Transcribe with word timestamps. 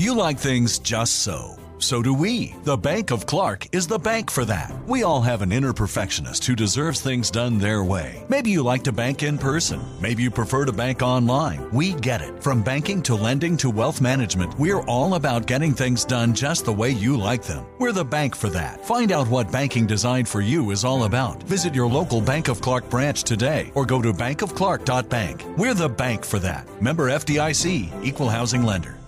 You 0.00 0.14
like 0.14 0.38
things 0.38 0.78
just 0.78 1.16
so. 1.24 1.58
So 1.78 2.00
do 2.00 2.14
we. 2.14 2.54
The 2.64 2.78
Bank 2.78 3.10
of 3.10 3.26
Clarke 3.26 3.66
is 3.76 3.86
the 3.86 3.98
bank 3.98 4.30
for 4.30 4.46
that. 4.46 4.72
We 4.86 5.02
all 5.02 5.20
have 5.20 5.42
an 5.42 5.52
inner 5.52 5.74
perfectionist 5.74 6.46
who 6.46 6.56
deserves 6.56 7.02
things 7.02 7.30
done 7.30 7.58
their 7.58 7.84
way. 7.84 8.24
Maybe 8.30 8.50
you 8.50 8.62
like 8.62 8.82
to 8.84 8.92
bank 8.92 9.22
in 9.22 9.36
person. 9.36 9.78
Maybe 10.00 10.22
you 10.22 10.30
prefer 10.30 10.64
to 10.64 10.72
bank 10.72 11.02
online. 11.02 11.70
We 11.70 11.92
get 11.92 12.22
it. 12.22 12.42
From 12.42 12.62
banking 12.62 13.02
to 13.02 13.14
lending 13.14 13.58
to 13.58 13.68
wealth 13.68 14.00
management, 14.00 14.58
we're 14.58 14.80
all 14.84 15.16
about 15.16 15.46
getting 15.46 15.74
things 15.74 16.06
done 16.06 16.32
just 16.32 16.64
the 16.64 16.72
way 16.72 16.88
you 16.88 17.18
like 17.18 17.42
them. 17.42 17.66
We're 17.78 17.92
the 17.92 18.02
bank 18.02 18.34
for 18.34 18.48
that. 18.48 18.82
Find 18.86 19.12
out 19.12 19.28
what 19.28 19.52
banking 19.52 19.86
designed 19.86 20.28
for 20.30 20.40
you 20.40 20.70
is 20.70 20.82
all 20.82 21.04
about. 21.04 21.42
Visit 21.42 21.74
your 21.74 21.88
local 21.88 22.22
Bank 22.22 22.48
of 22.48 22.62
Clarke 22.62 22.88
branch 22.88 23.22
today 23.22 23.70
or 23.74 23.84
go 23.84 24.00
to 24.00 24.14
bankofclarke.bank. 24.14 25.44
We're 25.58 25.74
the 25.74 25.90
bank 25.90 26.24
for 26.24 26.38
that. 26.38 26.66
Member 26.80 27.10
FDIC, 27.10 28.02
equal 28.02 28.30
housing 28.30 28.62
lender. 28.62 28.99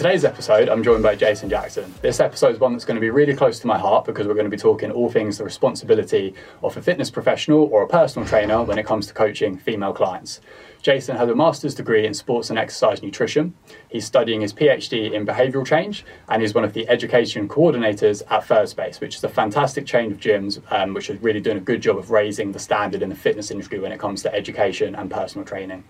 Today's 0.00 0.24
episode, 0.24 0.70
I'm 0.70 0.82
joined 0.82 1.02
by 1.02 1.14
Jason 1.14 1.50
Jackson. 1.50 1.92
This 2.00 2.20
episode 2.20 2.54
is 2.54 2.58
one 2.58 2.72
that's 2.72 2.86
going 2.86 2.94
to 2.94 3.02
be 3.02 3.10
really 3.10 3.34
close 3.34 3.60
to 3.60 3.66
my 3.66 3.78
heart 3.78 4.06
because 4.06 4.26
we're 4.26 4.32
going 4.32 4.46
to 4.46 4.50
be 4.50 4.56
talking 4.56 4.90
all 4.90 5.10
things 5.10 5.36
the 5.36 5.44
responsibility 5.44 6.32
of 6.62 6.74
a 6.74 6.80
fitness 6.80 7.10
professional 7.10 7.64
or 7.64 7.82
a 7.82 7.86
personal 7.86 8.26
trainer 8.26 8.62
when 8.62 8.78
it 8.78 8.86
comes 8.86 9.06
to 9.08 9.12
coaching 9.12 9.58
female 9.58 9.92
clients. 9.92 10.40
Jason 10.80 11.18
has 11.18 11.28
a 11.28 11.34
master's 11.34 11.74
degree 11.74 12.06
in 12.06 12.14
sports 12.14 12.48
and 12.48 12.58
exercise 12.58 13.02
nutrition. 13.02 13.52
He's 13.90 14.06
studying 14.06 14.40
his 14.40 14.54
PhD 14.54 15.12
in 15.12 15.26
behavioural 15.26 15.66
change 15.66 16.06
and 16.30 16.42
is 16.42 16.54
one 16.54 16.64
of 16.64 16.72
the 16.72 16.88
education 16.88 17.46
coordinators 17.46 18.22
at 18.30 18.46
Third 18.46 18.70
Space, 18.70 19.02
which 19.02 19.16
is 19.16 19.24
a 19.24 19.28
fantastic 19.28 19.84
chain 19.84 20.12
of 20.12 20.18
gyms 20.18 20.62
um, 20.72 20.94
which 20.94 21.10
is 21.10 21.20
really 21.20 21.40
doing 21.40 21.58
a 21.58 21.60
good 21.60 21.82
job 21.82 21.98
of 21.98 22.10
raising 22.10 22.52
the 22.52 22.58
standard 22.58 23.02
in 23.02 23.10
the 23.10 23.14
fitness 23.14 23.50
industry 23.50 23.78
when 23.78 23.92
it 23.92 24.00
comes 24.00 24.22
to 24.22 24.34
education 24.34 24.94
and 24.94 25.10
personal 25.10 25.44
training 25.44 25.84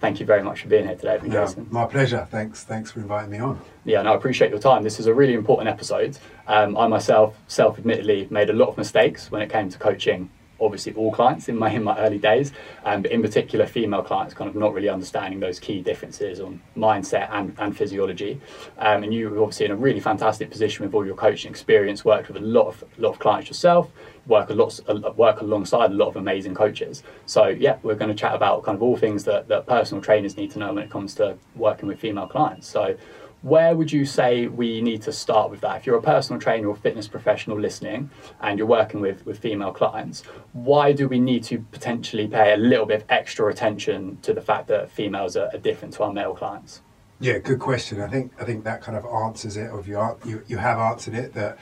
thank 0.00 0.20
you 0.20 0.26
very 0.26 0.42
much 0.42 0.62
for 0.62 0.68
being 0.68 0.86
here 0.86 0.96
today, 0.96 1.18
no, 1.22 1.46
Jason. 1.46 1.66
My 1.70 1.86
pleasure. 1.86 2.26
Thanks. 2.30 2.64
Thanks 2.64 2.90
for 2.90 3.00
inviting 3.00 3.30
me 3.30 3.38
on. 3.38 3.60
Yeah, 3.84 4.02
no, 4.02 4.12
I 4.12 4.16
appreciate 4.16 4.50
your 4.50 4.60
time. 4.60 4.82
This 4.82 4.98
is 4.98 5.06
a 5.06 5.14
really 5.14 5.34
important 5.34 5.68
episode. 5.68 6.18
Um, 6.46 6.76
I 6.76 6.86
myself, 6.86 7.36
self-admittedly, 7.46 8.28
made 8.30 8.50
a 8.50 8.54
lot 8.54 8.68
of 8.68 8.78
mistakes 8.78 9.30
when 9.30 9.42
it 9.42 9.50
came 9.50 9.68
to 9.68 9.78
coaching. 9.78 10.30
Obviously, 10.60 10.92
all 10.94 11.12
clients 11.12 11.48
in 11.48 11.58
my 11.58 11.70
in 11.70 11.82
my 11.82 11.98
early 11.98 12.18
days, 12.18 12.52
um, 12.84 13.02
but 13.02 13.10
in 13.10 13.22
particular, 13.22 13.66
female 13.66 14.02
clients, 14.02 14.34
kind 14.34 14.48
of 14.48 14.56
not 14.56 14.72
really 14.74 14.88
understanding 14.88 15.40
those 15.40 15.58
key 15.58 15.80
differences 15.80 16.40
on 16.40 16.60
mindset 16.76 17.28
and, 17.32 17.54
and 17.58 17.76
physiology. 17.76 18.40
Um, 18.78 19.02
and 19.02 19.14
you 19.14 19.30
were 19.30 19.42
obviously 19.42 19.66
in 19.66 19.72
a 19.72 19.76
really 19.76 20.00
fantastic 20.00 20.50
position 20.50 20.84
with 20.84 20.94
all 20.94 21.06
your 21.06 21.16
coaching 21.16 21.50
experience. 21.50 22.04
Worked 22.04 22.28
with 22.28 22.36
a 22.36 22.46
lot 22.46 22.68
of 22.68 22.84
lot 22.98 23.10
of 23.10 23.18
clients 23.18 23.48
yourself 23.48 23.90
work 24.26 24.50
a 24.50 24.54
lot 24.54 25.16
work 25.16 25.40
alongside 25.40 25.90
a 25.90 25.94
lot 25.94 26.08
of 26.08 26.16
amazing 26.16 26.54
coaches. 26.54 27.02
So 27.26 27.48
yeah, 27.48 27.78
we're 27.82 27.96
going 27.96 28.10
to 28.10 28.14
chat 28.14 28.34
about 28.34 28.62
kind 28.62 28.76
of 28.76 28.82
all 28.82 28.96
things 28.96 29.24
that, 29.24 29.48
that 29.48 29.66
personal 29.66 30.02
trainers 30.02 30.36
need 30.36 30.50
to 30.52 30.58
know 30.58 30.72
when 30.72 30.82
it 30.82 30.90
comes 30.90 31.14
to 31.16 31.36
working 31.56 31.88
with 31.88 31.98
female 31.98 32.26
clients. 32.26 32.66
So 32.68 32.96
where 33.42 33.74
would 33.74 33.90
you 33.90 34.04
say 34.04 34.46
we 34.46 34.82
need 34.82 35.02
to 35.02 35.12
start 35.12 35.50
with 35.50 35.60
that? 35.62 35.78
If 35.78 35.86
you're 35.86 35.96
a 35.96 36.02
personal 36.02 36.40
trainer 36.40 36.68
or 36.68 36.76
fitness 36.76 37.08
professional 37.08 37.58
listening 37.58 38.10
and 38.40 38.58
you're 38.58 38.66
working 38.66 39.00
with, 39.00 39.24
with 39.24 39.38
female 39.38 39.72
clients, 39.72 40.22
why 40.52 40.92
do 40.92 41.08
we 41.08 41.18
need 41.18 41.42
to 41.44 41.58
potentially 41.72 42.26
pay 42.26 42.52
a 42.52 42.56
little 42.56 42.86
bit 42.86 43.02
of 43.02 43.06
extra 43.08 43.48
attention 43.48 44.18
to 44.22 44.34
the 44.34 44.42
fact 44.42 44.68
that 44.68 44.90
females 44.90 45.36
are, 45.36 45.48
are 45.54 45.58
different 45.58 45.94
to 45.94 46.02
our 46.02 46.12
male 46.12 46.34
clients? 46.34 46.82
Yeah, 47.18 47.38
good 47.38 47.58
question. 47.60 48.00
I 48.00 48.08
think 48.08 48.32
I 48.40 48.44
think 48.44 48.64
that 48.64 48.80
kind 48.80 48.96
of 48.96 49.04
answers 49.04 49.58
it. 49.58 49.70
Of 49.70 49.86
you, 49.86 50.16
you 50.24 50.42
you 50.48 50.56
have 50.56 50.78
answered 50.78 51.12
it. 51.12 51.34
That 51.34 51.58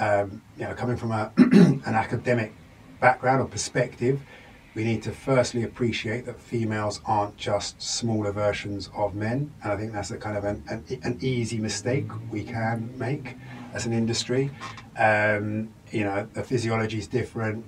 um, 0.00 0.42
you 0.58 0.64
know, 0.64 0.74
coming 0.74 0.96
from 0.96 1.12
a, 1.12 1.32
an 1.36 1.94
academic 1.94 2.52
background 3.00 3.40
or 3.40 3.46
perspective, 3.46 4.20
we 4.76 4.84
need 4.84 5.02
to 5.02 5.10
firstly 5.10 5.62
appreciate 5.62 6.26
that 6.26 6.38
females 6.38 7.00
aren't 7.06 7.34
just 7.38 7.80
smaller 7.80 8.30
versions 8.30 8.90
of 8.94 9.14
men, 9.14 9.50
and 9.62 9.72
I 9.72 9.76
think 9.76 9.94
that's 9.94 10.10
a 10.10 10.18
kind 10.18 10.36
of 10.36 10.44
an, 10.44 10.62
an, 10.68 10.84
an 11.02 11.16
easy 11.22 11.56
mistake 11.58 12.06
we 12.30 12.44
can 12.44 12.92
make 12.98 13.36
as 13.72 13.86
an 13.86 13.94
industry. 13.94 14.50
Um, 14.98 15.70
you 15.90 16.04
know, 16.04 16.28
the 16.34 16.44
physiology 16.44 16.98
is 16.98 17.06
different, 17.06 17.64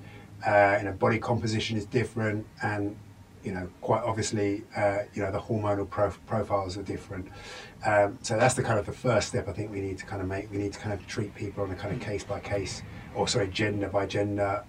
uh, 0.46 0.76
you 0.78 0.84
know, 0.84 0.92
body 0.92 1.18
composition 1.18 1.78
is 1.78 1.86
different, 1.86 2.46
and 2.62 2.94
you 3.42 3.54
know, 3.54 3.70
quite 3.80 4.02
obviously, 4.02 4.64
uh, 4.76 4.98
you 5.14 5.22
know, 5.22 5.32
the 5.32 5.40
hormonal 5.40 5.88
prof- 5.88 6.20
profiles 6.26 6.76
are 6.76 6.82
different. 6.82 7.26
Um, 7.86 8.18
so 8.20 8.36
that's 8.36 8.54
the 8.54 8.62
kind 8.62 8.78
of 8.78 8.84
the 8.84 8.92
first 8.92 9.28
step 9.28 9.48
I 9.48 9.52
think 9.52 9.70
we 9.70 9.80
need 9.80 9.96
to 9.96 10.04
kind 10.04 10.20
of 10.20 10.28
make. 10.28 10.50
We 10.50 10.58
need 10.58 10.74
to 10.74 10.78
kind 10.78 10.92
of 10.92 11.06
treat 11.06 11.34
people 11.34 11.64
on 11.64 11.70
a 11.70 11.74
kind 11.74 11.94
of 11.94 12.02
case 12.02 12.22
by 12.22 12.40
case, 12.40 12.82
or 13.14 13.26
sorry, 13.26 13.48
gender 13.48 13.88
by 13.88 14.04
gender 14.04 14.62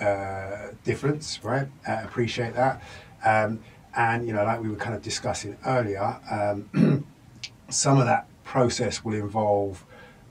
uh, 0.00 0.72
difference, 0.84 1.42
right? 1.42 1.68
Uh, 1.86 2.00
appreciate 2.04 2.54
that. 2.54 2.82
Um, 3.24 3.60
and 3.96 4.26
you 4.26 4.32
know, 4.32 4.44
like 4.44 4.60
we 4.60 4.68
were 4.68 4.76
kind 4.76 4.94
of 4.94 5.02
discussing 5.02 5.56
earlier, 5.66 6.18
um, 6.30 7.04
some 7.68 7.98
of 7.98 8.06
that 8.06 8.26
process 8.44 9.04
will 9.04 9.14
involve, 9.14 9.84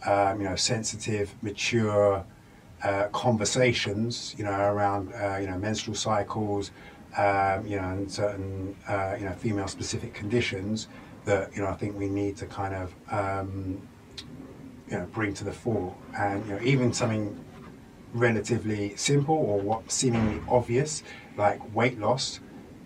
um, 0.05 0.41
you 0.41 0.47
know, 0.47 0.55
sensitive, 0.55 1.35
mature 1.41 2.25
uh, 2.83 3.07
conversations, 3.11 4.35
you 4.37 4.43
know, 4.43 4.51
around 4.51 5.13
uh, 5.13 5.37
you 5.39 5.47
know 5.47 5.57
menstrual 5.57 5.95
cycles, 5.95 6.71
um, 7.17 7.65
you 7.65 7.75
know, 7.75 7.89
and 7.89 8.11
certain 8.11 8.75
uh, 8.87 9.15
you 9.19 9.25
know 9.25 9.33
female-specific 9.33 10.13
conditions 10.13 10.87
that 11.25 11.53
you 11.55 11.61
know 11.61 11.67
I 11.67 11.73
think 11.73 11.97
we 11.97 12.07
need 12.07 12.37
to 12.37 12.45
kind 12.45 12.73
of 12.73 12.93
um, 13.11 13.81
you 14.89 14.97
know 14.97 15.05
bring 15.11 15.33
to 15.35 15.43
the 15.43 15.51
fore, 15.51 15.93
and 16.17 16.45
you 16.45 16.53
know 16.55 16.61
even 16.61 16.93
something 16.93 17.37
relatively 18.13 18.95
simple 18.95 19.35
or 19.35 19.59
what 19.59 19.91
seemingly 19.91 20.41
obvious 20.49 21.03
like 21.37 21.59
weight 21.75 21.99
loss, 21.99 22.39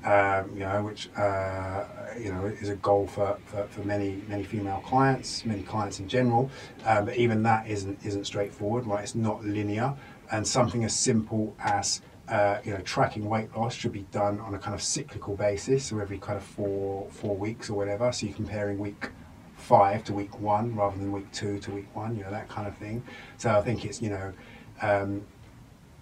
um, 0.04 0.52
you 0.54 0.60
know, 0.60 0.84
which 0.84 1.10
uh, 1.16 1.86
you 2.20 2.32
know 2.32 2.46
is 2.46 2.70
a 2.70 2.76
goal 2.76 3.08
for, 3.08 3.38
for, 3.46 3.64
for, 3.68 3.82
many 3.82 4.22
many 4.28 4.44
female 4.44 4.84
clients, 4.86 5.46
many 5.46 5.64
clients 5.64 6.00
in 6.00 6.08
general, 6.08 6.52
um, 6.86 7.06
but 7.06 7.18
even 7.18 7.42
that 7.44 7.68
isn't 7.68 7.98
isn't 8.06 8.26
straightforward, 8.26 8.86
right? 8.86 9.04
It's 9.04 9.16
not 9.16 9.44
linear, 9.44 9.94
and 10.32 10.48
something 10.48 10.84
as 10.84 10.96
simple 10.96 11.56
as 11.60 12.02
uh, 12.28 12.60
you 12.64 12.72
know, 12.72 12.80
tracking 12.82 13.26
weight 13.26 13.56
loss 13.56 13.74
should 13.74 13.92
be 13.92 14.06
done 14.12 14.40
on 14.40 14.56
a 14.56 14.60
kind 14.60 14.74
of 14.74 14.82
cyclical 14.82 15.36
basis, 15.36 15.86
so 15.86 16.00
every 16.00 16.18
kind 16.18 16.38
of 16.38 16.44
four 16.44 17.08
four 17.10 17.36
weeks 17.36 17.70
or 17.70 17.74
whatever. 17.74 18.12
So 18.12 18.26
you're 18.26 18.36
comparing 18.36 18.78
week 18.78 19.10
five 19.56 20.04
to 20.06 20.14
week 20.14 20.40
one 20.40 20.76
rather 20.76 20.98
than 20.98 21.12
week 21.12 21.32
two 21.32 21.60
to 21.60 21.72
week 21.72 21.94
one, 21.96 22.18
you 22.18 22.24
know, 22.24 22.32
that 22.32 22.50
kind 22.50 22.68
of 22.68 22.76
thing. 22.78 23.04
So 23.38 23.50
I 23.52 23.62
think 23.62 23.86
it's 23.86 24.02
you 24.02 24.10
know, 24.10 24.34
um, 24.84 25.24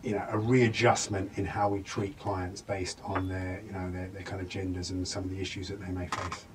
you 0.03 0.13
know, 0.13 0.25
a 0.29 0.37
readjustment 0.37 1.31
in 1.35 1.45
how 1.45 1.69
we 1.69 1.81
treat 1.81 2.17
clients 2.19 2.61
based 2.61 2.99
on 3.03 3.27
their 3.27 3.61
you 3.65 3.71
know 3.71 3.91
their, 3.91 4.07
their 4.07 4.23
kind 4.23 4.41
of 4.41 4.49
genders 4.49 4.89
and 4.89 5.07
some 5.07 5.23
of 5.23 5.29
the 5.29 5.39
issues 5.39 5.67
that 5.69 5.79
they 5.79 5.91
may 5.91 6.07
face. 6.07 6.45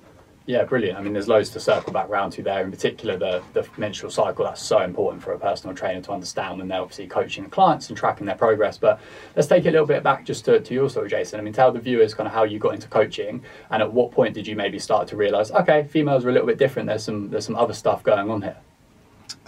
Yeah, 0.47 0.63
brilliant. 0.63 0.97
I 0.97 1.01
mean, 1.01 1.11
there's 1.11 1.27
loads 1.27 1.49
to 1.49 1.59
circle 1.59 1.91
back 1.91 2.07
round 2.07 2.31
to 2.33 2.41
there. 2.41 2.63
In 2.63 2.71
particular, 2.71 3.17
the, 3.17 3.43
the 3.51 3.67
menstrual 3.75 4.09
cycle, 4.09 4.45
that's 4.45 4.61
so 4.61 4.79
important 4.79 5.21
for 5.21 5.33
a 5.33 5.39
personal 5.39 5.75
trainer 5.75 5.99
to 5.99 6.13
understand 6.13 6.57
when 6.57 6.69
they're 6.69 6.79
obviously 6.79 7.05
coaching 7.05 7.49
clients 7.49 7.89
and 7.89 7.97
tracking 7.97 8.25
their 8.25 8.37
progress. 8.37 8.77
But 8.77 9.01
let's 9.35 9.49
take 9.49 9.65
it 9.65 9.69
a 9.69 9.71
little 9.71 9.85
bit 9.85 10.03
back 10.03 10.23
just 10.23 10.45
to, 10.45 10.61
to 10.61 10.73
your 10.73 10.89
story, 10.89 11.09
Jason. 11.09 11.37
I 11.37 11.43
mean, 11.43 11.51
tell 11.51 11.73
the 11.73 11.81
viewers 11.81 12.13
kind 12.13 12.27
of 12.27 12.33
how 12.33 12.45
you 12.45 12.59
got 12.59 12.75
into 12.75 12.87
coaching 12.87 13.43
and 13.71 13.81
at 13.81 13.91
what 13.91 14.13
point 14.13 14.33
did 14.35 14.47
you 14.47 14.55
maybe 14.55 14.79
start 14.79 15.05
to 15.09 15.17
realise, 15.17 15.51
okay, 15.51 15.83
females 15.83 16.23
are 16.23 16.29
a 16.29 16.31
little 16.31 16.47
bit 16.47 16.57
different. 16.57 16.87
There's 16.87 17.03
some, 17.03 17.29
there's 17.29 17.45
some 17.45 17.57
other 17.57 17.73
stuff 17.73 18.01
going 18.03 18.31
on 18.31 18.41
here. 18.41 18.55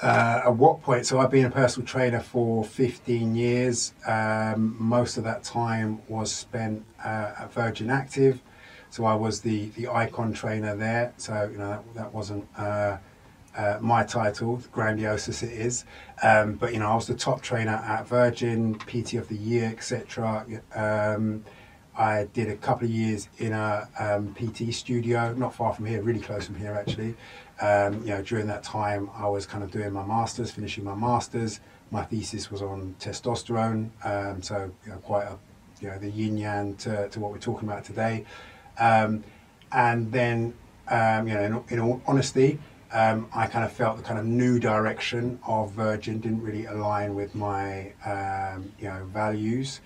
Uh, 0.02 0.42
at 0.46 0.56
what 0.56 0.82
point? 0.82 1.06
So 1.06 1.20
I've 1.20 1.32
been 1.32 1.46
a 1.46 1.52
personal 1.52 1.86
trainer 1.86 2.22
for 2.22 2.64
15 2.64 3.36
years. 3.36 3.94
Um, 4.06 4.76
most 4.80 5.18
of 5.18 5.26
that 5.26 5.44
time 5.44 6.02
was 6.08 6.32
spent 6.32 6.86
uh, 7.04 7.34
at 7.40 7.54
Virgin 7.54 7.90
Active. 7.90 8.42
So 8.90 9.06
I 9.06 9.14
was 9.14 9.42
the, 9.42 9.68
the 9.70 9.90
icon 9.90 10.34
trainer 10.34 10.76
there. 10.76 11.14
So, 11.18 11.50
you 11.52 11.58
know, 11.58 11.70
that, 11.70 11.94
that 11.96 12.14
wasn't 12.14 12.48
uh, 12.58 12.98
uh, 13.58 13.78
my 13.82 14.04
title, 14.04 14.62
grandiose 14.72 15.28
as 15.28 15.44
it 15.44 15.52
is. 15.52 15.86
Um, 16.24 16.54
but, 16.54 16.74
you 16.74 16.80
know, 16.80 16.90
I 16.90 16.96
was 16.96 17.08
the 17.08 17.16
top 17.16 17.42
trainer 17.42 17.72
at 17.86 18.08
Virgin, 18.08 18.76
PT 18.76 19.16
of 19.16 19.28
the 19.28 19.36
Year, 19.36 19.66
etc. 19.66 20.46
Um, 20.74 21.44
I 22.00 22.30
did 22.32 22.50
a 22.50 22.56
couple 22.56 22.86
of 22.86 22.92
years 22.92 23.28
in 23.40 23.52
a 23.52 23.90
um, 24.00 24.34
PT 24.34 24.74
studio, 24.74 25.34
not 25.34 25.54
far 25.54 25.74
from 25.74 25.86
here, 25.86 26.02
really 26.02 26.22
close 26.22 26.46
from 26.46 26.56
here 26.56 26.74
actually. 26.74 27.16
Um, 27.62 28.02
you 28.02 28.10
know, 28.10 28.22
during 28.22 28.48
that 28.48 28.64
time, 28.64 29.10
I 29.16 29.28
was 29.28 29.46
kind 29.46 29.64
of 29.64 29.72
doing 29.72 29.92
my 29.92 30.06
masters, 30.06 30.52
finishing 30.52 30.84
my 30.84 30.96
masters. 30.96 31.60
My 31.92 32.04
thesis 32.04 32.52
was 32.52 32.62
on 32.62 32.96
testosterone, 33.00 33.90
um, 34.04 34.42
so 34.42 34.72
you 34.86 34.92
know, 34.92 34.98
quite 35.00 35.26
a 35.26 35.38
you 35.82 35.88
know 35.90 35.98
the 35.98 36.10
yin 36.10 36.38
yang 36.38 36.76
to, 36.76 37.10
to 37.10 37.20
what 37.20 37.32
we're 37.32 37.40
talking 37.40 37.68
about 37.68 37.84
today. 37.84 38.26
Um, 38.78 39.24
and 39.72 40.12
then, 40.12 40.54
um, 40.88 41.28
you 41.28 41.34
know, 41.34 41.44
in, 41.44 41.64
in 41.76 41.80
all 41.80 42.02
honesty, 42.08 42.60
um, 42.92 43.28
I 43.34 43.46
kind 43.48 43.64
of 43.64 43.72
felt 43.72 43.98
the 43.98 44.04
kind 44.04 44.20
of 44.20 44.26
new 44.26 44.60
direction 44.60 45.40
of 45.46 45.72
Virgin 45.72 46.20
didn't 46.20 46.42
really 46.42 46.66
align 46.66 47.14
with 47.14 47.36
my, 47.36 47.94
um, 48.06 48.72
you 48.80 48.88
know, 48.88 49.06
values 49.14 49.82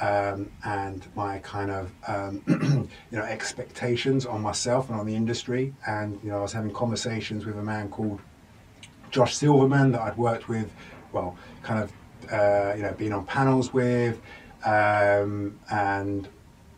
um, 0.00 0.50
and 0.64 1.06
my 1.14 1.38
kind 1.38 1.70
of, 1.70 1.92
um, 2.06 2.42
you 3.10 3.18
know, 3.18 3.24
expectations 3.24 4.26
on 4.26 4.40
myself 4.40 4.88
and 4.90 4.98
on 4.98 5.06
the 5.06 5.14
industry. 5.14 5.74
And 5.86 6.18
you 6.22 6.30
know, 6.30 6.38
I 6.38 6.42
was 6.42 6.52
having 6.52 6.72
conversations 6.72 7.44
with 7.44 7.58
a 7.58 7.62
man 7.62 7.88
called 7.88 8.20
Josh 9.10 9.36
Silverman 9.36 9.92
that 9.92 10.00
I'd 10.00 10.16
worked 10.16 10.48
with, 10.48 10.72
well, 11.12 11.36
kind 11.62 11.82
of 11.82 11.92
uh, 12.30 12.74
you 12.76 12.82
know, 12.82 12.92
been 12.92 13.12
on 13.12 13.26
panels 13.26 13.72
with, 13.72 14.20
um, 14.64 15.58
and 15.70 16.28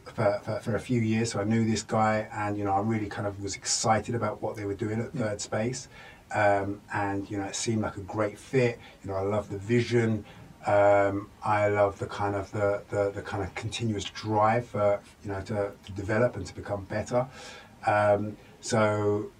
for, 0.04 0.40
for, 0.42 0.60
for, 0.60 0.76
a 0.76 0.80
few 0.80 1.00
years. 1.00 1.32
So 1.32 1.40
I 1.40 1.44
knew 1.44 1.64
this 1.64 1.82
guy, 1.82 2.28
and 2.32 2.56
you 2.56 2.64
know, 2.64 2.72
I 2.72 2.80
really 2.80 3.06
kind 3.06 3.26
of 3.26 3.42
was 3.42 3.56
excited 3.56 4.14
about 4.14 4.42
what 4.42 4.56
they 4.56 4.64
were 4.64 4.74
doing 4.74 5.00
at 5.00 5.12
Third 5.12 5.40
Space, 5.40 5.88
um, 6.34 6.80
and 6.92 7.30
you 7.30 7.38
know, 7.38 7.44
it 7.44 7.56
seemed 7.56 7.82
like 7.82 7.96
a 7.96 8.02
great 8.02 8.38
fit. 8.38 8.78
You 9.02 9.10
know, 9.10 9.16
I 9.16 9.22
love 9.22 9.50
the 9.50 9.58
vision. 9.58 10.24
Um, 10.66 11.28
I 11.42 11.68
love 11.68 11.98
the 11.98 12.06
kind 12.06 12.34
of 12.34 12.50
the, 12.52 12.82
the, 12.88 13.10
the, 13.14 13.20
kind 13.20 13.42
of 13.42 13.54
continuous 13.54 14.04
drive 14.04 14.66
for 14.66 14.98
you 15.22 15.30
know 15.30 15.40
to, 15.42 15.72
to 15.84 15.92
develop 15.92 16.36
and 16.36 16.46
to 16.46 16.54
become 16.54 16.84
better. 16.84 17.26
Um, 17.86 18.36
so 18.60 19.30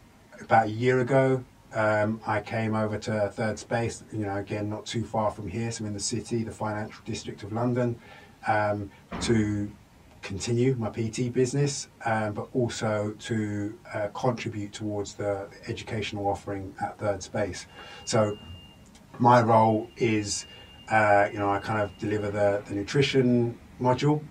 about 0.40 0.66
a 0.66 0.70
year 0.70 1.00
ago, 1.00 1.42
um, 1.74 2.20
I 2.26 2.40
came 2.40 2.74
over 2.74 2.98
to 2.98 3.30
Third 3.30 3.58
Space. 3.58 4.04
You 4.12 4.26
know, 4.26 4.36
again, 4.36 4.68
not 4.68 4.86
too 4.86 5.04
far 5.04 5.30
from 5.30 5.48
here, 5.48 5.70
so 5.72 5.84
in 5.86 5.94
the 5.94 6.00
city, 6.00 6.44
the 6.44 6.52
financial 6.52 7.02
district 7.04 7.42
of 7.42 7.52
London, 7.52 7.98
um, 8.46 8.90
to 9.22 9.70
continue 10.24 10.74
my 10.76 10.88
PT 10.88 11.32
business, 11.32 11.88
um, 12.04 12.32
but 12.32 12.48
also 12.54 13.14
to 13.18 13.78
uh, 13.92 14.08
contribute 14.14 14.72
towards 14.72 15.14
the 15.14 15.48
educational 15.68 16.26
offering 16.26 16.74
at 16.80 16.98
Third 16.98 17.22
Space. 17.22 17.66
So 18.04 18.38
my 19.18 19.42
role 19.42 19.90
is, 19.96 20.46
uh, 20.90 21.28
you 21.32 21.38
know, 21.38 21.50
I 21.50 21.58
kind 21.58 21.80
of 21.80 21.96
deliver 21.98 22.30
the, 22.30 22.62
the 22.66 22.74
nutrition 22.74 23.58
module. 23.80 24.22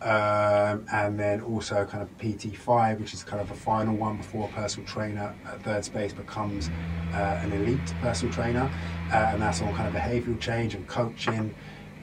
Um, 0.00 0.86
and 0.92 1.18
then 1.18 1.40
also 1.40 1.84
kind 1.84 2.02
of 2.02 2.18
PT5, 2.18 3.00
which 3.00 3.14
is 3.14 3.24
kind 3.24 3.42
of 3.42 3.50
a 3.50 3.54
final 3.54 3.96
one 3.96 4.16
before 4.16 4.48
a 4.48 4.52
personal 4.52 4.86
trainer 4.86 5.34
at 5.44 5.62
Third 5.62 5.84
Space 5.84 6.12
becomes 6.12 6.70
uh, 7.12 7.40
an 7.42 7.52
elite 7.52 7.92
personal 8.00 8.32
trainer, 8.32 8.70
uh, 9.12 9.30
and 9.32 9.42
that's 9.42 9.60
on 9.60 9.74
kind 9.74 9.88
of 9.88 9.94
behavioural 9.94 10.38
change 10.40 10.76
and 10.76 10.86
coaching. 10.86 11.52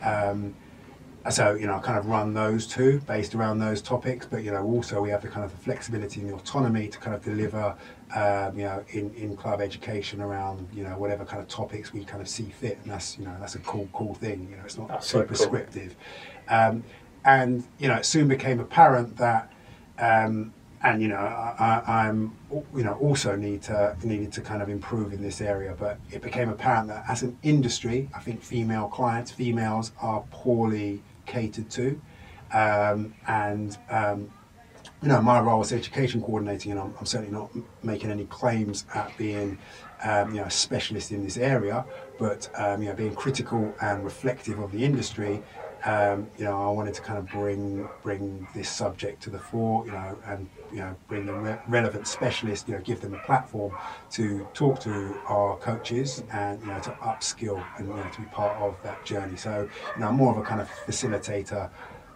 Um, 0.04 0.56
so 1.30 1.54
you 1.54 1.68
know 1.68 1.76
I 1.76 1.80
kind 1.80 1.98
of 1.98 2.06
run 2.06 2.34
those 2.34 2.66
two 2.66 3.02
based 3.02 3.36
around 3.36 3.60
those 3.60 3.82
topics 3.82 4.26
but 4.26 4.44
you 4.44 4.52
know 4.52 4.64
also 4.64 5.02
we 5.02 5.10
have 5.10 5.22
the 5.22 5.28
kind 5.28 5.44
of 5.46 5.52
the 5.52 5.58
flexibility 5.58 6.22
and 6.22 6.30
the 6.30 6.34
autonomy 6.34 6.88
to 6.88 6.98
kind 6.98 7.16
of 7.16 7.24
deliver 7.24 7.76
um, 8.16 8.58
you 8.58 8.66
know 8.66 8.84
in, 8.90 9.14
in 9.14 9.36
club 9.36 9.62
education 9.62 10.22
around 10.22 10.68
you 10.74 10.84
know 10.84 10.98
whatever 10.98 11.26
kind 11.26 11.42
of 11.42 11.48
topics 11.48 11.94
we 11.94 12.04
kind 12.04 12.22
of 12.22 12.28
see 12.28 12.50
fit 12.50 12.78
and 12.84 12.92
that's 12.92 13.18
you 13.18 13.26
know 13.26 13.36
that's 13.40 13.56
a 13.56 13.60
cool 13.60 13.88
cool 13.94 14.14
thing 14.16 14.48
you 14.50 14.58
know 14.58 14.64
it's 14.64 14.78
not 14.78 14.88
that's 14.88 15.08
super 15.08 15.36
so 15.36 15.48
cool. 15.48 15.60
scripted 15.60 15.92
um, 16.48 16.84
and 17.26 17.64
you 17.78 17.88
know 17.88 17.96
it 17.96 18.06
soon 18.06 18.28
became 18.28 18.60
apparent 18.60 19.16
that 19.18 19.52
um, 20.00 20.54
and 20.82 21.02
you 21.02 21.10
know 21.10 21.18
I, 21.18 22.08
am 22.08 22.36
you 22.74 22.84
know 22.84 22.94
also 22.94 23.36
need 23.36 23.62
to 23.64 23.96
needed 24.04 24.32
to 24.34 24.42
kind 24.42 24.62
of 24.62 24.70
improve 24.70 25.14
in 25.14 25.22
this 25.22 25.42
area 25.42 25.76
but 25.78 26.00
it 26.10 26.22
became 26.22 26.50
apparent 26.50 26.88
that 26.88 27.04
as 27.08 27.22
an 27.22 27.38
industry 27.44 28.10
I 28.16 28.20
think 28.20 28.42
female 28.42 28.88
clients 28.88 29.32
females 29.32 29.92
are 30.02 30.24
poorly 30.32 31.02
catered 31.30 31.70
to. 31.70 32.02
Um, 32.52 33.14
and 33.28 33.78
um, 33.90 34.32
you 35.02 35.08
know, 35.08 35.22
my 35.22 35.40
role 35.40 35.62
as 35.62 35.72
education 35.72 36.22
coordinator, 36.22 36.70
and 36.72 36.80
I'm, 36.80 36.94
I'm, 37.00 37.06
certainly 37.06 37.32
not 37.32 37.50
making 37.84 38.12
any 38.12 38.26
claims 38.26 38.86
at 38.94 39.16
being, 39.18 39.58
um, 40.04 40.32
you 40.32 40.42
know, 40.42 40.48
a 40.48 40.52
specialist 40.52 41.12
in 41.12 41.24
this 41.24 41.38
area, 41.38 41.86
but 42.18 42.50
um, 42.56 42.82
you 42.84 42.90
know, 42.90 42.96
being 42.96 43.16
critical 43.16 43.74
and 43.82 44.04
reflective 44.04 44.60
of 44.60 44.72
the 44.72 44.84
industry. 44.84 45.42
Um, 45.86 46.30
you 46.38 46.44
know, 46.44 46.62
I 46.62 46.70
wanted 46.72 46.94
to 46.96 47.02
kind 47.02 47.18
of 47.18 47.30
bring 47.30 47.88
bring 48.04 48.46
this 48.54 48.68
subject 48.70 49.24
to 49.24 49.30
the 49.30 49.40
fore, 49.40 49.86
you 49.86 49.94
know, 49.94 50.18
and 50.26 50.50
you 50.72 50.80
know, 50.80 50.96
bring 51.08 51.26
the 51.26 51.34
re- 51.34 51.60
relevant 51.70 52.06
specialists, 52.06 52.68
you 52.68 52.76
know, 52.76 52.82
give 52.82 53.00
them 53.00 53.14
a 53.14 53.20
platform 53.20 53.74
to 54.12 54.46
talk 54.54 54.82
to 54.82 55.16
our 55.28 55.56
coaches 55.58 56.24
and 56.34 56.60
you 56.62 56.68
know 56.68 56.80
to 56.82 56.90
upskill 57.02 57.64
and 57.78 57.88
you 57.88 57.94
know 57.94 58.10
to 58.12 58.22
be 58.22 58.28
part 58.28 58.58
of 58.58 58.76
that 58.84 59.06
journey. 59.06 59.38
So, 59.38 59.70
you 59.96 60.02
know, 60.02 60.10
I'm 60.10 60.16
more 60.16 60.34
of 60.34 60.38
a 60.38 60.44
kind 60.44 60.60
of 60.60 60.70
facilitator 60.86 61.70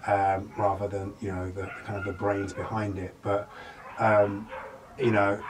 um, 0.07 0.51
rather 0.57 0.87
than 0.87 1.13
you 1.21 1.31
know 1.31 1.49
the 1.51 1.69
kind 1.85 1.97
of 1.97 2.05
the 2.05 2.13
brains 2.13 2.53
behind 2.53 2.97
it. 2.97 3.15
But 3.21 3.49
um, 3.99 4.49
you 4.99 5.11
know, 5.11 5.41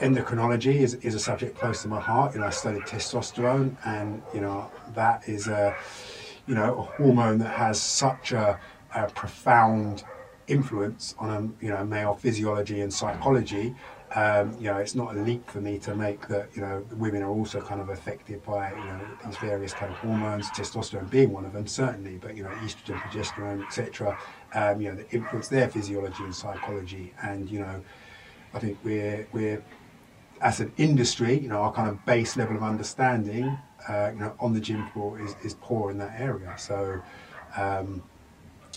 endocrinology 0.00 0.76
is, 0.76 0.94
is 0.94 1.14
a 1.14 1.18
subject 1.18 1.56
close 1.56 1.82
to 1.82 1.88
my 1.88 2.00
heart. 2.00 2.34
You 2.34 2.40
know, 2.40 2.46
I 2.46 2.50
studied 2.50 2.82
testosterone, 2.82 3.76
and 3.84 4.22
you 4.34 4.40
know 4.40 4.70
that 4.94 5.28
is 5.28 5.48
a 5.48 5.76
you 6.46 6.54
know 6.54 6.78
a 6.78 6.82
hormone 6.82 7.38
that 7.38 7.54
has 7.54 7.80
such 7.80 8.32
a, 8.32 8.58
a 8.94 9.06
profound 9.08 10.04
influence 10.48 11.14
on 11.18 11.30
a 11.30 11.64
you 11.64 11.70
know 11.70 11.84
male 11.84 12.14
physiology 12.14 12.80
and 12.80 12.92
psychology 12.92 13.74
um, 14.14 14.54
you 14.58 14.64
know, 14.64 14.76
it's 14.76 14.94
not 14.94 15.16
a 15.16 15.18
leap 15.18 15.48
for 15.48 15.60
me 15.60 15.78
to 15.78 15.94
make 15.94 16.28
that, 16.28 16.48
you 16.54 16.60
know, 16.60 16.84
women 16.96 17.22
are 17.22 17.30
also 17.30 17.60
kind 17.60 17.80
of 17.80 17.88
affected 17.88 18.44
by, 18.44 18.70
you 18.70 18.84
know, 18.84 19.00
these 19.24 19.36
various 19.38 19.72
kind 19.72 19.90
of 19.90 19.98
hormones, 19.98 20.48
testosterone 20.50 21.08
being 21.10 21.32
one 21.32 21.44
of 21.44 21.52
them, 21.52 21.66
certainly, 21.66 22.18
but, 22.18 22.36
you 22.36 22.42
know, 22.42 22.50
estrogen, 22.50 22.98
progesterone, 23.00 23.64
etc., 23.64 24.18
um, 24.54 24.80
you 24.80 24.90
know, 24.90 24.96
that 24.96 25.12
influence 25.14 25.48
their 25.48 25.68
physiology 25.68 26.22
and 26.24 26.34
psychology. 26.34 27.14
And, 27.22 27.50
you 27.50 27.60
know, 27.60 27.82
I 28.52 28.58
think 28.58 28.78
we're, 28.84 29.26
we're, 29.32 29.64
as 30.42 30.60
an 30.60 30.72
industry, 30.76 31.38
you 31.38 31.48
know, 31.48 31.62
our 31.62 31.72
kind 31.72 31.88
of 31.88 32.04
base 32.04 32.36
level 32.36 32.56
of 32.56 32.62
understanding, 32.62 33.56
uh, 33.88 34.10
you 34.12 34.20
know, 34.20 34.34
on 34.40 34.52
the 34.52 34.60
gym 34.60 34.88
floor 34.88 35.20
is, 35.20 35.36
is 35.42 35.54
poor 35.54 35.90
in 35.90 35.98
that 35.98 36.20
area. 36.20 36.54
So, 36.58 37.00
um, 37.56 38.02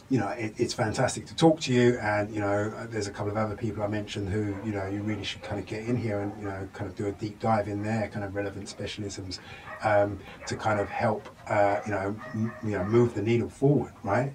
you 0.10 0.19
know, 0.19 0.28
it, 0.30 0.54
it's 0.57 0.74
fantastic 0.74 1.25
to 1.28 1.36
talk 1.36 1.60
to 1.62 1.74
you. 1.74 1.98
And, 2.00 2.34
you 2.34 2.40
know, 2.40 2.88
there's 2.90 3.07
a 3.07 3.12
couple 3.12 3.31
of 3.31 3.38
other 3.38 3.56
people 3.56 3.81
I 3.84 3.88
mentioned 3.88 4.30
who, 4.30 4.56
you 4.63 4.72
know, 4.72 4.86
you 4.88 5.02
really 5.02 5.24
should 5.24 5.42
kind 5.42 5.60
of 5.60 5.66
get 5.66 5.84
in 5.86 5.96
here 5.96 6.19
and, 6.19 6.31
you 6.40 6.48
know, 6.48 6.68
kind 6.74 6.90
of 6.90 6.96
do 6.96 7.07
a 7.07 7.12
deep 7.12 7.40
dive 7.40 7.68
in 7.68 7.81
their 7.81 8.07
kind 8.10 8.24
of 8.24 8.36
relevant 8.36 8.68
specialisms 8.68 9.40
um, 9.84 10.19
to 10.48 10.56
kind 10.56 10.80
of 10.80 10.90
help, 10.90 11.28
uh, 11.48 11.80
you 11.86 11.92
know, 11.92 12.16
m- 12.34 12.54
you 12.63 12.72
know, 12.72 12.84
move 12.84 13.16
the 13.16 13.22
needle 13.22 13.50
forward, 13.50 13.94
right? 14.04 14.34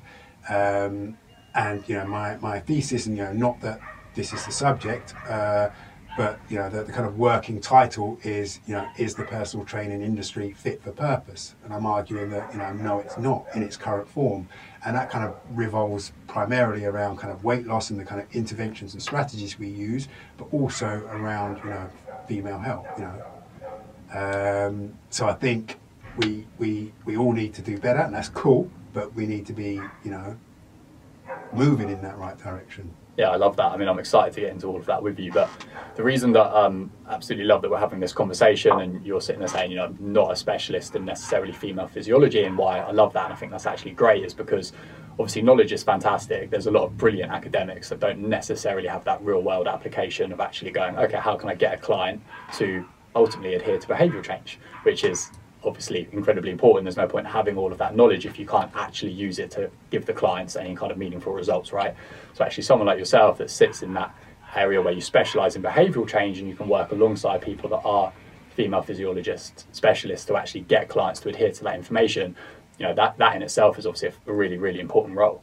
Um, 0.48 1.16
and, 1.54 1.88
you 1.88 1.96
know, 1.96 2.06
my, 2.06 2.36
my 2.38 2.60
thesis, 2.60 3.06
and, 3.06 3.16
you 3.16 3.24
know, 3.24 3.32
not 3.32 3.60
that 3.60 3.80
this 4.14 4.32
is 4.32 4.44
the 4.46 4.52
subject, 4.52 5.14
uh, 5.28 5.70
but 6.16 6.40
you 6.48 6.58
know 6.58 6.68
the, 6.68 6.82
the, 6.84 6.92
kind 6.92 7.06
of 7.06 7.18
working 7.18 7.60
title 7.60 8.18
is 8.22 8.60
you 8.66 8.74
know 8.74 8.88
is 8.96 9.14
the 9.14 9.24
personal 9.24 9.64
training 9.64 10.02
industry 10.02 10.52
fit 10.52 10.82
for 10.82 10.92
purpose? 10.92 11.54
And 11.64 11.72
i'm 11.72 11.86
arguing 11.86 12.30
that 12.30 12.52
you 12.52 12.58
know 12.58 12.72
no 12.72 13.00
it's 13.00 13.16
not 13.16 13.46
in 13.54 13.62
its 13.62 13.76
current 13.76 14.08
form. 14.08 14.48
And 14.84 14.96
that 14.96 15.10
kind 15.10 15.24
of 15.24 15.36
revolves 15.50 16.12
primarily 16.26 16.86
around 16.86 17.18
kind 17.18 17.32
of 17.32 17.44
weight 17.44 17.66
loss 17.66 17.90
and 17.90 18.00
the 18.00 18.04
kind 18.04 18.20
of 18.20 18.34
interventions 18.34 18.94
and 18.94 19.02
strategies 19.02 19.58
we 19.58 19.68
use 19.68 20.08
but 20.36 20.48
also 20.52 21.02
around 21.10 21.58
you 21.64 21.70
know 21.70 21.88
female 22.26 22.58
health 22.58 22.86
you 22.98 23.04
know. 23.04 23.24
Um, 24.12 24.94
so 25.10 25.28
i 25.28 25.34
think 25.34 25.78
we 26.16 26.46
we 26.58 26.92
we 27.04 27.16
all 27.16 27.32
need 27.32 27.54
to 27.54 27.62
do 27.62 27.78
better 27.78 28.00
and 28.00 28.14
that's 28.14 28.28
cool 28.28 28.68
but 28.92 29.14
we 29.14 29.26
need 29.26 29.46
to 29.46 29.52
be 29.52 29.74
you 30.04 30.10
know 30.10 30.36
moving 31.52 31.88
in 31.88 32.02
that 32.02 32.18
right 32.18 32.36
direction 32.38 32.92
yeah, 33.16 33.30
I 33.30 33.36
love 33.36 33.56
that. 33.56 33.72
I 33.72 33.76
mean, 33.76 33.88
I'm 33.88 33.98
excited 33.98 34.34
to 34.34 34.40
get 34.40 34.50
into 34.50 34.66
all 34.66 34.76
of 34.76 34.86
that 34.86 35.02
with 35.02 35.18
you. 35.18 35.32
But 35.32 35.50
the 35.96 36.02
reason 36.02 36.32
that 36.32 36.46
I 36.46 36.66
um, 36.66 36.90
absolutely 37.08 37.44
love 37.44 37.62
that 37.62 37.70
we're 37.70 37.78
having 37.78 38.00
this 38.00 38.12
conversation 38.12 38.80
and 38.80 39.04
you're 39.04 39.20
sitting 39.20 39.40
there 39.40 39.48
saying, 39.48 39.70
you 39.70 39.76
know, 39.76 39.84
I'm 39.84 39.98
not 40.00 40.32
a 40.32 40.36
specialist 40.36 40.94
in 40.96 41.04
necessarily 41.04 41.52
female 41.52 41.88
physiology 41.88 42.44
and 42.44 42.56
why 42.56 42.78
I 42.78 42.92
love 42.92 43.12
that 43.14 43.24
and 43.24 43.32
I 43.32 43.36
think 43.36 43.52
that's 43.52 43.66
actually 43.66 43.92
great 43.92 44.24
is 44.24 44.32
because 44.32 44.72
obviously 45.12 45.42
knowledge 45.42 45.72
is 45.72 45.82
fantastic. 45.82 46.50
There's 46.50 46.66
a 46.66 46.70
lot 46.70 46.84
of 46.84 46.96
brilliant 46.96 47.32
academics 47.32 47.88
that 47.90 48.00
don't 48.00 48.20
necessarily 48.20 48.88
have 48.88 49.04
that 49.04 49.22
real 49.22 49.42
world 49.42 49.66
application 49.66 50.32
of 50.32 50.40
actually 50.40 50.70
going, 50.70 50.96
okay, 50.96 51.18
how 51.18 51.36
can 51.36 51.50
I 51.50 51.54
get 51.54 51.74
a 51.74 51.76
client 51.76 52.22
to 52.58 52.86
ultimately 53.14 53.54
adhere 53.54 53.78
to 53.78 53.86
behavioural 53.88 54.22
change, 54.22 54.58
which 54.84 55.04
is 55.04 55.30
obviously 55.64 56.08
incredibly 56.12 56.50
important. 56.50 56.84
There's 56.84 56.96
no 56.96 57.06
point 57.06 57.26
having 57.26 57.56
all 57.56 57.72
of 57.72 57.78
that 57.78 57.94
knowledge 57.94 58.26
if 58.26 58.38
you 58.38 58.46
can't 58.46 58.70
actually 58.74 59.12
use 59.12 59.38
it 59.38 59.50
to 59.52 59.70
give 59.90 60.06
the 60.06 60.12
clients 60.12 60.56
any 60.56 60.74
kind 60.74 60.90
of 60.92 60.98
meaningful 60.98 61.32
results, 61.32 61.72
right? 61.72 61.94
So 62.34 62.44
actually, 62.44 62.64
someone 62.64 62.86
like 62.86 62.98
yourself 62.98 63.38
that 63.38 63.50
sits 63.50 63.82
in 63.82 63.94
that 63.94 64.14
area 64.54 64.80
where 64.82 64.92
you 64.92 65.00
specialize 65.00 65.56
in 65.56 65.62
behavioral 65.62 66.08
change 66.08 66.38
and 66.38 66.48
you 66.48 66.56
can 66.56 66.68
work 66.68 66.90
alongside 66.92 67.40
people 67.42 67.68
that 67.70 67.82
are 67.84 68.12
female 68.54 68.82
physiologists, 68.82 69.66
specialists 69.72 70.26
to 70.26 70.36
actually 70.36 70.62
get 70.62 70.88
clients 70.88 71.20
to 71.20 71.28
adhere 71.28 71.52
to 71.52 71.64
that 71.64 71.76
information, 71.76 72.34
you 72.78 72.86
know, 72.86 72.94
that, 72.94 73.16
that 73.18 73.36
in 73.36 73.42
itself 73.42 73.78
is 73.78 73.86
obviously 73.86 74.08
a 74.26 74.32
really, 74.32 74.58
really 74.58 74.80
important 74.80 75.16
role. 75.16 75.42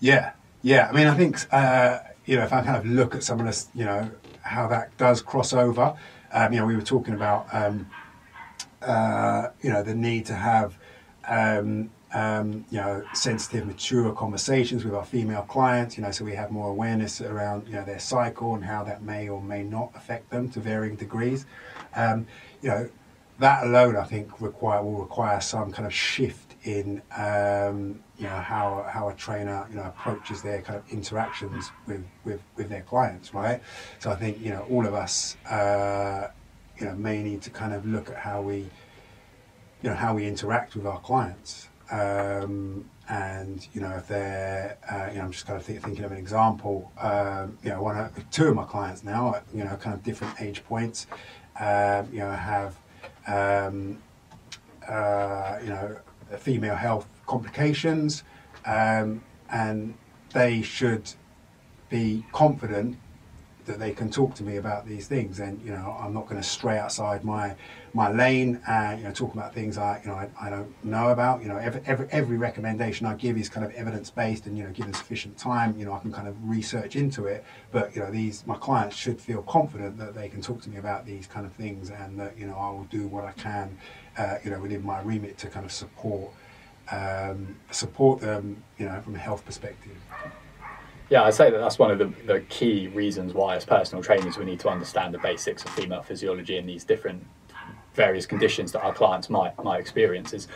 Yeah, 0.00 0.32
yeah. 0.62 0.88
I 0.88 0.92
mean, 0.92 1.08
I 1.08 1.16
think, 1.16 1.38
uh, 1.52 1.98
you 2.26 2.36
know, 2.36 2.44
if 2.44 2.52
I 2.52 2.62
kind 2.62 2.76
of 2.76 2.86
look 2.86 3.14
at 3.14 3.22
some 3.22 3.40
of 3.40 3.46
this, 3.46 3.68
you 3.74 3.84
know, 3.84 4.10
how 4.42 4.68
that 4.68 4.96
does 4.96 5.22
cross 5.22 5.52
over, 5.52 5.94
um, 6.32 6.52
you 6.52 6.60
know, 6.60 6.66
we 6.66 6.76
were 6.76 6.82
talking 6.82 7.14
about, 7.14 7.46
um, 7.52 7.88
uh, 8.86 9.50
you 9.62 9.70
know, 9.70 9.82
the 9.82 9.94
need 9.94 10.26
to 10.26 10.34
have, 10.34 10.78
um, 11.26 11.90
um, 12.14 12.64
you 12.70 12.78
know, 12.78 13.02
sensitive, 13.14 13.66
mature 13.66 14.12
conversations 14.12 14.84
with 14.84 14.94
our 14.94 15.04
female 15.04 15.42
clients. 15.42 15.96
You 15.96 16.04
know, 16.04 16.10
so 16.10 16.24
we 16.24 16.34
have 16.34 16.50
more 16.50 16.68
awareness 16.68 17.20
around 17.20 17.68
you 17.68 17.74
know 17.74 17.84
their 17.84 18.00
cycle 18.00 18.54
and 18.54 18.64
how 18.64 18.84
that 18.84 19.02
may 19.02 19.28
or 19.28 19.40
may 19.40 19.62
not 19.62 19.92
affect 19.94 20.30
them 20.30 20.50
to 20.50 20.60
varying 20.60 20.96
degrees. 20.96 21.46
Um, 21.94 22.26
you 22.60 22.68
know, 22.68 22.90
that 23.38 23.64
alone, 23.64 23.96
I 23.96 24.04
think, 24.04 24.40
require 24.40 24.82
will 24.82 24.98
require 24.98 25.40
some 25.40 25.72
kind 25.72 25.86
of 25.86 25.92
shift 25.92 26.54
in 26.64 27.02
um, 27.16 28.00
you 28.16 28.24
know 28.24 28.36
how 28.36 28.86
how 28.88 29.08
a 29.08 29.14
trainer 29.14 29.66
you 29.70 29.76
know 29.76 29.84
approaches 29.84 30.42
their 30.42 30.62
kind 30.62 30.78
of 30.78 30.88
interactions 30.90 31.70
with 31.86 32.04
with, 32.24 32.40
with 32.56 32.68
their 32.68 32.82
clients, 32.82 33.34
right? 33.34 33.60
So 33.98 34.10
I 34.10 34.16
think 34.16 34.40
you 34.40 34.50
know 34.50 34.66
all 34.70 34.86
of 34.86 34.94
us 34.94 35.36
uh, 35.48 36.28
you 36.78 36.86
know 36.86 36.94
may 36.94 37.22
need 37.22 37.42
to 37.42 37.50
kind 37.50 37.72
of 37.72 37.86
look 37.86 38.10
at 38.10 38.16
how 38.16 38.40
we 38.42 38.68
you 39.82 39.90
know 39.90 39.94
how 39.94 40.14
we 40.14 40.26
interact 40.26 40.74
with 40.76 40.86
our 40.86 41.00
clients. 41.00 41.68
Um, 41.90 42.88
and 43.08 43.66
you 43.74 43.80
know 43.80 43.90
if 43.96 44.06
they're 44.06 44.78
uh, 44.90 45.10
you 45.10 45.18
know 45.18 45.24
I'm 45.24 45.32
just 45.32 45.46
kind 45.46 45.60
of 45.60 45.66
th- 45.66 45.82
thinking 45.82 46.04
of 46.04 46.12
an 46.12 46.18
example 46.18 46.90
um, 46.98 47.58
you 47.62 47.70
know 47.70 47.82
one 47.82 47.98
of, 47.98 48.30
two 48.30 48.46
of 48.46 48.54
my 48.54 48.64
clients 48.64 49.02
now 49.04 49.42
you 49.52 49.64
know 49.64 49.76
kind 49.76 49.94
of 49.94 50.02
different 50.02 50.40
age 50.40 50.64
points 50.64 51.06
um, 51.60 52.08
you 52.12 52.20
know 52.20 52.30
have 52.30 52.76
um, 53.26 54.00
uh, 54.88 55.58
you 55.62 55.68
know 55.68 55.98
female 56.38 56.76
health 56.76 57.06
complications 57.26 58.22
um, 58.64 59.22
and 59.50 59.94
they 60.30 60.62
should 60.62 61.10
be 61.90 62.24
confident 62.32 62.96
that 63.66 63.78
they 63.78 63.92
can 63.92 64.10
talk 64.10 64.34
to 64.34 64.42
me 64.42 64.56
about 64.56 64.86
these 64.86 65.06
things. 65.06 65.40
And 65.40 65.60
you 65.64 65.72
know 65.72 65.96
I'm 66.00 66.12
not 66.12 66.28
going 66.28 66.40
to 66.40 66.46
stray 66.46 66.78
outside 66.78 67.24
my 67.24 67.54
my 67.94 68.10
lane 68.10 68.60
and 68.66 68.98
you 68.98 69.04
know 69.04 69.12
talk 69.12 69.34
about 69.34 69.54
things 69.54 69.76
I 69.76 70.00
you 70.02 70.08
know 70.08 70.14
I, 70.16 70.28
I 70.40 70.50
don't 70.50 70.84
know 70.84 71.10
about. 71.10 71.42
You 71.42 71.48
know 71.48 71.56
every, 71.56 71.82
every 71.86 72.08
every 72.10 72.36
recommendation 72.36 73.06
I 73.06 73.14
give 73.14 73.36
is 73.36 73.48
kind 73.48 73.64
of 73.64 73.72
evidence 73.72 74.10
based 74.10 74.46
and 74.46 74.56
you 74.56 74.64
know 74.64 74.70
given 74.70 74.92
sufficient 74.94 75.36
time 75.36 75.78
you 75.78 75.84
know 75.84 75.92
I 75.92 75.98
can 75.98 76.12
kind 76.12 76.28
of 76.28 76.36
research 76.48 76.96
into 76.96 77.26
it. 77.26 77.44
But 77.70 77.94
you 77.94 78.02
know 78.02 78.10
these 78.10 78.46
my 78.46 78.56
clients 78.56 78.96
should 78.96 79.20
feel 79.20 79.42
confident 79.42 79.98
that 79.98 80.14
they 80.14 80.28
can 80.28 80.40
talk 80.40 80.60
to 80.62 80.70
me 80.70 80.78
about 80.78 81.06
these 81.06 81.26
kind 81.26 81.46
of 81.46 81.52
things 81.52 81.90
and 81.90 82.18
that 82.18 82.38
you 82.38 82.46
know 82.46 82.56
I 82.56 82.70
will 82.70 82.88
do 82.90 83.06
what 83.06 83.24
I 83.24 83.32
can 83.32 83.78
uh, 84.16 84.36
you 84.44 84.50
know 84.50 84.60
within 84.60 84.84
my 84.84 85.00
remit 85.00 85.38
to 85.38 85.48
kind 85.48 85.64
of 85.64 85.72
support 85.72 86.30
um, 86.90 87.56
support 87.70 88.20
them 88.20 88.62
you 88.78 88.86
know 88.86 89.00
from 89.00 89.14
a 89.14 89.18
health 89.18 89.44
perspective 89.44 89.96
yeah, 91.10 91.24
I'd 91.24 91.34
say 91.34 91.50
that 91.50 91.58
that's 91.58 91.78
one 91.78 91.90
of 91.90 91.98
the, 91.98 92.12
the 92.26 92.40
key 92.40 92.88
reasons 92.88 93.34
why, 93.34 93.56
as 93.56 93.64
personal 93.64 94.02
trainers, 94.02 94.38
we 94.38 94.44
need 94.44 94.60
to 94.60 94.68
understand 94.68 95.12
the 95.12 95.18
basics 95.18 95.64
of 95.64 95.70
female 95.70 96.02
physiology 96.02 96.56
and 96.58 96.68
these 96.68 96.84
different 96.84 97.24
various 97.94 98.24
conditions 98.24 98.72
that 98.72 98.82
our 98.82 98.92
clients 98.92 99.28
might 99.28 99.52
might 99.62 99.78
experience 99.78 100.32
is 100.32 100.48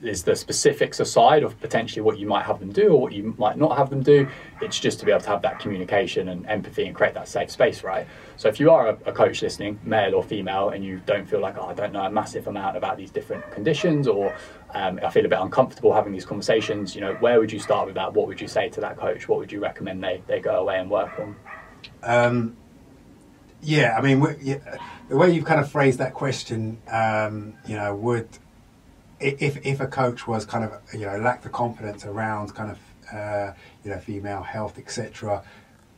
is 0.00 0.22
the 0.22 0.36
specifics 0.36 1.00
aside 1.00 1.42
of 1.42 1.58
potentially 1.60 2.00
what 2.00 2.18
you 2.18 2.26
might 2.26 2.44
have 2.44 2.60
them 2.60 2.70
do 2.70 2.90
or 2.90 3.00
what 3.00 3.12
you 3.12 3.34
might 3.36 3.56
not 3.56 3.76
have 3.76 3.90
them 3.90 4.02
do 4.02 4.28
it's 4.60 4.78
just 4.78 5.00
to 5.00 5.06
be 5.06 5.10
able 5.10 5.20
to 5.20 5.28
have 5.28 5.42
that 5.42 5.58
communication 5.58 6.28
and 6.28 6.46
empathy 6.46 6.86
and 6.86 6.94
create 6.94 7.14
that 7.14 7.26
safe 7.28 7.50
space 7.50 7.82
right? 7.82 8.06
So 8.36 8.48
if 8.48 8.60
you 8.60 8.70
are 8.70 8.90
a, 8.90 8.98
a 9.06 9.12
coach 9.12 9.42
listening 9.42 9.80
male 9.82 10.14
or 10.14 10.22
female 10.22 10.68
and 10.70 10.84
you 10.84 11.00
don't 11.04 11.28
feel 11.28 11.40
like 11.40 11.58
oh, 11.58 11.66
i 11.66 11.74
don't 11.74 11.92
know 11.92 12.04
a 12.04 12.10
massive 12.10 12.46
amount 12.46 12.76
about 12.76 12.96
these 12.96 13.10
different 13.10 13.50
conditions 13.50 14.06
or 14.06 14.34
um, 14.74 15.00
i 15.04 15.10
feel 15.10 15.26
a 15.26 15.28
bit 15.28 15.40
uncomfortable 15.40 15.92
having 15.92 16.12
these 16.12 16.24
conversations 16.24 16.94
you 16.94 17.00
know 17.00 17.14
where 17.14 17.40
would 17.40 17.50
you 17.50 17.58
start 17.58 17.86
with 17.86 17.96
that? 17.96 18.14
What 18.14 18.28
would 18.28 18.40
you 18.40 18.48
say 18.48 18.68
to 18.70 18.80
that 18.80 18.96
coach? 18.96 19.28
What 19.28 19.38
would 19.38 19.50
you 19.50 19.60
recommend 19.60 20.02
they, 20.02 20.22
they 20.26 20.40
go 20.40 20.60
away 20.60 20.78
and 20.78 20.90
work 20.90 21.18
on? 21.18 21.36
Um, 22.02 22.56
yeah 23.60 23.96
i 23.98 24.00
mean 24.00 24.24
yeah, 24.40 24.78
the 25.08 25.16
way 25.16 25.30
you've 25.30 25.44
kind 25.44 25.60
of 25.60 25.70
phrased 25.70 25.98
that 25.98 26.14
question, 26.14 26.78
um, 26.90 27.54
you 27.66 27.76
know, 27.76 27.94
would 27.94 28.28
if 29.20 29.64
if 29.66 29.80
a 29.80 29.86
coach 29.86 30.26
was 30.28 30.44
kind 30.44 30.64
of 30.64 30.72
you 30.92 31.06
know 31.06 31.18
lacked 31.18 31.42
the 31.42 31.48
confidence 31.48 32.04
around 32.04 32.54
kind 32.54 32.70
of 32.70 32.78
uh, 33.12 33.52
you 33.84 33.90
know 33.90 33.98
female 33.98 34.42
health 34.42 34.78
etc., 34.78 35.42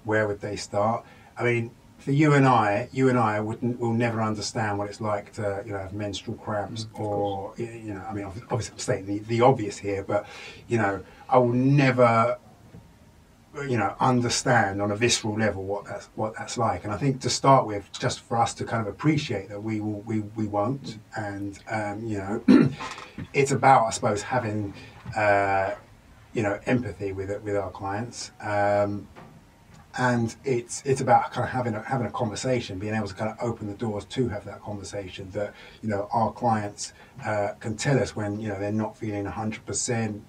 where 0.04 0.26
would 0.26 0.40
they 0.40 0.56
start? 0.56 1.04
I 1.36 1.44
mean, 1.44 1.70
for 1.98 2.12
you 2.12 2.32
and 2.34 2.46
I, 2.46 2.88
you 2.92 3.08
and 3.08 3.18
I 3.18 3.40
wouldn't 3.40 3.78
will 3.78 3.92
never 3.92 4.22
understand 4.22 4.78
what 4.78 4.88
it's 4.88 5.00
like 5.00 5.32
to 5.34 5.62
you 5.66 5.72
know 5.72 5.78
have 5.78 5.92
menstrual 5.92 6.36
cramps 6.38 6.86
or 6.94 7.52
you 7.56 7.94
know 7.94 8.04
I 8.08 8.14
mean 8.14 8.24
obviously 8.24 8.72
I'm 8.72 8.78
stating 8.78 9.06
the, 9.06 9.18
the 9.18 9.40
obvious 9.42 9.76
here, 9.76 10.02
but 10.02 10.26
you 10.68 10.78
know 10.78 11.02
I 11.28 11.38
will 11.38 11.52
never 11.52 12.38
you 13.68 13.76
know 13.76 13.94
understand 13.98 14.80
on 14.80 14.92
a 14.92 14.96
visceral 14.96 15.36
level 15.36 15.64
what 15.64 15.84
that's 15.84 16.08
what 16.14 16.34
that's 16.36 16.56
like 16.56 16.84
and 16.84 16.92
i 16.92 16.96
think 16.96 17.20
to 17.20 17.28
start 17.28 17.66
with 17.66 17.90
just 17.92 18.20
for 18.20 18.36
us 18.36 18.54
to 18.54 18.64
kind 18.64 18.80
of 18.80 18.86
appreciate 18.86 19.48
that 19.48 19.60
we 19.60 19.80
will 19.80 20.00
we, 20.02 20.20
we 20.36 20.46
won't 20.46 20.98
and 21.16 21.58
um, 21.68 22.04
you 22.06 22.18
know 22.18 22.42
it's 23.32 23.50
about 23.50 23.86
i 23.86 23.90
suppose 23.90 24.22
having 24.22 24.72
uh, 25.16 25.74
you 26.32 26.42
know 26.42 26.60
empathy 26.66 27.12
with 27.12 27.28
it 27.28 27.42
with 27.42 27.56
our 27.56 27.70
clients 27.70 28.30
um, 28.40 29.08
and 29.98 30.36
it's 30.44 30.82
it's 30.86 31.00
about 31.00 31.32
kind 31.32 31.44
of 31.44 31.50
having 31.50 31.74
a, 31.74 31.82
having 31.82 32.06
a 32.06 32.10
conversation, 32.10 32.78
being 32.78 32.94
able 32.94 33.08
to 33.08 33.14
kind 33.14 33.30
of 33.30 33.36
open 33.40 33.66
the 33.66 33.74
doors 33.74 34.04
to 34.04 34.28
have 34.28 34.44
that 34.44 34.62
conversation. 34.62 35.28
That 35.32 35.52
you 35.82 35.88
know 35.88 36.08
our 36.12 36.32
clients 36.32 36.92
uh, 37.24 37.54
can 37.58 37.76
tell 37.76 37.98
us 37.98 38.14
when 38.14 38.40
you 38.40 38.48
know 38.48 38.58
they're 38.60 38.70
not 38.70 38.96
feeling 38.96 39.24
hundred 39.24 39.60
um, 39.60 39.64
percent. 39.66 40.24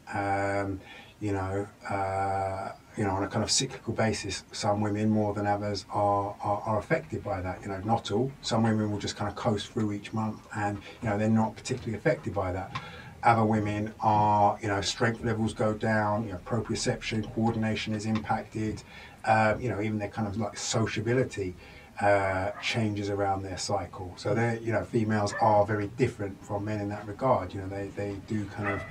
You 1.22 1.34
know, 1.34 1.68
uh, 1.88 2.72
you 2.98 3.04
know, 3.04 3.12
on 3.12 3.24
a 3.24 3.28
kind 3.28 3.44
of 3.44 3.52
cyclical 3.52 3.94
basis, 3.94 4.44
some 4.52 4.82
women 4.82 5.10
more 5.10 5.34
than 5.34 5.46
others 5.46 5.86
are, 5.94 6.36
are, 6.42 6.62
are, 6.66 6.80
affected 6.80 7.24
by 7.24 7.42
that. 7.42 7.62
You 7.62 7.70
know, 7.70 7.80
not 7.86 8.12
all. 8.12 8.32
Some 8.42 8.64
women 8.64 8.92
will 8.92 8.98
just 8.98 9.16
kind 9.16 9.30
of 9.30 9.36
coast 9.36 9.68
through 9.68 9.94
each 9.94 10.14
month, 10.14 10.42
and 10.56 10.80
you 11.02 11.10
know, 11.10 11.18
they're 11.18 11.30
not 11.30 11.56
particularly 11.56 11.96
affected 11.96 12.34
by 12.34 12.52
that. 12.52 12.76
Other 13.24 13.46
women 13.46 13.94
are, 14.00 14.58
you 14.64 14.68
know, 14.68 14.82
strength 14.82 15.24
levels 15.24 15.54
go 15.54 15.74
down. 15.74 16.26
You 16.26 16.34
know, 16.34 16.40
proprioception, 16.44 17.32
coordination 17.36 17.94
is 17.94 18.08
impacted. 18.08 18.82
Um, 19.24 19.62
you 19.62 19.70
know, 19.70 19.80
even 19.80 20.00
their 20.00 20.10
kind 20.10 20.28
of 20.28 20.38
like 20.38 20.58
sociability 20.58 21.56
uh, 22.02 22.52
changes 22.62 23.10
around 23.10 23.44
their 23.44 23.58
cycle. 23.58 24.12
So 24.18 24.34
they, 24.34 24.60
you 24.64 24.72
know, 24.72 24.84
females 24.84 25.34
are 25.40 25.66
very 25.66 25.88
different 25.88 26.44
from 26.44 26.66
men 26.66 26.82
in 26.82 26.90
that 26.90 27.08
regard. 27.08 27.54
You 27.54 27.62
know, 27.62 27.68
they, 27.68 27.88
they 27.96 28.16
do 28.28 28.46
kind 28.46 28.70
of, 28.70 28.82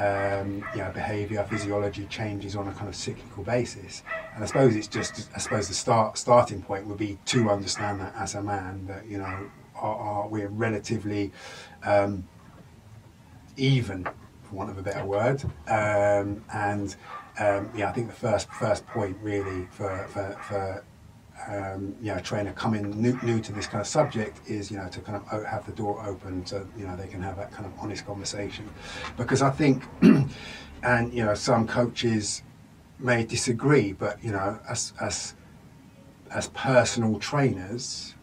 um, 0.00 0.64
you 0.74 0.80
know, 0.82 0.90
behaviour, 0.92 1.44
physiology 1.44 2.06
changes 2.06 2.56
on 2.56 2.66
a 2.66 2.72
kind 2.72 2.88
of 2.88 2.96
cyclical 2.96 3.44
basis. 3.44 4.02
And 4.34 4.42
I 4.42 4.46
suppose 4.46 4.74
it's 4.76 4.88
just, 4.88 5.28
I 5.34 5.38
suppose 5.38 5.68
the 5.68 5.74
start 5.74 6.16
starting 6.16 6.62
point 6.62 6.86
would 6.86 6.98
be 6.98 7.18
to 7.26 7.50
understand 7.50 8.00
that 8.00 8.14
as 8.16 8.34
a 8.34 8.42
man 8.42 8.86
that 8.86 9.06
you 9.06 9.18
know, 9.18 9.50
are, 9.76 9.96
are 9.96 10.28
we're 10.28 10.48
relatively 10.48 11.32
um, 11.84 12.26
even, 13.56 14.04
for 14.42 14.54
want 14.56 14.70
of 14.70 14.78
a 14.78 14.82
better 14.82 15.04
word, 15.04 15.44
um, 15.68 16.44
and 16.52 16.96
um, 17.38 17.70
yeah, 17.76 17.88
I 17.88 17.92
think 17.92 18.08
the 18.08 18.14
first 18.14 18.48
first 18.50 18.86
point 18.86 19.16
really 19.20 19.66
for 19.70 20.06
for, 20.08 20.36
for 20.42 20.84
um, 21.48 21.94
you 22.00 22.12
know, 22.14 22.20
trainer 22.20 22.52
coming 22.52 22.90
new, 23.00 23.18
new 23.22 23.40
to 23.40 23.52
this 23.52 23.66
kind 23.66 23.80
of 23.80 23.86
subject 23.86 24.40
is, 24.48 24.70
you 24.70 24.76
know, 24.76 24.88
to 24.88 25.00
kind 25.00 25.22
of 25.30 25.44
have 25.44 25.66
the 25.66 25.72
door 25.72 26.04
open 26.06 26.44
so, 26.46 26.66
you 26.76 26.86
know, 26.86 26.96
they 26.96 27.06
can 27.06 27.22
have 27.22 27.36
that 27.36 27.52
kind 27.52 27.66
of 27.66 27.72
honest 27.78 28.06
conversation. 28.06 28.68
Because 29.16 29.42
I 29.42 29.50
think, 29.50 29.84
and, 30.82 31.12
you 31.12 31.24
know, 31.24 31.34
some 31.34 31.66
coaches 31.66 32.42
may 32.98 33.24
disagree, 33.24 33.92
but, 33.92 34.22
you 34.22 34.32
know, 34.32 34.58
as, 34.68 34.92
as, 35.00 35.34
as 36.30 36.48
personal 36.48 37.18
trainers, 37.18 38.14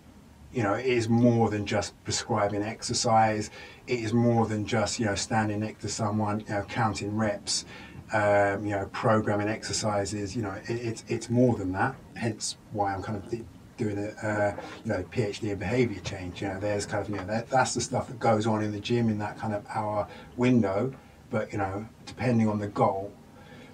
you 0.54 0.64
know, 0.64 0.74
it 0.74 0.86
is 0.86 1.08
more 1.08 1.50
than 1.50 1.66
just 1.66 2.02
prescribing 2.04 2.62
exercise. 2.62 3.50
It 3.88 4.00
is 4.02 4.14
more 4.14 4.46
than 4.48 4.66
just, 4.66 5.00
you 5.00 5.06
know, 5.06 5.16
standing 5.16 5.62
next 5.62 5.82
to 5.82 5.90
someone, 5.90 6.42
you 6.42 6.54
know, 6.54 6.64
counting 6.64 7.16
reps 7.16 7.66
um, 8.14 8.66
you 8.66 8.72
know, 8.72 8.90
programming 8.92 9.48
exercises. 9.48 10.36
You 10.36 10.44
know, 10.44 10.52
it, 10.68 10.70
it's 10.70 11.04
it's 11.08 11.30
more 11.30 11.56
than 11.56 11.72
that. 11.74 11.96
Hence 12.16 12.58
why 12.72 12.94
I'm 12.94 13.02
kind 13.02 13.24
of 13.24 13.46
doing 13.78 13.98
a 13.98 14.28
uh, 14.28 14.56
you 14.84 14.92
know 14.92 15.04
PhD 15.04 15.52
in 15.52 15.58
behaviour 15.58 16.02
change. 16.02 16.42
You 16.42 16.50
know, 16.50 16.60
there's 16.60 16.86
kind 16.86 17.04
of 17.04 17.10
you 17.10 17.18
know 17.18 17.26
that, 17.26 17.50
that's 17.50 17.74
the 17.74 17.82
stuff 17.82 18.08
that 18.08 18.20
goes 18.20 18.46
on 18.48 18.64
in 18.64 18.72
the 18.72 18.80
gym 18.80 19.10
in 19.10 19.18
that 19.20 19.38
kind 19.38 19.54
of 19.54 19.66
hour 19.70 20.08
window. 20.38 20.94
But 21.30 21.52
you 21.52 21.58
know, 21.58 21.88
depending 22.06 22.48
on 22.48 22.60
the 22.60 22.68
goal, 22.68 23.12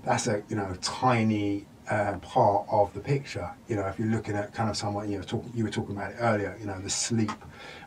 that's 0.03 0.27
a 0.27 0.43
you 0.49 0.55
know 0.55 0.75
tiny 0.81 1.65
uh, 1.89 2.17
part 2.19 2.67
of 2.69 2.93
the 2.93 2.99
picture. 2.99 3.49
You 3.67 3.77
know, 3.77 3.87
if 3.87 3.97
you're 3.97 4.09
looking 4.09 4.35
at 4.35 4.53
kind 4.53 4.69
of 4.69 4.77
someone, 4.77 5.09
you 5.11 5.17
know, 5.17 5.23
talk, 5.23 5.43
you 5.53 5.63
were 5.63 5.69
talking 5.69 5.95
about 5.95 6.11
it 6.11 6.17
earlier. 6.19 6.55
You 6.59 6.67
know, 6.67 6.79
the 6.79 6.89
sleep 6.89 7.31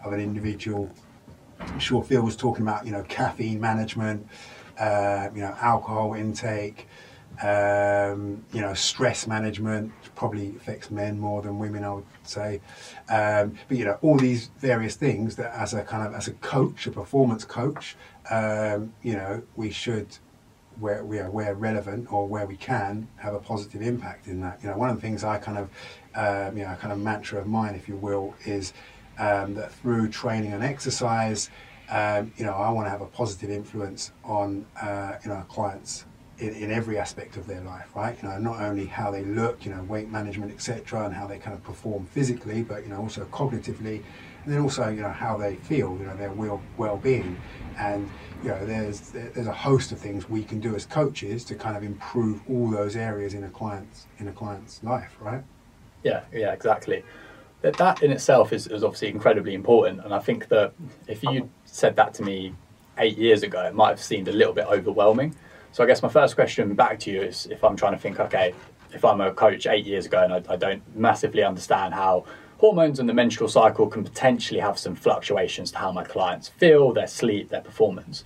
of 0.05 0.13
an 0.13 0.21
individual. 0.21 0.91
I'm 1.61 1.79
sure 1.79 2.03
Phil 2.03 2.23
was 2.23 2.37
talking 2.37 2.63
about 2.63 2.87
you 2.87 2.93
know 2.93 3.03
caffeine 3.05 3.61
management 3.61 4.27
uh, 4.81 5.29
you 5.35 5.43
know, 5.43 5.55
alcohol 5.61 6.15
intake, 6.15 6.89
um, 7.43 8.45
you 8.53 8.61
know, 8.61 8.75
stress 8.75 9.27
management 9.27 9.93
probably 10.15 10.49
affects 10.57 10.91
men 10.91 11.19
more 11.19 11.43
than 11.43 11.59
women, 11.59 11.85
I 11.85 11.95
would 11.95 12.05
say. 12.25 12.61
Um, 13.09 13.57
but 13.69 13.77
you 13.77 13.85
know, 13.85 13.99
all 14.03 14.19
these 14.19 14.51
various 14.59 14.97
things 14.97 15.37
that, 15.37 15.53
as 15.55 15.75
a 15.75 15.83
kind 15.83 16.07
of 16.07 16.15
as 16.15 16.29
a 16.29 16.33
coach, 16.33 16.87
a 16.87 16.91
performance 16.91 17.45
coach, 17.45 17.97
um, 18.31 18.93
you 19.03 19.15
know, 19.15 19.43
we 19.57 19.71
should, 19.71 20.09
where 20.79 21.05
we 21.05 21.19
are 21.19 21.31
where 21.31 21.55
relevant 21.55 22.13
or 22.13 22.27
where 22.27 22.47
we 22.47 22.57
can, 22.57 23.09
have 23.17 23.35
a 23.35 23.41
positive 23.41 23.83
impact 23.83 24.27
in 24.27 24.41
that. 24.41 24.59
You 24.63 24.71
know, 24.71 24.77
one 24.77 24.91
of 24.91 24.97
the 24.97 25.03
things 25.03 25.25
I 25.25 25.39
kind 25.39 25.59
of, 25.59 25.69
um, 26.15 26.57
you 26.57 26.65
know, 26.65 26.75
kind 26.77 26.93
of 26.93 26.99
mantra 26.99 27.41
of 27.41 27.47
mine, 27.47 27.75
if 27.75 27.89
you 27.89 27.97
will, 27.97 28.35
is 28.45 28.73
um, 29.19 29.55
that 29.55 29.73
through 29.73 30.09
training 30.09 30.53
and 30.53 30.63
exercise 30.63 31.51
um, 31.91 32.33
you 32.37 32.45
know, 32.45 32.53
I 32.53 32.71
want 32.71 32.87
to 32.87 32.91
have 32.91 33.01
a 33.01 33.07
positive 33.07 33.51
influence 33.51 34.13
on, 34.25 34.65
uh, 34.81 35.15
you 35.25 35.31
know, 35.31 35.45
clients 35.49 36.05
in, 36.39 36.55
in 36.55 36.71
every 36.71 36.99
aspect 36.99 37.37
of 37.37 37.47
their 37.47 37.61
life, 37.61 37.91
right? 37.95 38.17
You 38.23 38.29
know, 38.29 38.39
not 38.39 38.61
only 38.61 38.87
how 38.87 39.11
they 39.11 39.25
look, 39.25 39.65
you 39.65 39.75
know, 39.75 39.83
weight 39.83 40.09
management, 40.09 40.53
etc., 40.53 41.05
and 41.05 41.15
how 41.15 41.27
they 41.27 41.39
kind 41.39 41.55
of 41.55 41.63
perform 41.63 42.07
physically, 42.07 42.63
but 42.63 42.83
you 42.83 42.89
know, 42.89 43.01
also 43.01 43.25
cognitively, 43.27 44.03
and 44.45 44.55
then 44.55 44.61
also, 44.61 44.89
you 44.89 45.03
know, 45.03 45.11
how 45.11 45.37
they 45.37 45.57
feel, 45.57 45.97
you 45.99 46.07
know, 46.07 46.17
their 46.17 46.33
well 46.33 46.63
well-being, 46.77 47.37
and 47.79 48.09
you 48.43 48.49
know, 48.49 48.65
there's 48.65 49.11
there's 49.11 49.47
a 49.47 49.53
host 49.53 49.93
of 49.93 49.99
things 49.99 50.29
we 50.29 50.43
can 50.43 50.61
do 50.61 50.75
as 50.75 50.87
coaches 50.87 51.45
to 51.45 51.55
kind 51.55 51.77
of 51.77 51.83
improve 51.83 52.41
all 52.49 52.71
those 52.71 52.97
areas 52.97 53.35
in 53.35 53.45
a 53.45 53.51
client's 53.51 54.07
in 54.19 54.29
a 54.29 54.33
client's 54.33 54.83
life, 54.83 55.17
right? 55.21 55.43
Yeah, 56.03 56.23
yeah, 56.33 56.53
exactly. 56.53 57.05
That 57.61 57.77
that 57.77 58.03
in 58.03 58.11
itself 58.11 58.55
is, 58.55 58.67
is 58.69 58.83
obviously 58.83 59.09
incredibly 59.09 59.53
important, 59.53 60.03
and 60.05 60.15
I 60.15 60.19
think 60.21 60.49
that 60.49 60.73
if 61.07 61.23
you 61.23 61.51
said 61.73 61.97
that 61.97 62.15
to 62.15 62.23
me 62.23 62.55
eight 62.99 63.17
years 63.17 63.43
ago, 63.43 63.65
it 63.65 63.75
might 63.75 63.91
have 63.91 64.03
seemed 64.03 64.29
a 64.29 64.33
little 64.33 64.53
bit 64.53 64.67
overwhelming. 64.67 65.35
So 65.73 65.85
I 65.85 65.87
guess 65.87 66.03
my 66.03 66.09
first 66.09 66.35
question 66.35 66.75
back 66.75 66.99
to 67.01 67.11
you 67.11 67.23
is 67.23 67.47
if 67.47 67.63
I'm 67.63 67.77
trying 67.77 67.93
to 67.93 67.99
think, 67.99 68.19
okay, 68.19 68.55
if 68.93 69.05
I'm 69.05 69.21
a 69.21 69.33
coach 69.33 69.67
eight 69.67 69.87
years 69.87 70.07
ago 70.07 70.23
and 70.23 70.33
I, 70.33 70.43
I 70.53 70.57
don't 70.57 70.83
massively 70.97 71.45
understand 71.45 71.95
how 71.95 72.25
hormones 72.59 72.99
and 72.99 73.09
the 73.09 73.15
menstrual 73.15 73.49
cycle 73.49 73.87
can 73.87 74.05
potentially 74.05 74.61
have 74.61 74.79
some 74.79 74.95
fluctuations 74.95 75.71
to 75.73 75.79
how 75.79 75.93
my 75.93 76.05
clients 76.05 76.49
feel, 76.49 76.93
their 76.93 77.07
sleep, 77.07 77.49
their 77.49 77.63
performance. 77.63 78.25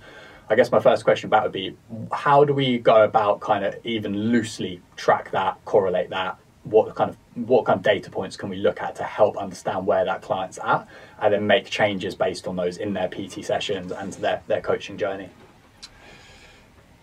I 0.49 0.55
guess 0.55 0.71
my 0.71 0.79
first 0.79 1.03
question 1.03 1.29
back 1.29 1.43
would 1.43 1.51
be 1.51 1.75
how 2.11 2.43
do 2.43 2.53
we 2.53 2.79
go 2.79 3.03
about 3.03 3.39
kind 3.39 3.63
of 3.63 3.75
even 3.83 4.31
loosely 4.31 4.81
track 4.95 5.31
that, 5.31 5.63
correlate 5.65 6.09
that? 6.09 6.37
What 6.65 6.93
kind 6.95 7.09
of 7.09 7.17
what 7.47 7.65
kind 7.65 7.77
of 7.77 7.83
data 7.83 8.09
points 8.09 8.37
can 8.37 8.49
we 8.49 8.57
look 8.57 8.81
at 8.81 8.95
to 8.95 9.03
help 9.03 9.37
understand 9.37 9.85
where 9.85 10.05
that 10.05 10.21
client's 10.21 10.59
at 10.63 10.87
and 11.21 11.33
then 11.33 11.45
make 11.45 11.65
changes 11.69 12.15
based 12.15 12.47
on 12.47 12.55
those 12.55 12.77
in 12.77 12.93
their 12.93 13.07
PT 13.07 13.43
sessions 13.43 13.91
and 13.91 14.13
their, 14.13 14.41
their 14.47 14.61
coaching 14.61 14.97
journey? 14.97 15.29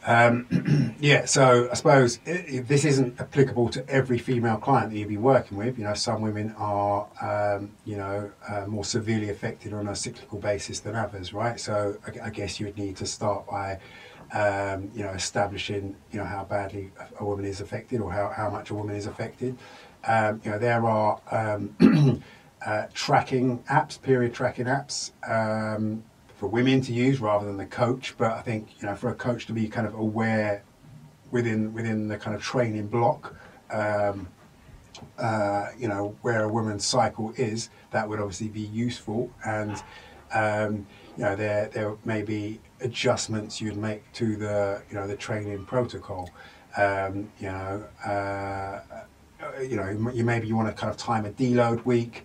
Um, 0.04 0.96
yeah, 1.00 1.26
so 1.26 1.68
I 1.70 1.74
suppose 1.74 2.18
this 2.18 2.84
isn't 2.84 3.20
applicable 3.20 3.68
to 3.70 3.88
every 3.88 4.18
female 4.18 4.56
client 4.56 4.90
that 4.90 4.98
you'll 4.98 5.08
be 5.08 5.16
working 5.16 5.56
with. 5.56 5.78
You 5.78 5.84
know, 5.84 5.94
some 5.94 6.22
women 6.22 6.54
are, 6.58 7.06
um, 7.20 7.70
you 7.84 7.96
know, 7.96 8.30
uh, 8.48 8.66
more 8.66 8.84
severely 8.84 9.30
affected 9.30 9.72
on 9.72 9.88
a 9.88 9.94
cyclical 9.94 10.38
basis 10.38 10.80
than 10.80 10.96
others, 10.96 11.32
right? 11.32 11.60
So 11.60 11.96
I, 12.06 12.26
I 12.26 12.30
guess 12.30 12.58
you 12.58 12.66
would 12.66 12.78
need 12.78 12.96
to 12.96 13.06
start 13.06 13.46
by, 13.46 13.78
um, 14.32 14.90
you 14.94 15.02
know, 15.02 15.10
establishing, 15.10 15.96
you 16.10 16.18
know, 16.18 16.24
how 16.24 16.44
badly 16.44 16.90
a 17.20 17.24
woman 17.24 17.44
is 17.44 17.60
affected 17.60 18.00
or 18.00 18.10
how, 18.10 18.28
how 18.30 18.48
much 18.48 18.70
a 18.70 18.74
woman 18.74 18.96
is 18.96 19.06
affected. 19.06 19.56
Um, 20.04 20.40
you 20.44 20.50
know, 20.50 20.58
there 20.58 20.84
are 20.84 21.20
um, 21.30 22.22
uh, 22.66 22.86
tracking 22.94 23.58
apps, 23.64 24.00
period 24.00 24.32
tracking 24.34 24.66
apps 24.66 25.10
um, 25.28 26.02
for 26.36 26.48
women 26.48 26.80
to 26.82 26.92
use 26.92 27.20
rather 27.20 27.46
than 27.46 27.56
the 27.56 27.66
coach. 27.66 28.14
But 28.16 28.32
I 28.32 28.42
think 28.42 28.68
you 28.80 28.88
know 28.88 28.94
for 28.94 29.10
a 29.10 29.14
coach 29.14 29.46
to 29.46 29.52
be 29.52 29.68
kind 29.68 29.86
of 29.86 29.94
aware 29.94 30.62
within 31.30 31.72
within 31.72 32.08
the 32.08 32.18
kind 32.18 32.34
of 32.34 32.42
training 32.42 32.88
block, 32.88 33.34
um, 33.70 34.28
uh, 35.18 35.68
you 35.78 35.88
know 35.88 36.16
where 36.22 36.44
a 36.44 36.48
woman's 36.48 36.84
cycle 36.84 37.32
is, 37.36 37.70
that 37.90 38.08
would 38.08 38.18
obviously 38.18 38.48
be 38.48 38.60
useful. 38.60 39.30
And 39.44 39.82
um, 40.32 40.86
you 41.16 41.24
know 41.24 41.36
there 41.36 41.68
there 41.68 41.96
may 42.04 42.22
be 42.22 42.60
adjustments 42.82 43.60
you'd 43.60 43.76
make 43.76 44.10
to 44.14 44.36
the 44.36 44.82
you 44.88 44.96
know 44.96 45.06
the 45.06 45.16
training 45.16 45.64
protocol. 45.66 46.30
Um, 46.76 47.30
you 47.38 47.48
know. 47.48 47.84
Uh, 48.04 48.80
you 49.60 49.76
know, 49.76 49.88
you 50.12 50.24
maybe 50.24 50.46
you 50.46 50.56
want 50.56 50.68
to 50.68 50.74
kind 50.74 50.90
of 50.90 50.96
time 50.96 51.26
a 51.26 51.30
deload 51.30 51.84
week 51.84 52.24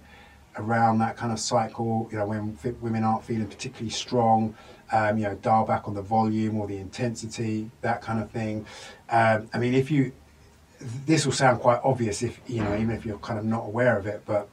around 0.57 0.99
that 0.99 1.17
kind 1.17 1.31
of 1.31 1.39
cycle. 1.39 2.07
You 2.11 2.17
know, 2.17 2.25
when 2.25 2.57
women 2.81 3.03
aren't 3.03 3.23
feeling 3.23 3.47
particularly 3.47 3.89
strong, 3.89 4.55
um, 4.91 5.17
you 5.17 5.23
know, 5.25 5.35
dial 5.35 5.65
back 5.65 5.87
on 5.87 5.93
the 5.93 6.01
volume 6.01 6.57
or 6.57 6.67
the 6.67 6.77
intensity, 6.77 7.69
that 7.81 8.01
kind 8.01 8.21
of 8.21 8.31
thing. 8.31 8.65
Um, 9.09 9.49
I 9.53 9.59
mean, 9.59 9.73
if 9.73 9.91
you, 9.91 10.11
this 11.05 11.25
will 11.25 11.33
sound 11.33 11.59
quite 11.59 11.79
obvious 11.83 12.21
if 12.21 12.39
you 12.47 12.63
know, 12.63 12.75
even 12.75 12.91
if 12.91 13.05
you're 13.05 13.19
kind 13.19 13.39
of 13.39 13.45
not 13.45 13.65
aware 13.65 13.97
of 13.97 14.07
it, 14.07 14.23
but 14.25 14.49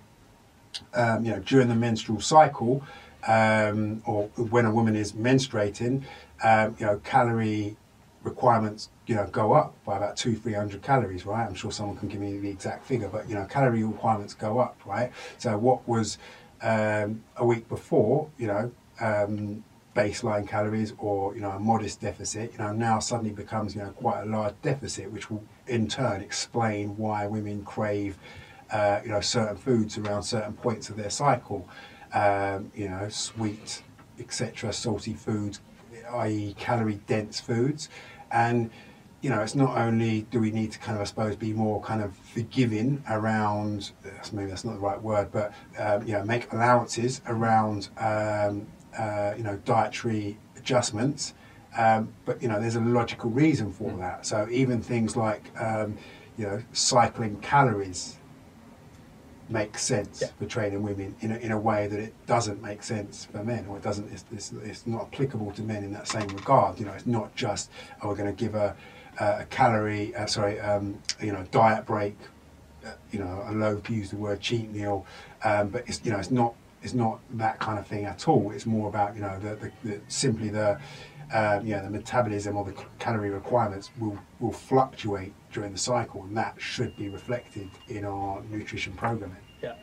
um, 0.94 1.25
you 1.25 1.32
know, 1.32 1.40
during 1.40 1.68
the 1.68 1.75
menstrual 1.75 2.20
cycle, 2.20 2.82
um, 3.26 4.02
or 4.07 4.25
when 4.37 4.64
a 4.66 4.71
woman 4.73 4.97
is 4.97 5.12
menstruating, 5.12 6.04
um, 6.43 6.76
you 6.78 6.87
know, 6.87 6.99
calorie 7.04 7.76
requirements, 8.23 8.90
you 9.07 9.14
know, 9.14 9.26
go 9.26 9.52
up 9.52 9.75
by 9.85 9.97
about 9.97 10.16
two, 10.16 10.35
three 10.35 10.54
hundred 10.54 10.83
calories, 10.83 11.26
right? 11.26 11.47
I'm 11.47 11.54
sure 11.54 11.71
someone 11.71 11.97
can 11.97 12.09
give 12.09 12.21
me 12.21 12.38
the 12.38 12.50
exact 12.50 12.87
figure, 12.87 13.09
but 13.09 13.28
you 13.28 13.35
know, 13.35 13.45
calorie 13.45 13.85
requirements 13.85 14.35
go 14.35 14.59
up, 14.59 14.78
right? 14.85 15.12
So 15.38 15.57
what 15.59 15.87
was 15.87 16.19
um, 16.62 17.23
a 17.37 17.45
week 17.45 17.69
before, 17.69 18.31
you 18.38 18.47
know, 18.47 18.73
um, 19.00 19.64
baseline 19.95 20.49
calories 20.49 20.93
or 20.99 21.35
you 21.35 21.40
know 21.40 21.50
a 21.50 21.59
modest 21.59 22.00
deficit, 22.00 22.52
you 22.52 22.59
know, 22.59 22.73
now 22.73 22.99
suddenly 22.99 23.33
becomes 23.33 23.75
you 23.75 23.83
know 23.83 23.90
quite 23.90 24.23
a 24.23 24.26
large 24.26 24.54
deficit, 24.62 25.11
which 25.11 25.31
will 25.31 25.45
in 25.66 25.87
turn 25.88 26.21
explain 26.21 26.97
why 26.97 27.26
women 27.26 27.65
crave, 27.65 28.19
uh, 28.71 29.00
you 29.04 29.10
know, 29.10 29.21
certain 29.21 29.56
foods 29.56 29.99
around 29.99 30.23
certain 30.23 30.54
points 30.54 30.89
of 30.89 30.97
their 30.97 31.10
cycle, 31.10 31.69
um, 32.15 32.73
you 32.75 32.89
know, 32.89 33.09
sweet, 33.11 33.83
etc., 34.19 34.73
salty 34.73 35.13
foods, 35.13 35.61
i.e., 36.13 36.55
calorie 36.59 37.00
dense 37.07 37.41
foods. 37.41 37.89
And 38.31 38.71
you 39.25 39.31
know, 39.31 39.41
it's 39.41 39.55
not 39.55 39.79
only 39.79 40.27
do 40.31 40.39
we 40.39 40.50
need 40.50 40.71
to 40.73 40.79
kind 40.79 40.97
of, 40.97 41.00
I 41.00 41.05
suppose, 41.05 41.35
be 41.35 41.55
more 41.55 41.81
kind 41.81 42.03
of 42.03 42.15
forgiving 42.15 43.03
around, 43.09 43.93
maybe 44.35 44.50
that's 44.50 44.67
not 44.67 44.75
the 44.75 44.81
right 44.81 45.00
word, 45.00 45.33
but, 45.33 45.55
um, 45.79 46.07
you 46.07 46.13
know, 46.13 46.23
make 46.27 46.53
allowances 46.53 47.23
around, 47.27 47.89
um, 47.97 48.67
uh, 48.99 49.33
you 49.35 49.43
know, 49.43 49.57
dietary 49.65 50.37
adjustments. 50.59 51.33
Um, 51.79 52.13
but, 52.27 52.43
you 52.43 52.49
know, 52.49 52.61
there's 52.61 52.77
a 52.77 52.81
logical 52.81 53.31
reason 53.31 53.73
for 53.73 53.93
mm. 53.93 53.99
that. 54.00 54.27
So 54.27 54.47
even 54.50 54.83
things 54.83 55.17
like, 55.17 55.50
um, 55.59 55.97
you 56.37 56.45
know, 56.45 56.63
cycling 56.75 57.39
calories 57.41 58.19
make 59.49 59.78
sense 59.78 60.23
yeah. 60.23 60.28
for 60.39 60.47
training 60.47 60.83
women 60.83 61.15
in 61.21 61.33
a, 61.33 61.37
in 61.37 61.52
a 61.52 61.59
way 61.59 61.87
that 61.87 61.99
it 61.99 62.15
doesn't 62.26 62.63
make 62.63 62.83
sense 62.83 63.26
for 63.26 63.43
men, 63.45 63.67
or 63.69 63.76
it 63.76 63.83
doesn't. 63.83 64.11
It's, 64.13 64.25
it's, 64.33 64.52
it's 64.65 64.87
not 64.87 65.02
applicable 65.13 65.52
to 65.52 65.63
men 65.63 65.85
in 65.85 65.93
that 65.93 66.09
same 66.09 66.28
regard. 66.28 66.78
You 66.78 66.87
know, 66.87 66.93
it's 66.93 67.07
not 67.07 67.35
just 67.35 67.71
oh, 68.02 68.09
we're 68.09 68.17
going 68.17 68.35
to 68.35 68.45
give 68.45 68.54
a, 68.54 68.76
a 69.21 69.45
calorie, 69.50 70.15
uh, 70.15 70.26
sorry, 70.26 70.61
um, 70.61 70.99
you 71.21 71.33
know, 71.33 71.45
diet 71.50 71.87
break. 71.87 72.17
Uh, 72.85 72.93
you 73.13 73.19
know, 73.19 73.45
I 73.47 73.52
loathe 73.52 73.85
to 73.85 73.95
use 73.95 74.11
the 74.11 74.17
word 74.17 74.41
cheat 74.41 74.71
meal, 74.71 75.07
um, 75.43 75.69
but 75.69 75.85
it's 75.87 76.00
you 76.04 76.11
know, 76.11 76.19
it's 76.19 76.30
not 76.30 76.54
it's 76.83 76.95
not 76.95 77.19
that 77.33 77.59
kind 77.59 77.78
of 77.78 77.87
thing 77.87 78.04
at 78.04 78.28
all. 78.28 78.52
It's 78.52 78.67
more 78.67 78.89
about 78.89 79.15
you 79.15 79.23
know 79.23 79.39
the, 79.41 79.57
the, 79.57 79.73
the 79.89 80.00
simply 80.09 80.50
the 80.50 80.78
um, 81.32 81.67
you 81.67 81.75
know, 81.75 81.82
the 81.82 81.91
metabolism 81.91 82.56
or 82.56 82.65
the 82.65 82.75
calorie 82.99 83.30
requirements 83.30 83.91
will, 83.99 84.19
will 84.41 84.52
fluctuate 84.52 85.32
during 85.52 85.73
the 85.73 85.78
cycle, 85.78 86.23
and 86.25 86.37
that 86.37 86.54
should 86.58 86.97
be 86.97 87.08
reflected 87.08 87.71
in 87.89 88.04
our 88.04 88.43
nutrition 88.50 88.93
programming. 88.93 89.37
Yeah, 89.63 89.75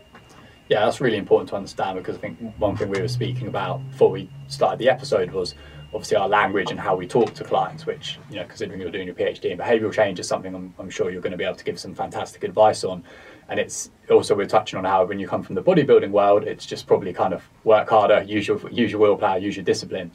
yeah, 0.69 0.86
that's 0.86 1.01
really 1.01 1.17
important 1.17 1.49
to 1.49 1.56
understand 1.56 1.97
because 1.97 2.17
I 2.17 2.19
think 2.19 2.39
one 2.58 2.77
thing 2.77 2.89
we 2.89 3.01
were 3.01 3.08
speaking 3.08 3.47
about 3.47 3.82
before 3.91 4.12
we 4.12 4.30
started 4.47 4.80
the 4.80 4.89
episode 4.89 5.32
was 5.32 5.56
obviously 5.93 6.15
our 6.15 6.30
language 6.30 6.71
and 6.71 6.80
how 6.80 6.95
we 6.95 7.08
talk 7.08 7.34
to 7.34 7.43
clients. 7.43 7.86
Which 7.86 8.19
you 8.30 8.38
know, 8.38 8.45
considering 8.45 8.80
you're 8.80 8.91
doing 8.91 9.08
your 9.08 9.15
PhD 9.15 9.51
in 9.51 9.58
behavioural 9.58 9.93
change, 9.93 10.19
is 10.19 10.27
something 10.27 10.54
I'm, 10.56 10.73
I'm 10.80 10.89
sure 10.89 11.12
you're 11.12 11.21
going 11.21 11.32
to 11.32 11.38
be 11.38 11.43
able 11.43 11.58
to 11.58 11.65
give 11.65 11.80
some 11.80 11.93
fantastic 11.93 12.43
advice 12.43 12.84
on. 12.84 13.04
And 13.49 13.60
it's 13.60 13.91
also 14.10 14.34
we're 14.34 14.45
touching 14.45 14.77
on 14.80 14.86
how 14.86 15.04
when 15.04 15.19
you 15.19 15.27
come 15.27 15.43
from 15.43 15.56
the 15.56 15.62
bodybuilding 15.62 16.12
world, 16.12 16.45
it's 16.45 16.65
just 16.65 16.88
probably 16.88 17.12
kind 17.12 17.34
of 17.34 17.43
work 17.65 17.89
harder, 17.89 18.23
use 18.23 18.47
your 18.47 18.58
use 18.69 18.91
your 18.91 19.01
willpower, 19.01 19.38
use 19.38 19.58
your 19.58 19.65
discipline 19.65 20.12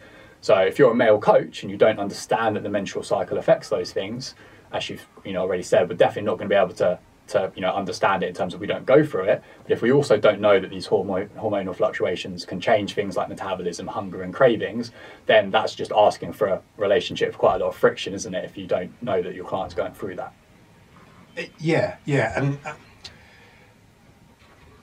so 0.47 0.59
if 0.59 0.79
you're 0.79 0.93
a 0.93 0.95
male 0.95 1.19
coach 1.19 1.65
and 1.65 1.73
you 1.73 1.77
don't 1.77 1.99
understand 1.99 2.55
that 2.55 2.63
the 2.63 2.69
menstrual 2.69 3.03
cycle 3.03 3.37
affects 3.37 3.69
those 3.69 3.91
things, 3.91 4.37
as 4.73 4.89
you've 4.89 5.05
you 5.25 5.33
know 5.33 5.41
already 5.41 5.65
said, 5.65 5.89
we're 5.89 5.97
definitely 5.97 6.23
not 6.23 6.39
going 6.39 6.49
to 6.49 6.55
be 6.55 6.57
able 6.57 6.73
to 6.75 7.01
to 7.31 7.51
you 7.57 7.63
know 7.63 7.75
understand 7.75 8.23
it 8.23 8.29
in 8.29 8.35
terms 8.35 8.55
of 8.55 8.61
we 8.61 8.67
don't 8.69 8.87
go 8.87 9.05
through 9.05 9.25
it. 9.25 9.43
But 9.65 9.73
if 9.73 9.83
we 9.83 9.91
also 9.91 10.17
don't 10.17 10.41
know 10.41 10.61
that 10.61 10.71
these 10.71 10.87
hormone, 10.87 11.31
hormonal 11.31 11.75
fluctuations 11.75 12.45
can 12.45 12.61
change 12.61 12.95
things 12.95 13.17
like 13.17 13.29
metabolism, 13.29 13.89
hunger, 13.89 14.23
and 14.23 14.33
cravings, 14.33 14.93
then 15.27 15.51
that's 15.51 15.75
just 15.75 15.91
asking 15.91 16.35
for 16.35 16.47
a 16.47 16.63
relationship 16.77 17.31
with 17.31 17.39
quite 17.39 17.57
a 17.57 17.65
lot 17.65 17.71
of 17.71 17.77
friction, 17.77 18.15
isn't 18.15 18.33
it? 18.33 18.45
If 18.45 18.57
you 18.57 18.69
don't 18.69 18.93
know 19.03 19.21
that 19.23 19.35
your 19.35 19.47
client's 19.47 19.75
going 19.75 19.95
through 19.95 20.15
that. 20.15 20.33
Yeah, 21.59 21.97
yeah, 22.05 22.39
and 22.39 22.57
uh, 22.65 22.75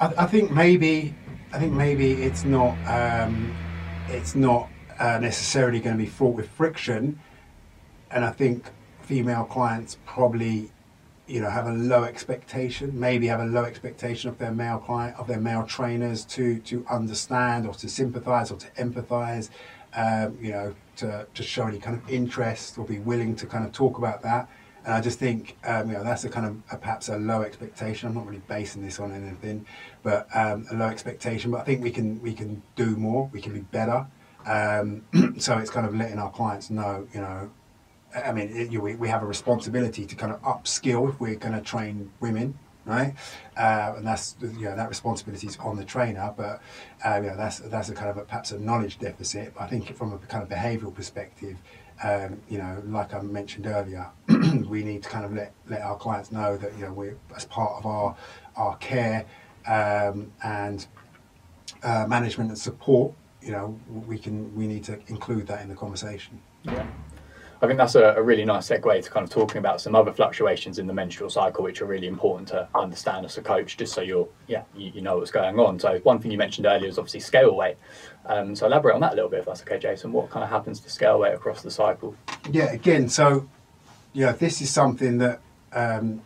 I, 0.02 0.24
I, 0.24 0.26
think 0.26 0.52
maybe 0.52 1.16
I 1.54 1.58
think 1.58 1.72
maybe 1.72 2.12
it's 2.12 2.44
not 2.44 2.76
um, 2.86 3.56
it's 4.10 4.36
not 4.36 4.68
uh, 5.00 5.20
necessarily 5.20 5.80
going 5.80 5.98
to 5.98 6.04
be 6.04 6.10
fraught 6.10 6.36
with 6.36 6.50
friction. 6.50 7.20
And 8.12 8.24
I 8.24 8.32
think 8.32 8.66
female 9.02 9.46
clients 9.46 9.98
probably, 10.06 10.72
you 11.28 11.42
know, 11.42 11.50
have 11.50 11.68
a 11.68 11.72
low 11.72 12.04
expectation, 12.04 13.00
maybe 13.00 13.28
have 13.28 13.40
a 13.40 13.46
low 13.46 13.64
expectation 13.64 14.30
of 14.30 14.38
their 14.38 14.52
male 14.52 14.80
client, 14.80 15.18
of 15.18 15.28
their 15.28 15.40
male 15.40 15.66
trainers 15.66 16.26
to 16.26 16.60
to 16.60 16.86
understand 16.90 17.68
or 17.68 17.74
to 17.76 17.90
sympathise 17.90 18.52
or 18.52 18.58
to 18.58 18.68
empathise, 18.72 19.50
um, 19.96 20.38
you 20.42 20.52
know, 20.52 20.76
to, 20.98 21.26
to 21.34 21.44
show 21.44 21.68
any 21.68 21.80
kind 21.80 21.98
of 21.98 22.10
interest 22.10 22.78
or 22.78 22.86
be 22.86 23.00
willing 23.00 23.36
to 23.36 23.48
kind 23.48 23.66
of 23.66 23.72
talk 23.72 23.98
about 23.98 24.22
that. 24.22 24.50
And 24.86 24.94
I 24.94 25.00
just 25.00 25.18
think, 25.18 25.56
um, 25.64 25.90
you 25.90 25.94
know, 25.94 26.04
that's 26.04 26.26
a 26.26 26.30
kind 26.30 26.46
of 26.46 26.58
a, 26.72 26.78
perhaps 26.78 27.08
a 27.08 27.18
low 27.18 27.42
expectation. 27.42 28.10
I'm 28.10 28.16
not 28.16 28.28
really 28.28 28.42
basing 28.48 28.84
this 28.84 29.00
on 29.00 29.14
anything, 29.14 29.66
but 30.04 30.28
um, 30.36 30.68
a 30.72 30.76
low 30.76 30.88
expectation. 30.88 31.52
But 31.52 31.62
I 31.62 31.64
think 31.64 31.82
we 31.82 31.92
can 31.92 32.22
we 32.22 32.34
can 32.34 32.62
do 32.76 32.98
more. 32.98 33.30
We 33.32 33.40
can 33.40 33.54
be 33.54 33.62
better. 33.62 34.08
Um, 34.46 35.36
so 35.38 35.58
it's 35.58 35.70
kind 35.70 35.86
of 35.86 35.96
letting 35.96 36.20
our 36.20 36.32
clients 36.32 36.70
know, 36.70 37.08
you 37.14 37.22
know, 37.22 37.52
I 38.16 38.32
mean, 38.32 38.50
it, 38.56 38.72
you, 38.72 38.82
we, 38.82 38.96
we 38.96 39.08
have 39.10 39.24
a 39.24 39.26
responsibility 39.26 40.06
to 40.06 40.16
kind 40.16 40.32
of 40.32 40.42
upskill 40.44 41.10
if 41.10 41.20
we're 41.20 41.36
going 41.36 41.56
to 41.56 41.62
train 41.62 42.12
women, 42.20 42.58
right? 42.86 43.16
Uh, 43.58 43.94
and 43.98 44.06
that's 44.06 44.36
you 44.42 44.66
know 44.66 44.76
that 44.76 44.90
responsibility 44.90 45.48
is 45.48 45.58
on 45.58 45.78
the 45.78 45.86
trainer, 45.86 46.34
but 46.36 46.62
uh, 47.06 47.16
you 47.16 47.30
know 47.30 47.38
that's 47.38 47.60
that's 47.60 47.90
a 47.90 47.94
kind 47.94 48.10
of 48.10 48.18
a, 48.18 48.22
perhaps 48.22 48.52
a 48.52 48.60
knowledge 48.60 49.00
deficit. 49.00 49.54
But 49.56 49.64
I 49.64 49.68
think 49.68 49.96
from 49.96 50.14
a 50.14 50.18
kind 50.20 50.44
of 50.44 50.50
behavioural 50.50 50.94
perspective, 50.94 51.58
um, 52.04 52.42
you 52.50 52.58
know, 52.58 52.84
like 52.86 53.14
I 53.14 53.22
mentioned 53.22 53.66
earlier, 53.66 54.10
we 54.68 54.84
need 54.84 55.04
to 55.04 55.10
kind 55.10 55.26
of 55.26 55.34
let 55.34 55.54
let 55.68 55.82
our 55.82 55.98
clients 55.98 56.32
know 56.32 56.58
that 56.58 56.78
you 56.78 56.86
know 56.86 56.94
we're 56.94 57.18
as 57.36 57.46
part 57.46 57.74
of 57.78 57.86
our 57.86 58.16
our 58.56 58.76
care 58.78 59.26
um, 59.68 60.32
and 60.44 60.86
uh, 61.84 62.06
management 62.08 62.50
and 62.50 62.60
support 62.60 63.14
you 63.44 63.52
know, 63.52 63.80
we 64.08 64.18
can 64.18 64.56
we 64.56 64.68
need 64.68 64.84
to 64.86 65.00
include 65.08 65.48
that 65.48 65.62
in 65.62 65.70
the 65.70 65.76
conversation. 65.76 66.40
Yeah. 66.64 66.86
I 67.64 67.68
think 67.68 67.78
that's 67.78 67.96
a, 67.96 68.16
a, 68.18 68.22
really 68.22 68.44
nice 68.44 68.68
segue 68.68 69.04
to 69.04 69.10
kind 69.10 69.24
of 69.24 69.30
talking 69.30 69.58
about 69.58 69.80
some 69.80 69.96
other 69.96 70.12
fluctuations 70.12 70.80
in 70.80 70.88
the 70.88 70.94
menstrual 70.94 71.30
cycle, 71.30 71.64
which 71.64 71.82
are 71.82 71.86
really 71.86 72.08
important 72.08 72.50
to 72.50 72.68
understand 72.76 73.26
as 73.26 73.38
a 73.38 73.42
coach, 73.42 73.78
just 73.78 73.94
so 73.94 74.02
you're, 74.02 74.28
yeah, 74.48 74.64
you, 74.76 74.92
you 74.96 75.02
know 75.02 75.18
what's 75.18 75.32
going 75.32 75.58
on. 75.58 75.80
So 75.80 75.98
one 76.00 76.20
thing 76.20 76.30
you 76.30 76.38
mentioned 76.38 76.68
earlier 76.68 76.90
is 76.90 76.98
obviously 76.98 77.22
scale 77.22 77.56
weight. 77.56 77.78
Um, 78.26 78.54
so 78.54 78.66
elaborate 78.66 78.96
on 78.96 79.00
that 79.00 79.14
a 79.14 79.16
little 79.16 79.30
bit, 79.30 79.40
if 79.40 79.46
that's 79.46 79.62
okay, 79.62 79.80
Jason. 79.80 80.12
What 80.12 80.30
kind 80.30 80.44
of 80.44 80.50
happens 80.50 80.82
to 80.82 80.90
scale 80.90 81.20
weight 81.20 81.34
across 81.34 81.62
the 81.62 81.72
cycle? 81.72 82.18
Yeah, 82.52 82.70
again, 82.70 83.08
so 83.08 83.48
yeah, 84.12 84.34
this 84.34 84.62
is 84.62 84.70
something 84.70 85.20
that 85.20 85.40
um, 85.72 86.22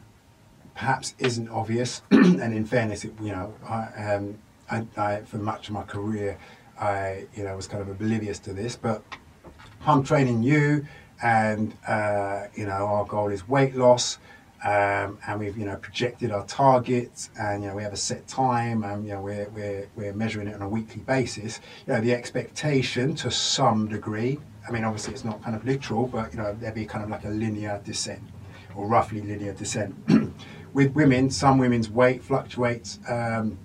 perhaps 0.73 1.13
isn't 1.19 1.49
obvious, 1.49 2.01
and 2.11 2.41
in 2.41 2.65
fairness, 2.65 3.05
it, 3.05 3.13
you 3.21 3.31
know, 3.31 3.53
I, 3.63 4.15
um, 4.15 4.39
I, 4.71 4.85
I, 4.97 5.21
for 5.21 5.37
much 5.37 5.67
of 5.67 5.75
my 5.75 5.83
career, 5.83 6.39
I 6.79 7.27
you 7.35 7.43
know 7.43 7.55
was 7.55 7.67
kind 7.67 7.81
of 7.81 7.89
oblivious 7.89 8.39
to 8.39 8.53
this, 8.53 8.75
but 8.75 9.03
I'm 9.85 10.03
training 10.03 10.43
you 10.43 10.85
and 11.21 11.73
uh, 11.87 12.47
you 12.55 12.65
know 12.65 12.85
our 12.87 13.05
goal 13.05 13.29
is 13.29 13.47
weight 13.47 13.75
loss. 13.75 14.19
Um, 14.65 15.19
and 15.27 15.39
we've 15.39 15.55
you 15.55 15.65
know 15.65 15.75
projected 15.77 16.31
our 16.31 16.43
targets, 16.45 17.29
and 17.39 17.61
you 17.61 17.69
know 17.69 17.75
we 17.75 17.83
have 17.83 17.93
a 17.93 17.97
set 17.97 18.27
time, 18.27 18.83
and 18.83 19.05
you 19.05 19.13
know 19.13 19.21
we're 19.21 19.47
we're 19.49 19.87
we're 19.95 20.13
measuring 20.13 20.47
it 20.47 20.55
on 20.55 20.61
a 20.63 20.69
weekly 20.69 21.01
basis. 21.01 21.59
You 21.85 21.93
know 21.93 22.01
the 22.01 22.13
expectation 22.13 23.13
to 23.15 23.29
some 23.29 23.87
degree. 23.87 24.39
I 24.67 24.71
mean, 24.71 24.83
obviously 24.83 25.13
it's 25.13 25.23
not 25.23 25.43
kind 25.43 25.55
of 25.55 25.63
literal, 25.63 26.07
but 26.07 26.31
you 26.33 26.39
know 26.39 26.55
there'd 26.59 26.73
be 26.73 26.85
kind 26.85 27.03
of 27.03 27.09
like 27.09 27.23
a 27.25 27.29
linear 27.29 27.79
descent, 27.85 28.23
or 28.75 28.87
roughly 28.87 29.21
linear 29.21 29.53
descent. 29.53 29.95
With 30.73 30.93
women, 30.93 31.29
some 31.29 31.59
women's 31.59 31.89
weight 31.89 32.23
fluctuates 32.23 32.99
um, 33.07 33.57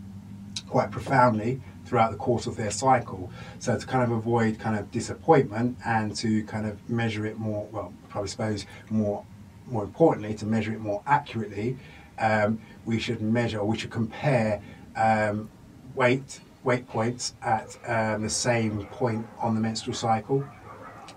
quite 0.68 0.90
profoundly, 0.90 1.60
throughout 1.92 2.10
the 2.10 2.16
course 2.16 2.46
of 2.46 2.56
their 2.56 2.70
cycle. 2.70 3.30
So 3.58 3.78
to 3.78 3.86
kind 3.86 4.02
of 4.02 4.12
avoid 4.12 4.58
kind 4.58 4.78
of 4.78 4.90
disappointment 4.90 5.76
and 5.84 6.16
to 6.16 6.42
kind 6.44 6.66
of 6.66 6.74
measure 6.88 7.26
it 7.26 7.38
more, 7.38 7.68
well, 7.70 7.92
probably 8.08 8.30
suppose 8.30 8.64
more, 8.88 9.26
more 9.66 9.84
importantly, 9.84 10.32
to 10.36 10.46
measure 10.46 10.72
it 10.72 10.80
more 10.80 11.02
accurately, 11.06 11.76
um, 12.18 12.58
we 12.86 12.98
should 12.98 13.20
measure, 13.20 13.62
we 13.62 13.76
should 13.76 13.90
compare 13.90 14.62
um, 14.96 15.50
weight 15.94 16.40
weight 16.64 16.88
points 16.88 17.34
at 17.42 17.76
um, 17.86 18.22
the 18.22 18.30
same 18.30 18.86
point 18.86 19.26
on 19.38 19.54
the 19.54 19.60
menstrual 19.60 19.94
cycle. 19.94 20.42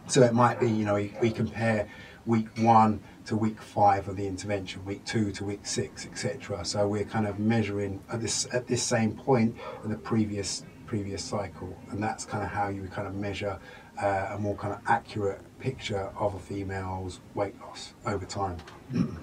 So 0.07 0.23
it 0.23 0.33
might 0.33 0.59
be, 0.59 0.69
you 0.69 0.83
know, 0.83 0.95
we, 0.95 1.13
we 1.21 1.31
compare 1.31 1.87
week 2.25 2.47
one 2.57 2.99
to 3.25 3.35
week 3.35 3.61
five 3.61 4.07
of 4.07 4.15
the 4.15 4.27
intervention, 4.27 4.85
week 4.85 5.03
two 5.05 5.31
to 5.31 5.43
week 5.43 5.65
six, 5.65 6.05
etc. 6.05 6.63
So 6.63 6.87
we're 6.87 7.05
kind 7.05 7.27
of 7.27 7.39
measuring 7.39 8.01
at 8.11 8.21
this 8.21 8.47
at 8.53 8.67
this 8.67 8.83
same 8.83 9.15
point 9.15 9.55
in 9.83 9.89
the 9.89 9.97
previous 9.97 10.63
previous 10.85 11.23
cycle, 11.23 11.75
and 11.89 12.01
that's 12.01 12.25
kind 12.25 12.43
of 12.43 12.49
how 12.49 12.69
you 12.69 12.87
kind 12.87 13.07
of 13.07 13.15
measure 13.15 13.59
uh, 14.01 14.31
a 14.33 14.37
more 14.37 14.55
kind 14.55 14.73
of 14.73 14.79
accurate 14.87 15.41
picture 15.59 16.11
of 16.17 16.35
a 16.35 16.39
female's 16.39 17.19
weight 17.33 17.59
loss 17.61 17.93
over 18.05 18.25
time. 18.25 18.57
and 18.93 19.17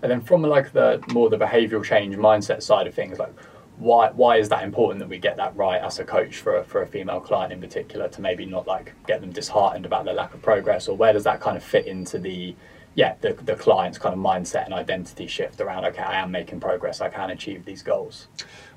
then 0.00 0.20
from 0.20 0.42
like 0.42 0.72
the 0.72 1.02
more 1.12 1.28
the 1.28 1.38
behavioural 1.38 1.84
change 1.84 2.16
mindset 2.16 2.62
side 2.62 2.86
of 2.86 2.94
things, 2.94 3.18
like 3.18 3.34
why 3.76 4.10
why 4.10 4.36
is 4.36 4.48
that 4.48 4.62
important 4.62 4.98
that 5.00 5.08
we 5.08 5.18
get 5.18 5.36
that 5.36 5.54
right 5.56 5.82
as 5.82 5.98
a 5.98 6.04
coach 6.04 6.36
for 6.36 6.56
a, 6.56 6.64
for 6.64 6.82
a 6.82 6.86
female 6.86 7.20
client 7.20 7.52
in 7.52 7.60
particular 7.60 8.08
to 8.08 8.20
maybe 8.20 8.46
not 8.46 8.66
like 8.66 8.94
get 9.06 9.20
them 9.20 9.32
disheartened 9.32 9.84
about 9.84 10.04
their 10.04 10.14
lack 10.14 10.32
of 10.32 10.40
progress, 10.40 10.88
or 10.88 10.96
where 10.96 11.12
does 11.12 11.24
that 11.24 11.40
kind 11.40 11.56
of 11.56 11.62
fit 11.62 11.86
into 11.86 12.18
the 12.18 12.54
yeah, 12.94 13.14
the, 13.20 13.32
the 13.34 13.54
client's 13.54 13.98
kind 13.98 14.14
of 14.14 14.20
mindset 14.20 14.66
and 14.66 14.74
identity 14.74 15.26
shift 15.26 15.60
around, 15.60 15.84
okay, 15.86 16.02
I 16.02 16.20
am 16.20 16.30
making 16.30 16.60
progress, 16.60 17.00
I 17.00 17.08
can 17.08 17.30
achieve 17.30 17.64
these 17.64 17.82
goals. 17.82 18.28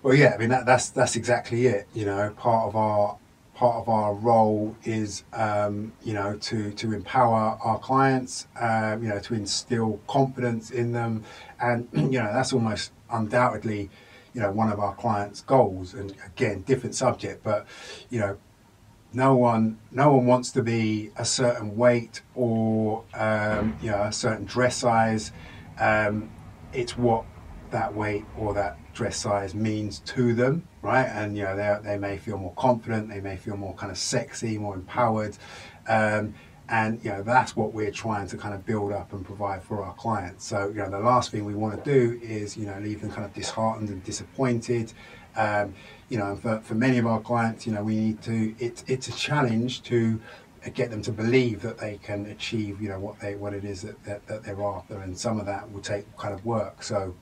Well, 0.03 0.15
yeah, 0.15 0.33
I 0.33 0.37
mean, 0.37 0.49
that, 0.49 0.65
that's, 0.65 0.89
that's 0.89 1.15
exactly 1.15 1.67
it. 1.67 1.87
You 1.93 2.05
know, 2.05 2.33
part 2.37 2.67
of 2.67 2.75
our, 2.75 3.17
part 3.55 3.75
of 3.75 3.89
our 3.89 4.13
role 4.13 4.75
is, 4.83 5.23
um, 5.33 5.91
you 6.03 6.13
know, 6.13 6.37
to, 6.37 6.71
to 6.71 6.93
empower 6.93 7.57
our 7.61 7.79
clients, 7.79 8.47
um, 8.59 9.03
you 9.03 9.09
know, 9.09 9.19
to 9.19 9.33
instill 9.33 9.99
confidence 10.07 10.71
in 10.71 10.91
them. 10.91 11.23
And, 11.59 11.89
you 11.93 12.19
know, 12.19 12.31
that's 12.31 12.53
almost 12.53 12.91
undoubtedly, 13.11 13.89
you 14.33 14.41
know, 14.41 14.51
one 14.51 14.71
of 14.71 14.79
our 14.79 14.95
clients' 14.95 15.41
goals. 15.41 15.93
And 15.93 16.13
again, 16.25 16.61
different 16.61 16.95
subject, 16.95 17.43
but, 17.43 17.65
you 18.09 18.19
know, 18.19 18.37
no 19.15 19.35
one 19.35 19.79
no 19.91 20.13
one 20.13 20.25
wants 20.25 20.51
to 20.51 20.61
be 20.61 21.11
a 21.15 21.25
certain 21.25 21.75
weight 21.77 22.21
or 22.35 23.03
um, 23.13 23.77
you 23.81 23.89
know 23.89 24.01
a 24.03 24.11
certain 24.11 24.45
dress 24.45 24.77
size. 24.77 25.31
Um, 25.79 26.29
it's 26.73 26.97
what 26.97 27.25
that 27.71 27.93
weight 27.93 28.25
or 28.37 28.53
that 28.53 28.77
dress 28.93 29.17
size 29.17 29.55
means 29.55 29.99
to 29.99 30.33
them, 30.33 30.67
right? 30.81 31.05
And 31.05 31.37
you 31.37 31.43
know 31.43 31.55
they 31.55 31.89
they 31.89 31.97
may 31.97 32.17
feel 32.17 32.37
more 32.37 32.53
confident, 32.55 33.09
they 33.09 33.21
may 33.21 33.37
feel 33.37 33.57
more 33.57 33.73
kind 33.75 33.91
of 33.91 33.97
sexy, 33.97 34.57
more 34.57 34.75
empowered, 34.75 35.37
um, 35.87 36.33
and 36.67 37.03
you 37.03 37.11
know 37.11 37.23
that's 37.23 37.55
what 37.55 37.73
we're 37.73 37.91
trying 37.91 38.27
to 38.27 38.37
kind 38.37 38.53
of 38.53 38.65
build 38.65 38.91
up 38.91 39.13
and 39.13 39.25
provide 39.25 39.63
for 39.63 39.83
our 39.83 39.93
clients. 39.95 40.45
So 40.45 40.67
you 40.67 40.75
know 40.75 40.89
the 40.89 40.99
last 40.99 41.31
thing 41.31 41.45
we 41.45 41.55
want 41.55 41.83
to 41.83 41.91
do 41.91 42.19
is 42.21 42.57
you 42.57 42.65
know 42.65 42.77
leave 42.79 43.01
them 43.01 43.11
kind 43.11 43.25
of 43.25 43.33
disheartened 43.33 43.89
and 43.89 44.03
disappointed. 44.03 44.93
Um, 45.35 45.75
you 46.09 46.17
know, 46.17 46.35
for, 46.35 46.59
for 46.61 46.75
many 46.75 46.97
of 46.97 47.07
our 47.07 47.19
clients, 47.19 47.65
you 47.65 47.73
know, 47.73 47.83
we 47.83 47.95
need 47.95 48.21
to, 48.23 48.55
it's, 48.59 48.83
it's 48.87 49.07
a 49.07 49.11
challenge 49.13 49.81
to 49.83 50.19
get 50.73 50.89
them 50.89 51.01
to 51.03 51.11
believe 51.11 51.61
that 51.61 51.77
they 51.77 51.99
can 52.01 52.25
achieve, 52.27 52.81
you 52.81 52.89
know, 52.89 52.99
what 52.99 53.19
they, 53.19 53.35
what 53.35 53.53
it 53.53 53.63
is 53.63 53.81
that, 53.81 54.03
that, 54.03 54.25
that 54.27 54.43
they're 54.43 54.63
after. 54.63 54.99
And 54.99 55.17
some 55.17 55.39
of 55.39 55.45
that 55.45 55.71
will 55.71 55.81
take 55.81 56.05
kind 56.17 56.33
of 56.33 56.45
work. 56.45 56.83
So, 56.83 57.15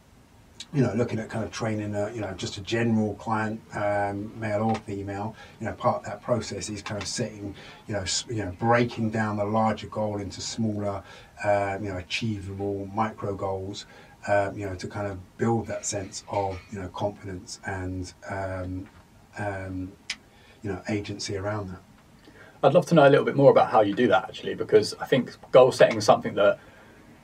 you 0.74 0.82
know, 0.82 0.94
looking 0.94 1.20
at 1.20 1.30
kind 1.30 1.44
of 1.44 1.52
training, 1.52 1.94
a, 1.94 2.12
you 2.14 2.22
know, 2.22 2.34
just 2.34 2.58
a 2.58 2.62
general 2.62 3.16
client, 3.16 3.62
um, 3.76 4.38
male 4.40 4.64
or 4.64 4.76
female, 4.76 5.36
you 5.60 5.68
know, 5.68 5.74
part 5.74 5.98
of 5.98 6.06
that 6.06 6.22
process 6.22 6.70
is 6.70 6.82
kind 6.82 7.02
of 7.02 7.08
setting, 7.08 7.54
you 7.88 7.94
know, 7.94 8.06
you 8.30 8.46
know, 8.46 8.52
breaking 8.60 9.10
down 9.12 9.38
the 9.38 9.46
larger 9.46 9.88
goal 9.88 10.18
into 10.18 10.42
smaller, 10.42 11.04
uh, 11.44 11.78
you 11.82 11.90
know, 11.90 11.98
achievable 11.98 12.90
micro 12.94 13.36
goals, 13.36 13.86
um, 14.28 14.58
you 14.58 14.66
know, 14.66 14.76
to 14.76 14.88
kind 14.88 15.08
of 15.08 15.38
build 15.38 15.68
that 15.68 15.86
sense 15.86 16.24
of, 16.30 16.60
you 16.72 16.80
know, 16.80 16.88
confidence 16.90 17.60
and, 17.66 18.14
um, 18.30 18.90
um, 19.38 19.92
you 20.62 20.72
know, 20.72 20.82
agency 20.90 21.36
around 21.36 21.70
that. 21.70 21.82
I'd 22.64 22.74
love 22.74 22.86
to 22.88 22.96
know 22.96 23.08
a 23.08 23.10
little 23.10 23.26
bit 23.26 23.36
more 23.36 23.52
about 23.52 23.70
how 23.70 23.82
you 23.82 23.94
do 23.94 24.08
that 24.08 24.24
actually, 24.24 24.56
because 24.56 24.94
I 25.00 25.06
think 25.06 25.32
goal 25.52 25.72
setting 25.72 25.98
is 25.98 26.06
something 26.06 26.36
that 26.36 26.60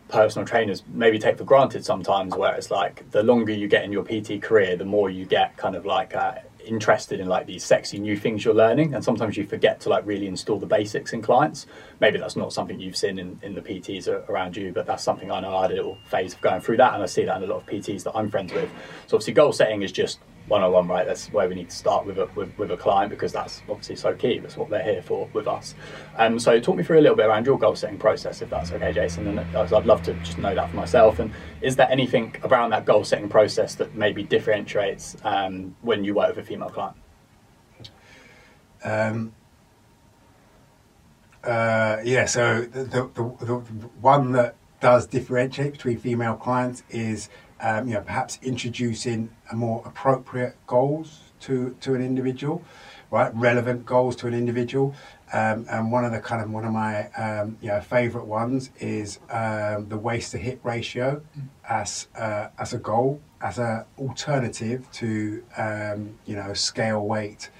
personal 0.09 0.45
trainers 0.45 0.83
maybe 0.91 1.17
take 1.17 1.37
for 1.37 1.45
granted 1.45 1.85
sometimes, 1.85 2.35
where 2.35 2.53
it's 2.55 2.71
like 2.71 3.09
the 3.11 3.23
longer 3.23 3.53
you 3.53 3.67
get 3.69 3.85
in 3.85 3.91
your 3.91 4.03
PT 4.03 4.41
career, 4.41 4.75
the 4.75 4.85
more 4.85 5.09
you 5.09 5.25
get 5.25 5.55
kind 5.55 5.75
of 5.75 5.85
like 5.85 6.13
uh, 6.15 6.35
interested 6.65 7.19
in 7.19 7.27
like 7.27 7.45
these 7.45 7.63
sexy 7.63 7.99
new 7.99 8.17
things 8.17 8.43
you're 8.43 8.53
learning 8.53 8.93
and 8.93 9.03
sometimes 9.03 9.37
you 9.37 9.45
forget 9.45 9.79
to 9.81 9.89
like 9.89 10.05
really 10.05 10.27
install 10.27 10.59
the 10.59 10.65
basics 10.65 11.13
in 11.13 11.21
clients. 11.21 11.67
Maybe 11.99 12.17
that's 12.17 12.35
not 12.35 12.53
something 12.53 12.79
you've 12.79 12.97
seen 12.97 13.19
in, 13.19 13.39
in 13.41 13.55
the 13.55 13.61
pts 13.61 14.07
around 14.29 14.55
you 14.55 14.71
but 14.71 14.85
that's 14.85 15.03
something 15.03 15.31
i 15.31 15.39
know 15.39 15.55
i 15.55 15.63
had 15.63 15.71
a 15.71 15.75
little 15.75 15.97
phase 16.05 16.33
of 16.33 16.41
going 16.41 16.61
through 16.61 16.77
that 16.77 16.93
and 16.93 17.03
i 17.03 17.05
see 17.05 17.25
that 17.25 17.37
in 17.37 17.43
a 17.43 17.47
lot 17.47 17.57
of 17.57 17.65
pts 17.65 18.03
that 18.03 18.15
i'm 18.15 18.29
friends 18.29 18.53
with. 18.53 18.69
So 19.07 19.17
obviously 19.17 19.33
goal 19.33 19.51
setting 19.53 19.81
is 19.81 19.91
just 19.91 20.19
one-on-one 20.49 20.87
right? 20.87 21.05
That's 21.05 21.31
where 21.31 21.47
we 21.47 21.55
need 21.55 21.69
to 21.69 21.75
start 21.75 22.05
with 22.05 22.17
a 22.17 22.25
with, 22.35 22.57
with 22.57 22.71
a 22.71 22.77
client 22.77 23.09
because 23.09 23.31
that's 23.31 23.61
obviously 23.69 23.95
so 23.95 24.13
key. 24.13 24.39
That's 24.39 24.57
what 24.57 24.69
they're 24.69 24.83
here 24.83 25.01
for 25.01 25.29
with 25.33 25.47
us. 25.47 25.75
Um, 26.17 26.39
so 26.39 26.59
talk 26.59 26.75
me 26.75 26.83
through 26.83 26.99
a 26.99 27.01
little 27.01 27.15
bit 27.15 27.27
around 27.27 27.45
your 27.45 27.57
goal 27.57 27.75
setting 27.75 27.97
process 27.97 28.41
if 28.41 28.49
that's 28.49 28.71
okay 28.71 28.91
jason. 28.91 29.27
And 29.27 29.39
i'd 29.39 29.85
love 29.85 30.03
to 30.03 30.13
just 30.15 30.37
know 30.37 30.53
that 30.53 30.69
for 30.69 30.75
myself. 30.75 31.19
And 31.19 31.31
is 31.61 31.75
there 31.75 31.89
anything 31.89 32.35
around 32.43 32.71
that 32.71 32.85
goal 32.85 33.03
setting 33.03 33.29
process 33.29 33.75
that 33.75 33.95
maybe 33.95 34.23
differentiates 34.23 35.15
um, 35.23 35.75
when 35.81 36.03
you 36.03 36.13
work 36.13 36.35
with 36.35 36.45
a 36.45 36.47
female 36.47 36.69
client? 36.69 36.97
Um, 38.83 39.33
uh, 41.43 41.97
yeah 42.03 42.25
so 42.25 42.61
the, 42.61 42.83
the, 42.83 43.09
the, 43.13 43.45
the 43.45 43.87
one 44.01 44.33
that 44.33 44.55
does 44.79 45.05
differentiate 45.07 45.73
between 45.73 45.97
female 45.97 46.35
clients 46.35 46.83
is 46.89 47.29
um, 47.61 47.87
you 47.87 47.93
know, 47.93 48.01
perhaps 48.01 48.39
introducing 48.41 49.29
a 49.51 49.55
more 49.55 49.81
appropriate 49.85 50.55
goals 50.67 51.31
to, 51.41 51.75
to 51.81 51.95
an 51.95 52.01
individual, 52.01 52.63
right? 53.11 53.33
Relevant 53.35 53.85
goals 53.85 54.15
to 54.17 54.27
an 54.27 54.33
individual. 54.33 54.95
Um, 55.31 55.67
and 55.69 55.91
one 55.91 56.05
of 56.05 56.11
the 56.11 56.19
kind 56.19 56.41
of 56.41 56.49
one 56.49 56.65
of 56.65 56.73
my 56.73 57.07
um, 57.11 57.57
you 57.61 57.67
know 57.67 57.79
favorite 57.81 58.25
ones 58.25 58.71
is 58.79 59.19
um, 59.29 59.87
the 59.87 59.97
waist 59.97 60.31
to 60.31 60.39
hip 60.39 60.59
ratio 60.63 61.21
as 61.69 62.07
uh, 62.17 62.47
as 62.57 62.73
a 62.73 62.79
goal 62.79 63.21
as 63.39 63.59
an 63.59 63.85
alternative 63.99 64.89
to 64.93 65.43
um, 65.55 66.17
you 66.25 66.35
know 66.35 66.53
scale 66.55 67.05
weight 67.05 67.51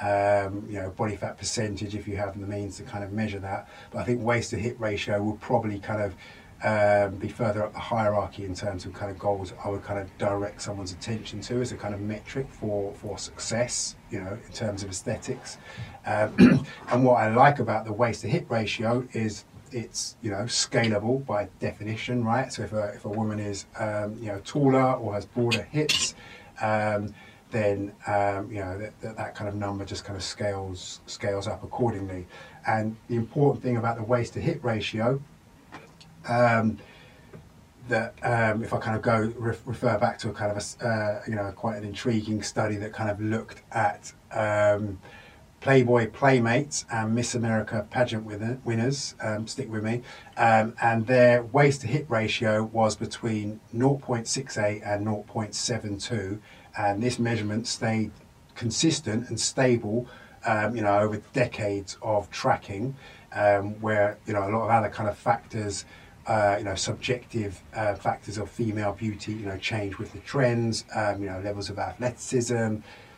um, 0.00 0.64
you 0.66 0.80
know 0.80 0.90
body 0.96 1.14
fat 1.14 1.36
percentage 1.36 1.94
if 1.94 2.08
you 2.08 2.16
have 2.16 2.40
the 2.40 2.46
means 2.46 2.78
to 2.78 2.84
kind 2.84 3.04
of 3.04 3.12
measure 3.12 3.38
that 3.38 3.68
but 3.90 3.98
I 3.98 4.04
think 4.04 4.22
waist 4.22 4.48
to 4.50 4.56
hip 4.56 4.76
ratio 4.78 5.22
will 5.22 5.36
probably 5.36 5.78
kind 5.78 6.00
of 6.00 6.14
um, 6.62 7.16
be 7.16 7.28
further 7.28 7.64
up 7.64 7.72
the 7.72 7.78
hierarchy 7.78 8.44
in 8.44 8.54
terms 8.54 8.84
of 8.84 8.92
kind 8.92 9.10
of 9.10 9.18
goals 9.18 9.54
I 9.64 9.68
would 9.68 9.82
kind 9.82 9.98
of 9.98 10.18
direct 10.18 10.60
someone's 10.60 10.92
attention 10.92 11.40
to 11.42 11.60
as 11.60 11.72
a 11.72 11.76
kind 11.76 11.94
of 11.94 12.00
metric 12.00 12.48
for, 12.50 12.92
for 12.94 13.16
success, 13.18 13.96
you 14.10 14.20
know, 14.20 14.38
in 14.46 14.52
terms 14.52 14.82
of 14.82 14.90
aesthetics. 14.90 15.58
Um, 16.04 16.66
and 16.90 17.04
what 17.04 17.14
I 17.14 17.34
like 17.34 17.60
about 17.60 17.86
the 17.86 17.92
waist 17.92 18.22
to 18.22 18.28
hip 18.28 18.50
ratio 18.50 19.06
is 19.12 19.44
it's 19.72 20.16
you 20.20 20.30
know 20.30 20.44
scalable 20.44 21.24
by 21.24 21.48
definition, 21.60 22.24
right? 22.24 22.52
So 22.52 22.62
if 22.62 22.72
a, 22.72 22.92
if 22.94 23.04
a 23.04 23.08
woman 23.08 23.38
is 23.38 23.66
um, 23.78 24.18
you 24.20 24.26
know 24.26 24.40
taller 24.44 24.94
or 24.94 25.14
has 25.14 25.26
broader 25.26 25.62
hips, 25.62 26.14
um, 26.60 27.14
then 27.50 27.92
um, 28.06 28.50
you 28.50 28.58
know 28.58 28.78
that, 28.78 29.00
that, 29.00 29.16
that 29.16 29.34
kind 29.34 29.48
of 29.48 29.54
number 29.54 29.84
just 29.84 30.04
kind 30.04 30.16
of 30.16 30.22
scales 30.22 31.00
scales 31.06 31.46
up 31.46 31.62
accordingly. 31.62 32.26
And 32.66 32.96
the 33.08 33.16
important 33.16 33.62
thing 33.62 33.76
about 33.76 33.96
the 33.96 34.04
waist 34.04 34.34
to 34.34 34.40
hip 34.40 34.62
ratio, 34.62 35.20
um, 36.28 36.78
that 37.88 38.14
um, 38.22 38.62
if 38.62 38.72
I 38.72 38.78
kind 38.78 38.96
of 38.96 39.02
go 39.02 39.32
re- 39.36 39.56
refer 39.64 39.98
back 39.98 40.18
to 40.20 40.30
a 40.30 40.32
kind 40.32 40.56
of 40.56 40.56
a 40.58 40.86
uh, 40.86 41.22
you 41.26 41.34
know 41.34 41.52
quite 41.52 41.76
an 41.76 41.84
intriguing 41.84 42.42
study 42.42 42.76
that 42.76 42.92
kind 42.92 43.10
of 43.10 43.20
looked 43.20 43.62
at 43.72 44.12
um, 44.32 44.98
Playboy 45.60 46.10
Playmates 46.10 46.86
and 46.90 47.14
Miss 47.14 47.34
America 47.34 47.86
pageant 47.90 48.24
winner, 48.24 48.58
winners, 48.64 49.14
um, 49.20 49.46
stick 49.46 49.70
with 49.70 49.84
me, 49.84 50.02
um, 50.38 50.74
and 50.80 51.06
their 51.06 51.42
waist 51.42 51.82
to 51.82 51.86
hip 51.86 52.06
ratio 52.08 52.64
was 52.64 52.96
between 52.96 53.60
0.68 53.74 54.80
and 54.86 55.06
0.72, 55.06 56.38
and 56.78 57.02
this 57.02 57.18
measurement 57.18 57.66
stayed 57.66 58.10
consistent 58.54 59.28
and 59.28 59.38
stable, 59.38 60.06
um, 60.46 60.74
you 60.74 60.82
know, 60.82 60.98
over 60.98 61.18
decades 61.34 61.98
of 62.00 62.30
tracking, 62.30 62.96
um, 63.32 63.78
where 63.82 64.18
you 64.26 64.32
know 64.32 64.48
a 64.48 64.50
lot 64.50 64.64
of 64.64 64.70
other 64.70 64.88
kind 64.88 65.08
of 65.10 65.18
factors. 65.18 65.84
Uh, 66.26 66.56
you 66.58 66.64
know, 66.64 66.74
subjective 66.74 67.62
uh, 67.74 67.94
factors 67.94 68.36
of 68.36 68.48
female 68.48 68.92
beauty, 68.92 69.32
you 69.32 69.46
know, 69.46 69.56
change 69.56 69.98
with 69.98 70.12
the 70.12 70.18
trends, 70.20 70.84
um, 70.94 71.22
you 71.22 71.28
know, 71.28 71.40
levels 71.40 71.70
of 71.70 71.78
athleticism, 71.78 72.76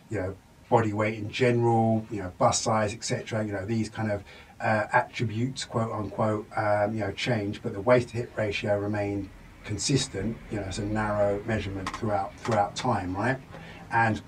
you 0.09 0.19
know, 0.21 0.35
body 0.71 0.93
weight 0.93 1.19
in 1.19 1.31
general, 1.31 2.07
you 2.11 2.23
know, 2.23 2.33
bust 2.39 2.63
size, 2.63 2.95
etc. 2.95 3.45
You 3.45 3.53
know, 3.53 3.67
these 3.67 3.91
kind 3.91 4.11
of 4.11 4.25
uh, 4.61 4.87
attributes, 4.93 5.65
quote 5.65 5.93
unquote, 5.93 6.47
um, 6.57 6.95
you 6.95 7.01
know, 7.01 7.13
change, 7.13 7.61
but 7.63 7.75
the 7.75 7.81
waist 7.81 8.11
to 8.11 8.19
hip 8.19 8.39
ratio 8.39 8.79
remained 8.79 9.29
consistent. 9.65 10.37
You 10.51 10.61
know, 10.61 10.67
it's 10.67 10.79
a 10.79 10.85
narrow 10.85 11.43
measurement 11.45 11.95
throughout 11.97 12.35
throughout 12.39 12.75
time, 12.75 13.15
right? 13.15 13.39
And 13.91 14.23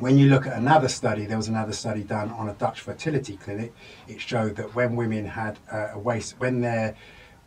when 0.00 0.18
you 0.18 0.28
look 0.28 0.46
at 0.46 0.56
another 0.56 0.88
study, 0.88 1.24
there 1.24 1.36
was 1.36 1.48
another 1.48 1.72
study 1.72 2.02
done 2.02 2.30
on 2.30 2.48
a 2.48 2.54
Dutch 2.54 2.80
fertility 2.80 3.36
clinic. 3.36 3.72
It 4.08 4.20
showed 4.20 4.56
that 4.56 4.74
when 4.74 4.96
women 4.96 5.24
had 5.24 5.58
uh, 5.72 5.90
a 5.92 5.98
waist, 5.98 6.34
when 6.38 6.60
their 6.60 6.96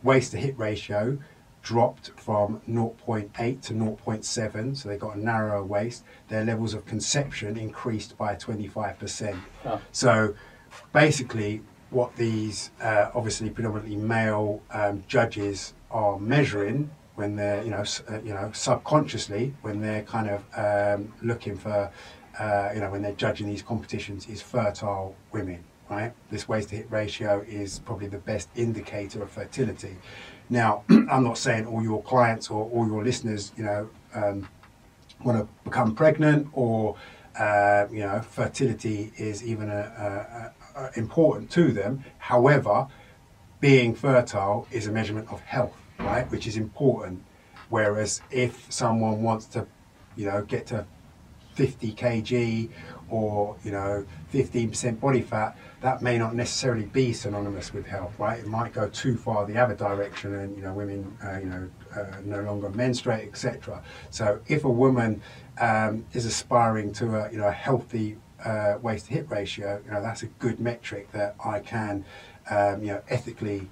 waist 0.02 0.32
to 0.32 0.38
hip 0.38 0.54
ratio 0.58 1.18
dropped 1.62 2.10
from 2.16 2.60
0.8 2.68 3.60
to 3.60 3.74
0.7, 3.74 4.76
so 4.76 4.88
they 4.88 4.96
got 4.96 5.16
a 5.16 5.20
narrower 5.20 5.62
waist. 5.62 6.04
Their 6.28 6.44
levels 6.44 6.72
of 6.72 6.86
conception 6.86 7.58
increased 7.58 8.16
by 8.16 8.36
25%. 8.36 9.38
Oh. 9.66 9.80
So 9.92 10.34
basically, 10.92 11.62
what 11.90 12.14
these 12.16 12.70
uh, 12.80 13.10
obviously 13.14 13.50
predominantly 13.50 13.96
male 13.96 14.62
um, 14.70 15.04
judges 15.08 15.74
are 15.90 16.18
measuring 16.18 16.90
when 17.14 17.34
they're, 17.34 17.62
you 17.64 17.70
know, 17.70 17.84
uh, 18.08 18.20
you 18.20 18.32
know, 18.32 18.50
subconsciously 18.54 19.54
when 19.62 19.80
they're 19.80 20.04
kind 20.04 20.30
of 20.30 20.44
um, 20.56 21.12
looking 21.22 21.56
for, 21.56 21.90
uh, 22.38 22.70
you 22.74 22.80
know, 22.80 22.90
when 22.90 23.02
they're 23.02 23.12
judging 23.12 23.48
these 23.48 23.62
competitions, 23.62 24.28
is 24.28 24.40
fertile 24.40 25.16
women. 25.32 25.64
Right, 25.90 26.12
this 26.30 26.46
waist 26.46 26.68
to 26.68 26.76
hip 26.76 26.88
ratio 26.90 27.42
is 27.48 27.78
probably 27.78 28.08
the 28.08 28.18
best 28.18 28.50
indicator 28.54 29.22
of 29.22 29.30
fertility. 29.30 29.96
Now, 30.50 30.84
I'm 30.90 31.24
not 31.24 31.38
saying 31.38 31.64
all 31.64 31.82
your 31.82 32.02
clients 32.02 32.50
or 32.50 32.68
all 32.70 32.86
your 32.86 33.02
listeners, 33.02 33.52
you 33.56 33.64
know, 33.64 33.88
um, 34.14 34.46
want 35.24 35.38
to 35.38 35.48
become 35.64 35.94
pregnant 35.94 36.48
or, 36.52 36.96
uh, 37.38 37.86
you 37.90 38.00
know, 38.00 38.20
fertility 38.20 39.12
is 39.16 39.42
even 39.42 39.70
a, 39.70 40.52
a, 40.76 40.80
a 40.80 40.98
important 40.98 41.50
to 41.52 41.72
them. 41.72 42.04
However, 42.18 42.86
being 43.60 43.94
fertile 43.94 44.68
is 44.70 44.86
a 44.86 44.92
measurement 44.92 45.28
of 45.30 45.40
health, 45.40 45.76
right, 45.98 46.30
which 46.30 46.46
is 46.46 46.56
important. 46.56 47.24
Whereas 47.70 48.22
if 48.30 48.70
someone 48.70 49.22
wants 49.22 49.46
to, 49.46 49.66
you 50.16 50.26
know, 50.26 50.42
get 50.42 50.66
to 50.66 50.86
50 51.54 51.92
kg 51.92 52.70
or, 53.10 53.56
you 53.64 53.72
know, 53.72 54.06
15% 54.32 55.00
body 55.00 55.22
fat, 55.22 55.56
that 55.80 56.02
may 56.02 56.18
not 56.18 56.34
necessarily 56.34 56.86
be 56.86 57.12
synonymous 57.12 57.72
with 57.72 57.86
health, 57.86 58.12
right? 58.18 58.40
It 58.40 58.46
might 58.46 58.72
go 58.72 58.88
too 58.88 59.16
far 59.16 59.46
the 59.46 59.56
other 59.56 59.74
direction, 59.74 60.34
and 60.34 60.56
you 60.56 60.62
know, 60.62 60.72
women, 60.72 61.16
uh, 61.24 61.38
you 61.38 61.46
know, 61.46 61.70
uh, 61.96 62.16
no 62.24 62.42
longer 62.42 62.68
menstruate, 62.70 63.28
etc. 63.28 63.82
So, 64.10 64.40
if 64.48 64.64
a 64.64 64.70
woman 64.70 65.22
um, 65.60 66.04
is 66.12 66.26
aspiring 66.26 66.92
to 66.94 67.16
a 67.16 67.30
you 67.30 67.38
know 67.38 67.46
a 67.46 67.52
healthy 67.52 68.18
uh, 68.44 68.78
waist 68.82 69.06
to 69.06 69.14
hip 69.14 69.30
ratio, 69.30 69.80
you 69.84 69.90
know, 69.92 70.02
that's 70.02 70.22
a 70.22 70.26
good 70.26 70.58
metric 70.58 71.12
that 71.12 71.36
I 71.44 71.60
can, 71.60 72.04
um, 72.50 72.82
you 72.82 72.88
know, 72.88 73.02
ethically, 73.08 73.68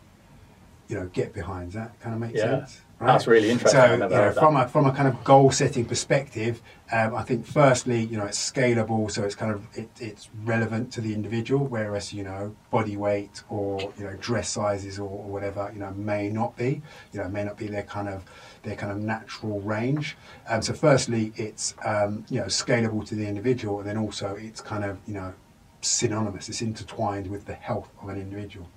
you 0.88 0.96
know, 0.96 1.06
get 1.12 1.32
behind. 1.32 1.72
Does 1.72 1.74
that 1.74 2.00
kind 2.00 2.14
of 2.14 2.20
make 2.20 2.36
yeah. 2.36 2.60
sense? 2.60 2.80
Right? 2.98 3.08
That's 3.12 3.26
really 3.26 3.50
interesting. 3.50 3.78
So, 3.78 3.92
you 3.92 3.98
know, 3.98 4.32
from 4.32 4.56
a 4.56 4.66
from 4.66 4.86
a 4.86 4.92
kind 4.92 5.06
of 5.06 5.22
goal 5.22 5.50
setting 5.50 5.84
perspective, 5.84 6.62
um, 6.90 7.14
I 7.14 7.24
think 7.24 7.44
firstly, 7.44 8.04
you 8.04 8.16
know, 8.16 8.24
it's 8.24 8.50
scalable, 8.50 9.10
so 9.10 9.22
it's 9.22 9.34
kind 9.34 9.52
of 9.52 9.66
it, 9.76 9.90
it's 10.00 10.30
relevant 10.44 10.94
to 10.94 11.02
the 11.02 11.12
individual. 11.12 11.66
Whereas 11.66 12.14
you 12.14 12.24
know, 12.24 12.56
body 12.70 12.96
weight 12.96 13.42
or 13.50 13.92
you 13.98 14.04
know, 14.04 14.16
dress 14.18 14.48
sizes 14.48 14.98
or, 14.98 15.10
or, 15.10 15.24
whatever, 15.24 15.70
you 15.74 15.80
know, 15.80 15.90
may 15.90 16.30
not 16.30 16.56
be, 16.56 16.80
you 17.12 17.20
know, 17.20 17.28
may 17.28 17.44
not 17.44 17.58
be 17.58 17.66
their 17.66 17.82
kind 17.82 18.08
of 18.08 18.24
their 18.62 18.76
kind 18.76 18.90
of 18.90 18.98
natural 18.98 19.60
range. 19.60 20.16
Um, 20.48 20.62
so 20.62 20.72
firstly, 20.72 21.34
it's 21.36 21.74
um, 21.84 22.24
you 22.30 22.40
know 22.40 22.46
scalable 22.46 23.06
to 23.08 23.14
the 23.14 23.26
individual, 23.26 23.80
and 23.80 23.86
then 23.86 23.98
also 23.98 24.36
it's 24.36 24.62
kind 24.62 24.84
of 24.84 24.98
you 25.06 25.12
know 25.12 25.34
synonymous. 25.82 26.48
It's 26.48 26.62
intertwined 26.62 27.26
with 27.26 27.44
the 27.44 27.54
health 27.54 27.90
of 28.00 28.08
an 28.08 28.18
individual. 28.18 28.70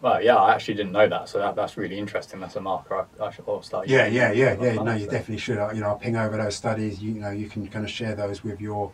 Well, 0.00 0.22
yeah, 0.22 0.36
I 0.36 0.54
actually 0.54 0.74
didn't 0.74 0.92
know 0.92 1.08
that, 1.08 1.28
so 1.28 1.38
that, 1.38 1.56
that's 1.56 1.76
really 1.76 1.98
interesting. 1.98 2.38
That's 2.38 2.54
a 2.54 2.60
marker 2.60 3.06
I, 3.20 3.24
I 3.24 3.30
should 3.32 3.44
start. 3.64 3.88
Yeah, 3.88 4.06
yeah, 4.06 4.30
yeah, 4.30 4.56
yeah. 4.60 4.74
No, 4.74 4.94
you 4.94 5.06
definitely 5.06 5.38
should. 5.38 5.56
You 5.74 5.80
know, 5.80 5.88
I'll 5.88 5.96
ping 5.96 6.16
over 6.16 6.36
those 6.36 6.54
studies. 6.54 7.02
You, 7.02 7.14
you 7.14 7.20
know, 7.20 7.30
you 7.30 7.48
can 7.48 7.66
kind 7.66 7.84
of 7.84 7.90
share 7.90 8.14
those 8.14 8.44
with 8.44 8.60
your 8.60 8.92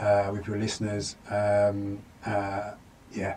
uh, 0.00 0.30
with 0.32 0.46
your 0.46 0.56
listeners. 0.56 1.16
Um, 1.28 1.98
uh, 2.24 2.72
yeah, 3.12 3.36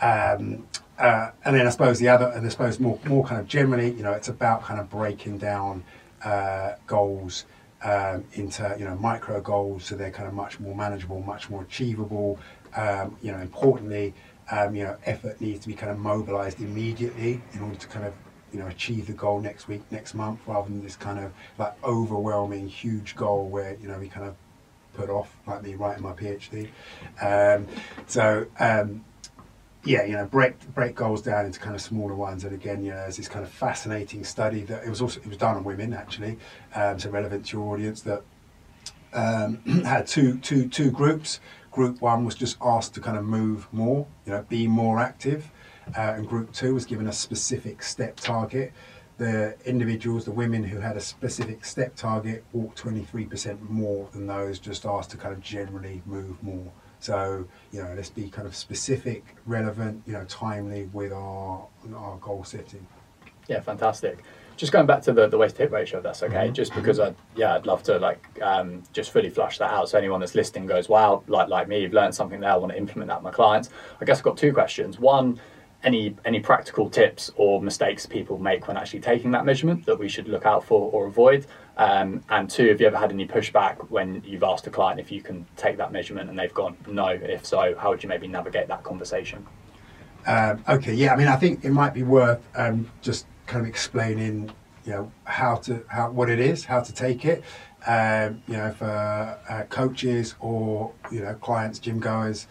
um, 0.00 0.66
uh, 0.98 1.30
and 1.44 1.54
then 1.54 1.66
I 1.68 1.70
suppose 1.70 2.00
the 2.00 2.08
other, 2.08 2.32
and 2.34 2.44
I 2.44 2.48
suppose 2.48 2.80
more 2.80 2.98
more 3.06 3.24
kind 3.24 3.40
of 3.40 3.46
generally, 3.46 3.92
you 3.92 4.02
know, 4.02 4.12
it's 4.12 4.28
about 4.28 4.62
kind 4.64 4.80
of 4.80 4.90
breaking 4.90 5.38
down 5.38 5.84
uh, 6.24 6.72
goals. 6.86 7.44
Um, 7.84 8.24
into 8.32 8.74
you 8.78 8.86
know 8.86 8.96
micro 8.96 9.40
goals, 9.40 9.84
so 9.84 9.94
they're 9.94 10.10
kind 10.10 10.26
of 10.26 10.34
much 10.34 10.58
more 10.58 10.74
manageable, 10.74 11.20
much 11.20 11.50
more 11.50 11.62
achievable. 11.62 12.40
Um, 12.74 13.16
you 13.22 13.30
know, 13.30 13.38
importantly, 13.38 14.14
um, 14.50 14.74
you 14.74 14.84
know, 14.84 14.96
effort 15.04 15.40
needs 15.40 15.60
to 15.60 15.68
be 15.68 15.74
kind 15.74 15.90
of 15.90 15.98
mobilized 15.98 16.60
immediately 16.60 17.42
in 17.52 17.60
order 17.60 17.76
to 17.76 17.86
kind 17.88 18.04
of, 18.04 18.14
you 18.52 18.58
know, 18.58 18.66
achieve 18.68 19.06
the 19.06 19.12
goal 19.12 19.40
next 19.40 19.68
week, 19.68 19.82
next 19.90 20.14
month, 20.14 20.40
rather 20.46 20.68
than 20.68 20.82
this 20.82 20.96
kind 20.96 21.18
of 21.18 21.32
like 21.58 21.74
overwhelming, 21.84 22.68
huge 22.68 23.16
goal 23.16 23.48
where, 23.48 23.76
you 23.80 23.88
know, 23.88 23.98
we 23.98 24.08
kind 24.08 24.26
of 24.26 24.34
put 24.94 25.10
off, 25.10 25.36
like 25.46 25.62
me 25.62 25.74
writing 25.74 26.02
my 26.02 26.12
PhD. 26.12 26.68
Um, 27.20 27.66
so, 28.06 28.46
um, 28.58 29.04
yeah, 29.84 30.04
you 30.04 30.12
know, 30.14 30.26
break 30.26 30.58
break 30.74 30.96
goals 30.96 31.22
down 31.22 31.46
into 31.46 31.60
kind 31.60 31.74
of 31.74 31.80
smaller 31.80 32.14
ones. 32.14 32.44
And 32.44 32.52
again, 32.52 32.84
you 32.84 32.90
know, 32.90 32.96
there's 32.96 33.16
this 33.16 33.28
kind 33.28 33.44
of 33.44 33.50
fascinating 33.50 34.24
study 34.24 34.62
that 34.62 34.84
it 34.84 34.90
was 34.90 35.00
also 35.00 35.20
it 35.20 35.26
was 35.28 35.36
done 35.36 35.56
on 35.56 35.64
women 35.64 35.94
actually, 35.94 36.38
um, 36.74 36.98
so 36.98 37.08
relevant 37.10 37.46
to 37.46 37.56
your 37.56 37.72
audience 37.72 38.02
that 38.02 38.22
um, 39.12 39.58
had 39.84 40.06
two 40.06 40.38
two 40.38 40.68
two 40.68 40.90
groups 40.90 41.40
Group 41.76 42.00
one 42.00 42.24
was 42.24 42.34
just 42.34 42.56
asked 42.62 42.94
to 42.94 43.02
kind 43.02 43.18
of 43.18 43.24
move 43.24 43.68
more, 43.70 44.06
you 44.24 44.32
know, 44.32 44.42
be 44.48 44.66
more 44.66 44.98
active. 44.98 45.52
Uh, 45.94 46.14
and 46.16 46.26
group 46.26 46.50
two 46.50 46.72
was 46.72 46.86
given 46.86 47.06
a 47.06 47.12
specific 47.12 47.82
step 47.82 48.16
target. 48.16 48.72
The 49.18 49.54
individuals, 49.66 50.24
the 50.24 50.32
women 50.32 50.64
who 50.64 50.80
had 50.80 50.96
a 50.96 51.02
specific 51.02 51.66
step 51.66 51.94
target, 51.94 52.44
walked 52.54 52.82
23% 52.82 53.60
more 53.68 54.08
than 54.14 54.26
those 54.26 54.58
just 54.58 54.86
asked 54.86 55.10
to 55.10 55.18
kind 55.18 55.34
of 55.34 55.42
generally 55.42 56.00
move 56.06 56.42
more. 56.42 56.72
So, 56.98 57.46
you 57.72 57.82
know, 57.82 57.92
let's 57.94 58.08
be 58.08 58.30
kind 58.30 58.48
of 58.48 58.56
specific, 58.56 59.36
relevant, 59.44 60.02
you 60.06 60.14
know, 60.14 60.24
timely 60.24 60.88
with 60.94 61.12
our, 61.12 61.66
our 61.94 62.16
goal 62.22 62.42
setting. 62.42 62.86
Yeah, 63.48 63.60
fantastic 63.60 64.24
just 64.56 64.72
going 64.72 64.86
back 64.86 65.02
to 65.02 65.12
the, 65.12 65.28
the 65.28 65.38
waist 65.38 65.56
hip 65.58 65.70
ratio, 65.70 65.98
if 65.98 66.04
that's 66.04 66.22
okay. 66.22 66.46
Mm-hmm. 66.46 66.54
Just 66.54 66.74
because 66.74 66.98
I 66.98 67.14
yeah, 67.36 67.54
I'd 67.54 67.66
love 67.66 67.82
to 67.84 67.98
like 67.98 68.24
um, 68.42 68.82
just 68.92 69.10
fully 69.10 69.30
flush 69.30 69.58
that 69.58 69.70
out. 69.70 69.88
So 69.88 69.98
anyone 69.98 70.20
that's 70.20 70.34
listening 70.34 70.66
goes, 70.66 70.88
wow, 70.88 71.22
like 71.26 71.48
like 71.48 71.68
me, 71.68 71.80
you've 71.80 71.92
learned 71.92 72.14
something 72.14 72.40
there. 72.40 72.50
I 72.50 72.56
want 72.56 72.72
to 72.72 72.78
implement 72.78 73.08
that 73.08 73.18
with 73.18 73.24
my 73.24 73.30
clients. 73.30 73.70
I 74.00 74.04
guess 74.04 74.18
I've 74.18 74.24
got 74.24 74.36
two 74.36 74.52
questions. 74.52 74.98
One, 74.98 75.40
any 75.82 76.16
any 76.24 76.40
practical 76.40 76.88
tips 76.88 77.30
or 77.36 77.62
mistakes 77.62 78.06
people 78.06 78.38
make 78.38 78.66
when 78.66 78.76
actually 78.76 79.00
taking 79.00 79.30
that 79.32 79.44
measurement 79.44 79.84
that 79.86 79.98
we 79.98 80.08
should 80.08 80.28
look 80.28 80.46
out 80.46 80.64
for 80.64 80.90
or 80.90 81.06
avoid? 81.06 81.46
Um, 81.76 82.22
and 82.30 82.48
two, 82.48 82.68
have 82.68 82.80
you 82.80 82.86
ever 82.86 82.96
had 82.96 83.12
any 83.12 83.26
pushback 83.26 83.90
when 83.90 84.22
you've 84.24 84.42
asked 84.42 84.66
a 84.66 84.70
client 84.70 84.98
if 84.98 85.12
you 85.12 85.20
can 85.20 85.46
take 85.56 85.76
that 85.76 85.92
measurement 85.92 86.30
and 86.30 86.38
they've 86.38 86.54
gone 86.54 86.76
no? 86.86 87.08
If 87.08 87.44
so, 87.44 87.74
how 87.78 87.90
would 87.90 88.02
you 88.02 88.08
maybe 88.08 88.26
navigate 88.26 88.68
that 88.68 88.82
conversation? 88.82 89.46
Um, 90.26 90.64
okay, 90.68 90.94
yeah, 90.94 91.12
I 91.12 91.16
mean, 91.16 91.28
I 91.28 91.36
think 91.36 91.64
it 91.64 91.70
might 91.70 91.94
be 91.94 92.02
worth 92.02 92.42
um, 92.56 92.90
just 93.00 93.26
kind 93.46 93.62
of 93.62 93.68
explaining, 93.68 94.50
you 94.84 94.92
know, 94.92 95.12
how 95.24 95.56
to 95.56 95.84
how 95.88 96.10
what 96.10 96.30
it 96.30 96.38
is, 96.38 96.64
how 96.64 96.80
to 96.80 96.92
take 96.92 97.24
it. 97.24 97.42
Um, 97.86 98.42
you 98.48 98.56
know, 98.56 98.72
for 98.72 99.38
uh, 99.48 99.62
coaches 99.68 100.34
or 100.40 100.92
you 101.12 101.20
know 101.20 101.34
clients, 101.34 101.78
gym 101.78 102.00
goers. 102.00 102.48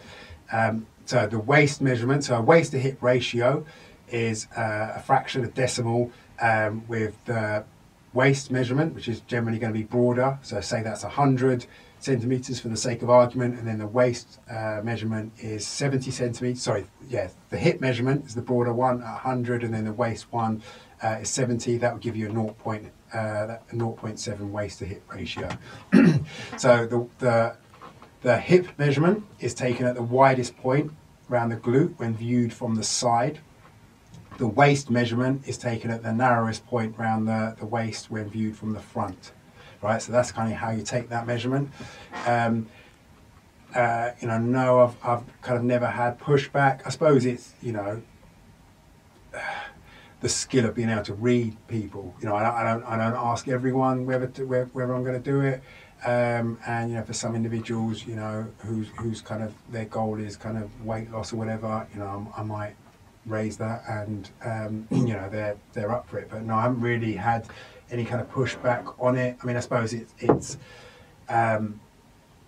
Um, 0.50 0.86
so 1.04 1.26
the 1.26 1.38
waist 1.38 1.80
measurement, 1.80 2.24
so 2.24 2.36
a 2.36 2.42
waist 2.42 2.72
to 2.72 2.78
hip 2.78 3.02
ratio, 3.02 3.64
is 4.08 4.46
uh, 4.56 4.94
a 4.96 5.00
fraction 5.00 5.44
of 5.44 5.54
decimal 5.54 6.10
um, 6.40 6.86
with 6.88 7.22
the 7.26 7.64
waist 8.12 8.50
measurement, 8.50 8.94
which 8.94 9.08
is 9.08 9.20
generally 9.20 9.58
going 9.58 9.72
to 9.72 9.78
be 9.78 9.84
broader. 9.84 10.38
So 10.42 10.60
say 10.60 10.82
that's 10.82 11.02
100. 11.02 11.66
centimeters 11.98 12.60
for 12.60 12.68
the 12.68 12.76
sake 12.76 13.02
of 13.02 13.10
argument, 13.10 13.58
and 13.58 13.66
then 13.66 13.78
the 13.78 13.86
waist 13.86 14.38
uh, 14.50 14.80
measurement 14.84 15.32
is 15.38 15.66
70 15.66 16.10
centimeters. 16.10 16.62
Sorry, 16.62 16.86
yeah, 17.08 17.28
the 17.50 17.56
hip 17.56 17.80
measurement 17.80 18.26
is 18.26 18.34
the 18.34 18.42
broader 18.42 18.72
one 18.72 19.02
at 19.02 19.24
100, 19.24 19.64
and 19.64 19.72
then 19.74 19.84
the 19.84 19.92
waist 19.92 20.26
one 20.30 20.62
uh, 21.02 21.18
is 21.20 21.30
70. 21.30 21.78
That 21.78 21.92
would 21.92 22.02
give 22.02 22.16
you 22.16 22.28
a 22.28 22.30
0. 22.30 22.54
Point, 22.58 22.90
uh, 23.14 23.56
a 23.70 23.74
0.7 23.74 24.50
waist 24.50 24.78
to 24.80 24.86
hip 24.86 25.02
ratio. 25.12 25.48
so 26.56 26.86
the, 26.86 27.06
the 27.18 27.56
the 28.26 28.38
hip 28.38 28.66
measurement 28.76 29.24
is 29.38 29.54
taken 29.54 29.86
at 29.86 29.94
the 29.94 30.02
widest 30.02 30.56
point 30.56 30.90
around 31.30 31.50
the 31.50 31.56
glute 31.56 31.96
when 31.98 32.12
viewed 32.12 32.52
from 32.52 32.74
the 32.74 32.82
side. 32.82 33.38
The 34.38 34.48
waist 34.48 34.90
measurement 34.90 35.46
is 35.46 35.56
taken 35.56 35.92
at 35.92 36.02
the 36.02 36.12
narrowest 36.12 36.66
point 36.66 36.96
around 36.98 37.26
the, 37.26 37.54
the 37.56 37.66
waist 37.66 38.10
when 38.10 38.28
viewed 38.28 38.56
from 38.56 38.72
the 38.72 38.80
front. 38.80 39.30
Right, 39.80 40.02
so 40.02 40.10
that's 40.10 40.32
kind 40.32 40.52
of 40.52 40.58
how 40.58 40.70
you 40.70 40.82
take 40.82 41.08
that 41.10 41.26
measurement. 41.26 41.70
Um, 42.26 42.66
uh, 43.74 44.10
you 44.20 44.26
know, 44.26 44.38
no, 44.38 44.80
I've, 44.80 44.96
I've 45.04 45.42
kind 45.42 45.58
of 45.58 45.62
never 45.62 45.86
had 45.86 46.18
pushback. 46.18 46.80
I 46.84 46.90
suppose 46.90 47.26
it's, 47.26 47.54
you 47.62 47.72
know, 47.72 48.02
the 50.26 50.30
skill 50.30 50.66
of 50.66 50.74
being 50.74 50.90
able 50.90 51.04
to 51.04 51.14
read 51.14 51.56
people. 51.68 52.12
You 52.20 52.26
know, 52.26 52.34
I, 52.34 52.62
I 52.62 52.64
don't, 52.64 52.82
I 52.82 52.96
don't 52.96 53.14
ask 53.14 53.46
everyone 53.46 54.06
whether, 54.06 54.26
to, 54.26 54.44
whether 54.44 54.92
I'm 54.92 55.04
going 55.04 55.22
to 55.22 55.30
do 55.30 55.40
it. 55.42 55.62
Um, 56.04 56.58
and 56.66 56.90
you 56.90 56.96
know, 56.96 57.04
for 57.04 57.12
some 57.12 57.36
individuals, 57.36 58.04
you 58.04 58.16
know, 58.16 58.48
whose 58.58 59.20
kind 59.20 59.44
of 59.44 59.54
their 59.70 59.84
goal 59.84 60.18
is 60.18 60.36
kind 60.36 60.58
of 60.58 60.68
weight 60.84 61.12
loss 61.12 61.32
or 61.32 61.36
whatever, 61.36 61.86
you 61.94 62.00
know, 62.00 62.32
I, 62.36 62.40
I 62.40 62.42
might 62.42 62.74
raise 63.24 63.56
that, 63.58 63.84
and 63.88 64.28
um, 64.44 64.88
you 65.08 65.14
know, 65.14 65.28
they're 65.30 65.56
they're 65.72 65.92
up 65.92 66.08
for 66.08 66.18
it. 66.18 66.28
But 66.28 66.42
no, 66.42 66.56
I 66.56 66.62
haven't 66.62 66.80
really 66.80 67.14
had 67.14 67.46
any 67.92 68.04
kind 68.04 68.20
of 68.20 68.28
pushback 68.28 68.94
on 68.98 69.16
it. 69.16 69.38
I 69.40 69.46
mean, 69.46 69.56
I 69.56 69.60
suppose 69.60 69.94
it's 69.94 70.12
it's 70.18 70.58
um, 71.28 71.80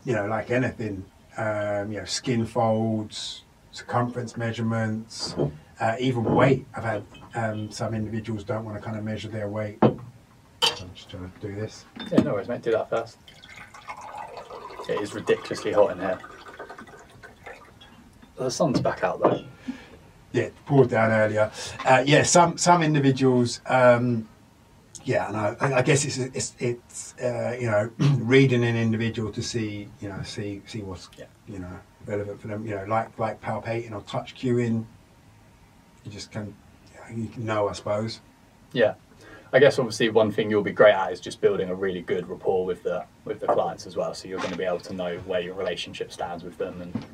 you 0.04 0.14
know, 0.14 0.26
like 0.26 0.50
anything, 0.50 1.04
um, 1.36 1.92
you 1.92 2.00
know, 2.00 2.04
skin 2.04 2.44
folds, 2.44 3.44
circumference 3.70 4.36
measurements, 4.36 5.36
uh, 5.80 5.96
even 5.98 6.24
weight. 6.24 6.66
I've 6.74 6.84
had 6.84 7.04
um, 7.34 7.70
some 7.70 7.94
individuals 7.94 8.44
don't 8.44 8.64
want 8.64 8.76
to 8.76 8.82
kind 8.82 8.96
of 8.96 9.04
measure 9.04 9.28
their 9.28 9.48
weight. 9.48 9.78
I'm 9.82 10.00
just 10.94 11.10
trying 11.10 11.30
to 11.30 11.46
do 11.46 11.54
this. 11.54 11.84
Yeah, 12.10 12.22
no 12.22 12.32
worries, 12.34 12.48
mate. 12.48 12.62
Do 12.62 12.72
that 12.72 12.90
first. 12.90 13.18
It 14.88 15.00
is 15.00 15.14
ridiculously 15.14 15.72
hot 15.72 15.92
in 15.92 15.98
here. 16.00 16.18
The 18.36 18.50
sun's 18.50 18.80
back 18.80 19.02
out 19.04 19.20
though. 19.20 19.44
Yeah, 20.32 20.48
poured 20.66 20.90
down 20.90 21.10
earlier. 21.10 21.50
Uh, 21.84 22.02
yeah, 22.06 22.22
some 22.22 22.56
some 22.56 22.82
individuals. 22.82 23.60
Um, 23.66 24.28
yeah, 25.04 25.28
and 25.28 25.36
I, 25.36 25.78
I 25.78 25.82
guess 25.82 26.04
it's 26.04 26.18
it's, 26.18 26.54
it's 26.58 27.14
uh, 27.22 27.56
you 27.58 27.66
know 27.70 27.90
reading 28.18 28.64
an 28.64 28.76
individual 28.76 29.32
to 29.32 29.42
see 29.42 29.88
you 30.00 30.08
know 30.08 30.22
see 30.22 30.62
see 30.66 30.82
what's 30.82 31.08
Yeah. 31.18 31.26
you 31.48 31.58
know 31.58 31.78
relevant 32.06 32.40
for 32.40 32.48
them. 32.48 32.66
You 32.66 32.76
know, 32.76 32.84
like 32.84 33.18
like 33.18 33.40
palpating 33.40 33.92
or 33.92 34.02
touch 34.02 34.34
cueing. 34.36 34.84
You 36.08 36.14
just 36.14 36.32
can 36.32 36.54
you 37.14 37.30
know, 37.36 37.68
I 37.68 37.72
suppose. 37.72 38.20
Yeah. 38.72 38.94
I 39.52 39.58
guess 39.58 39.78
obviously 39.78 40.08
one 40.08 40.30
thing 40.30 40.50
you'll 40.50 40.62
be 40.62 40.72
great 40.72 40.94
at 40.94 41.12
is 41.12 41.20
just 41.20 41.40
building 41.40 41.68
a 41.68 41.74
really 41.74 42.02
good 42.02 42.28
rapport 42.28 42.64
with 42.64 42.82
the 42.82 43.04
with 43.24 43.40
the 43.40 43.46
clients 43.46 43.86
as 43.86 43.94
well. 43.94 44.14
So 44.14 44.26
you're 44.28 44.38
going 44.38 44.52
to 44.52 44.58
be 44.58 44.64
able 44.64 44.80
to 44.80 44.94
know 44.94 45.18
where 45.18 45.40
your 45.40 45.54
relationship 45.54 46.12
stands 46.12 46.44
with 46.44 46.58
them 46.58 46.80
and 46.80 47.06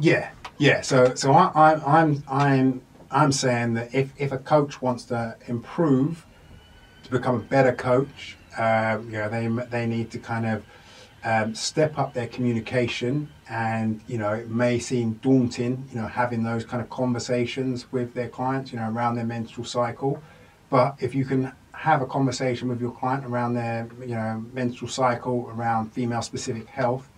Yeah, 0.00 0.30
yeah. 0.58 0.80
So, 0.80 1.14
so 1.14 1.32
I, 1.32 1.50
I, 1.54 2.00
I'm, 2.00 2.22
I'm, 2.28 2.82
I'm 3.10 3.32
saying 3.32 3.74
that 3.74 3.94
if, 3.94 4.12
if 4.18 4.32
a 4.32 4.38
coach 4.38 4.82
wants 4.82 5.04
to 5.06 5.36
improve, 5.46 6.26
to 7.04 7.10
become 7.10 7.36
a 7.36 7.40
better 7.40 7.72
coach, 7.72 8.36
uh, 8.58 8.98
you 9.04 9.12
know, 9.12 9.28
they, 9.28 9.48
they 9.66 9.86
need 9.86 10.10
to 10.12 10.18
kind 10.18 10.46
of 10.46 10.64
um, 11.24 11.54
step 11.54 11.98
up 11.98 12.12
their 12.14 12.28
communication. 12.28 13.28
And 13.48 14.00
you 14.06 14.18
know, 14.18 14.32
it 14.32 14.48
may 14.50 14.78
seem 14.78 15.14
daunting, 15.14 15.88
you 15.92 16.00
know, 16.00 16.06
having 16.06 16.42
those 16.44 16.64
kind 16.64 16.82
of 16.82 16.88
conversations 16.90 17.90
with 17.92 18.14
their 18.14 18.28
clients, 18.28 18.72
you 18.72 18.78
know, 18.78 18.90
around 18.90 19.16
their 19.16 19.26
menstrual 19.26 19.66
cycle. 19.66 20.22
But 20.70 20.96
if 21.00 21.14
you 21.14 21.24
can 21.24 21.52
have 21.72 22.00
a 22.02 22.06
conversation 22.06 22.68
with 22.68 22.80
your 22.80 22.92
client 22.92 23.24
around 23.26 23.54
their, 23.54 23.88
you 24.00 24.14
know, 24.14 24.44
menstrual 24.52 24.90
cycle, 24.90 25.50
around 25.54 25.92
female-specific 25.92 26.66
health, 26.68 27.08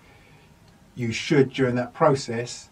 you 0.95 1.13
should 1.13 1.53
during 1.53 1.77
that 1.77 1.93
process 1.95 2.71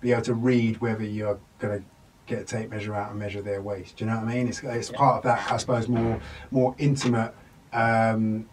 be 0.00 0.12
able 0.12 0.22
to 0.22 0.34
read 0.34 0.80
whether 0.80 1.04
you're 1.04 1.38
going 1.58 1.80
to 1.80 1.84
get 2.26 2.40
a 2.40 2.44
tape 2.44 2.70
measure 2.70 2.94
out 2.94 3.10
and 3.10 3.18
measure 3.18 3.42
their 3.42 3.60
waist. 3.60 3.96
Do 3.96 4.04
you 4.04 4.10
know 4.10 4.16
what 4.16 4.28
I 4.28 4.34
mean? 4.34 4.48
It's, 4.48 4.62
it's 4.62 4.90
Yeah. 4.90 4.96
part 4.98 5.16
of 5.18 5.22
that, 5.24 5.50
I 5.52 5.56
suppose, 5.56 5.88
more 5.88 6.20
more 6.50 6.74
intimate 6.78 7.34
um, 7.72 8.48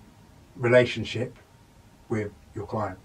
relationship 0.56 1.38
with 2.10 2.32
your 2.54 2.66
client. 2.66 2.98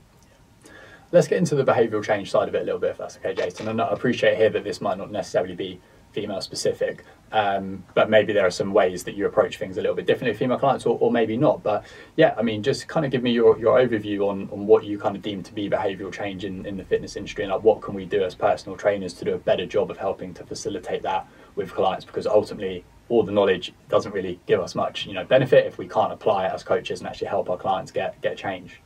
Let's 1.12 1.26
get 1.26 1.38
into 1.38 1.56
the 1.56 1.64
behavioural 1.64 2.04
change 2.04 2.30
side 2.30 2.48
of 2.48 2.54
it 2.54 2.62
a 2.62 2.64
little 2.64 2.78
bit, 2.78 2.90
if 2.90 2.98
that's 2.98 3.16
okay, 3.16 3.34
Jason. 3.34 3.66
And 3.68 3.80
I 3.80 3.88
appreciate 3.88 4.36
here 4.36 4.50
that 4.50 4.62
this 4.62 4.80
might 4.80 4.96
not 4.96 5.10
necessarily 5.10 5.56
be 5.56 5.80
female 6.12 6.40
specific, 6.40 7.04
um, 7.32 7.84
but 7.94 8.10
maybe 8.10 8.32
there 8.32 8.46
are 8.46 8.50
some 8.50 8.72
ways 8.72 9.04
that 9.04 9.14
you 9.14 9.26
approach 9.26 9.58
things 9.58 9.76
a 9.76 9.80
little 9.80 9.94
bit 9.94 10.06
differently 10.06 10.30
with 10.30 10.38
female 10.38 10.58
clients, 10.58 10.86
or, 10.86 10.98
or 11.00 11.10
maybe 11.10 11.36
not. 11.36 11.62
But 11.62 11.84
yeah, 12.16 12.34
I 12.36 12.42
mean, 12.42 12.62
just 12.62 12.88
kind 12.88 13.04
of 13.04 13.12
give 13.12 13.22
me 13.22 13.32
your, 13.32 13.58
your 13.58 13.78
overview 13.78 14.28
on, 14.28 14.48
on 14.52 14.66
what 14.66 14.84
you 14.84 14.98
kind 14.98 15.16
of 15.16 15.22
deem 15.22 15.42
to 15.42 15.52
be 15.52 15.68
behavioural 15.68 16.12
change 16.12 16.44
in, 16.44 16.66
in 16.66 16.76
the 16.76 16.84
fitness 16.84 17.16
industry, 17.16 17.44
and 17.44 17.52
like 17.52 17.62
what 17.62 17.80
can 17.80 17.94
we 17.94 18.04
do 18.04 18.22
as 18.22 18.34
personal 18.34 18.76
trainers 18.76 19.14
to 19.14 19.24
do 19.24 19.34
a 19.34 19.38
better 19.38 19.66
job 19.66 19.90
of 19.90 19.96
helping 19.96 20.34
to 20.34 20.44
facilitate 20.44 21.02
that 21.02 21.26
with 21.54 21.72
clients? 21.72 22.04
Because 22.04 22.26
ultimately, 22.26 22.84
all 23.08 23.22
the 23.24 23.32
knowledge 23.32 23.72
doesn't 23.88 24.12
really 24.12 24.38
give 24.46 24.60
us 24.60 24.74
much, 24.74 25.06
you 25.06 25.14
know, 25.14 25.24
benefit 25.24 25.66
if 25.66 25.78
we 25.78 25.88
can't 25.88 26.12
apply 26.12 26.46
it 26.46 26.52
as 26.52 26.62
coaches 26.62 27.00
and 27.00 27.08
actually 27.08 27.26
help 27.26 27.50
our 27.50 27.56
clients 27.56 27.90
get 27.90 28.20
get 28.20 28.36
change. 28.36 28.80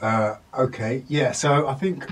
Uh, 0.00 0.36
okay, 0.56 1.04
yeah. 1.08 1.32
So 1.32 1.66
I 1.66 1.74
think 1.74 2.06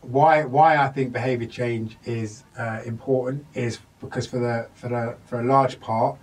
why 0.00 0.44
why 0.44 0.76
I 0.76 0.88
think 0.88 1.12
behaviour 1.12 1.48
change 1.48 1.96
is 2.04 2.44
uh, 2.58 2.82
important 2.84 3.46
is 3.54 3.78
because 4.00 4.26
for 4.26 4.38
the 4.38 4.68
for 4.74 4.88
the 4.88 5.16
for 5.26 5.40
a 5.40 5.44
large 5.44 5.80
part, 5.80 6.18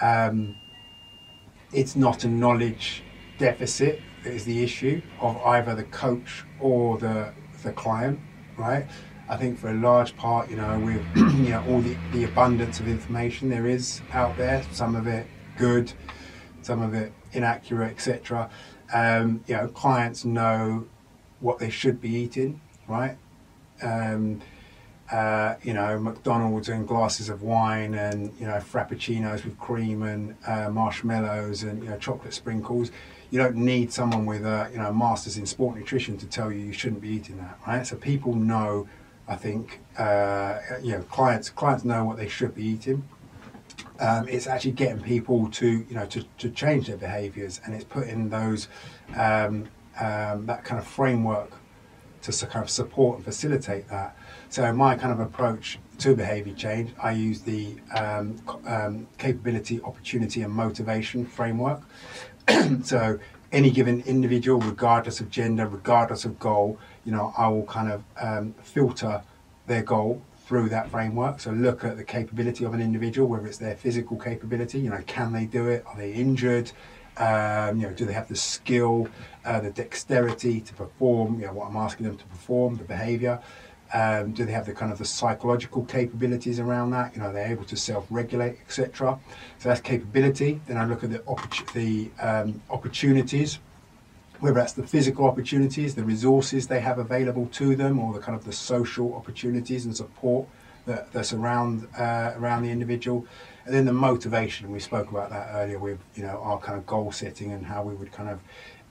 um, 0.00 0.56
it's 1.72 1.96
not 1.96 2.24
a 2.24 2.28
knowledge 2.28 3.02
deficit 3.38 4.00
that 4.24 4.32
is 4.32 4.44
the 4.44 4.62
issue 4.62 5.02
of 5.20 5.36
either 5.38 5.74
the 5.74 5.84
coach 5.84 6.44
or 6.60 6.98
the 6.98 7.32
the 7.62 7.72
client, 7.72 8.18
right? 8.56 8.86
I 9.28 9.36
think 9.36 9.58
for 9.58 9.70
a 9.70 9.74
large 9.74 10.16
part, 10.16 10.48
you 10.50 10.56
know, 10.56 10.78
with 10.78 11.04
you 11.16 11.50
know 11.50 11.64
all 11.68 11.80
the, 11.80 11.96
the 12.12 12.24
abundance 12.24 12.80
of 12.80 12.88
information 12.88 13.48
there 13.48 13.66
is 13.66 14.00
out 14.12 14.36
there, 14.36 14.64
some 14.72 14.96
of 14.96 15.06
it 15.06 15.26
good, 15.56 15.92
some 16.62 16.82
of 16.82 16.94
it 16.94 17.12
inaccurate, 17.32 17.90
etc. 17.90 18.50
Um, 18.92 19.42
you 19.46 19.56
know, 19.56 19.68
clients 19.68 20.24
know 20.24 20.86
what 21.40 21.58
they 21.58 21.70
should 21.70 22.00
be 22.00 22.10
eating, 22.10 22.60
right? 22.86 23.16
Um, 23.82 24.40
uh, 25.10 25.54
you 25.62 25.72
know, 25.72 25.98
McDonald's 25.98 26.68
and 26.68 26.86
glasses 26.86 27.28
of 27.28 27.42
wine 27.42 27.94
and, 27.94 28.32
you 28.40 28.46
know, 28.46 28.54
frappuccinos 28.54 29.44
with 29.44 29.58
cream 29.58 30.02
and 30.02 30.34
uh, 30.46 30.68
marshmallows 30.68 31.62
and, 31.62 31.82
you 31.82 31.90
know, 31.90 31.98
chocolate 31.98 32.34
sprinkles. 32.34 32.90
You 33.30 33.38
don't 33.38 33.56
need 33.56 33.92
someone 33.92 34.26
with 34.26 34.44
a, 34.44 34.68
you 34.72 34.78
know, 34.78 34.92
master's 34.92 35.36
in 35.36 35.46
sport 35.46 35.76
nutrition 35.76 36.16
to 36.18 36.26
tell 36.26 36.50
you 36.50 36.60
you 36.60 36.72
shouldn't 36.72 37.00
be 37.00 37.08
eating 37.08 37.38
that, 37.38 37.58
right? 37.66 37.86
So 37.86 37.96
people 37.96 38.34
know, 38.34 38.88
I 39.28 39.36
think, 39.36 39.80
uh, 39.98 40.58
you 40.82 40.92
know, 40.92 41.02
clients 41.02 41.50
clients 41.50 41.84
know 41.84 42.04
what 42.04 42.16
they 42.16 42.28
should 42.28 42.54
be 42.54 42.64
eating. 42.64 43.08
Um, 44.00 44.28
it's 44.28 44.46
actually 44.46 44.72
getting 44.72 45.00
people 45.00 45.50
to, 45.52 45.86
you 45.88 45.94
know, 45.94 46.06
to, 46.06 46.24
to 46.38 46.50
change 46.50 46.88
their 46.88 46.96
behaviours 46.96 47.60
and 47.64 47.74
it's 47.74 47.84
putting 47.84 48.28
those, 48.28 48.68
um, 49.16 49.68
um, 50.00 50.46
that 50.46 50.64
kind 50.64 50.78
of 50.78 50.86
framework 50.86 51.52
to 52.22 52.46
kind 52.46 52.62
of 52.64 52.70
support 52.70 53.16
and 53.16 53.24
facilitate 53.24 53.88
that. 53.88 54.16
So 54.48 54.72
my 54.72 54.96
kind 54.96 55.12
of 55.12 55.20
approach 55.20 55.78
to 55.98 56.14
behaviour 56.14 56.54
change, 56.54 56.90
I 57.00 57.12
use 57.12 57.40
the 57.42 57.76
um, 57.94 58.40
um, 58.66 59.06
capability, 59.18 59.80
opportunity, 59.82 60.42
and 60.42 60.52
motivation 60.52 61.24
framework. 61.24 61.82
so 62.82 63.18
any 63.52 63.70
given 63.70 64.02
individual, 64.02 64.60
regardless 64.60 65.20
of 65.20 65.30
gender, 65.30 65.66
regardless 65.66 66.24
of 66.24 66.38
goal, 66.38 66.78
you 67.04 67.12
know, 67.12 67.32
I 67.36 67.48
will 67.48 67.64
kind 67.64 67.92
of 67.92 68.04
um, 68.20 68.54
filter 68.62 69.22
their 69.66 69.82
goal 69.82 70.22
through 70.46 70.68
that 70.68 70.88
framework. 70.90 71.40
So 71.40 71.50
look 71.50 71.84
at 71.84 71.96
the 71.96 72.04
capability 72.04 72.64
of 72.64 72.72
an 72.72 72.80
individual, 72.80 73.26
whether 73.28 73.46
it's 73.46 73.58
their 73.58 73.76
physical 73.76 74.16
capability, 74.16 74.78
you 74.78 74.90
know, 74.90 75.02
can 75.06 75.32
they 75.32 75.44
do 75.44 75.68
it? 75.68 75.84
Are 75.86 75.96
they 75.96 76.12
injured? 76.12 76.70
Um, 77.16 77.80
you 77.80 77.88
know, 77.88 77.92
do 77.92 78.04
they 78.04 78.12
have 78.12 78.28
the 78.28 78.36
skill, 78.36 79.08
uh, 79.44 79.60
the 79.60 79.70
dexterity 79.70 80.60
to 80.60 80.74
perform? 80.74 81.40
You 81.40 81.46
know, 81.46 81.54
what 81.54 81.68
I'm 81.68 81.76
asking 81.76 82.06
them 82.06 82.16
to 82.16 82.24
perform, 82.26 82.76
the 82.76 82.84
behaviour. 82.84 83.40
Um, 83.92 84.32
do 84.32 84.44
they 84.44 84.52
have 84.52 84.66
the 84.66 84.74
kind 84.74 84.92
of 84.92 84.98
the 84.98 85.04
psychological 85.04 85.84
capabilities 85.84 86.60
around 86.60 86.90
that? 86.90 87.14
You 87.14 87.22
know, 87.22 87.32
they're 87.32 87.50
able 87.50 87.64
to 87.64 87.76
self-regulate, 87.76 88.58
etc. 88.66 89.18
So 89.58 89.68
that's 89.68 89.80
capability. 89.80 90.60
Then 90.66 90.76
I 90.76 90.84
look 90.84 91.02
at 91.02 91.10
the 91.10 91.20
opportu- 91.20 91.72
the 91.72 92.10
um, 92.20 92.60
opportunities, 92.70 93.58
whether 94.40 94.54
that's 94.54 94.72
the 94.72 94.86
physical 94.86 95.26
opportunities, 95.26 95.94
the 95.94 96.04
resources 96.04 96.66
they 96.66 96.80
have 96.80 96.98
available 96.98 97.46
to 97.52 97.76
them, 97.76 97.98
or 97.98 98.12
the 98.12 98.20
kind 98.20 98.36
of 98.36 98.44
the 98.44 98.52
social 98.52 99.14
opportunities 99.14 99.84
and 99.84 99.96
support 99.96 100.46
that, 100.86 101.12
that's 101.12 101.32
around 101.32 101.88
uh, 101.98 102.32
around 102.36 102.62
the 102.62 102.70
individual, 102.70 103.26
and 103.64 103.74
then 103.74 103.84
the 103.84 103.92
motivation. 103.92 104.70
We 104.70 104.80
spoke 104.80 105.10
about 105.10 105.30
that 105.30 105.48
earlier 105.52 105.78
with 105.78 105.98
you 106.14 106.22
know 106.22 106.40
our 106.42 106.58
kind 106.58 106.78
of 106.78 106.86
goal 106.86 107.12
setting 107.12 107.52
and 107.52 107.66
how 107.66 107.82
we 107.82 107.94
would 107.94 108.12
kind 108.12 108.28
of 108.28 108.40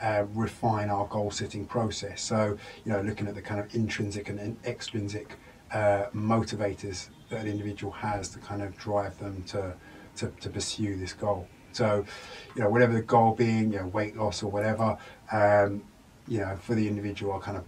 uh, 0.01 0.25
refine 0.33 0.89
our 0.89 1.07
goal 1.07 1.31
setting 1.31 1.65
process. 1.65 2.21
So 2.21 2.57
you 2.83 2.91
know 2.91 3.01
looking 3.01 3.27
at 3.27 3.35
the 3.35 3.41
kind 3.41 3.59
of 3.59 3.73
intrinsic 3.75 4.29
and 4.29 4.57
extrinsic 4.65 5.37
uh, 5.71 6.05
motivators 6.15 7.09
that 7.29 7.41
an 7.41 7.47
individual 7.47 7.91
has 7.91 8.29
to 8.29 8.39
kind 8.39 8.61
of 8.61 8.77
drive 8.77 9.17
them 9.19 9.43
to, 9.43 9.73
to, 10.17 10.31
to 10.39 10.49
pursue 10.49 10.95
this 10.95 11.13
goal. 11.13 11.47
So, 11.76 12.05
you 12.55 12.61
know, 12.61 12.69
whatever 12.69 12.93
the 12.93 13.01
goal 13.01 13.34
being, 13.34 13.73
you 13.73 13.80
know, 13.80 13.88
weight 13.88 14.15
loss 14.15 14.41
or 14.43 14.49
whatever, 14.49 14.97
um, 15.32 15.84
you 16.28 16.39
know, 16.39 16.55
for 16.61 16.73
the 16.73 16.88
individual, 16.88 17.34
I 17.34 17.39
kind 17.39 17.57
of 17.57 17.65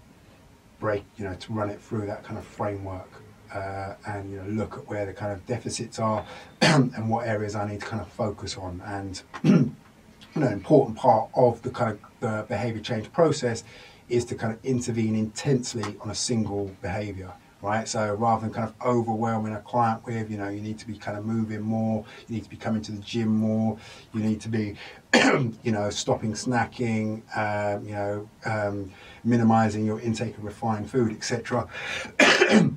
break, 0.79 1.03
you 1.17 1.25
know, 1.25 1.35
to 1.35 1.53
run 1.53 1.69
it 1.69 1.81
through 1.81 2.05
that 2.07 2.23
kind 2.23 2.37
of 2.37 2.45
framework 2.45 3.09
uh, 3.53 3.95
and, 4.07 4.31
you 4.31 4.37
know, 4.37 4.47
look 4.47 4.77
at 4.77 4.87
where 4.87 5.05
the 5.05 5.13
kind 5.13 5.31
of 5.33 5.45
deficits 5.45 5.99
are 5.99 6.25
and 6.61 7.09
what 7.09 7.27
areas 7.27 7.55
I 7.55 7.69
need 7.69 7.81
to 7.81 7.85
kind 7.85 8.01
of 8.01 8.07
focus 8.07 8.57
on. 8.57 8.81
And, 8.85 9.21
you 9.43 9.73
know, 10.35 10.47
an 10.47 10.53
important 10.53 10.97
part 10.97 11.29
of 11.35 11.61
the 11.61 11.69
kind 11.69 11.91
of 11.91 11.99
the 12.19 12.45
behavior 12.47 12.81
change 12.81 13.11
process 13.11 13.63
is 14.09 14.23
to 14.25 14.35
kind 14.35 14.53
of 14.53 14.63
intervene 14.63 15.15
intensely 15.15 15.97
on 15.99 16.09
a 16.09 16.15
single 16.15 16.71
behavior 16.81 17.33
right? 17.67 17.87
So 17.87 18.13
rather 18.15 18.41
than 18.41 18.53
kind 18.53 18.67
of 18.67 18.73
overwhelming 18.85 19.53
a 19.53 19.59
client 19.59 20.05
with, 20.05 20.31
you 20.31 20.37
know, 20.37 20.47
you 20.47 20.61
need 20.61 20.79
to 20.79 20.87
be 20.87 20.97
kind 20.97 21.17
of 21.17 21.25
moving 21.25 21.61
more, 21.61 22.05
you 22.27 22.35
need 22.35 22.43
to 22.43 22.49
be 22.49 22.55
coming 22.55 22.81
to 22.83 22.91
the 22.91 23.01
gym 23.01 23.27
more, 23.27 23.77
you 24.13 24.21
need 24.21 24.39
to 24.41 24.49
be, 24.49 24.75
you 25.13 25.71
know, 25.71 25.89
stopping 25.89 26.33
snacking, 26.33 27.21
um, 27.37 27.85
you 27.85 27.93
know, 27.93 28.29
um, 28.45 28.91
minimizing 29.23 29.85
your 29.85 29.99
intake 29.99 30.37
of 30.37 30.45
refined 30.45 30.89
food, 30.89 31.11
etc. 31.11 31.67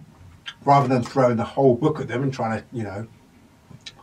rather 0.64 0.88
than 0.88 1.02
throwing 1.02 1.36
the 1.36 1.44
whole 1.44 1.76
book 1.76 2.00
at 2.00 2.08
them 2.08 2.22
and 2.22 2.32
trying 2.34 2.60
to, 2.60 2.64
you 2.72 2.82
know, 2.82 3.06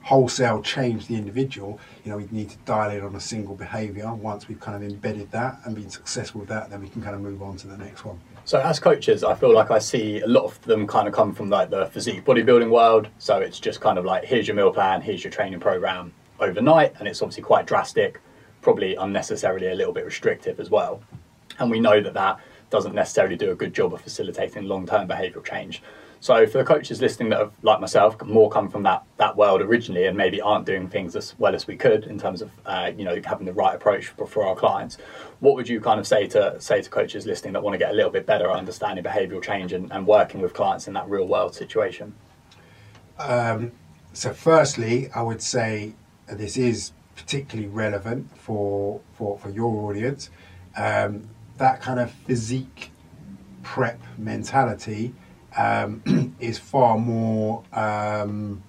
wholesale 0.03 0.61
change 0.61 1.07
the 1.07 1.15
individual, 1.15 1.79
you 2.05 2.11
know, 2.11 2.17
we 2.17 2.27
need 2.31 2.49
to 2.49 2.57
dial 2.59 2.91
in 2.91 3.03
on 3.03 3.13
a 3.13 3.19
single 3.19 3.55
behavior. 3.55 4.13
Once 4.13 4.47
we've 4.47 4.59
kind 4.59 4.81
of 4.81 4.89
embedded 4.89 5.29
that 5.31 5.59
and 5.65 5.75
been 5.75 5.89
successful 5.89 6.39
with 6.39 6.49
that, 6.49 6.69
then 6.69 6.81
we 6.81 6.87
can 6.87 7.01
kind 7.01 7.13
of 7.13 7.21
move 7.21 7.41
on 7.41 7.57
to 7.57 7.67
the 7.67 7.77
next 7.77 8.05
one. 8.05 8.17
So 8.47 8.61
as 8.61 8.79
coaches, 8.79 9.25
I 9.25 9.35
feel 9.35 9.53
like 9.53 9.71
I 9.71 9.79
see 9.79 10.21
a 10.21 10.25
lot 10.25 10.45
of 10.45 10.61
them 10.61 10.87
kind 10.87 11.05
of 11.05 11.13
come 11.13 11.33
from 11.33 11.49
like 11.49 11.69
the 11.69 11.87
physique 11.87 12.23
bodybuilding 12.23 12.71
world. 12.71 13.09
So 13.17 13.39
it's 13.39 13.59
just 13.59 13.81
kind 13.81 13.97
of 13.97 14.05
like 14.05 14.23
here's 14.23 14.47
your 14.47 14.55
meal 14.55 14.71
plan, 14.71 15.01
here's 15.01 15.21
your 15.21 15.31
training 15.31 15.59
program 15.59 16.13
overnight, 16.39 16.93
and 16.97 17.09
it's 17.09 17.21
obviously 17.21 17.43
quite 17.43 17.65
drastic, 17.65 18.21
probably 18.61 18.95
unnecessarily 18.95 19.67
a 19.67 19.75
little 19.75 19.91
bit 19.91 20.05
restrictive 20.05 20.61
as 20.61 20.69
well. 20.69 21.01
And 21.59 21.69
we 21.69 21.81
know 21.81 21.99
that 21.99 22.13
that 22.13 22.39
doesn't 22.69 22.95
necessarily 22.95 23.35
do 23.35 23.51
a 23.51 23.55
good 23.55 23.73
job 23.73 23.93
of 23.93 23.99
facilitating 23.99 24.63
long-term 24.63 25.09
behavioural 25.09 25.43
change. 25.43 25.83
So 26.19 26.47
for 26.47 26.57
the 26.57 26.63
coaches 26.63 26.99
listening 26.99 27.29
that 27.29 27.39
have, 27.39 27.51
like 27.61 27.79
myself, 27.79 28.21
more 28.23 28.49
come 28.49 28.69
from 28.69 28.83
that 28.83 29.03
that 29.17 29.35
world 29.37 29.61
originally, 29.61 30.05
and 30.05 30.17
maybe 30.17 30.41
aren't 30.41 30.65
doing 30.65 30.87
things 30.87 31.15
as 31.15 31.35
well 31.37 31.53
as 31.53 31.67
we 31.67 31.75
could 31.75 32.05
in 32.05 32.17
terms 32.17 32.41
of 32.41 32.51
uh, 32.65 32.91
you 32.97 33.05
know 33.05 33.21
having 33.23 33.45
the 33.45 33.53
right 33.53 33.75
approach 33.75 34.07
for, 34.07 34.25
for, 34.25 34.45
our 34.45 34.55
clients, 34.55 34.97
what 35.39 35.55
would 35.55 35.69
you 35.69 35.79
kind 35.79 35.99
of 35.99 36.07
say 36.07 36.27
to 36.27 36.59
say 36.59 36.81
to 36.81 36.89
coaches 36.89 37.25
listening 37.25 37.53
that 37.53 37.61
want 37.61 37.73
to 37.73 37.77
get 37.77 37.91
a 37.91 37.93
little 37.93 38.11
bit 38.11 38.25
better 38.25 38.49
at 38.49 38.55
understanding 38.55 39.03
behavioural 39.03 39.41
change 39.41 39.73
and, 39.73 39.91
and, 39.91 40.07
working 40.07 40.41
with 40.41 40.53
clients 40.53 40.87
in 40.87 40.93
that 40.93 41.07
real 41.07 41.27
world 41.27 41.53
situation? 41.53 42.15
Um, 43.19 43.71
so, 44.13 44.33
firstly, 44.33 45.09
I 45.13 45.21
would 45.21 45.41
say 45.41 45.93
this 46.27 46.57
is 46.57 46.93
particularly 47.15 47.69
relevant 47.69 48.35
for 48.37 49.01
for, 49.13 49.37
for 49.37 49.49
your 49.49 49.89
audience. 49.89 50.31
Um, 50.75 51.29
that 51.57 51.81
kind 51.81 51.99
of 51.99 52.11
physique 52.11 52.91
prep 53.63 53.99
mentality 54.17 55.13
um, 55.57 56.35
is 56.39 56.57
far 56.57 56.97
more 56.97 57.63
um, 57.73 58.63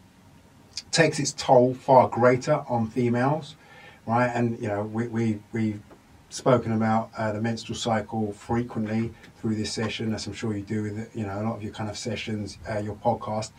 takes 0.90 1.18
its 1.18 1.32
toll 1.32 1.74
far 1.74 2.08
greater 2.08 2.64
on 2.68 2.88
females, 2.88 3.56
right? 4.06 4.28
And 4.28 4.60
you 4.60 4.68
know 4.68 4.82
we 4.84 5.08
we 5.08 5.40
we've 5.52 5.80
spoken 6.30 6.72
about 6.72 7.10
uh, 7.16 7.32
the 7.32 7.40
menstrual 7.40 7.76
cycle 7.76 8.32
frequently 8.32 9.12
through 9.40 9.54
this 9.54 9.72
session, 9.72 10.14
as 10.14 10.26
I'm 10.26 10.32
sure 10.32 10.54
you 10.54 10.62
do 10.62 10.82
with 10.82 11.16
you 11.16 11.26
know 11.26 11.40
a 11.40 11.42
lot 11.42 11.56
of 11.56 11.62
your 11.62 11.72
kind 11.72 11.90
of 11.90 11.98
sessions, 11.98 12.58
uh, 12.68 12.78
your 12.78 12.96
podcast. 12.96 13.50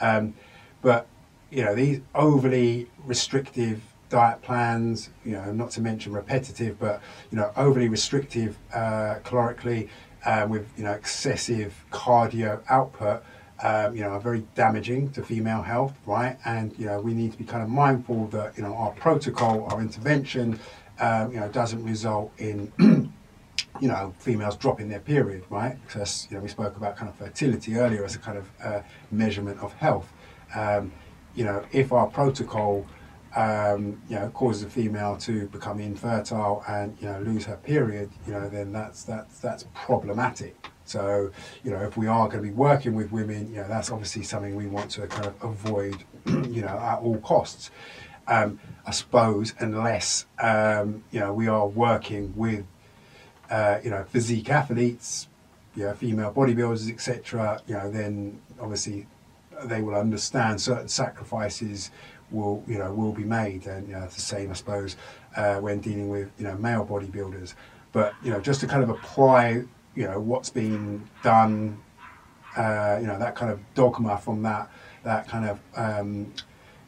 Um, 0.00 0.34
but 0.82 1.06
you 1.50 1.64
know 1.64 1.74
these 1.74 2.00
overly 2.14 2.88
restrictive 3.04 3.82
diet 4.08 4.40
plans, 4.42 5.10
you 5.24 5.32
know, 5.32 5.52
not 5.52 5.70
to 5.72 5.80
mention 5.80 6.12
repetitive, 6.12 6.78
but 6.78 7.00
you 7.30 7.36
know, 7.36 7.50
overly 7.56 7.88
restrictive 7.88 8.56
uh, 8.72 9.16
calorically 9.24 9.88
um, 10.24 10.50
with 10.50 10.66
you 10.76 10.84
know 10.84 10.92
excessive 10.92 11.84
cardio 11.90 12.62
output, 12.68 13.22
um, 13.62 13.94
you 13.96 14.02
know, 14.02 14.10
are 14.10 14.20
very 14.20 14.46
damaging 14.54 15.10
to 15.12 15.22
female 15.22 15.62
health, 15.62 15.94
right? 16.06 16.38
And 16.44 16.76
you 16.78 16.86
know, 16.86 17.00
we 17.00 17.14
need 17.14 17.32
to 17.32 17.38
be 17.38 17.44
kind 17.44 17.62
of 17.62 17.68
mindful 17.68 18.26
that 18.28 18.56
you 18.56 18.62
know 18.62 18.74
our 18.74 18.92
protocol, 18.92 19.66
our 19.70 19.80
intervention, 19.80 20.58
um, 21.00 21.32
you 21.32 21.40
know, 21.40 21.48
doesn't 21.48 21.82
result 21.84 22.32
in 22.38 22.72
you 23.80 23.88
know 23.88 24.14
females 24.18 24.56
dropping 24.56 24.88
their 24.88 25.00
period, 25.00 25.44
right? 25.50 25.76
Because 25.86 26.28
you 26.30 26.36
know 26.36 26.42
we 26.42 26.48
spoke 26.48 26.76
about 26.76 26.96
kind 26.96 27.08
of 27.08 27.16
fertility 27.16 27.76
earlier 27.76 28.04
as 28.04 28.14
a 28.14 28.18
kind 28.18 28.38
of 28.38 28.48
uh, 28.62 28.80
measurement 29.10 29.58
of 29.60 29.72
health. 29.74 30.12
Um, 30.54 30.92
you 31.34 31.44
know, 31.44 31.64
if 31.72 31.92
our 31.92 32.06
protocol 32.06 32.86
um, 33.36 34.00
you 34.08 34.16
know, 34.16 34.30
causes 34.30 34.64
a 34.64 34.70
female 34.70 35.16
to 35.18 35.46
become 35.48 35.80
infertile 35.80 36.64
and 36.68 36.96
you 37.00 37.08
know 37.08 37.20
lose 37.20 37.44
her 37.44 37.56
period, 37.56 38.10
you 38.26 38.32
know, 38.32 38.48
then 38.48 38.72
that's 38.72 39.04
that's 39.04 39.38
that's 39.38 39.64
problematic. 39.74 40.56
So, 40.84 41.30
you 41.62 41.70
know, 41.70 41.82
if 41.82 41.98
we 41.98 42.06
are 42.06 42.28
going 42.28 42.42
to 42.42 42.48
be 42.48 42.54
working 42.54 42.94
with 42.94 43.12
women, 43.12 43.50
you 43.50 43.56
know, 43.56 43.68
that's 43.68 43.90
obviously 43.90 44.22
something 44.22 44.56
we 44.56 44.66
want 44.66 44.90
to 44.92 45.06
kind 45.06 45.26
of 45.26 45.34
avoid, 45.42 46.02
you 46.24 46.62
know, 46.62 46.68
at 46.68 47.00
all 47.00 47.18
costs. 47.18 47.70
Um, 48.26 48.58
I 48.86 48.90
suppose, 48.92 49.54
unless 49.58 50.26
um, 50.38 51.04
you 51.10 51.20
know 51.20 51.32
we 51.32 51.48
are 51.48 51.66
working 51.66 52.32
with, 52.36 52.64
uh, 53.50 53.78
you 53.84 53.90
know, 53.90 54.04
physique 54.04 54.50
athletes, 54.50 55.28
you 55.74 55.84
know, 55.84 55.94
female 55.94 56.32
bodybuilders, 56.32 56.90
etc. 56.90 57.62
You 57.66 57.74
know, 57.74 57.90
then 57.90 58.40
obviously 58.60 59.06
they 59.64 59.82
will 59.82 59.94
understand 59.94 60.60
certain 60.60 60.88
sacrifices 60.88 61.90
will 62.30 62.62
you 62.66 62.78
know 62.78 62.92
will 62.92 63.12
be 63.12 63.24
made, 63.24 63.66
and 63.66 63.88
you 63.88 63.94
know, 63.94 64.04
it's 64.04 64.14
the 64.14 64.20
same 64.20 64.50
I 64.50 64.54
suppose 64.54 64.96
uh, 65.36 65.56
when 65.56 65.80
dealing 65.80 66.08
with 66.08 66.30
you 66.38 66.44
know 66.44 66.56
male 66.56 66.84
bodybuilders. 66.84 67.54
But 67.92 68.14
you 68.22 68.30
know, 68.30 68.40
just 68.40 68.60
to 68.60 68.66
kind 68.66 68.82
of 68.82 68.90
apply 68.90 69.64
you 69.94 70.04
know 70.04 70.20
what's 70.20 70.50
been 70.50 71.08
done, 71.22 71.78
uh, 72.56 72.98
you 73.00 73.06
know 73.06 73.18
that 73.18 73.34
kind 73.34 73.50
of 73.50 73.60
dogma 73.74 74.18
from 74.18 74.42
that 74.42 74.70
that 75.04 75.28
kind 75.28 75.48
of 75.48 75.60
um, 75.76 76.32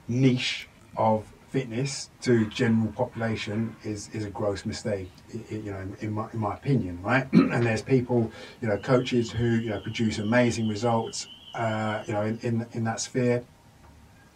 niche 0.09 0.69
of 0.97 1.25
fitness 1.51 2.11
to 2.21 2.47
general 2.47 2.93
population 2.93 3.75
is, 3.83 4.09
is 4.13 4.25
a 4.25 4.31
gross 4.31 4.65
mistake, 4.65 5.11
you 5.51 5.63
know, 5.71 5.85
in 6.01 6.13
my, 6.13 6.29
in 6.33 6.39
my 6.39 6.55
opinion, 6.55 7.03
right? 7.03 7.31
and 7.33 7.67
there's 7.67 7.83
people, 7.83 8.31
you 8.61 8.69
know, 8.69 8.77
coaches 8.79 9.33
who, 9.33 9.47
you 9.47 9.71
know, 9.71 9.81
produce 9.81 10.19
amazing 10.19 10.69
results, 10.69 11.27
uh, 11.55 12.05
you 12.07 12.13
know, 12.13 12.23
in, 12.23 12.39
in, 12.43 12.67
in 12.73 12.85
that 12.85 13.01
sphere. 13.01 13.45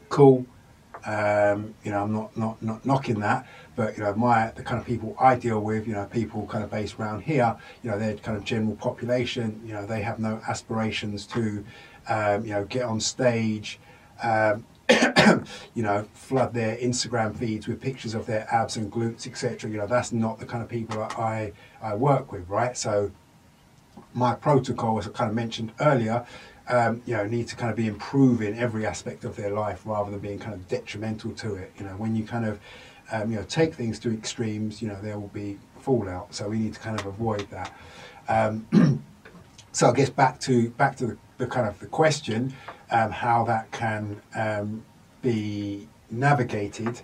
Cool. 0.09 0.45
Um, 1.07 1.75
you 1.85 1.91
know, 1.91 2.03
I'm 2.03 2.13
not, 2.13 2.37
not, 2.37 2.63
not 2.63 2.87
knocking 2.87 3.21
that, 3.21 3.47
but 3.77 3.97
you 3.97 4.03
know, 4.03 4.15
my 4.15 4.51
the 4.53 4.63
kind 4.63 4.81
of 4.81 4.87
people 4.87 5.17
I 5.21 5.35
deal 5.37 5.61
with, 5.61 5.87
you 5.87 5.93
know, 5.93 6.07
people 6.07 6.47
kind 6.47 6.65
of 6.65 6.71
based 6.71 6.99
around 6.99 7.23
here, 7.23 7.57
you 7.83 7.91
know, 7.91 7.99
they're 7.99 8.17
kind 8.17 8.37
of 8.37 8.45
general 8.45 8.77
population. 8.77 9.61
You 9.67 9.75
know, 9.75 9.87
they 9.87 10.03
have 10.03 10.19
no 10.19 10.41
aspirations 10.49 11.27
to, 11.27 11.65
um, 12.09 12.45
you 12.45 12.53
know, 12.53 12.65
get 12.65 12.83
on 12.85 13.01
stage. 13.01 13.79
Um, 14.23 14.65
you 15.75 15.83
know, 15.83 16.07
flood 16.13 16.53
their 16.53 16.77
Instagram 16.77 17.35
feeds 17.35 17.67
with 17.67 17.81
pictures 17.81 18.15
of 18.15 18.27
their 18.27 18.47
abs 18.53 18.77
and 18.77 18.93
glutes, 18.93 19.27
etc. 19.27 19.71
You 19.71 19.79
know, 19.79 19.87
that's 19.87 20.13
not 20.13 20.39
the 20.39 20.47
kind 20.47 20.63
of 20.63 20.69
people 20.69 21.03
I 21.03 21.53
I 21.83 21.95
work 21.95 22.33
with, 22.33 22.49
right? 22.49 22.77
So, 22.77 23.11
my 24.13 24.35
protocol, 24.35 24.99
as 24.99 25.07
I 25.09 25.11
kind 25.11 25.31
of 25.31 25.37
mentioned 25.37 25.73
earlier, 25.81 26.27
um, 26.69 27.03
you 27.05 27.15
know, 27.15 27.27
need 27.27 27.49
to 27.49 27.57
kind 27.57 27.71
of 27.71 27.77
be 27.77 27.87
improving 27.87 28.59
every 28.59 28.87
aspect 28.87 29.25
of 29.25 29.37
their 29.37 29.51
life 29.51 29.83
rather 29.85 30.11
than 30.11 30.21
being 30.21 30.39
kind 30.39 30.55
of 30.55 30.67
detrimental 30.69 31.33
to 31.33 31.57
it. 31.57 31.73
You 31.79 31.85
know, 31.85 31.93
when 31.93 32.17
you 32.17 32.25
kind 32.25 32.47
of, 32.47 32.59
um, 33.13 33.31
you 33.31 33.37
know, 33.37 33.45
take 33.45 33.75
things 33.75 33.99
to 34.01 34.13
extremes, 34.13 34.81
you 34.81 34.89
know, 34.89 34.99
there 35.03 35.19
will 35.19 35.29
be 35.29 35.59
fallout. 35.81 36.35
So 36.35 36.49
we 36.49 36.59
need 36.59 36.75
to 36.75 36.81
kind 36.81 36.99
of 36.99 37.07
avoid 37.07 37.47
that. 37.51 37.73
Um, 38.29 38.67
so 39.73 39.91
I 39.91 39.93
guess 39.93 40.11
back 40.11 40.41
to 40.41 40.71
back 40.71 40.97
to 40.97 41.07
the, 41.07 41.19
the 41.39 41.47
kind 41.47 41.69
of 41.69 41.79
the 41.81 41.87
question, 41.87 42.55
um, 42.91 43.11
how 43.11 43.45
that 43.45 43.71
can 43.71 44.21
um, 44.35 44.85
be 45.21 45.89
navigated. 46.11 47.01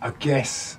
I 0.00 0.10
guess 0.10 0.78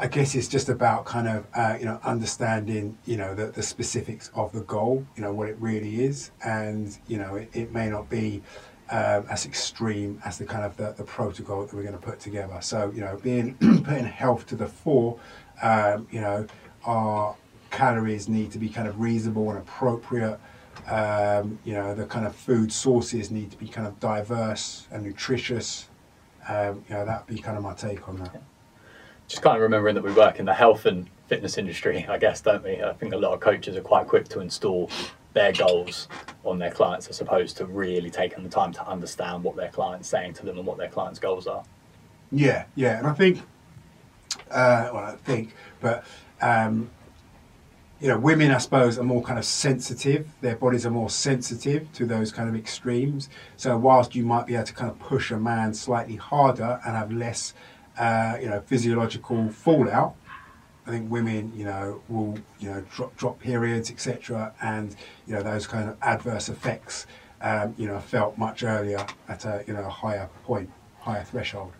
I 0.00 0.06
guess 0.06 0.34
it's 0.34 0.48
just 0.48 0.68
about 0.68 1.04
kind 1.04 1.28
of 1.28 1.46
uh, 1.54 1.76
you 1.78 1.84
know 1.86 1.98
understanding 2.04 2.96
you 3.04 3.16
know 3.16 3.34
the, 3.34 3.46
the 3.46 3.62
specifics 3.62 4.30
of 4.34 4.52
the 4.52 4.60
goal, 4.62 5.04
you 5.16 5.22
know 5.22 5.32
what 5.32 5.48
it 5.48 5.56
really 5.60 6.04
is, 6.04 6.30
and 6.44 6.96
you 7.08 7.18
know 7.18 7.36
it, 7.36 7.50
it 7.52 7.72
may 7.72 7.88
not 7.90 8.08
be 8.08 8.42
um, 8.90 9.26
as 9.28 9.44
extreme 9.44 10.20
as 10.24 10.38
the 10.38 10.44
kind 10.46 10.64
of 10.64 10.76
the, 10.76 10.92
the 10.96 11.04
protocol 11.04 11.66
that 11.66 11.74
we're 11.74 11.82
going 11.82 11.94
to 11.94 12.00
put 12.00 12.20
together. 12.20 12.58
So 12.60 12.92
you 12.94 13.00
know 13.00 13.18
being 13.22 13.54
putting 13.84 14.04
health 14.04 14.46
to 14.46 14.56
the 14.56 14.68
fore, 14.68 15.18
um, 15.62 16.06
you 16.10 16.20
know 16.20 16.46
our 16.84 17.34
calories 17.70 18.28
need 18.28 18.50
to 18.52 18.58
be 18.58 18.68
kind 18.68 18.88
of 18.88 19.00
reasonable 19.00 19.50
and 19.50 19.58
appropriate 19.58 20.38
Um, 20.86 21.58
you 21.64 21.74
know, 21.74 21.94
the 21.94 22.06
kind 22.06 22.26
of 22.26 22.34
food 22.34 22.72
sources 22.72 23.30
need 23.30 23.50
to 23.50 23.58
be 23.58 23.68
kind 23.68 23.86
of 23.86 23.98
diverse 24.00 24.86
and 24.90 25.04
nutritious. 25.04 25.88
Um, 26.48 26.84
you 26.88 26.94
know, 26.94 27.04
that'd 27.04 27.26
be 27.26 27.38
kind 27.42 27.56
of 27.58 27.62
my 27.62 27.74
take 27.74 28.08
on 28.08 28.16
that. 28.18 28.42
Just 29.28 29.42
kind 29.42 29.56
of 29.56 29.62
remembering 29.62 29.94
that 29.94 30.02
we 30.02 30.12
work 30.12 30.38
in 30.38 30.46
the 30.46 30.54
health 30.54 30.86
and 30.86 31.06
fitness 31.28 31.58
industry, 31.58 32.06
I 32.08 32.18
guess, 32.18 32.40
don't 32.40 32.64
we? 32.64 32.82
I 32.82 32.94
think 32.94 33.12
a 33.12 33.16
lot 33.16 33.34
of 33.34 33.40
coaches 33.40 33.76
are 33.76 33.82
quite 33.82 34.06
quick 34.06 34.26
to 34.28 34.40
install 34.40 34.90
their 35.34 35.52
goals 35.52 36.08
on 36.44 36.58
their 36.58 36.70
clients 36.70 37.08
as 37.08 37.20
opposed 37.20 37.56
to 37.58 37.66
really 37.66 38.10
taking 38.10 38.42
the 38.42 38.48
time 38.48 38.72
to 38.72 38.86
understand 38.88 39.44
what 39.44 39.54
their 39.54 39.68
client's 39.68 40.08
saying 40.08 40.32
to 40.34 40.46
them 40.46 40.56
and 40.56 40.66
what 40.66 40.78
their 40.78 40.88
client's 40.88 41.18
goals 41.18 41.46
are. 41.46 41.62
Yeah, 42.32 42.64
yeah, 42.74 42.98
and 42.98 43.06
I 43.06 43.12
think, 43.12 43.42
uh, 44.50 44.90
well, 44.92 45.04
I 45.04 45.16
think, 45.16 45.54
but 45.80 46.04
um, 46.40 46.90
you 48.00 48.08
know, 48.08 48.18
women, 48.18 48.50
I 48.52 48.58
suppose, 48.58 48.98
are 48.98 49.02
more 49.02 49.22
kind 49.22 49.38
of 49.38 49.44
sensitive. 49.44 50.28
Their 50.40 50.56
bodies 50.56 50.86
are 50.86 50.90
more 50.90 51.10
sensitive 51.10 51.92
to 51.94 52.06
those 52.06 52.30
kind 52.30 52.48
of 52.48 52.54
extremes. 52.54 53.28
So 53.56 53.76
whilst 53.76 54.14
you 54.14 54.24
might 54.24 54.46
be 54.46 54.54
able 54.54 54.66
to 54.66 54.72
kind 54.72 54.90
of 54.90 54.98
push 55.00 55.30
a 55.32 55.36
man 55.36 55.74
slightly 55.74 56.16
harder 56.16 56.80
and 56.86 56.96
have 56.96 57.12
less, 57.12 57.54
uh, 57.98 58.38
you 58.40 58.48
know, 58.48 58.60
physiological 58.60 59.50
fallout, 59.50 60.14
I 60.86 60.90
think 60.90 61.10
women, 61.10 61.52
you 61.54 61.64
know, 61.64 62.00
will 62.08 62.38
you 62.58 62.70
know 62.70 62.82
drop 62.94 63.16
drop 63.16 63.40
periods, 63.40 63.90
etc., 63.90 64.54
and 64.62 64.96
you 65.26 65.34
know 65.34 65.42
those 65.42 65.66
kind 65.66 65.88
of 65.88 65.96
adverse 66.00 66.48
effects, 66.48 67.06
um, 67.42 67.74
you 67.76 67.86
know, 67.86 68.00
felt 68.00 68.38
much 68.38 68.62
earlier 68.62 69.04
at 69.28 69.44
a 69.44 69.64
you 69.66 69.74
know 69.74 69.88
higher 69.88 70.30
point, 70.44 70.70
higher 71.00 71.24
threshold. 71.24 71.72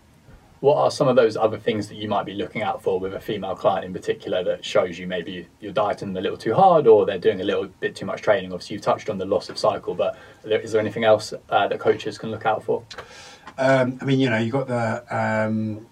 What 0.60 0.76
are 0.76 0.90
some 0.90 1.06
of 1.06 1.14
those 1.14 1.36
other 1.36 1.56
things 1.56 1.86
that 1.88 1.94
you 1.94 2.08
might 2.08 2.26
be 2.26 2.34
looking 2.34 2.62
out 2.62 2.82
for 2.82 2.98
with 2.98 3.14
a 3.14 3.20
female 3.20 3.54
client 3.54 3.84
in 3.84 3.92
particular 3.92 4.42
that 4.42 4.64
shows 4.64 4.98
you 4.98 5.06
maybe 5.06 5.46
you're 5.60 5.72
dieting 5.72 6.16
a 6.16 6.20
little 6.20 6.36
too 6.36 6.52
hard 6.52 6.88
or 6.88 7.06
they're 7.06 7.16
doing 7.16 7.40
a 7.40 7.44
little 7.44 7.68
bit 7.78 7.94
too 7.94 8.04
much 8.04 8.22
training? 8.22 8.52
Obviously, 8.52 8.74
you've 8.74 8.82
touched 8.82 9.08
on 9.08 9.18
the 9.18 9.24
loss 9.24 9.48
of 9.48 9.56
cycle, 9.56 9.94
but 9.94 10.16
is 10.44 10.72
there 10.72 10.80
anything 10.80 11.04
else 11.04 11.32
uh, 11.48 11.68
that 11.68 11.78
coaches 11.78 12.18
can 12.18 12.32
look 12.32 12.44
out 12.44 12.64
for? 12.64 12.82
Um, 13.56 13.98
I 14.00 14.04
mean, 14.04 14.18
you 14.18 14.30
know, 14.30 14.38
you've 14.38 14.52
got 14.52 14.66
the 14.66 15.16
um, 15.16 15.86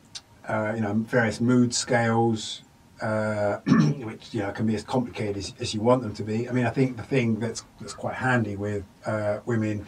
uh, 0.49 0.73
you 0.75 0.81
know 0.81 0.93
various 0.95 1.41
mood 1.41 1.75
scales, 1.75 2.63
uh, 3.01 3.57
which 3.67 4.33
you 4.33 4.41
know 4.41 4.53
can 4.53 4.67
be 4.67 4.75
as 4.75 4.85
complicated 4.85 5.37
as, 5.37 5.55
as, 5.61 5.75
you 5.75 5.81
want 5.81 6.03
them 6.03 6.15
to 6.15 6.23
be. 6.23 6.49
I 6.49 6.53
mean, 6.53 6.67
I 6.67 6.71
think 6.71 6.97
the 6.97 7.03
thing 7.03 7.39
that's 7.39 7.65
that's 7.81 7.95
quite 7.95 8.15
handy 8.15 8.57
with 8.57 8.85
uh, 9.05 9.41
women 9.45 9.87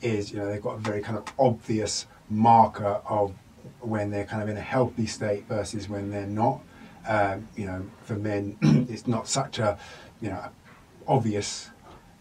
is 0.00 0.32
you 0.32 0.38
know 0.38 0.46
they've 0.46 0.62
got 0.62 0.76
a 0.76 0.80
very 0.80 1.00
kind 1.00 1.16
of 1.18 1.24
obvious 1.38 2.06
marker 2.28 3.00
of 3.06 3.34
when 3.80 4.10
they're 4.10 4.24
kind 4.24 4.42
of 4.42 4.48
in 4.48 4.56
a 4.56 4.62
healthy 4.62 5.06
state 5.06 5.46
versus 5.48 5.88
when 5.88 6.10
they're 6.10 6.26
not. 6.26 6.60
Um, 7.08 7.48
you 7.56 7.64
know, 7.66 7.86
for 8.02 8.14
men, 8.14 8.58
it's 8.90 9.06
not 9.06 9.26
such 9.26 9.58
a 9.58 9.78
you 10.20 10.30
know 10.30 10.44
obvious 11.06 11.70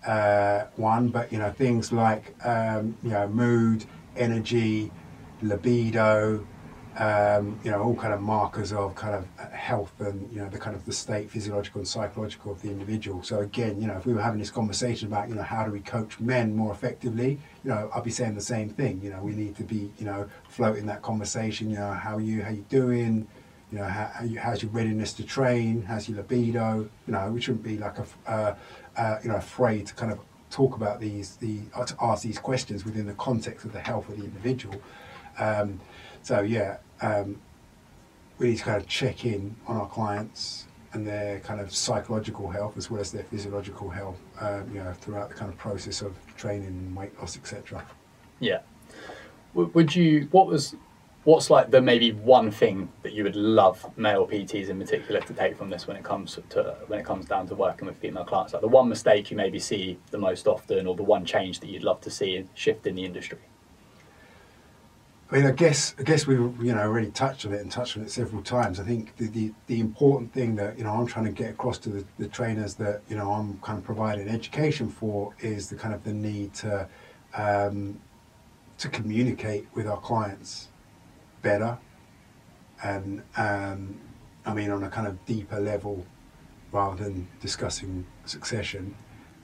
uh, 0.06 0.66
one, 0.76 1.10
but 1.10 1.32
you 1.32 1.40
know 1.40 1.52
things 1.52 1.92
like 1.92 2.34
um, 2.46 2.98
you 3.04 3.10
know 3.10 3.28
mood, 3.28 3.86
energy, 4.16 4.92
libido, 5.42 6.46
um, 7.00 7.58
you 7.64 7.72
know 7.72 7.82
all 7.82 7.96
kind 7.96 8.14
of 8.14 8.20
markers 8.20 8.74
of 8.74 8.94
kind 8.94 9.16
of 9.16 9.52
health 9.54 9.94
and 10.00 10.30
you 10.34 10.40
know 10.40 10.50
the 10.50 10.58
kind 10.58 10.76
of 10.76 10.86
the 10.86 10.92
state, 10.92 11.32
physiological 11.32 11.80
and 11.80 11.88
psychological 11.88 12.52
of 12.52 12.62
the 12.62 12.70
individual. 12.70 13.24
So 13.24 13.40
again, 13.40 13.82
you 13.82 13.88
know, 13.88 13.96
if 13.96 14.06
we 14.06 14.14
were 14.14 14.22
having 14.22 14.40
this 14.40 14.52
conversation 14.52 15.08
about 15.08 15.30
you 15.30 15.36
know 15.36 15.42
how 15.42 15.64
do 15.66 15.72
we 15.72 15.80
coach 15.80 16.20
men 16.20 16.54
more 16.54 16.74
effectively, 16.74 17.40
you 17.64 17.70
know, 17.70 17.90
I'll 17.94 18.02
be 18.02 18.12
saying 18.12 18.36
the 18.36 18.42
same 18.42 18.70
thing. 18.70 19.00
You 19.02 19.12
know, 19.12 19.22
we 19.24 19.32
need 19.32 19.56
to 19.56 19.64
be, 19.64 19.92
you 19.98 20.06
know, 20.06 20.30
floating 20.50 20.86
that 20.88 21.02
conversation. 21.02 21.70
You 21.70 21.78
know, 21.78 21.94
how 21.94 22.18
are 22.18 22.22
you 22.22 22.44
how 22.44 22.52
you 22.52 22.66
doing? 22.68 23.28
You 23.72 23.78
know, 23.78 23.86
how, 23.86 24.12
how 24.14 24.26
you, 24.26 24.40
how's 24.40 24.62
your 24.62 24.72
readiness 24.72 25.14
to 25.14 25.24
train? 25.24 25.84
How's 25.84 26.10
your 26.10 26.18
libido? 26.18 26.90
You 27.08 27.14
know, 27.14 27.32
we 27.32 27.40
shouldn't 27.40 27.64
be 27.64 27.78
like 27.78 27.98
a, 28.00 28.06
uh, 28.28 28.56
uh, 28.98 29.20
you 29.24 29.30
know, 29.30 29.36
afraid 29.36 29.88
to 29.88 29.94
kind 29.94 30.12
of 30.12 30.20
talk 30.50 30.76
about 30.76 31.00
these, 31.00 31.38
the 31.38 31.60
to 31.86 31.96
ask 32.02 32.24
these 32.24 32.40
questions 32.40 32.84
within 32.84 33.06
the 33.06 33.14
context 33.14 33.66
of 33.66 33.72
the 33.72 33.80
health 33.80 34.10
of 34.10 34.18
the 34.18 34.26
individual. 34.26 34.82
Um, 35.38 35.80
so 36.22 36.42
yeah, 36.42 36.78
um, 37.02 37.40
we 38.38 38.50
need 38.50 38.58
to 38.58 38.64
kind 38.64 38.82
of 38.82 38.88
check 38.88 39.26
in 39.26 39.56
on 39.68 39.78
our 39.78 39.88
clients 39.88 40.66
and 40.94 41.06
their 41.06 41.40
kind 41.42 41.60
of 41.60 41.74
psychological 41.74 42.50
health 42.50 42.78
as 42.78 42.90
well 42.90 43.00
as 43.00 43.12
their 43.12 43.24
physiological 43.24 43.90
health, 43.90 44.20
um, 44.40 44.70
you 44.74 44.82
know, 44.82 44.92
throughout 44.94 45.30
the 45.30 45.36
kind 45.36 45.52
of 45.52 45.58
process 45.58 46.02
of 46.02 46.16
training, 46.36 46.96
weight 46.96 47.18
loss, 47.20 47.38
etc. 47.38 47.86
Yeah. 48.40 48.60
Would 49.54 49.96
you? 49.96 50.28
What 50.32 50.48
was? 50.48 50.76
What's 51.26 51.50
like 51.50 51.70
the 51.70 51.82
maybe 51.82 52.14
one 52.14 52.50
thing 52.50 52.90
that 53.04 53.12
you 53.12 53.24
would 53.24 53.36
love 53.36 53.86
male 53.98 54.26
PTs 54.26 54.70
in 54.70 54.80
particular 54.80 55.20
to 55.22 55.34
take 55.34 55.58
from 55.58 55.70
this 55.70 55.86
when 55.86 55.98
it 55.98 56.04
comes 56.04 56.40
to 56.50 56.76
when 56.88 57.00
it 57.00 57.06
comes 57.06 57.26
down 57.26 57.48
to 57.48 57.56
working 57.56 57.88
with 57.88 57.98
female 57.98 58.24
clients? 58.24 58.54
Like 58.54 58.62
the 58.62 58.70
one 58.70 58.88
mistake 58.88 59.30
you 59.30 59.38
maybe 59.38 59.60
see 59.60 60.00
the 60.12 60.18
most 60.18 60.48
often, 60.48 60.88
or 60.88 60.96
the 60.96 61.04
one 61.04 61.26
change 61.26 61.60
that 61.60 61.68
you'd 61.68 61.84
love 61.84 62.00
to 62.02 62.10
see 62.10 62.48
shift 62.54 62.88
in 62.88 62.96
the 62.96 63.04
industry. 63.04 63.40
I 65.32 65.36
mean, 65.36 65.46
I 65.46 65.52
guess 65.52 65.94
I 66.00 66.04
guess 66.04 66.26
we've 66.26 66.40
you 66.40 66.74
know 66.74 66.80
already 66.80 67.12
touched 67.12 67.46
on 67.46 67.54
it 67.54 67.62
and 67.62 67.72
touched 67.72 67.96
on 67.98 68.04
it 68.04 68.10
several 68.10 68.42
times. 68.42 68.80
I 68.80 68.84
think 68.84 69.16
the, 69.18 69.28
the, 69.28 69.54
the 69.68 69.80
important 69.80 70.34
thing 70.34 70.56
that 70.56 70.78
you 70.78 70.84
know 70.84 70.92
I'm 70.92 71.06
trying 71.06 71.26
to 71.26 71.32
get 71.32 71.52
across 71.52 71.78
to 71.80 71.90
the, 71.90 72.06
the 72.18 72.28
trainers 72.28 72.74
that 72.76 73.04
you 73.08 73.16
know 73.16 73.32
I'm 73.32 73.60
kind 73.60 73.78
of 73.78 73.84
providing 73.84 74.28
education 74.28 74.90
for 74.90 75.36
is 75.40 75.70
the 75.70 75.76
kind 75.76 75.94
of 75.94 76.04
the 76.04 76.14
need 76.14 76.56
to 76.56 76.88
um, 77.36 78.00
to 78.80 78.90
communicate 78.90 79.68
with 79.76 79.86
our 79.86 80.00
clients 80.00 80.70
better, 81.44 81.78
and 82.84 83.22
um, 83.38 84.00
I 84.48 84.54
mean 84.56 84.72
on 84.72 84.84
a 84.84 84.90
kind 84.90 85.06
of 85.06 85.24
deeper 85.26 85.60
level 85.60 86.08
rather 86.72 87.04
than 87.04 87.28
discussing 87.40 88.06
succession 88.26 88.96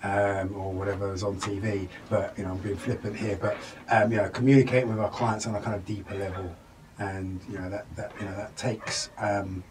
um, 0.05 0.55
or 0.55 0.71
whatever 0.71 1.11
is 1.13 1.23
on 1.23 1.37
TV. 1.39 1.87
But 2.09 2.37
you 2.37 2.43
know, 2.43 2.51
I'm 2.51 2.57
being 2.57 2.77
flippant 2.77 3.17
here. 3.17 3.37
But 3.41 3.57
um, 3.89 4.11
you 4.11 4.17
know, 4.17 4.29
communicating 4.29 4.89
with 4.89 4.99
our 4.99 5.09
clients 5.09 5.47
on 5.47 5.55
a 5.55 5.61
kind 5.61 5.75
of 5.75 5.85
deeper 5.85 6.15
level, 6.15 6.55
and 6.99 7.41
you 7.49 7.57
know 7.57 7.69
that 7.69 7.85
that 7.95 8.11
you 8.19 8.25
know 8.25 8.35
that 8.35 8.55
takes 8.55 9.09
um, 9.17 9.63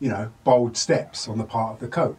you 0.00 0.08
know 0.08 0.32
bold 0.44 0.76
steps 0.76 1.28
on 1.28 1.38
the 1.38 1.44
part 1.44 1.74
of 1.74 1.80
the 1.80 1.88
coach. 1.88 2.16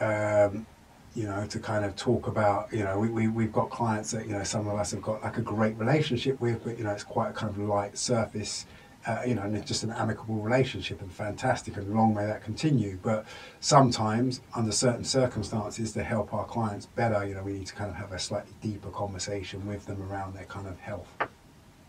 Um, 0.00 0.66
you 1.14 1.24
know, 1.24 1.44
to 1.46 1.58
kind 1.58 1.84
of 1.84 1.94
talk 1.94 2.26
about, 2.26 2.72
you 2.72 2.82
know, 2.82 2.98
we, 2.98 3.10
we, 3.10 3.28
we've 3.28 3.52
got 3.52 3.68
clients 3.68 4.12
that, 4.12 4.26
you 4.26 4.32
know, 4.32 4.42
some 4.44 4.66
of 4.66 4.78
us 4.78 4.92
have 4.92 5.02
got 5.02 5.22
like 5.22 5.36
a 5.36 5.42
great 5.42 5.76
relationship 5.76 6.40
with, 6.40 6.64
but, 6.64 6.78
you 6.78 6.84
know, 6.84 6.90
it's 6.90 7.04
quite 7.04 7.28
a 7.28 7.32
kind 7.34 7.50
of 7.50 7.58
light 7.58 7.98
surface 7.98 8.64
uh, 9.06 9.22
you 9.26 9.34
know, 9.34 9.42
and 9.42 9.56
it's 9.56 9.66
just 9.66 9.82
an 9.82 9.90
amicable 9.90 10.36
relationship 10.36 11.00
and 11.00 11.12
fantastic 11.12 11.76
and 11.76 11.92
long 11.92 12.14
may 12.14 12.24
that 12.26 12.44
continue. 12.44 12.98
But 13.02 13.26
sometimes, 13.60 14.40
under 14.54 14.72
certain 14.72 15.04
circumstances, 15.04 15.92
to 15.92 16.04
help 16.04 16.32
our 16.32 16.44
clients 16.44 16.86
better, 16.86 17.26
you 17.26 17.34
know, 17.34 17.42
we 17.42 17.54
need 17.54 17.66
to 17.66 17.74
kind 17.74 17.90
of 17.90 17.96
have 17.96 18.12
a 18.12 18.18
slightly 18.18 18.52
deeper 18.60 18.90
conversation 18.90 19.66
with 19.66 19.86
them 19.86 20.00
around 20.02 20.34
their 20.34 20.44
kind 20.44 20.68
of 20.68 20.78
health. 20.80 21.08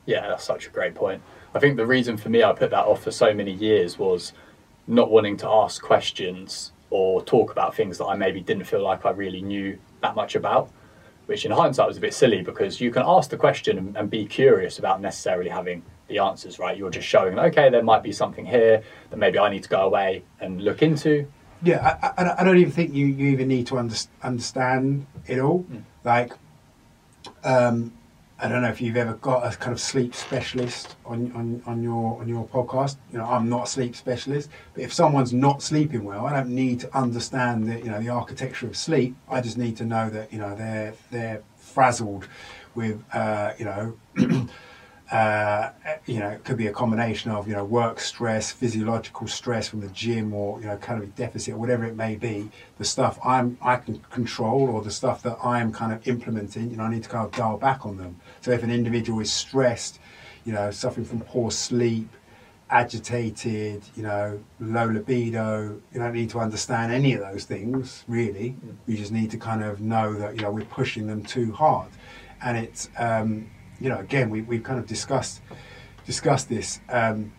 Yeah, 0.05 0.27
that's 0.27 0.43
such 0.43 0.67
a 0.67 0.69
great 0.69 0.95
point. 0.95 1.21
I 1.53 1.59
think 1.59 1.77
the 1.77 1.85
reason 1.85 2.17
for 2.17 2.29
me 2.29 2.43
I 2.43 2.51
put 2.51 2.71
that 2.71 2.85
off 2.85 3.03
for 3.03 3.11
so 3.11 3.33
many 3.33 3.53
years 3.53 3.97
was 3.97 4.33
not 4.87 5.09
wanting 5.09 5.37
to 5.37 5.47
ask 5.47 5.81
questions 5.81 6.71
or 6.89 7.23
talk 7.23 7.51
about 7.51 7.75
things 7.75 7.97
that 7.99 8.05
I 8.05 8.15
maybe 8.15 8.41
didn't 8.41 8.65
feel 8.65 8.83
like 8.83 9.05
I 9.05 9.11
really 9.11 9.41
knew 9.41 9.79
that 10.01 10.15
much 10.15 10.35
about. 10.35 10.71
Which 11.25 11.45
in 11.45 11.51
hindsight 11.51 11.87
was 11.87 11.97
a 11.97 12.01
bit 12.01 12.13
silly 12.13 12.41
because 12.41 12.81
you 12.81 12.91
can 12.91 13.03
ask 13.05 13.29
the 13.29 13.37
question 13.37 13.77
and, 13.77 13.97
and 13.97 14.09
be 14.09 14.25
curious 14.25 14.75
without 14.75 14.99
necessarily 14.99 15.49
having 15.49 15.83
the 16.07 16.19
answers, 16.19 16.59
right? 16.59 16.77
You're 16.77 16.89
just 16.89 17.07
showing, 17.07 17.39
okay, 17.39 17.69
there 17.69 17.83
might 17.83 18.03
be 18.03 18.11
something 18.11 18.45
here 18.45 18.83
that 19.09 19.17
maybe 19.17 19.39
I 19.39 19.49
need 19.49 19.63
to 19.63 19.69
go 19.69 19.81
away 19.81 20.23
and 20.39 20.61
look 20.61 20.81
into. 20.81 21.27
Yeah, 21.61 21.97
I, 22.17 22.41
I 22.41 22.43
don't 22.43 22.57
even 22.57 22.73
think 22.73 22.93
you, 22.93 23.05
you 23.05 23.27
even 23.31 23.47
need 23.47 23.67
to 23.67 23.77
under, 23.77 23.95
understand 24.21 25.07
it 25.27 25.39
all. 25.39 25.65
Mm. 25.71 25.83
Like, 26.03 26.33
um, 27.45 27.93
I 28.39 28.49
don't 28.49 28.61
know 28.61 28.69
if 28.69 28.81
you've 28.81 28.97
ever 28.97 29.13
got 29.13 29.45
a 29.45 29.55
kind 29.55 29.71
of 29.71 29.79
sleep 29.79 30.13
specialist 30.13 30.95
on, 31.05 31.31
on, 31.33 31.61
on 31.65 31.83
your 31.83 32.19
on 32.19 32.27
your 32.27 32.45
podcast. 32.47 32.97
You 33.11 33.19
know, 33.19 33.25
I'm 33.25 33.47
not 33.47 33.63
a 33.63 33.67
sleep 33.67 33.95
specialist, 33.95 34.49
but 34.73 34.83
if 34.83 34.91
someone's 34.91 35.33
not 35.33 35.61
sleeping 35.61 36.03
well, 36.03 36.25
I 36.25 36.33
don't 36.33 36.49
need 36.49 36.79
to 36.81 36.97
understand 36.97 37.69
the 37.69 37.77
you 37.77 37.89
know 37.89 37.99
the 37.99 38.09
architecture 38.09 38.67
of 38.67 38.75
sleep. 38.75 39.15
I 39.29 39.39
just 39.39 39.57
need 39.57 39.77
to 39.77 39.85
know 39.85 40.09
that 40.09 40.33
you 40.33 40.39
know 40.39 40.55
they're 40.55 40.93
they're 41.11 41.43
frazzled 41.57 42.27
with 42.75 43.01
uh, 43.13 43.53
you 43.57 43.65
know 43.65 43.97
uh, 45.13 45.71
you 46.07 46.17
know, 46.17 46.29
it 46.29 46.43
could 46.43 46.57
be 46.57 46.65
a 46.65 46.71
combination 46.71 47.29
of, 47.29 47.47
you 47.47 47.53
know, 47.53 47.63
work 47.63 47.99
stress, 47.99 48.51
physiological 48.51 49.27
stress 49.27 49.67
from 49.67 49.81
the 49.81 49.87
gym 49.89 50.33
or, 50.33 50.59
you 50.59 50.65
know, 50.65 50.75
calorie 50.77 51.11
deficit 51.15 51.55
whatever 51.55 51.85
it 51.85 51.95
may 51.95 52.15
be, 52.15 52.49
the 52.79 52.83
stuff 52.83 53.19
I'm, 53.23 53.57
I 53.61 53.75
can 53.75 53.99
control 54.09 54.69
or 54.69 54.81
the 54.81 54.89
stuff 54.89 55.21
that 55.21 55.37
I'm 55.43 55.71
kind 55.71 55.93
of 55.93 56.07
implementing, 56.07 56.71
you 56.71 56.77
know, 56.77 56.83
I 56.83 56.89
need 56.89 57.03
to 57.03 57.09
kind 57.09 57.25
of 57.25 57.31
dial 57.31 57.57
back 57.57 57.85
on 57.85 57.97
them. 57.97 58.19
So 58.43 58.51
if 58.51 58.61
an 58.61 58.71
individual 58.71 59.21
is 59.21 59.31
stressed, 59.31 60.01
you 60.43 60.51
know, 60.51 60.69
suffering 60.69 61.05
from 61.05 61.21
poor 61.21 61.49
sleep, 61.49 62.09
agitated, 62.69 63.81
you 63.95 64.03
know, 64.03 64.37
low 64.59 64.85
libido, 64.85 65.81
you 65.93 65.99
don't 65.99 66.11
need 66.11 66.29
to 66.31 66.39
understand 66.39 66.91
any 66.91 67.13
of 67.13 67.21
those 67.21 67.45
things, 67.45 68.03
really. 68.05 68.57
You 68.85 68.97
just 68.97 69.13
need 69.13 69.31
to 69.31 69.37
kind 69.37 69.63
of 69.63 69.79
know 69.79 70.13
that, 70.15 70.35
you 70.35 70.41
know, 70.41 70.51
we're 70.51 70.65
pushing 70.65 71.07
them 71.07 71.23
too 71.23 71.53
hard. 71.53 71.89
And 72.43 72.57
it's, 72.57 72.89
um, 72.97 73.49
you 73.79 73.87
know, 73.87 73.99
again, 73.99 74.29
we, 74.29 74.41
we've 74.41 74.63
kind 74.63 74.77
of 74.77 74.87
discussed 74.87 75.41
discussed 76.05 76.49
this. 76.49 76.81
Um, 76.89 77.31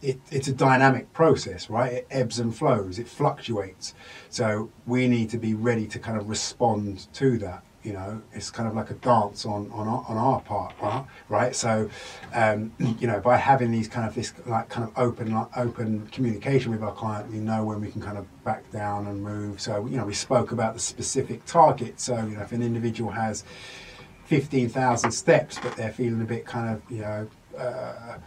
it, 0.00 0.18
it's 0.32 0.48
a 0.48 0.52
dynamic 0.52 1.12
process, 1.12 1.70
right? 1.70 1.92
It 1.92 2.06
ebbs 2.10 2.40
and 2.40 2.52
flows, 2.52 2.98
it 2.98 3.06
fluctuates. 3.06 3.94
So 4.28 4.72
we 4.88 5.06
need 5.06 5.30
to 5.30 5.38
be 5.38 5.54
ready 5.54 5.86
to 5.86 6.00
kind 6.00 6.18
of 6.18 6.28
respond 6.28 7.06
to 7.12 7.38
that. 7.38 7.62
You 7.82 7.94
know, 7.94 8.22
it's 8.32 8.50
kind 8.50 8.68
of 8.68 8.74
like 8.74 8.90
a 8.90 8.94
dance 8.94 9.44
on 9.44 9.70
on 9.72 9.88
our, 9.88 10.04
on 10.08 10.16
our 10.16 10.40
part, 10.40 10.74
right? 10.80 11.04
Right. 11.28 11.54
So, 11.54 11.90
um, 12.32 12.72
you 12.78 13.06
know, 13.06 13.20
by 13.20 13.36
having 13.36 13.70
these 13.70 13.88
kind 13.88 14.06
of 14.06 14.14
this 14.14 14.32
like 14.46 14.68
kind 14.68 14.88
of 14.88 14.96
open 14.96 15.32
like, 15.32 15.48
open 15.56 16.06
communication 16.08 16.70
with 16.70 16.82
our 16.82 16.92
client, 16.92 17.30
we 17.30 17.38
know 17.38 17.64
when 17.64 17.80
we 17.80 17.90
can 17.90 18.00
kind 18.00 18.18
of 18.18 18.26
back 18.44 18.70
down 18.70 19.06
and 19.06 19.22
move. 19.22 19.60
So, 19.60 19.86
you 19.86 19.96
know, 19.96 20.06
we 20.06 20.14
spoke 20.14 20.52
about 20.52 20.74
the 20.74 20.80
specific 20.80 21.44
target. 21.44 22.00
So, 22.00 22.16
you 22.16 22.36
know, 22.36 22.42
if 22.42 22.52
an 22.52 22.62
individual 22.62 23.10
has 23.10 23.44
fifteen 24.24 24.68
thousand 24.68 25.10
steps, 25.12 25.58
but 25.62 25.76
they're 25.76 25.92
feeling 25.92 26.22
a 26.22 26.26
bit 26.26 26.44
kind 26.46 26.74
of 26.74 26.82
you 26.90 27.00
know. 27.02 27.28
Uh, 27.58 28.18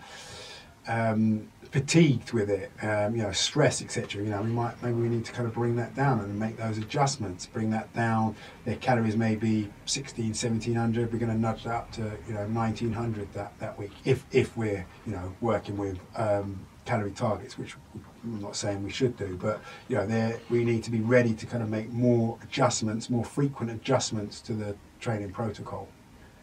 um, 0.88 1.48
fatigued 1.76 2.32
with 2.32 2.50
it, 2.50 2.72
um, 2.82 3.14
you 3.18 3.22
know, 3.22 3.34
stress, 3.34 3.82
etc. 3.82 4.24
You 4.24 4.30
know, 4.30 4.42
we 4.42 4.50
might 4.50 4.82
maybe 4.82 4.96
we 4.96 5.10
need 5.10 5.26
to 5.26 5.34
kind 5.34 5.46
of 5.46 5.54
bring 5.54 5.76
that 5.76 5.94
down 5.94 6.22
and 6.22 6.40
make 6.40 6.56
those 6.56 6.78
adjustments. 6.78 7.48
Bring 7.48 7.70
that 7.72 7.94
down. 7.94 8.38
Their 8.64 8.78
calories 8.78 9.18
may 9.18 9.36
be 9.36 9.70
16, 9.86 10.28
1700. 10.28 11.12
We're 11.12 11.20
going 11.20 11.34
to 11.34 11.38
nudge 11.38 11.66
that 11.66 11.76
up 11.76 11.92
to 11.94 12.04
you 12.30 12.34
know 12.34 12.48
1900 12.48 13.34
that 13.34 13.60
that 13.60 13.78
week 13.78 13.92
if 14.06 14.26
if 14.32 14.56
we're 14.56 14.86
you 15.06 15.12
know 15.12 15.36
working 15.42 15.76
with 15.76 16.00
um, 16.16 16.66
calorie 16.86 17.12
targets, 17.12 17.58
which 17.58 17.76
I'm 18.24 18.40
not 18.40 18.56
saying 18.56 18.82
we 18.82 18.90
should 18.90 19.18
do, 19.18 19.36
but 19.36 19.60
you 19.90 19.98
know, 19.98 20.08
there 20.08 20.40
we 20.50 20.64
need 20.64 20.82
to 20.86 20.92
be 20.92 21.02
ready 21.02 21.34
to 21.34 21.46
kind 21.46 21.62
of 21.62 21.68
make 21.68 21.92
more 21.92 22.38
adjustments, 22.42 23.10
more 23.10 23.26
frequent 23.26 23.70
adjustments 23.70 24.40
to 24.42 24.54
the 24.54 24.78
training 25.02 25.34
protocol. 25.34 25.90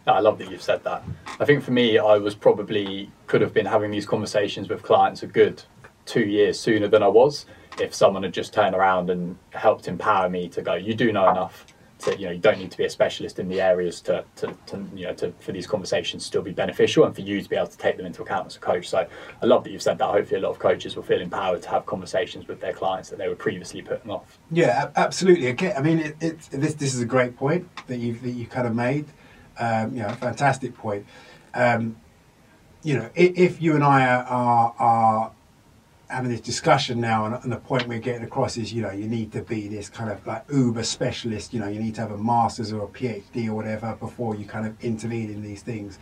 I 0.06 0.20
love 0.20 0.38
that 0.38 0.50
you've 0.50 0.62
said 0.62 0.82
that. 0.84 1.04
I 1.38 1.44
think 1.44 1.62
for 1.62 1.70
me, 1.70 1.98
I 1.98 2.18
was 2.18 2.34
probably 2.34 3.10
could 3.26 3.40
have 3.40 3.54
been 3.54 3.66
having 3.66 3.90
these 3.90 4.06
conversations 4.06 4.68
with 4.68 4.82
clients 4.82 5.22
a 5.22 5.26
good 5.26 5.62
two 6.04 6.22
years 6.24 6.58
sooner 6.58 6.88
than 6.88 7.02
I 7.02 7.08
was 7.08 7.46
if 7.80 7.94
someone 7.94 8.22
had 8.22 8.34
just 8.34 8.52
turned 8.52 8.74
around 8.74 9.10
and 9.10 9.36
helped 9.50 9.88
empower 9.88 10.28
me 10.28 10.48
to 10.50 10.62
go, 10.62 10.74
you 10.74 10.94
do 10.94 11.12
know 11.12 11.30
enough. 11.30 11.66
To, 12.00 12.18
you 12.18 12.26
know, 12.26 12.32
you 12.32 12.40
don't 12.40 12.58
need 12.58 12.72
to 12.72 12.76
be 12.76 12.84
a 12.84 12.90
specialist 12.90 13.38
in 13.38 13.48
the 13.48 13.60
areas 13.60 14.00
to, 14.02 14.24
to, 14.34 14.52
to 14.66 14.84
you 14.92 15.06
know, 15.06 15.14
to, 15.14 15.32
for 15.38 15.52
these 15.52 15.68
conversations 15.68 16.26
still 16.26 16.42
be 16.42 16.50
beneficial 16.50 17.04
and 17.04 17.14
for 17.14 17.20
you 17.20 17.40
to 17.40 17.48
be 17.48 17.54
able 17.54 17.68
to 17.68 17.78
take 17.78 17.96
them 17.96 18.06
into 18.06 18.22
account 18.22 18.48
as 18.48 18.56
a 18.56 18.58
coach. 18.58 18.88
So 18.88 19.06
I 19.40 19.46
love 19.46 19.62
that 19.62 19.70
you've 19.70 19.82
said 19.82 19.98
that. 19.98 20.06
Hopefully, 20.06 20.40
a 20.40 20.42
lot 20.42 20.50
of 20.50 20.58
coaches 20.58 20.96
will 20.96 21.04
feel 21.04 21.20
empowered 21.20 21.62
to 21.62 21.68
have 21.68 21.86
conversations 21.86 22.48
with 22.48 22.60
their 22.60 22.72
clients 22.72 23.08
that 23.10 23.20
they 23.20 23.28
were 23.28 23.36
previously 23.36 23.82
putting 23.82 24.10
off. 24.10 24.40
Yeah, 24.50 24.90
absolutely. 24.96 25.48
Okay, 25.52 25.74
I 25.74 25.80
mean, 25.80 26.00
it, 26.00 26.16
it, 26.20 26.40
this 26.50 26.74
this 26.74 26.92
is 26.92 27.00
a 27.02 27.06
great 27.06 27.36
point 27.36 27.68
that 27.86 27.98
you 27.98 28.14
that 28.14 28.30
you 28.32 28.46
kind 28.46 28.66
of 28.66 28.74
made. 28.74 29.06
Um, 29.58 29.94
you 29.96 30.02
know, 30.02 30.08
fantastic 30.10 30.76
point. 30.76 31.06
Um, 31.54 31.96
you 32.82 32.96
know, 32.96 33.10
if, 33.14 33.38
if, 33.38 33.62
you 33.62 33.74
and 33.74 33.84
I 33.84 34.06
are, 34.06 34.74
are, 34.78 35.32
having 36.08 36.30
this 36.30 36.40
discussion 36.40 37.00
now, 37.00 37.24
and, 37.24 37.34
and, 37.42 37.52
the 37.52 37.56
point 37.56 37.88
we're 37.88 37.98
getting 37.98 38.22
across 38.22 38.56
is, 38.56 38.72
you 38.72 38.82
know, 38.82 38.90
you 38.90 39.08
need 39.08 39.32
to 39.32 39.42
be 39.42 39.68
this 39.68 39.88
kind 39.88 40.10
of 40.10 40.26
like 40.26 40.44
uber 40.52 40.82
specialist. 40.82 41.54
You 41.54 41.60
know, 41.60 41.68
you 41.68 41.80
need 41.80 41.94
to 41.94 42.02
have 42.02 42.10
a 42.10 42.18
master's 42.18 42.72
or 42.72 42.84
a 42.84 42.88
PhD 42.88 43.48
or 43.48 43.54
whatever 43.54 43.96
before 43.98 44.34
you 44.34 44.44
kind 44.44 44.66
of 44.66 44.82
intervene 44.84 45.30
in 45.30 45.42
these 45.42 45.62
things. 45.62 45.98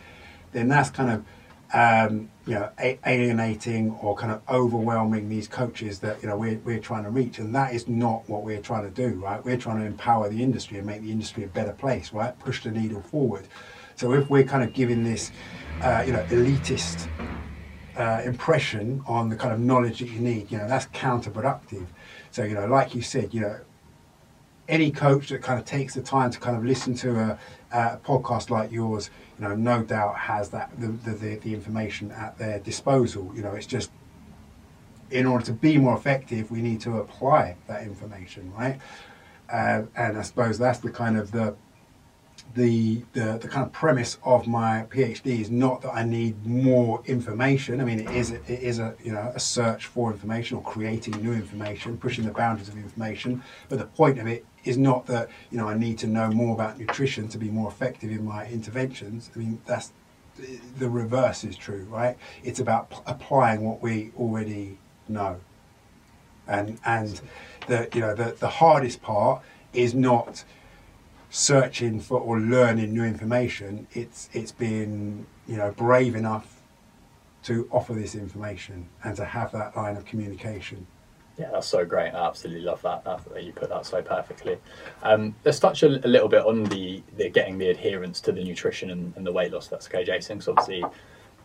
Then 0.53 0.69
that's 0.69 0.91
kind 0.91 1.11
of 1.11 1.25
um, 1.73 2.31
you 2.47 2.55
know, 2.55 2.69
alienating 3.07 3.93
or 4.03 4.17
kind 4.17 4.33
of 4.33 4.43
overwhelming 4.49 5.29
these 5.29 5.47
coaches 5.47 6.01
that 6.01 6.21
you 6.23 6.29
know 6.29 6.37
we're, 6.37 6.59
we're 6.65 6.81
trying 6.81 7.05
to 7.05 7.11
reach, 7.11 7.39
and 7.39 7.55
that 7.55 7.75
is 7.75 7.87
not 7.87 8.29
what 8.29 8.43
we're 8.43 8.61
trying 8.61 8.83
to 8.83 8.91
do, 8.91 9.21
right? 9.21 9.45
We're 9.45 9.57
trying 9.57 9.79
to 9.79 9.87
empower 9.87 10.29
the 10.29 10.43
industry 10.43 10.79
and 10.79 10.87
make 10.87 11.03
the 11.03 11.13
industry 11.13 11.45
a 11.45 11.49
better 11.49 11.73
place, 11.73 12.13
right? 12.13 12.37
Push 12.39 12.65
the 12.65 12.71
needle 12.71 13.03
forward. 13.03 13.47
So 13.95 14.13
if 14.15 14.29
we're 14.29 14.45
kind 14.45 14.65
of 14.65 14.73
giving 14.73 15.05
this, 15.05 15.31
uh, 15.83 16.03
you 16.05 16.13
know, 16.13 16.25
elitist 16.31 17.07
uh, 17.97 18.23
impression 18.25 19.03
on 19.07 19.29
the 19.29 19.37
kind 19.37 19.53
of 19.53 19.61
knowledge 19.61 20.01
that 20.01 20.09
you 20.09 20.21
need, 20.21 20.51
you 20.51 20.59
know, 20.59 20.67
that's 20.67 20.87
counterproductive. 20.87 21.87
So 22.33 22.43
you 22.43 22.55
know, 22.55 22.67
like 22.67 22.95
you 22.95 23.03
said, 23.03 23.33
you 23.33 23.43
know, 23.43 23.61
any 24.69 24.91
coach 24.91 25.29
that 25.29 25.43
kind 25.43 25.59
of 25.59 25.65
takes 25.65 25.95
the 25.95 26.03
time 26.03 26.31
to 26.31 26.39
kind 26.39 26.57
of 26.57 26.65
listen 26.65 26.95
to 26.95 27.19
a, 27.19 27.39
a 27.73 27.99
podcast 27.99 28.51
like 28.51 28.73
yours, 28.73 29.11
you 29.41 29.49
know, 29.49 29.55
no 29.55 29.83
doubt 29.83 30.17
has 30.17 30.51
that 30.51 30.71
the, 30.79 30.89
the, 30.89 31.37
the 31.37 31.55
information 31.55 32.11
at 32.13 32.37
their 32.37 32.59
disposal. 32.59 33.33
You 33.35 33.43
know, 33.43 33.53
it's 33.53 33.67
just 33.67 33.91
in 35.11 35.27
order 35.27 35.45
to 35.47 35.53
be 35.53 35.79
more 35.79 35.97
effective, 35.97 36.51
we 36.51 36.61
need 36.61 36.81
to 36.83 36.99
apply 36.99 37.57
that 37.67 37.83
information, 37.83 38.53
right? 38.53 38.79
Uh, 39.51 39.83
and 39.97 40.19
I 40.19 40.23
suppose 40.23 40.59
that's 40.59 40.79
the 40.79 40.91
kind 40.91 41.17
of 41.17 41.33
the 41.33 41.57
the, 42.55 43.03
the 43.13 43.39
the 43.41 43.49
kind 43.49 43.65
of 43.65 43.73
premise 43.73 44.19
of 44.25 44.47
my 44.47 44.85
PhD 44.91 45.41
is 45.41 45.51
not 45.51 45.83
that 45.83 45.95
I 45.95 46.05
need 46.05 46.45
more 46.45 47.03
information. 47.07 47.81
I 47.81 47.85
mean, 47.85 48.01
it 48.01 48.11
is 48.11 48.33
it 48.33 48.49
is 48.49 48.79
a 48.79 48.95
you 49.03 49.13
know 49.13 49.33
a 49.35 49.41
search 49.41 49.87
for 49.87 50.11
information 50.13 50.59
or 50.59 50.63
creating 50.63 51.23
new 51.23 51.33
information, 51.33 51.97
pushing 51.97 52.25
the 52.25 52.33
boundaries 52.33 52.69
of 52.69 52.77
information. 52.77 53.43
But 53.69 53.79
the 53.79 53.87
point 53.87 54.19
of 54.19 54.27
it 54.27 54.45
is 54.65 54.77
not 54.77 55.07
that 55.07 55.29
you 55.51 55.59
know 55.59 55.69
I 55.69 55.75
need 55.75 55.99
to 55.99 56.07
know 56.07 56.31
more 56.31 56.55
about 56.55 56.79
nutrition 56.79 57.29
to 57.29 57.39
be 57.39 57.51
more 57.51 57.69
effective 57.69 58.11
in 58.11 58.25
my 58.25 58.47
interventions. 58.47 59.31
I 59.35 59.39
mean, 59.39 59.61
that's 59.67 59.93
the 60.79 60.89
reverse 60.89 61.45
is 61.45 61.57
true, 61.57 61.87
right? 61.91 62.17
It's 62.43 62.61
about 62.61 62.91
p- 62.91 62.97
applying 63.07 63.63
what 63.63 63.83
we 63.83 64.13
already 64.19 64.79
know, 65.09 65.41
and 66.47 66.79
and 66.85 67.21
the 67.67 67.89
you 67.95 68.01
know 68.01 68.15
the 68.15 68.37
the 68.39 68.49
hardest 68.49 69.03
part 69.03 69.43
is 69.73 69.95
not 69.95 70.45
searching 71.31 72.01
for 72.01 72.21
or 72.21 72.39
learning 72.41 72.93
new 72.93 73.05
information, 73.05 73.87
it's 73.93 74.29
it's 74.33 74.53
being 74.53 75.27
you 75.47 75.57
know 75.57 75.71
brave 75.71 76.15
enough 76.15 76.61
to 77.45 77.67
offer 77.71 77.95
this 77.95 78.15
information 78.15 78.89
and 79.03 79.17
to 79.17 79.25
have 79.25 79.53
that 79.53 79.75
line 79.77 79.97
of 79.97 80.05
communication. 80.05 80.87
Yeah, 81.41 81.49
that's 81.53 81.69
so 81.69 81.87
great. 81.87 82.11
I 82.11 82.27
absolutely 82.27 82.61
love 82.61 82.83
that. 82.83 83.03
that 83.03 83.43
you 83.43 83.53
put 83.53 83.71
that 83.71 83.87
so 83.87 84.03
perfectly. 84.03 84.59
Um, 85.03 85.35
let's 85.43 85.59
touch 85.59 85.83
a, 85.83 85.87
a, 85.87 86.09
little 86.09 86.29
bit 86.29 86.45
on 86.45 86.65
the, 86.65 87.03
the 87.17 87.31
getting 87.31 87.57
the 87.57 87.71
adherence 87.71 88.21
to 88.23 88.33
the 88.33 88.45
nutrition 88.45 88.91
and, 88.91 89.15
and 89.17 89.27
the 89.27 89.33
weight 89.33 89.51
loss. 89.51 89.67
That's 89.67 89.87
okay, 89.87 90.05
Jason. 90.05 90.37
Because 90.37 90.49
obviously 90.49 90.85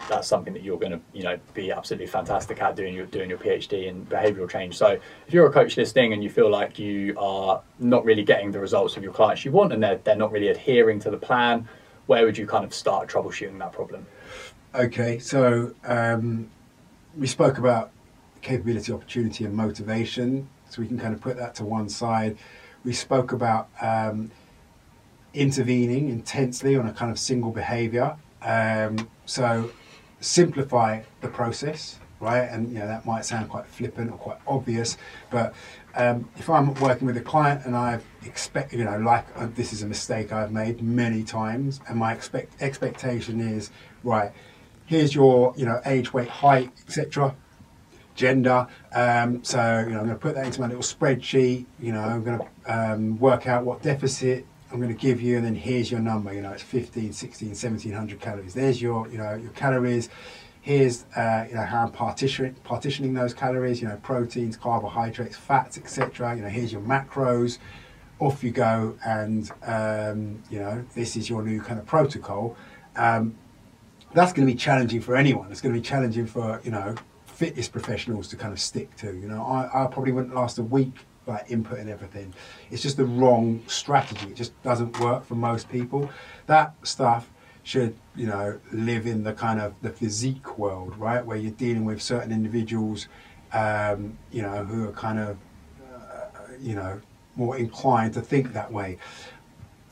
that's 0.10 0.28
something 0.28 0.52
that 0.52 0.64
you're 0.64 0.78
going 0.78 0.92
to 0.92 1.00
you 1.14 1.24
know 1.24 1.40
be 1.54 1.72
absolutely 1.72 2.08
fantastic 2.08 2.62
at 2.62 2.76
doing 2.76 2.94
your 2.94 3.06
doing 3.06 3.30
your 3.30 3.40
PhD 3.40 3.88
in 3.88 4.06
behavioural 4.08 4.50
change. 4.50 4.76
So 4.76 4.88
if 5.28 5.34
you're 5.34 5.48
a 5.48 5.52
coach 5.52 5.78
listening 5.78 6.12
and 6.12 6.22
you 6.22 6.30
feel 6.30 6.50
like 6.50 6.78
you 6.78 7.18
are 7.18 7.62
not 7.80 8.04
really 8.04 8.24
getting 8.24 8.52
the 8.52 8.60
results 8.60 8.98
of 8.98 9.04
your 9.04 9.14
clients 9.14 9.46
you 9.46 9.54
want 9.54 9.72
and 9.72 9.82
they're 9.82 10.02
they're 10.04 10.18
not 10.18 10.34
really 10.34 10.50
adhering 10.50 11.00
to 11.00 11.10
the 11.10 11.18
plan, 11.18 11.70
where 12.08 12.26
would 12.26 12.38
you 12.38 12.46
kind 12.46 12.66
of 12.66 12.74
start 12.74 13.08
troubleshooting 13.08 13.58
that 13.60 13.72
problem? 13.72 14.06
Okay, 14.76 15.20
so 15.20 15.74
um, 15.86 16.50
we 17.18 17.28
spoke 17.28 17.60
about 17.60 17.92
capability, 18.46 18.94
opportunity, 18.94 19.44
and 19.44 19.54
motivation. 19.54 20.48
So 20.70 20.82
we 20.82 20.88
can 20.88 21.00
kind 21.00 21.14
of 21.14 21.20
put 21.20 21.36
that 21.38 21.56
to 21.56 21.66
one 21.66 21.90
side. 21.90 22.38
We 22.84 22.94
spoke 22.94 23.32
about 23.32 23.70
um, 23.82 24.32
intervening 25.34 26.10
intensely 26.10 26.78
on 26.78 26.88
a 26.88 26.94
kind 26.94 27.12
of 27.12 27.18
single 27.18 27.52
behaviour. 27.52 28.16
Um, 28.44 29.10
so 29.26 29.72
simplify 30.20 31.02
the 31.22 31.28
process, 31.28 32.00
right? 32.20 32.44
And 32.44 32.72
you 32.72 32.80
know 32.80 32.88
that 32.88 33.06
might 33.06 33.26
sound 33.26 33.50
quite 33.50 33.66
flippant 33.66 34.12
or 34.12 34.18
quite 34.18 34.38
obvious, 34.48 34.98
but 35.32 35.56
um, 35.96 36.30
if 36.38 36.50
I'm 36.50 36.74
working 36.76 37.08
with 37.08 37.18
a 37.18 37.22
client 37.22 37.66
and 37.66 37.76
I've 37.76 38.06
expect, 38.26 38.74
you 38.74 38.84
know, 38.84 38.98
like 39.00 39.26
uh, 39.36 39.48
this 39.56 39.74
is 39.74 39.82
a 39.82 39.88
mistake 39.88 40.32
I've 40.32 40.52
made 40.52 40.84
many 40.84 41.24
times, 41.24 41.80
and 41.90 41.98
my 41.98 42.14
expect 42.14 42.62
expectation 42.62 43.42
is 43.42 43.72
right. 44.04 44.32
Here's 44.86 45.16
your, 45.16 45.56
you 45.58 45.66
know, 45.66 45.82
age, 45.86 46.14
weight, 46.14 46.28
height, 46.28 46.70
etc. 46.86 47.36
Gender. 48.16 48.68
Um, 48.94 49.44
so 49.44 49.86
you 49.88 49.94
know, 49.94 50.00
I'm 50.00 50.06
going 50.06 50.10
to 50.10 50.16
put 50.16 50.36
that 50.36 50.46
into 50.46 50.62
my 50.62 50.68
little 50.68 50.82
spreadsheet. 50.82 51.66
You 51.80 51.92
know, 51.92 52.02
I'm 52.02 52.24
going 52.24 52.40
to 52.40 52.48
um, 52.66 53.20
work 53.20 53.48
out 53.48 53.66
what 53.66 53.82
deficit 53.82 54.46
I'm 54.72 54.82
going 54.82 54.94
to 54.94 55.00
give 55.00 55.22
you, 55.22 55.38
and 55.38 55.46
then 55.46 55.56
here's 55.56 55.92
your 55.92 56.00
number. 56.00 56.34
You 56.34 56.42
know, 56.42 56.52
it's 56.52 56.64
15, 56.64 57.14
16, 57.14 57.50
1700 57.50 58.20
calories. 58.20 58.54
There's 58.54 58.82
your, 58.82 59.08
you 59.10 59.18
know, 59.18 59.36
your 59.36 59.52
calories. 59.52 60.10
Here's, 60.62 61.06
uh, 61.16 61.46
you 61.48 61.56
know, 61.56 61.64
how 61.64 61.84
I'm 61.84 61.92
partition, 61.92 62.56
partitioning 62.64 63.14
those 63.14 63.34
calories. 63.34 63.82
You 63.82 63.88
know, 63.88 63.98
proteins, 63.98 64.58
carbohydrates, 64.58 65.38
fats, 65.38 65.78
etc. 65.78 66.36
You 66.36 66.42
know, 66.42 66.50
here's 66.50 66.72
your 66.72 66.82
macros. 66.82 67.60
Off 68.20 68.44
you 68.46 68.52
go, 68.52 68.98
and 69.06 69.52
um, 69.64 70.42
you 70.50 70.60
know, 70.60 70.86
this 70.96 71.18
is 71.18 71.30
your 71.30 71.44
new 71.44 71.62
kind 71.62 71.78
of 71.78 71.86
protocol. 71.86 72.56
Um, 72.96 73.36
that's 74.14 74.32
going 74.32 74.48
to 74.48 74.54
be 74.54 74.58
challenging 74.58 75.02
for 75.02 75.18
anyone. 75.18 75.52
It's 75.52 75.60
going 75.60 75.76
to 75.76 75.80
be 75.80 75.86
challenging 75.86 76.26
for 76.26 76.62
you 76.64 76.72
know 76.72 76.96
fitness 77.36 77.68
professionals 77.68 78.28
to 78.30 78.36
kind 78.36 78.54
of 78.54 78.60
stick 78.60 78.96
to. 78.98 79.08
You 79.08 79.28
know, 79.28 79.44
I, 79.44 79.84
I 79.84 79.88
probably 79.88 80.14
wouldn't 80.14 80.34
last 80.34 80.58
a 80.58 80.64
week 80.64 81.06
like 81.28 81.46
input 81.50 81.80
and 81.80 81.90
everything. 81.90 82.34
It's 82.72 82.82
just 82.82 82.98
the 82.98 83.06
wrong 83.06 83.64
strategy. 83.68 84.28
It 84.28 84.36
just 84.36 84.62
doesn't 84.64 85.00
work 85.00 85.26
for 85.26 85.36
most 85.36 85.70
people. 85.70 86.10
That 86.48 86.74
stuff 86.84 87.30
should, 87.64 87.96
you 88.16 88.28
know, 88.28 88.60
live 88.72 89.08
in 89.08 89.24
the 89.24 89.34
kind 89.34 89.60
of 89.60 89.74
the 89.82 89.90
physique 89.90 90.58
world, 90.58 90.96
right, 90.98 91.26
where 91.26 91.38
you're 91.38 91.52
dealing 91.52 91.84
with 91.84 92.02
certain 92.02 92.32
individuals, 92.32 93.08
um, 93.54 94.18
you 94.32 94.44
know, 94.44 94.64
who 94.64 94.88
are 94.88 94.92
kind 94.92 95.20
of, 95.20 95.38
uh, 95.92 96.28
you 96.62 96.76
know, 96.76 97.02
more 97.36 97.58
inclined 97.58 98.14
to 98.14 98.22
think 98.22 98.54
that 98.54 98.72
way. 98.72 98.98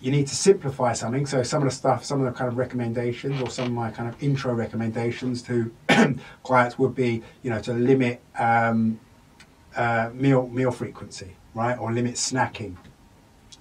You 0.03 0.11
need 0.11 0.27
to 0.27 0.35
simplify 0.35 0.91
something. 0.91 1.25
So 1.25 1.43
some 1.43 1.63
of 1.63 1.69
the 1.69 1.73
stuff, 1.73 2.03
some 2.03 2.19
of 2.19 2.25
the 2.25 2.37
kind 2.37 2.49
of 2.49 2.57
recommendations, 2.57 3.41
or 3.41 3.49
some 3.49 3.67
of 3.67 3.71
my 3.71 3.89
kind 3.89 4.09
of 4.09 4.21
intro 4.21 4.53
recommendations 4.53 5.41
to 5.43 5.71
clients 6.43 6.77
would 6.77 6.93
be, 6.93 7.23
you 7.41 7.49
know, 7.49 7.61
to 7.61 7.73
limit 7.73 8.21
um, 8.37 8.99
uh, 9.77 10.09
meal 10.13 10.49
meal 10.49 10.71
frequency, 10.71 11.37
right, 11.53 11.77
or 11.79 11.93
limit 11.93 12.15
snacking. 12.15 12.75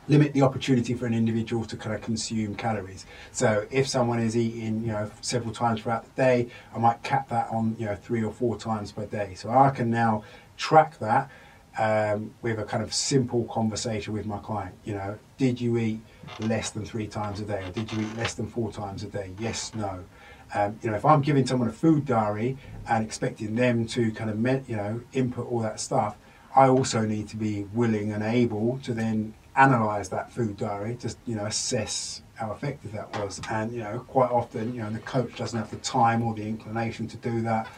Limit 0.09 0.33
the 0.33 0.43
opportunity 0.43 0.95
for 0.95 1.07
an 1.07 1.15
individual 1.15 1.65
to 1.65 1.77
kind 1.77 1.95
of 1.95 2.03
consume 2.03 2.57
calories. 2.57 3.07
So 3.31 3.69
if 3.71 3.87
someone 3.87 4.19
is 4.19 4.37
eating, 4.37 4.81
you 4.81 4.89
know, 4.89 5.13
several 5.21 5.55
times 5.55 5.83
throughout 5.83 6.05
the 6.05 6.21
day, 6.21 6.49
I 6.75 6.79
might 6.79 7.05
cap 7.05 7.29
that 7.29 7.51
on, 7.51 7.77
you 7.79 7.87
know, 7.87 7.95
three 7.95 8.25
or 8.25 8.33
four 8.33 8.59
times 8.59 8.91
per 8.91 9.07
day. 9.07 9.35
So 9.37 9.49
I 9.49 9.71
can 9.71 9.91
now 9.91 10.25
track 10.57 10.99
that 10.99 11.31
um, 11.79 12.35
with 12.43 12.59
a 12.59 12.65
kind 12.65 12.83
of 12.83 12.93
simple 12.93 13.45
conversation 13.45 14.13
with 14.13 14.27
my 14.27 14.39
client. 14.39 14.75
You 14.85 14.95
know, 14.95 15.19
did 15.39 15.61
you 15.61 15.79
eat 15.79 16.01
less 16.39 16.71
than 16.71 16.85
three 16.85 17.07
times 17.07 17.41
a 17.41 17.45
day, 17.45 17.63
or 17.65 17.71
did 17.71 17.93
you 17.93 18.01
eat 18.01 18.17
less 18.17 18.35
than 18.35 18.47
four 18.47 18.73
times 18.73 19.03
a 19.03 19.07
day? 19.07 19.33
Yes, 19.39 19.73
no. 19.75 20.05
Um, 20.55 20.79
you 20.83 20.91
know, 20.91 20.97
if 20.97 21.05
I'm 21.05 21.23
giving 21.23 21.47
someone 21.47 21.69
a 21.69 21.73
food 21.73 22.05
diary 22.05 22.59
and 22.89 23.05
expecting 23.05 23.55
them 23.55 23.87
to 23.89 24.13
kind 24.13 24.31
of, 24.31 24.69
you 24.69 24.77
know, 24.77 25.01
input 25.13 25.51
all 25.51 25.61
that 25.61 25.81
stuff, 25.81 26.19
I 26.55 26.69
also 26.69 27.03
need 27.03 27.29
to 27.29 27.37
be 27.37 27.65
willing 27.73 28.13
and 28.13 28.23
able 28.23 28.79
to 28.83 28.93
then 28.93 29.35
analyze 29.57 30.11
that 30.11 30.33
food 30.33 30.57
diary, 30.57 30.97
just 31.01 31.19
you 31.27 31.37
know, 31.37 31.47
assess 31.47 32.23
how 32.35 32.53
effective 32.53 32.93
that 32.93 33.19
was. 33.19 33.41
And 33.51 33.73
you 33.73 33.81
know, 33.81 34.01
quite 34.01 34.31
often, 34.31 34.75
you 34.75 34.83
know, 34.83 34.91
the 34.91 34.99
coach 34.99 35.37
doesn't 35.37 35.59
have 35.59 35.71
the 35.71 35.77
time 35.79 36.23
or 36.23 36.35
the 36.35 36.47
inclination 36.47 37.07
to 37.09 37.17
do 37.17 37.41
that 37.43 37.69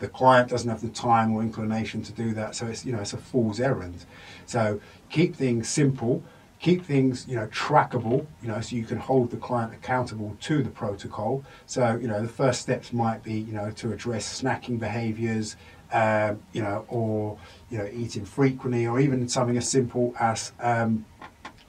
the 0.00 0.08
client 0.08 0.48
doesn't 0.48 0.68
have 0.68 0.80
the 0.80 0.88
time 0.88 1.32
or 1.32 1.42
inclination 1.42 2.02
to 2.02 2.12
do 2.12 2.32
that 2.32 2.54
so 2.56 2.66
it's 2.66 2.84
you 2.84 2.92
know 2.92 2.98
it's 2.98 3.12
a 3.12 3.18
fool's 3.18 3.60
errand 3.60 4.06
so 4.46 4.80
keep 5.10 5.36
things 5.36 5.68
simple 5.68 6.24
keep 6.60 6.84
things 6.84 7.26
you 7.26 7.34
know 7.34 7.46
trackable 7.48 8.26
you 8.42 8.48
know 8.48 8.60
so 8.60 8.76
you 8.76 8.84
can 8.84 8.98
hold 8.98 9.30
the 9.30 9.36
client 9.36 9.72
accountable 9.72 10.36
to 10.40 10.62
the 10.62 10.68
protocol 10.68 11.42
so 11.66 11.96
you 11.96 12.06
know 12.06 12.20
the 12.20 12.28
first 12.28 12.60
steps 12.60 12.92
might 12.92 13.22
be 13.22 13.32
you 13.32 13.52
know 13.52 13.70
to 13.70 13.92
address 13.92 14.42
snacking 14.42 14.78
behaviors 14.78 15.56
um, 15.92 16.40
you 16.52 16.62
know 16.62 16.84
or 16.88 17.38
you 17.70 17.78
know 17.78 17.88
eating 17.92 18.24
frequently 18.24 18.86
or 18.86 19.00
even 19.00 19.26
something 19.28 19.56
as 19.56 19.68
simple 19.68 20.14
as 20.20 20.52
um, 20.60 21.04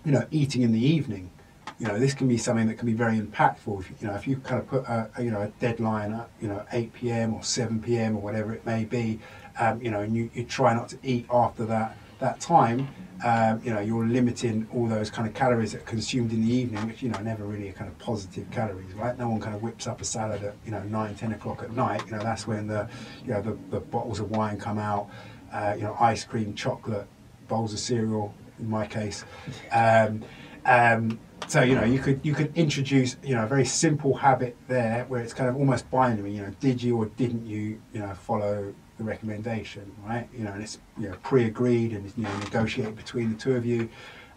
you 0.03 0.11
know 0.11 0.25
eating 0.31 0.61
in 0.61 0.71
the 0.71 0.85
evening 0.85 1.31
you 1.79 1.87
know, 1.87 1.97
this 1.97 2.13
can 2.13 2.27
be 2.27 2.37
something 2.37 2.67
that 2.67 2.77
can 2.77 2.85
be 2.85 2.93
very 2.93 3.19
impactful. 3.19 3.79
If, 3.79 4.03
you 4.03 4.07
know, 4.07 4.13
if 4.13 4.27
you 4.27 4.37
kind 4.37 4.61
of 4.61 4.67
put 4.67 4.83
a, 4.83 5.09
a 5.17 5.23
you 5.23 5.31
know 5.31 5.41
a 5.41 5.47
deadline 5.59 6.13
at 6.13 6.29
you 6.39 6.47
know 6.47 6.63
8 6.71 6.93
p.m. 6.93 7.33
or 7.33 7.41
7 7.41 7.81
p.m. 7.81 8.17
or 8.17 8.21
whatever 8.21 8.53
it 8.53 8.63
may 8.67 8.85
be, 8.85 9.19
um, 9.59 9.81
you 9.81 9.89
know, 9.89 10.01
and 10.01 10.15
you, 10.15 10.29
you 10.35 10.43
try 10.43 10.75
not 10.75 10.89
to 10.89 10.99
eat 11.01 11.25
after 11.31 11.65
that 11.65 11.97
that 12.21 12.39
time, 12.39 12.87
um, 13.23 13.61
you 13.63 13.73
know, 13.73 13.81
you're 13.81 14.05
limiting 14.05 14.67
all 14.73 14.87
those 14.87 15.09
kind 15.09 15.27
of 15.27 15.33
calories 15.33 15.73
that 15.73 15.81
are 15.81 15.85
consumed 15.85 16.31
in 16.31 16.41
the 16.41 16.53
evening, 16.53 16.87
which 16.87 17.03
you 17.03 17.09
know 17.09 17.19
never 17.19 17.43
really 17.43 17.69
are 17.69 17.73
kind 17.73 17.89
of 17.89 17.97
positive 17.99 18.49
calories, 18.49 18.93
right? 18.93 19.17
No 19.17 19.29
one 19.29 19.39
kind 19.39 19.55
of 19.55 19.61
whips 19.61 19.85
up 19.85 20.01
a 20.01 20.05
salad 20.05 20.43
at 20.43 20.55
you 20.65 20.71
know 20.71 20.81
9, 20.83 21.15
10 21.15 21.33
o'clock 21.33 21.61
at 21.61 21.71
night. 21.71 22.03
You 22.05 22.13
know, 22.13 22.23
that's 22.23 22.47
when 22.47 22.67
the 22.67 22.89
you 23.25 23.33
know 23.33 23.41
the, 23.41 23.57
the 23.69 23.79
bottles 23.79 24.19
of 24.19 24.31
wine 24.31 24.57
come 24.57 24.79
out. 24.79 25.09
Uh, 25.53 25.73
you 25.75 25.83
know, 25.83 25.97
ice 25.99 26.23
cream, 26.23 26.55
chocolate, 26.55 27.07
bowls 27.47 27.73
of 27.73 27.79
cereal. 27.79 28.33
In 28.59 28.69
my 28.69 28.85
case. 28.85 29.25
Um, 29.71 30.23
um, 30.65 31.19
so 31.47 31.61
you 31.61 31.73
know 31.73 31.83
you 31.83 31.99
could 31.99 32.19
you 32.23 32.33
could 32.33 32.55
introduce 32.55 33.17
you 33.23 33.35
know 33.35 33.43
a 33.43 33.47
very 33.47 33.65
simple 33.65 34.13
habit 34.13 34.55
there 34.67 35.05
where 35.07 35.21
it's 35.21 35.33
kind 35.33 35.49
of 35.49 35.55
almost 35.55 35.89
binary 35.89 36.31
you 36.31 36.41
know 36.41 36.51
did 36.59 36.81
you 36.81 36.95
or 36.95 37.07
didn't 37.07 37.45
you 37.47 37.81
you 37.93 37.99
know 37.99 38.13
follow 38.13 38.73
the 39.01 39.09
recommendation 39.09 39.91
right 40.05 40.27
you 40.33 40.43
know 40.43 40.51
and 40.51 40.63
it's 40.63 40.79
you 40.97 41.09
know 41.09 41.15
pre-agreed 41.23 41.91
and 41.91 42.05
you 42.17 42.23
know 42.23 42.37
negotiated 42.39 42.95
between 42.95 43.31
the 43.31 43.37
two 43.37 43.55
of 43.55 43.65
you 43.65 43.89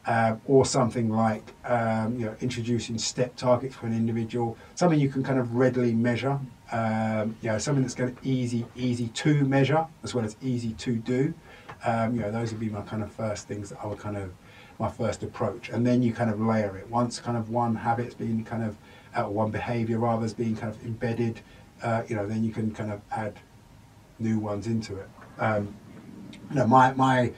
uh, 0.06 0.36
or 0.46 0.66
something 0.66 1.08
like 1.08 1.54
um, 1.64 2.18
you 2.18 2.26
know 2.26 2.34
introducing 2.40 2.98
step 2.98 3.34
targets 3.36 3.74
for 3.74 3.86
an 3.86 3.94
individual 3.94 4.56
something 4.74 4.98
you 4.98 5.08
can 5.08 5.22
kind 5.22 5.38
of 5.38 5.54
readily 5.54 5.94
measure 5.94 6.38
um, 6.72 7.36
you 7.42 7.48
know 7.48 7.58
something 7.58 7.82
that's 7.82 7.94
kind 7.94 8.10
of 8.10 8.26
easy 8.26 8.66
easy 8.76 9.08
to 9.08 9.44
measure 9.44 9.86
as 10.02 10.14
well 10.14 10.24
as 10.24 10.36
easy 10.42 10.72
to 10.74 10.96
do 10.96 11.32
um, 11.84 12.14
you 12.14 12.20
know 12.20 12.30
those 12.30 12.50
would 12.50 12.60
be 12.60 12.68
my 12.68 12.82
kind 12.82 13.02
of 13.02 13.12
first 13.12 13.48
things 13.48 13.70
that 13.70 13.78
I 13.82 13.86
would 13.86 13.98
kind 13.98 14.16
of 14.16 14.32
my 14.78 14.90
first 14.90 15.22
approach. 15.22 15.68
And 15.68 15.86
then 15.86 16.02
you 16.02 16.12
kind 16.12 16.30
of 16.30 16.40
layer 16.40 16.76
it. 16.76 16.88
Once 16.90 17.20
kind 17.20 17.36
of 17.36 17.50
one 17.50 17.76
habit's 17.76 18.14
been 18.14 18.44
kind 18.44 18.64
of, 18.64 18.76
uh, 19.14 19.28
one 19.28 19.50
behavior 19.50 19.98
rather 19.98 20.22
has 20.22 20.34
been 20.34 20.56
kind 20.56 20.74
of 20.74 20.84
embedded, 20.84 21.40
uh, 21.82 22.02
you 22.08 22.16
know, 22.16 22.26
then 22.26 22.44
you 22.44 22.52
can 22.52 22.72
kind 22.72 22.90
of 22.90 23.00
add 23.12 23.34
new 24.24 24.38
ones 24.38 24.66
into 24.66 24.96
it. 24.96 25.08
Um, 25.38 25.76
you 26.50 26.56
know, 26.56 26.66
my, 26.66 26.92
my 26.94 27.32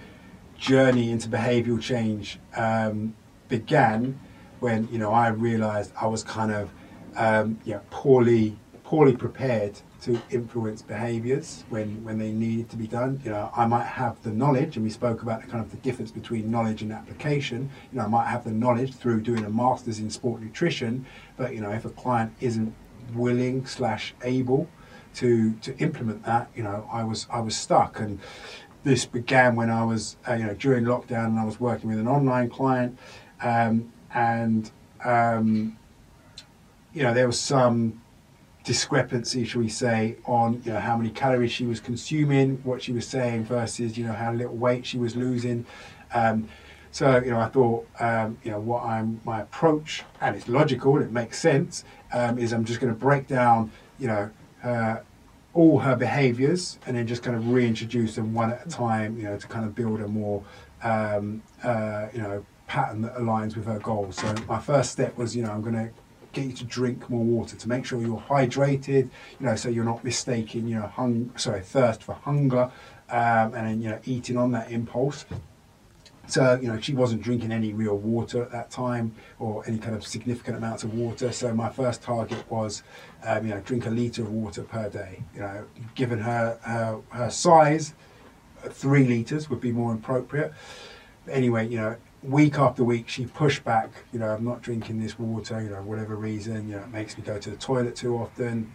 journey 0.56 1.10
into 1.10 1.28
behavioral 1.28 1.80
change 1.80 2.38
um, 2.56 3.14
began 3.48 4.18
when, 4.60 4.88
you 4.90 4.98
know, 4.98 5.12
I 5.12 5.28
realized 5.28 5.92
I 6.00 6.06
was 6.06 6.22
kind 6.24 6.52
of, 6.52 6.70
um, 7.16 7.58
know, 7.74 7.82
poorly, 7.90 8.56
poorly 8.84 9.16
prepared 9.16 9.74
to 10.02 10.20
influence 10.30 10.82
behaviours 10.82 11.64
when, 11.68 12.04
when 12.04 12.18
they 12.18 12.30
needed 12.30 12.68
to 12.70 12.76
be 12.76 12.86
done. 12.86 13.20
You 13.24 13.30
know, 13.32 13.50
I 13.56 13.66
might 13.66 13.86
have 13.86 14.22
the 14.22 14.30
knowledge, 14.30 14.76
and 14.76 14.84
we 14.84 14.90
spoke 14.90 15.22
about 15.22 15.42
the 15.42 15.48
kind 15.48 15.62
of 15.64 15.70
the 15.70 15.78
difference 15.78 16.10
between 16.10 16.50
knowledge 16.50 16.82
and 16.82 16.92
application. 16.92 17.70
You 17.92 17.98
know, 17.98 18.04
I 18.04 18.08
might 18.08 18.28
have 18.28 18.44
the 18.44 18.52
knowledge 18.52 18.94
through 18.94 19.22
doing 19.22 19.44
a 19.44 19.50
master's 19.50 19.98
in 19.98 20.10
sport 20.10 20.40
nutrition, 20.40 21.06
but 21.36 21.54
you 21.54 21.60
know, 21.60 21.70
if 21.70 21.84
a 21.84 21.90
client 21.90 22.32
isn't 22.40 22.74
willing 23.14 23.66
slash 23.66 24.14
able 24.22 24.68
to 25.16 25.52
to 25.62 25.76
implement 25.78 26.24
that, 26.24 26.48
you 26.54 26.62
know, 26.62 26.88
I 26.92 27.04
was 27.04 27.26
I 27.30 27.40
was 27.40 27.56
stuck 27.56 28.00
and. 28.00 28.18
This 28.84 29.04
began 29.04 29.56
when 29.56 29.68
I 29.68 29.82
was, 29.84 30.16
uh, 30.28 30.34
you 30.34 30.44
know, 30.46 30.54
during 30.54 30.84
lockdown, 30.84 31.26
and 31.26 31.40
I 31.40 31.44
was 31.44 31.58
working 31.58 31.90
with 31.90 31.98
an 31.98 32.06
online 32.06 32.48
client, 32.48 32.96
um, 33.42 33.92
and 34.14 34.70
um, 35.04 35.76
you 36.94 37.02
know, 37.02 37.12
there 37.12 37.26
was 37.26 37.38
some 37.38 38.00
discrepancy, 38.66 39.44
shall 39.44 39.60
we 39.60 39.68
say, 39.68 40.16
on 40.24 40.60
you 40.64 40.72
know 40.72 40.80
how 40.80 40.96
many 40.96 41.10
calories 41.10 41.52
she 41.52 41.64
was 41.64 41.80
consuming, 41.80 42.58
what 42.64 42.82
she 42.82 42.92
was 42.92 43.06
saying 43.06 43.44
versus 43.44 43.96
you 43.96 44.04
know 44.04 44.12
how 44.12 44.32
little 44.32 44.56
weight 44.56 44.84
she 44.84 44.98
was 44.98 45.14
losing. 45.16 45.64
Um, 46.12 46.48
so 46.90 47.18
you 47.18 47.30
know, 47.30 47.38
I 47.38 47.48
thought 47.48 47.86
um, 48.00 48.38
you 48.42 48.50
know 48.50 48.60
what 48.60 48.82
I'm 48.84 49.20
my 49.24 49.40
approach, 49.42 50.04
and 50.20 50.34
it's 50.34 50.48
logical 50.48 50.96
and 50.96 51.04
it 51.04 51.12
makes 51.12 51.38
sense. 51.38 51.84
Um, 52.12 52.38
is 52.38 52.52
I'm 52.52 52.64
just 52.64 52.80
going 52.80 52.92
to 52.92 52.98
break 52.98 53.28
down 53.28 53.70
you 53.98 54.08
know 54.08 54.30
her, 54.60 55.04
all 55.54 55.78
her 55.78 55.96
behaviours 55.96 56.78
and 56.86 56.96
then 56.96 57.06
just 57.06 57.22
kind 57.22 57.36
of 57.36 57.48
reintroduce 57.48 58.16
them 58.16 58.34
one 58.34 58.52
at 58.52 58.66
a 58.66 58.68
time. 58.68 59.16
You 59.18 59.24
know, 59.24 59.38
to 59.38 59.46
kind 59.46 59.64
of 59.64 59.74
build 59.74 60.00
a 60.00 60.08
more 60.08 60.44
um, 60.82 61.42
uh, 61.62 62.08
you 62.12 62.20
know 62.20 62.44
pattern 62.66 63.02
that 63.02 63.14
aligns 63.16 63.56
with 63.56 63.66
her 63.66 63.78
goals. 63.78 64.16
So 64.16 64.34
my 64.48 64.58
first 64.58 64.92
step 64.92 65.16
was 65.16 65.34
you 65.36 65.42
know 65.42 65.50
I'm 65.50 65.62
going 65.62 65.74
to 65.74 65.90
get 66.36 66.44
you 66.44 66.52
to 66.52 66.64
drink 66.64 67.08
more 67.08 67.24
water 67.24 67.56
to 67.56 67.68
make 67.68 67.86
sure 67.86 68.00
you're 68.00 68.22
hydrated, 68.28 69.08
you 69.40 69.46
know, 69.46 69.56
so 69.56 69.70
you're 69.70 69.84
not 69.84 70.04
mistaking, 70.04 70.68
you 70.68 70.76
know, 70.76 70.86
hung, 70.86 71.32
sorry, 71.36 71.62
thirst 71.62 72.02
for 72.02 72.12
hunger, 72.12 72.70
um, 73.08 73.54
and 73.54 73.66
then, 73.66 73.80
you 73.80 73.88
know, 73.88 73.98
eating 74.04 74.36
on 74.36 74.52
that 74.52 74.70
impulse. 74.70 75.24
So, 76.28 76.58
you 76.60 76.68
know, 76.68 76.80
she 76.80 76.92
wasn't 76.94 77.22
drinking 77.22 77.52
any 77.52 77.72
real 77.72 77.96
water 77.96 78.42
at 78.42 78.50
that 78.52 78.70
time 78.70 79.14
or 79.38 79.64
any 79.66 79.78
kind 79.78 79.94
of 79.94 80.06
significant 80.06 80.56
amounts 80.56 80.82
of 80.82 80.94
water. 80.94 81.32
So 81.32 81.54
my 81.54 81.68
first 81.68 82.02
target 82.02 82.50
was, 82.50 82.82
um, 83.24 83.46
you 83.46 83.54
know, 83.54 83.60
drink 83.60 83.86
a 83.86 83.90
litre 83.90 84.22
of 84.22 84.32
water 84.32 84.62
per 84.62 84.88
day. 84.88 85.22
You 85.34 85.40
know, 85.40 85.64
given 85.94 86.18
her, 86.18 86.58
her, 86.62 87.00
her 87.10 87.30
size, 87.30 87.94
three 88.70 89.04
litres 89.04 89.48
would 89.48 89.60
be 89.60 89.72
more 89.72 89.94
appropriate. 89.94 90.52
But 91.24 91.34
Anyway, 91.34 91.68
you 91.68 91.78
know, 91.78 91.96
week 92.22 92.58
after 92.58 92.82
week 92.82 93.08
she 93.08 93.24
pushed 93.24 93.62
back 93.62 93.90
you 94.12 94.18
know 94.18 94.30
i'm 94.30 94.42
not 94.42 94.60
drinking 94.60 94.98
this 95.00 95.16
water 95.18 95.62
you 95.62 95.70
know 95.70 95.80
whatever 95.82 96.16
reason 96.16 96.68
you 96.68 96.74
know 96.74 96.82
it 96.82 96.88
makes 96.88 97.16
me 97.16 97.22
go 97.22 97.38
to 97.38 97.50
the 97.50 97.56
toilet 97.56 97.94
too 97.94 98.16
often 98.16 98.72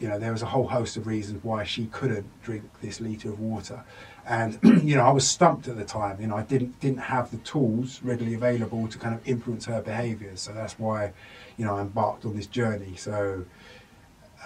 you 0.00 0.08
know 0.08 0.18
there 0.18 0.32
was 0.32 0.42
a 0.42 0.46
whole 0.46 0.66
host 0.66 0.96
of 0.96 1.06
reasons 1.06 1.42
why 1.42 1.64
she 1.64 1.86
couldn't 1.86 2.26
drink 2.42 2.62
this 2.82 3.00
liter 3.00 3.30
of 3.30 3.40
water 3.40 3.82
and 4.26 4.58
you 4.82 4.96
know 4.96 5.04
i 5.04 5.10
was 5.10 5.28
stumped 5.28 5.68
at 5.68 5.76
the 5.76 5.84
time 5.84 6.20
you 6.20 6.26
know 6.26 6.36
i 6.36 6.42
didn't 6.42 6.78
didn't 6.80 6.98
have 6.98 7.30
the 7.30 7.36
tools 7.38 8.00
readily 8.02 8.34
available 8.34 8.86
to 8.88 8.98
kind 8.98 9.14
of 9.14 9.26
influence 9.26 9.64
her 9.64 9.80
behaviors 9.80 10.40
so 10.40 10.52
that's 10.52 10.78
why 10.78 11.12
you 11.56 11.64
know 11.64 11.76
i 11.76 11.80
embarked 11.80 12.24
on 12.24 12.36
this 12.36 12.46
journey 12.46 12.94
so 12.96 13.44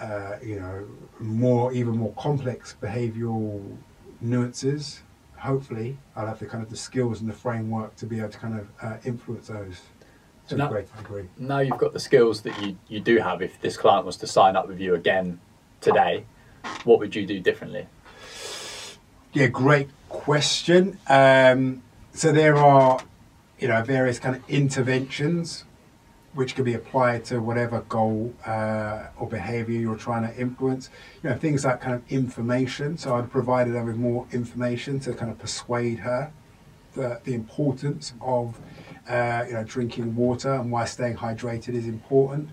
uh, 0.01 0.35
you 0.43 0.59
know 0.59 0.85
more 1.19 1.71
even 1.71 1.95
more 1.97 2.13
complex 2.13 2.75
behavioral 2.81 3.77
nuances 4.19 5.01
hopefully 5.37 5.97
I'll 6.15 6.27
have 6.27 6.39
the 6.39 6.45
kind 6.45 6.63
of 6.63 6.69
the 6.69 6.77
skills 6.77 7.21
and 7.21 7.29
the 7.29 7.33
framework 7.33 7.95
to 7.97 8.05
be 8.05 8.19
able 8.19 8.29
to 8.29 8.37
kind 8.37 8.59
of 8.59 8.67
uh, 8.81 8.97
influence 9.05 9.47
those 9.47 9.81
to 10.49 10.55
now, 10.55 10.67
a 10.67 10.69
great 10.69 10.97
degree. 10.97 11.25
Now 11.37 11.59
you've 11.59 11.77
got 11.77 11.93
the 11.93 11.99
skills 11.99 12.41
that 12.41 12.59
you, 12.61 12.77
you 12.87 12.99
do 12.99 13.17
have. 13.17 13.41
If 13.41 13.59
this 13.61 13.77
client 13.77 14.05
was 14.05 14.17
to 14.17 14.27
sign 14.27 14.55
up 14.55 14.67
with 14.67 14.79
you 14.79 14.95
again 14.95 15.39
today, 15.81 16.25
what 16.83 16.99
would 16.99 17.15
you 17.15 17.25
do 17.25 17.39
differently? 17.39 17.87
Yeah, 19.35 19.47
great 19.47 19.89
question. 20.07 20.97
Um, 21.09 21.83
so 22.13 22.31
there 22.31 22.55
are, 22.55 23.01
you 23.59 23.67
know, 23.67 23.83
various 23.83 24.17
kind 24.17 24.33
of 24.33 24.49
interventions 24.49 25.65
which 26.33 26.55
can 26.55 26.63
be 26.63 26.73
applied 26.73 27.25
to 27.25 27.39
whatever 27.39 27.81
goal 27.89 28.33
uh, 28.45 29.07
or 29.19 29.27
behavior 29.27 29.77
you're 29.77 29.97
trying 29.97 30.25
to 30.25 30.39
influence. 30.39 30.89
You 31.21 31.31
know, 31.31 31.35
things 31.35 31.65
like 31.65 31.81
kind 31.81 31.95
of 31.95 32.09
information. 32.09 32.97
So 32.97 33.13
I'd 33.17 33.29
provided 33.29 33.73
her 33.73 33.83
with 33.83 33.97
more 33.97 34.25
information 34.31 35.01
to 35.01 35.11
kind 35.11 35.29
of 35.29 35.37
persuade 35.37 35.99
her 35.99 36.31
the, 36.93 37.19
the 37.25 37.33
importance 37.33 38.13
of 38.21 38.57
uh, 39.09 39.43
you 39.47 39.53
know, 39.53 39.65
drinking 39.65 40.15
water 40.15 40.53
and 40.53 40.71
why 40.71 40.85
staying 40.85 41.17
hydrated 41.17 41.73
is 41.73 41.87
important. 41.87 42.49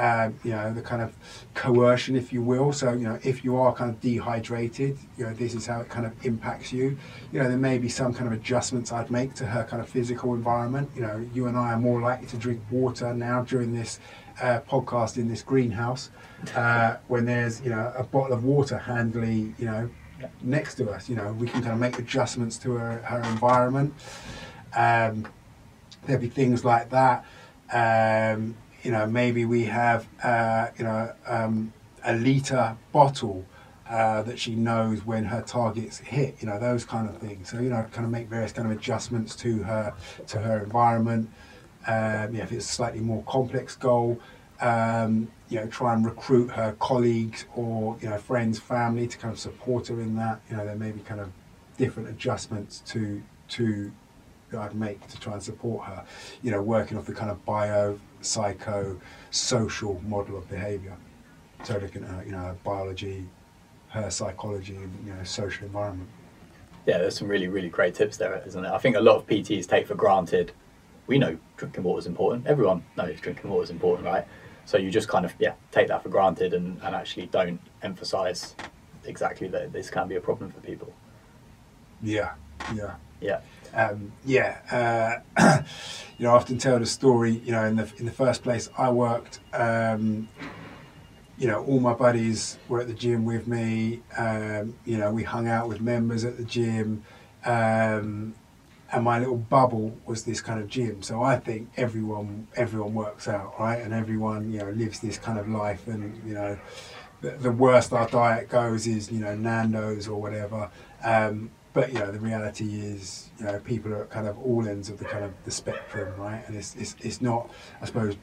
Um, 0.00 0.38
you 0.44 0.52
know, 0.52 0.72
the 0.72 0.80
kind 0.80 1.02
of 1.02 1.12
coercion, 1.54 2.14
if 2.14 2.32
you 2.32 2.40
will. 2.40 2.72
So, 2.72 2.92
you 2.92 3.02
know, 3.02 3.18
if 3.24 3.44
you 3.44 3.56
are 3.56 3.74
kind 3.74 3.90
of 3.90 4.00
dehydrated, 4.00 4.96
you 5.16 5.26
know, 5.26 5.34
this 5.34 5.54
is 5.54 5.66
how 5.66 5.80
it 5.80 5.88
kind 5.88 6.06
of 6.06 6.24
impacts 6.24 6.72
you. 6.72 6.96
You 7.32 7.42
know, 7.42 7.48
there 7.48 7.58
may 7.58 7.78
be 7.78 7.88
some 7.88 8.14
kind 8.14 8.28
of 8.28 8.32
adjustments 8.32 8.92
I'd 8.92 9.10
make 9.10 9.34
to 9.34 9.46
her 9.46 9.64
kind 9.64 9.82
of 9.82 9.88
physical 9.88 10.34
environment. 10.34 10.88
You 10.94 11.02
know, 11.02 11.28
you 11.34 11.48
and 11.48 11.58
I 11.58 11.72
are 11.72 11.80
more 11.80 12.00
likely 12.00 12.28
to 12.28 12.36
drink 12.36 12.60
water 12.70 13.12
now 13.12 13.42
during 13.42 13.74
this 13.74 13.98
uh, 14.40 14.60
podcast 14.70 15.16
in 15.16 15.26
this 15.26 15.42
greenhouse 15.42 16.10
uh, 16.54 16.98
when 17.08 17.24
there's, 17.24 17.60
you 17.62 17.70
know, 17.70 17.92
a 17.96 18.04
bottle 18.04 18.34
of 18.34 18.44
water 18.44 18.78
handily, 18.78 19.52
you 19.58 19.66
know, 19.66 19.90
next 20.42 20.76
to 20.76 20.90
us. 20.90 21.08
You 21.08 21.16
know, 21.16 21.32
we 21.32 21.48
can 21.48 21.60
kind 21.60 21.74
of 21.74 21.80
make 21.80 21.98
adjustments 21.98 22.56
to 22.58 22.72
her, 22.74 22.98
her 22.98 23.20
environment. 23.30 23.94
Um, 24.76 25.26
there'll 26.06 26.22
be 26.22 26.28
things 26.28 26.64
like 26.64 26.90
that. 26.90 27.24
Um, 27.72 28.56
you 28.88 28.94
know, 28.94 29.06
maybe 29.06 29.44
we 29.44 29.64
have, 29.64 30.08
uh, 30.22 30.68
you 30.78 30.84
know, 30.84 31.12
um, 31.26 31.74
a 32.04 32.16
litre 32.16 32.74
bottle 32.90 33.44
uh, 33.86 34.22
that 34.22 34.38
she 34.38 34.54
knows 34.54 35.04
when 35.04 35.24
her 35.24 35.42
targets 35.42 35.98
hit, 35.98 36.36
you 36.40 36.46
know, 36.46 36.58
those 36.58 36.86
kind 36.86 37.06
of 37.06 37.18
things. 37.18 37.50
So, 37.50 37.60
you 37.60 37.68
know, 37.68 37.84
kind 37.92 38.06
of 38.06 38.10
make 38.10 38.28
various 38.28 38.50
kind 38.50 38.66
of 38.66 38.74
adjustments 38.74 39.36
to 39.36 39.62
her, 39.64 39.92
to 40.28 40.38
her 40.38 40.64
environment. 40.64 41.28
Um, 41.86 42.34
yeah, 42.34 42.44
if 42.44 42.50
it's 42.50 42.64
a 42.64 42.72
slightly 42.72 43.00
more 43.00 43.22
complex 43.24 43.76
goal, 43.76 44.18
um, 44.62 45.30
you 45.50 45.60
know, 45.60 45.66
try 45.66 45.92
and 45.92 46.02
recruit 46.02 46.50
her 46.52 46.74
colleagues 46.80 47.44
or, 47.54 47.98
you 48.00 48.08
know, 48.08 48.16
friends, 48.16 48.58
family 48.58 49.06
to 49.06 49.18
kind 49.18 49.34
of 49.34 49.38
support 49.38 49.88
her 49.88 50.00
in 50.00 50.16
that. 50.16 50.40
You 50.48 50.56
know, 50.56 50.64
there 50.64 50.76
may 50.76 50.92
be 50.92 51.00
kind 51.00 51.20
of 51.20 51.30
different 51.76 52.08
adjustments 52.08 52.82
to, 52.86 53.22
to, 53.48 53.92
I'd 54.56 54.74
make 54.74 55.06
to 55.08 55.20
try 55.20 55.34
and 55.34 55.42
support 55.42 55.84
her, 55.88 56.06
you 56.40 56.50
know, 56.50 56.62
working 56.62 56.96
off 56.96 57.04
the 57.04 57.12
kind 57.12 57.30
of 57.30 57.44
bio, 57.44 58.00
psycho, 58.20 59.00
social 59.30 60.00
model 60.06 60.38
of 60.38 60.48
behaviour. 60.48 60.96
So 61.64 61.78
looking 61.78 62.04
at, 62.04 62.10
uh, 62.10 62.22
you 62.24 62.32
know, 62.32 62.56
biology, 62.64 63.26
her 63.88 64.10
psychology, 64.10 64.76
and, 64.76 65.06
you 65.06 65.12
know, 65.12 65.24
social 65.24 65.66
environment. 65.66 66.08
Yeah, 66.86 66.98
there's 66.98 67.18
some 67.18 67.28
really, 67.28 67.48
really 67.48 67.68
great 67.68 67.94
tips 67.94 68.16
there, 68.16 68.42
isn't 68.46 68.64
it? 68.64 68.70
I 68.70 68.78
think 68.78 68.96
a 68.96 69.00
lot 69.00 69.16
of 69.16 69.26
PTs 69.26 69.66
take 69.66 69.86
for 69.86 69.94
granted. 69.94 70.52
We 71.06 71.18
know 71.18 71.36
drinking 71.56 71.82
water 71.82 71.98
is 71.98 72.06
important. 72.06 72.46
Everyone 72.46 72.84
knows 72.96 73.20
drinking 73.20 73.50
water 73.50 73.64
is 73.64 73.70
important, 73.70 74.06
right? 74.06 74.26
So 74.64 74.76
you 74.76 74.90
just 74.90 75.08
kind 75.08 75.24
of 75.24 75.34
yeah 75.38 75.54
take 75.72 75.88
that 75.88 76.02
for 76.02 76.10
granted 76.10 76.52
and, 76.52 76.78
and 76.82 76.94
actually 76.94 77.26
don't 77.26 77.60
emphasize 77.82 78.54
exactly 79.04 79.48
that 79.48 79.72
this 79.72 79.88
can 79.88 80.08
be 80.08 80.16
a 80.16 80.20
problem 80.20 80.50
for 80.50 80.60
people. 80.60 80.92
Yeah, 82.02 82.34
yeah. 82.74 82.94
Yeah. 83.20 83.40
Um, 83.74 84.12
yeah, 84.24 85.22
uh, 85.38 85.62
you 86.18 86.24
know, 86.24 86.32
I 86.32 86.34
often 86.34 86.58
tell 86.58 86.78
the 86.78 86.86
story. 86.86 87.40
You 87.44 87.52
know, 87.52 87.64
in 87.64 87.76
the 87.76 87.90
in 87.98 88.06
the 88.06 88.12
first 88.12 88.42
place, 88.42 88.68
I 88.76 88.90
worked. 88.90 89.40
Um, 89.52 90.28
you 91.38 91.46
know, 91.46 91.64
all 91.64 91.78
my 91.78 91.94
buddies 91.94 92.58
were 92.68 92.80
at 92.80 92.88
the 92.88 92.94
gym 92.94 93.24
with 93.24 93.46
me. 93.46 94.02
Um, 94.16 94.74
you 94.84 94.98
know, 94.98 95.12
we 95.12 95.22
hung 95.22 95.46
out 95.46 95.68
with 95.68 95.80
members 95.80 96.24
at 96.24 96.36
the 96.36 96.42
gym, 96.44 97.04
um, 97.44 98.34
and 98.90 99.04
my 99.04 99.20
little 99.20 99.36
bubble 99.36 99.96
was 100.04 100.24
this 100.24 100.40
kind 100.40 100.60
of 100.60 100.68
gym. 100.68 101.02
So 101.02 101.22
I 101.22 101.38
think 101.38 101.70
everyone 101.76 102.48
everyone 102.56 102.94
works 102.94 103.28
out, 103.28 103.54
right? 103.58 103.80
And 103.80 103.94
everyone 103.94 104.52
you 104.52 104.58
know 104.58 104.70
lives 104.70 105.00
this 105.00 105.18
kind 105.18 105.38
of 105.38 105.48
life. 105.48 105.86
And 105.86 106.20
you 106.26 106.34
know, 106.34 106.58
the, 107.20 107.30
the 107.30 107.52
worst 107.52 107.92
our 107.92 108.08
diet 108.08 108.48
goes 108.48 108.86
is 108.86 109.12
you 109.12 109.20
know 109.20 109.36
Nando's 109.36 110.08
or 110.08 110.20
whatever. 110.20 110.70
Um, 111.04 111.50
but 111.78 111.92
you 111.92 112.00
know 112.00 112.10
the 112.10 112.18
reality 112.18 112.80
is 112.80 113.30
you 113.38 113.44
know 113.44 113.56
people 113.60 113.92
are 113.92 114.02
at 114.02 114.10
kind 114.10 114.26
of 114.26 114.36
all 114.40 114.66
ends 114.66 114.90
of 114.90 114.98
the 114.98 115.04
kind 115.04 115.24
of 115.24 115.32
the 115.44 115.50
spectrum 115.50 116.12
right 116.20 116.42
and 116.48 116.56
it's 116.56 116.74
it's, 116.74 116.96
it's 117.02 117.20
not 117.20 117.48
i 117.80 117.86
suppose 117.86 118.16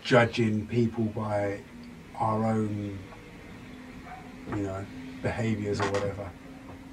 judging 0.00 0.64
people 0.68 1.04
by 1.06 1.60
our 2.20 2.46
own 2.46 2.96
you 4.50 4.62
know 4.62 4.86
behaviors 5.22 5.80
or 5.80 5.90
whatever 5.90 6.30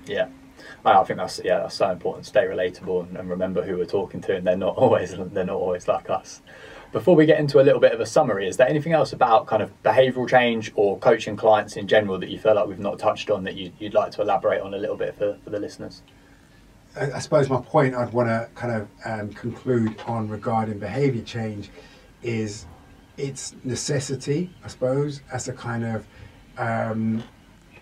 yeah 0.08 0.28
I 0.84 1.04
think 1.04 1.20
that's 1.20 1.40
yeah 1.44 1.60
that's 1.60 1.76
so 1.76 1.92
important. 1.92 2.26
Stay 2.26 2.46
relatable 2.46 3.08
and, 3.08 3.18
and, 3.18 3.30
remember 3.30 3.62
who 3.62 3.78
we're 3.78 3.86
talking 3.86 4.22
to, 4.22 4.38
and 4.38 4.48
they're 4.48 4.58
not 4.58 4.76
always 4.78 5.16
they're 5.16 5.46
not 5.46 5.56
always 5.56 5.88
like 5.88 6.10
us. 6.10 6.42
Before 6.92 7.16
we 7.16 7.26
get 7.26 7.40
into 7.40 7.60
a 7.60 7.64
little 7.64 7.82
bit 7.82 7.92
of 7.92 8.00
a 8.00 8.06
summary, 8.06 8.48
is 8.48 8.58
there 8.58 8.68
anything 8.68 8.94
else 8.94 9.12
about 9.12 9.46
kind 9.46 9.62
of 9.62 9.72
behavioural 9.84 10.28
change 10.28 10.72
or 10.76 10.98
coaching 11.00 11.36
clients 11.36 11.76
in 11.76 11.88
general 11.88 12.18
that 12.20 12.30
you 12.30 12.40
feel 12.40 12.56
like 12.56 12.68
we've 12.68 12.80
not 12.80 12.98
touched 12.98 13.30
on 13.30 13.44
that 13.44 13.56
you, 13.56 13.72
would 13.82 13.94
like 13.94 14.12
to 14.12 14.22
elaborate 14.22 14.62
on 14.62 14.74
a 14.74 14.78
little 14.78 14.96
bit 14.96 15.16
for, 15.16 15.38
for 15.44 15.50
the 15.50 15.60
listeners? 15.60 16.02
I, 17.00 17.20
suppose 17.20 17.50
my 17.50 17.62
point 17.62 17.94
I'd 17.94 18.14
want 18.14 18.30
to 18.30 18.50
kind 18.56 18.74
of 18.74 18.88
um, 19.06 19.30
conclude 19.34 20.00
on 20.08 20.30
regarding 20.30 20.80
behaviour 20.80 21.24
change 21.24 21.70
is 22.24 22.66
its 23.18 23.54
necessity, 23.64 24.50
I 24.64 24.68
suppose, 24.68 25.22
as 25.32 25.48
a 25.48 25.54
kind 25.54 25.86
of 25.86 26.08
um, 26.58 27.24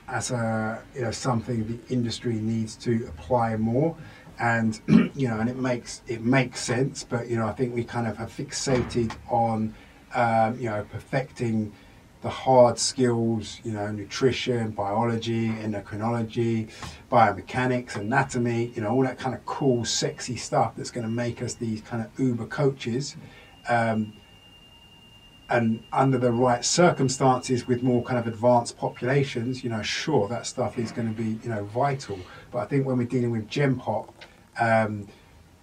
as 0.07 0.31
a 0.31 0.83
you 0.93 1.01
know 1.01 1.11
something 1.11 1.65
the 1.67 1.93
industry 1.93 2.35
needs 2.35 2.75
to 2.75 3.05
apply 3.07 3.55
more 3.55 3.95
and 4.39 4.79
you 5.15 5.27
know 5.27 5.39
and 5.39 5.49
it 5.49 5.57
makes 5.57 6.01
it 6.07 6.21
makes 6.21 6.61
sense 6.61 7.03
but 7.03 7.27
you 7.27 7.37
know 7.37 7.47
I 7.47 7.53
think 7.53 7.73
we 7.73 7.83
kind 7.83 8.07
of 8.07 8.17
have 8.17 8.29
fixated 8.29 9.15
on 9.29 9.73
um, 10.13 10.59
you 10.59 10.69
know 10.69 10.85
perfecting 10.91 11.71
the 12.21 12.29
hard 12.29 12.79
skills 12.79 13.59
you 13.63 13.71
know 13.71 13.91
nutrition 13.91 14.71
biology 14.71 15.49
endocrinology 15.49 16.71
biomechanics 17.11 17.95
anatomy 17.95 18.71
you 18.75 18.81
know 18.81 18.89
all 18.89 19.03
that 19.03 19.19
kind 19.19 19.35
of 19.35 19.45
cool 19.45 19.85
sexy 19.85 20.35
stuff 20.35 20.73
that's 20.75 20.91
going 20.91 21.05
to 21.05 21.11
make 21.11 21.41
us 21.41 21.53
these 21.55 21.81
kind 21.81 22.03
of 22.03 22.19
uber 22.19 22.47
coaches. 22.47 23.15
Um, 23.67 24.13
and 25.49 25.83
under 25.93 26.17
the 26.17 26.31
right 26.31 26.65
circumstances 26.65 27.67
with 27.67 27.83
more 27.83 28.03
kind 28.03 28.17
of 28.17 28.27
advanced 28.27 28.77
populations, 28.77 29.63
you 29.63 29.69
know, 29.69 29.81
sure, 29.81 30.27
that 30.27 30.47
stuff 30.47 30.79
is 30.79 30.91
going 30.91 31.07
to 31.07 31.13
be, 31.13 31.39
you 31.43 31.49
know, 31.49 31.63
vital. 31.65 32.19
But 32.51 32.59
I 32.59 32.65
think 32.65 32.85
when 32.85 32.97
we're 32.97 33.07
dealing 33.07 33.31
with 33.31 33.47
Gen 33.47 33.75
Pop, 33.75 34.13
um, 34.59 35.07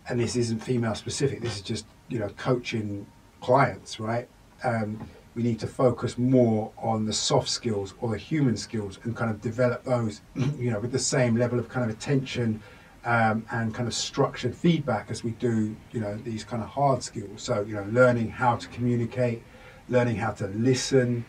and 0.09 0.20
this 0.20 0.37
isn't 0.37 0.61
female 0.61 0.95
specific, 0.95 1.41
this 1.41 1.57
is 1.57 1.62
just, 1.62 1.87
you 2.09 2.18
know, 2.18 2.28
coaching 2.37 3.07
clients, 3.41 3.99
right? 3.99 4.28
Um, 4.62 5.09
we 5.35 5.43
need 5.43 5.59
to 5.61 5.66
focus 5.66 6.18
more 6.18 6.70
on 6.76 7.07
the 7.07 7.12
soft 7.12 7.49
skills 7.49 7.95
or 8.01 8.11
the 8.11 8.18
human 8.18 8.57
skills 8.57 8.99
and 9.03 9.16
kind 9.16 9.30
of 9.30 9.41
develop 9.41 9.85
those, 9.85 10.20
you 10.59 10.70
know, 10.70 10.78
with 10.78 10.93
the 10.93 10.99
same 10.99 11.37
level 11.37 11.59
of 11.59 11.68
kind 11.68 11.89
of 11.89 11.97
attention 11.97 12.62
um, 13.05 13.45
and 13.51 13.74
kind 13.74 13.89
of 13.89 13.95
structured 13.95 14.55
feedback 14.55 15.11
as 15.11 15.24
we 15.24 15.33
do, 15.33 15.74
you 15.91 16.01
know, 16.01 16.16
these 16.18 16.45
kind 16.45 16.62
of 16.62 16.68
hard 16.68 17.03
skills. 17.03 17.43
So, 17.43 17.62
you 17.62 17.74
know, 17.74 17.87
learning 17.91 18.30
how 18.30 18.57
to 18.57 18.68
communicate, 18.68 19.43
learning 19.89 20.16
how 20.16 20.30
to 20.33 20.47
listen, 20.49 21.24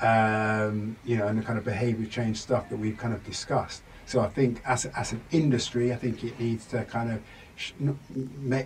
um, 0.00 0.96
you 1.04 1.16
know, 1.16 1.26
and 1.26 1.38
the 1.38 1.42
kind 1.42 1.58
of 1.58 1.64
behavior 1.64 2.06
change 2.06 2.36
stuff 2.38 2.68
that 2.68 2.76
we've 2.76 2.96
kind 2.96 3.14
of 3.14 3.24
discussed. 3.24 3.82
So 4.06 4.20
I 4.20 4.28
think 4.28 4.62
as, 4.64 4.86
as 4.86 5.12
an 5.12 5.20
industry, 5.32 5.92
I 5.92 5.96
think 5.96 6.24
it 6.24 6.38
needs 6.40 6.66
to 6.66 6.84
kind 6.84 7.12
of 7.12 7.20
sh- 7.56 7.72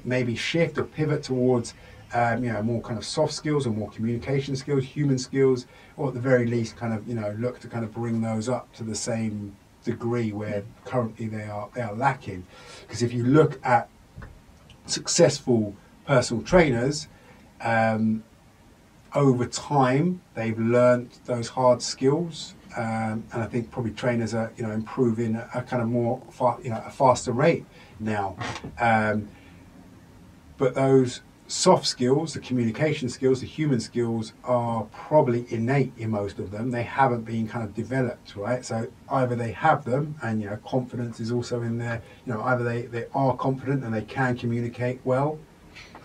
maybe 0.05 0.37
shift 0.37 0.79
or 0.79 0.85
pivot 0.85 1.25
towards, 1.25 1.75
um, 2.15 2.45
you 2.45 2.53
know, 2.53 2.63
more 2.63 2.81
kind 2.81 2.99
of 2.99 3.05
soft 3.05 3.33
skills 3.33 3.67
or 3.67 3.71
more 3.71 3.91
communication 3.91 4.55
skills, 4.55 4.85
human 4.85 5.19
skills, 5.19 5.67
or 5.97 6.09
at 6.09 6.15
the 6.15 6.21
very 6.21 6.47
least, 6.47 6.77
kind 6.77 6.95
of, 6.95 7.09
you 7.09 7.15
know, 7.15 7.35
look 7.39 7.59
to 7.61 7.69
kind 7.69 7.85
of 7.85 7.93
bring 7.93 8.21
those 8.21 8.49
up 8.49 8.73
to 8.75 8.85
the 8.85 8.95
same 8.95 9.57
degree 9.85 10.31
where 10.31 10.63
currently 10.85 11.27
they 11.27 11.45
are 11.45 11.69
they 11.75 11.83
are 11.83 11.95
lacking. 11.95 12.47
Because 12.83 13.03
if 13.03 13.13
you 13.13 13.25
look 13.25 13.59
at 13.65 13.89
successful 14.87 15.75
personal 16.07 16.43
trainers, 16.45 17.09
um, 17.61 18.23
over 19.15 19.47
time 19.47 20.21
they've 20.35 20.59
learned 20.59 21.11
those 21.27 21.49
hard 21.49 21.83
skills 21.83 22.55
um, 22.77 23.25
and 23.33 23.43
I 23.43 23.47
think 23.47 23.71
probably 23.71 23.93
trainers 23.93 24.35
are 24.35 24.53
you 24.57 24.65
know 24.65 24.73
improving 24.73 25.37
a 25.37 25.63
kind 25.63 25.83
of 25.83 25.89
more 25.89 26.23
you 26.63 26.71
know 26.71 26.83
a 26.87 26.91
faster 26.91 27.33
rate 27.33 27.65
now. 28.01 28.37
Um, 28.79 29.29
but 30.57 30.75
those 30.75 31.21
soft 31.49 31.87
skills 31.87 32.33
the 32.33 32.41
communication 32.41 33.11
skills 33.11 33.41
the 33.41 33.47
human 33.47 33.79
skills 33.79 34.33
are 34.45 34.85
probably 34.85 35.45
innate 35.51 35.93
in 35.99 36.11
most 36.11 36.39
of 36.39 36.51
them. 36.51 36.71
They 36.71 36.83
haven't 36.83 37.23
been 37.23 37.47
kind 37.47 37.65
of 37.65 37.75
developed 37.75 38.37
right? 38.37 38.65
So 38.65 38.91
either 39.11 39.37
they 39.37 39.53
have 39.53 39.85
them 39.85 40.17
and 40.23 40.41
you 40.41 40.49
know 40.49 40.57
confidence 40.65 41.21
is 41.21 41.31
also 41.31 41.61
in 41.63 41.77
there 41.79 42.01
you 42.25 42.33
know 42.33 42.43
either 42.43 42.65
they, 42.65 42.83
they 42.83 43.07
are 43.15 43.37
confident 43.37 43.85
and 43.85 43.93
they 43.93 44.03
can 44.03 44.37
communicate 44.37 45.01
well 45.05 45.39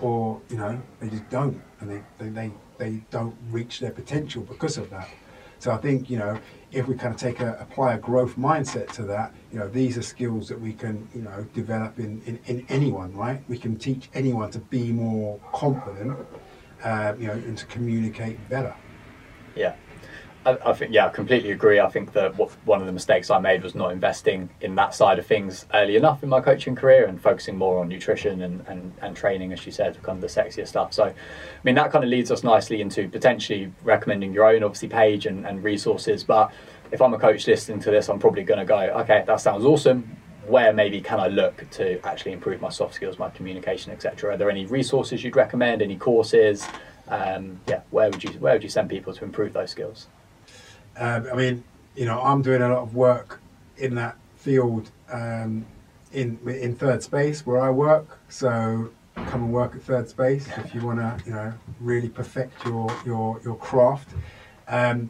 or 0.01 0.41
you 0.49 0.57
know 0.57 0.81
they 0.99 1.09
just 1.09 1.29
don't 1.29 1.61
and 1.79 1.89
they, 1.89 2.01
they, 2.17 2.29
they 2.29 2.51
they 2.77 3.03
don't 3.09 3.35
reach 3.49 3.79
their 3.79 3.91
potential 3.91 4.43
because 4.43 4.77
of 4.77 4.89
that. 4.89 5.09
So 5.59 5.71
I 5.71 5.77
think 5.77 6.09
you 6.09 6.17
know 6.17 6.39
if 6.71 6.87
we 6.87 6.95
kind 6.95 7.13
of 7.13 7.19
take 7.19 7.39
a 7.39 7.57
apply 7.59 7.95
a 7.95 7.97
growth 7.97 8.35
mindset 8.35 8.91
to 8.93 9.03
that, 9.03 9.33
you 9.51 9.59
know 9.59 9.67
these 9.67 9.97
are 9.97 10.01
skills 10.01 10.47
that 10.49 10.59
we 10.59 10.73
can 10.73 11.07
you 11.13 11.21
know 11.21 11.47
develop 11.53 11.99
in 11.99 12.21
in, 12.25 12.39
in 12.45 12.65
anyone, 12.69 13.15
right? 13.15 13.41
We 13.47 13.57
can 13.57 13.77
teach 13.77 14.09
anyone 14.13 14.51
to 14.51 14.59
be 14.59 14.91
more 14.91 15.39
confident, 15.53 16.17
uh, 16.83 17.13
you 17.19 17.27
know, 17.27 17.33
and 17.33 17.57
to 17.57 17.65
communicate 17.65 18.47
better. 18.49 18.75
Yeah. 19.55 19.75
I, 20.47 20.69
I, 20.69 20.73
think 20.73 20.93
yeah, 20.93 21.07
I 21.07 21.09
completely 21.09 21.51
agree. 21.51 21.81
I 21.81 21.89
think 21.89 22.13
that 22.13 22.37
what, 22.37 22.51
one 22.63 22.79
of 22.79 22.87
the 22.87 22.93
mistakes 22.93 23.29
I 23.29 23.37
made 23.37 23.63
was 23.63 23.75
not 23.75 23.91
investing 23.91 24.49
in 24.61 24.75
that 24.75 24.95
side 24.95 25.19
of 25.19 25.25
things 25.25 25.65
early 25.73 25.97
enough 25.97 26.23
in 26.23 26.29
my 26.29 26.39
coaching 26.39 26.73
career 26.73 27.05
and 27.05 27.21
focusing 27.21 27.57
more 27.57 27.79
on 27.79 27.89
nutrition 27.89 28.41
and, 28.41 28.65
and, 28.67 28.93
and 29.01 29.15
training, 29.15 29.51
as 29.51 29.65
you 29.65 29.73
said, 29.73 30.01
kind 30.03 30.23
of 30.23 30.33
the 30.33 30.41
sexier 30.41 30.65
stuff. 30.65 30.93
So, 30.93 31.03
I 31.03 31.13
mean, 31.65 31.75
that 31.75 31.91
kind 31.91 32.05
of 32.05 32.09
leads 32.09 32.31
us 32.31 32.45
nicely 32.45 32.79
into 32.79 33.09
potentially 33.09 33.73
recommending 33.83 34.33
your 34.33 34.45
own, 34.45 34.63
obviously, 34.63 34.87
page 34.87 35.25
and, 35.25 35.45
and 35.45 35.61
resources. 35.61 36.23
But 36.23 36.53
if 36.91 37.01
I'm 37.01 37.13
a 37.13 37.19
coach 37.19 37.45
listening 37.45 37.81
to 37.81 37.91
this, 37.91 38.07
I'm 38.07 38.19
probably 38.19 38.43
going 38.43 38.59
to 38.59 38.65
go, 38.65 38.79
okay, 39.01 39.25
that 39.27 39.41
sounds 39.41 39.65
awesome. 39.65 40.15
Where 40.45 40.71
maybe 40.71 41.01
can 41.01 41.19
I 41.19 41.27
look 41.27 41.69
to 41.71 41.99
actually 42.07 42.31
improve 42.31 42.61
my 42.61 42.69
soft 42.69 42.93
skills, 42.93 43.19
my 43.19 43.29
communication, 43.31 43.91
etc.? 43.91 44.33
Are 44.33 44.37
there 44.37 44.49
any 44.49 44.65
resources 44.65 45.25
you'd 45.25 45.35
recommend? 45.35 45.81
Any 45.81 45.97
courses? 45.97 46.65
Um, 47.09 47.59
yeah, 47.67 47.81
where 47.91 48.09
would 48.09 48.23
you 48.23 48.31
where 48.31 48.53
would 48.53 48.63
you 48.63 48.69
send 48.69 48.89
people 48.89 49.13
to 49.13 49.25
improve 49.25 49.51
those 49.51 49.71
skills? 49.71 50.07
Um, 50.97 51.27
I 51.31 51.35
mean, 51.35 51.63
you 51.95 52.05
know, 52.05 52.21
I'm 52.21 52.41
doing 52.41 52.61
a 52.61 52.69
lot 52.69 52.79
of 52.79 52.95
work 52.95 53.39
in 53.77 53.95
that 53.95 54.17
field 54.35 54.89
um, 55.11 55.65
in 56.11 56.39
in 56.47 56.75
Thirdspace 56.75 57.45
where 57.45 57.59
I 57.61 57.69
work. 57.69 58.19
So 58.29 58.89
come 59.15 59.43
and 59.43 59.53
work 59.53 59.75
at 59.75 59.81
Thirdspace 59.81 60.65
if 60.65 60.73
you 60.73 60.85
want 60.85 60.99
to, 60.99 61.25
you 61.25 61.33
know, 61.33 61.53
really 61.79 62.09
perfect 62.09 62.65
your 62.65 62.87
your 63.05 63.41
your 63.43 63.55
craft. 63.57 64.09
Um, 64.67 65.09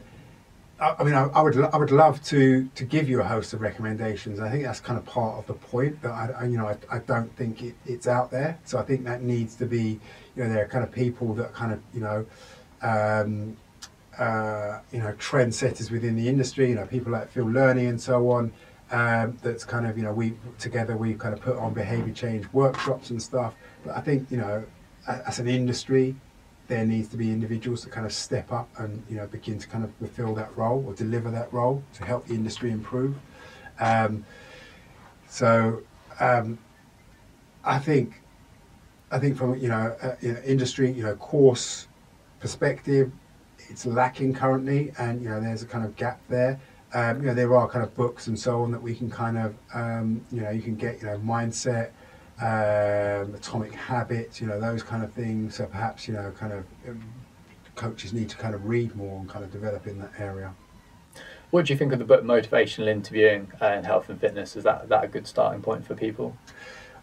I, 0.80 1.04
mean, 1.04 1.16
I, 1.16 1.24
I, 1.24 1.42
would 1.42 1.58
I 1.58 1.76
would 1.76 1.90
love 1.90 2.24
to 2.26 2.70
to 2.76 2.84
give 2.84 3.10
you 3.10 3.20
a 3.22 3.24
host 3.24 3.54
of 3.54 3.62
recommendations. 3.62 4.40
I 4.40 4.50
think 4.50 4.64
that's 4.64 4.80
kind 4.80 5.00
of 5.00 5.06
part 5.06 5.40
of 5.40 5.48
the 5.48 5.54
point. 5.54 6.00
But 6.02 6.12
I, 6.12 6.30
I 6.40 6.46
you 6.46 6.58
know, 6.58 6.68
I, 6.68 6.78
I 6.92 7.00
don't 7.00 7.36
think 7.36 7.64
it, 7.64 7.76
it's 7.86 8.08
out 8.08 8.30
there. 8.30 8.60
So 8.64 8.78
I 8.78 8.84
think 8.84 9.04
that 9.06 9.24
needs 9.24 9.56
to 9.56 9.66
be, 9.66 10.00
you 10.36 10.44
know, 10.44 10.50
there 10.50 10.64
are 10.64 10.68
kind 10.68 10.84
of 10.84 10.92
people 10.92 11.34
that 11.36 11.54
kind 11.54 11.74
of, 11.74 11.80
you 11.94 12.02
know. 12.02 12.26
Um, 12.82 13.58
uh, 14.20 14.80
you 14.92 15.00
know 15.00 15.14
trendsetters 15.14 15.92
within 15.92 16.16
the 16.16 16.28
industry. 16.28 16.70
You 16.70 16.76
know 16.76 16.86
people 16.86 17.12
like 17.12 17.30
Phil 17.30 17.46
Learney 17.46 17.88
and 17.88 18.00
so 18.00 18.32
on. 18.32 18.52
Um, 18.90 19.38
that's 19.44 19.66
kind 19.66 19.86
of 19.86 19.98
you 19.98 20.04
know 20.04 20.14
we 20.14 20.34
together 20.60 20.96
we 20.96 21.14
kind 21.14 21.34
of 21.34 21.42
put 21.42 21.58
on 21.58 21.74
behaviour 21.74 22.14
change 22.14 22.46
workshops 22.54 23.10
and 23.10 23.22
stuff. 23.22 23.54
But 23.86 23.98
I 23.98 24.02
think 24.02 24.30
you 24.32 24.38
know 24.38 24.64
as 25.08 25.40
an 25.40 25.48
industry, 25.48 26.16
there 26.68 26.86
needs 26.86 27.08
to 27.10 27.18
be 27.18 27.32
individuals 27.32 27.84
that 27.84 27.92
kind 27.92 28.06
of 28.06 28.14
step 28.14 28.52
up 28.52 28.70
and 28.78 29.04
you 29.10 29.18
know 29.18 29.28
begin 29.28 29.60
to 29.60 29.68
kind 29.68 29.84
of 29.84 29.94
fulfil 29.96 30.34
that 30.36 30.56
role 30.58 30.84
or 30.88 30.94
deliver 30.94 31.32
that 31.32 31.52
role 31.54 31.84
to 31.94 32.04
help 32.04 32.28
the 32.28 32.34
industry 32.34 32.72
improve. 32.72 33.16
Um, 33.80 34.26
so 35.28 35.84
um, 36.20 36.58
I 37.64 37.80
think 37.80 38.22
I 39.12 39.20
think 39.20 39.38
from 39.38 39.58
you 39.58 39.70
know, 39.70 39.96
uh, 40.02 40.16
industry 40.22 40.92
you 40.92 41.04
know 41.04 41.16
course 41.16 41.88
perspective 42.40 43.12
it's 43.70 43.86
lacking 43.86 44.34
currently, 44.34 44.92
and 44.98 45.22
you 45.22 45.30
know 45.30 45.40
there's 45.40 45.64
a 45.64 45.66
kind 45.66 45.86
of 45.86 45.96
gap 45.96 46.22
there. 46.30 46.60
Um, 46.94 47.22
you 47.22 47.28
know 47.28 47.34
there 47.34 47.56
are 47.56 47.68
kind 47.68 47.84
of 47.84 47.94
books 47.96 48.28
and 48.28 48.40
so 48.40 48.62
on 48.62 48.72
that 48.72 48.82
we 48.82 48.96
can 48.96 49.10
kind 49.10 49.38
of 49.38 49.56
um, 49.74 50.26
you 50.32 50.42
know 50.42 50.50
you 50.50 50.62
can 50.62 50.76
get 50.76 51.02
you 51.02 51.08
know 51.08 51.18
mindset, 51.20 51.92
um, 52.42 53.36
atomic 53.36 53.74
habits, 53.74 54.40
you 54.40 54.48
know 54.48 54.60
those 54.60 54.84
kind 54.84 55.04
of 55.04 55.12
things. 55.14 55.56
So 55.56 55.66
perhaps 55.66 56.08
you 56.08 56.14
know 56.14 56.32
kind 56.38 56.54
of 56.54 56.66
um, 56.88 57.04
coaches 57.76 58.14
need 58.14 58.30
to 58.30 58.38
kind 58.38 58.56
of 58.56 58.66
read 58.66 58.96
more 58.96 59.20
and 59.20 59.30
kind 59.30 59.44
of 59.44 59.52
develop 59.52 59.88
in 59.88 60.00
that 60.00 60.12
area. 60.18 60.54
What 61.50 61.66
do 61.66 61.74
you 61.74 61.80
think 61.80 61.94
of 61.94 62.00
the 62.00 62.06
book 62.06 62.24
Motivational 62.24 62.90
Interviewing 62.90 63.52
and 63.62 63.86
Health 63.86 64.10
and 64.10 64.20
Fitness? 64.20 64.58
Is 64.58 64.66
that 64.66 64.90
that 64.90 65.04
a 65.04 65.08
good 65.08 65.28
starting 65.28 65.62
point 65.62 65.86
for 65.86 65.96
people? 65.96 66.36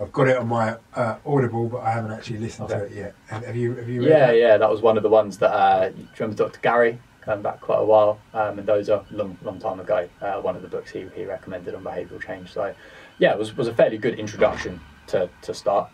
I've 0.00 0.12
got 0.12 0.28
it 0.28 0.36
on 0.36 0.48
my 0.48 0.76
uh, 0.94 1.16
Audible, 1.24 1.68
but 1.68 1.82
I 1.82 1.90
haven't 1.90 2.12
actually 2.12 2.38
listened 2.38 2.70
okay. 2.70 2.80
to 2.80 2.84
it 2.86 2.92
yet. 2.92 3.14
Have, 3.28 3.56
you? 3.56 3.74
Have 3.76 3.88
you? 3.88 4.02
yeah, 4.02 4.26
that? 4.26 4.36
yeah. 4.36 4.56
That 4.56 4.70
was 4.70 4.82
one 4.82 4.96
of 4.96 5.02
the 5.02 5.08
ones 5.08 5.38
that. 5.38 5.50
Uh, 5.50 5.90
you 5.96 6.06
remember 6.18 6.44
Dr. 6.44 6.60
Gary? 6.60 6.98
Going 7.24 7.40
back 7.40 7.62
quite 7.62 7.78
a 7.78 7.84
while, 7.84 8.20
um, 8.34 8.58
and 8.58 8.68
those 8.68 8.90
are 8.90 9.02
long, 9.10 9.38
long 9.42 9.58
time 9.58 9.80
ago. 9.80 10.06
Uh, 10.20 10.42
one 10.42 10.56
of 10.56 10.62
the 10.62 10.68
books 10.68 10.90
he, 10.90 11.06
he 11.14 11.24
recommended 11.24 11.74
on 11.74 11.82
behavioural 11.82 12.20
change. 12.20 12.52
So, 12.52 12.74
yeah, 13.18 13.32
it 13.32 13.38
was 13.38 13.56
was 13.56 13.66
a 13.66 13.72
fairly 13.74 13.96
good 13.96 14.18
introduction 14.18 14.78
to 15.06 15.30
to 15.40 15.54
start. 15.54 15.88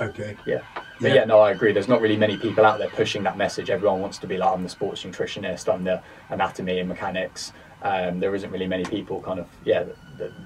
Okay. 0.00 0.36
Yeah. 0.46 0.60
But 1.00 1.08
yeah. 1.08 1.14
yeah, 1.14 1.24
no, 1.24 1.40
I 1.40 1.50
agree. 1.50 1.72
There's 1.72 1.88
not 1.88 2.00
really 2.00 2.16
many 2.16 2.36
people 2.36 2.64
out 2.64 2.78
there 2.78 2.90
pushing 2.90 3.22
that 3.24 3.36
message. 3.36 3.70
Everyone 3.70 4.00
wants 4.00 4.18
to 4.18 4.26
be 4.26 4.36
like, 4.36 4.50
I'm 4.50 4.62
the 4.62 4.68
sports 4.68 5.02
nutritionist, 5.02 5.72
I'm 5.72 5.84
the 5.84 6.02
anatomy 6.28 6.78
and 6.78 6.88
mechanics. 6.88 7.52
Um, 7.82 8.20
there 8.20 8.34
isn't 8.34 8.50
really 8.50 8.66
many 8.66 8.84
people 8.84 9.22
kind 9.22 9.40
of 9.40 9.48
yeah 9.64 9.84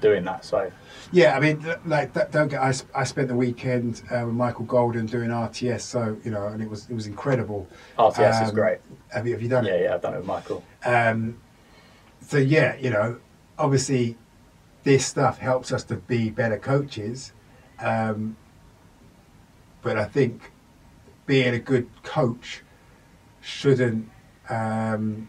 doing 0.00 0.24
that. 0.24 0.44
So 0.44 0.70
yeah, 1.12 1.36
I 1.36 1.40
mean, 1.40 1.64
like 1.86 2.12
don't 2.30 2.48
get. 2.48 2.60
I, 2.60 2.72
I 2.94 3.04
spent 3.04 3.28
the 3.28 3.36
weekend 3.36 4.02
uh, 4.10 4.22
with 4.26 4.34
Michael 4.34 4.64
Golden 4.64 5.06
doing 5.06 5.30
RTS, 5.30 5.80
so 5.80 6.16
you 6.24 6.30
know, 6.30 6.46
and 6.48 6.62
it 6.62 6.68
was 6.68 6.88
it 6.88 6.94
was 6.94 7.06
incredible. 7.06 7.68
RTS 7.98 8.40
um, 8.40 8.44
is 8.44 8.50
great. 8.52 8.78
Have 9.12 9.26
you 9.26 9.32
have 9.32 9.42
you 9.42 9.48
done 9.48 9.64
yeah, 9.64 9.72
it? 9.72 9.80
Yeah, 9.80 9.86
yeah, 9.88 9.94
I've 9.94 10.02
done 10.02 10.14
it 10.14 10.18
with 10.18 10.26
Michael. 10.26 10.64
Um, 10.84 11.38
so 12.20 12.38
yeah, 12.38 12.76
you 12.76 12.90
know, 12.90 13.18
obviously, 13.58 14.16
this 14.84 15.06
stuff 15.06 15.38
helps 15.38 15.72
us 15.72 15.84
to 15.84 15.96
be 15.96 16.30
better 16.30 16.58
coaches, 16.58 17.32
um, 17.80 18.36
but 19.82 19.98
I 19.98 20.04
think 20.04 20.52
being 21.26 21.54
a 21.54 21.58
good 21.58 21.88
coach 22.02 22.62
shouldn't 23.40 24.10
um, 24.48 25.28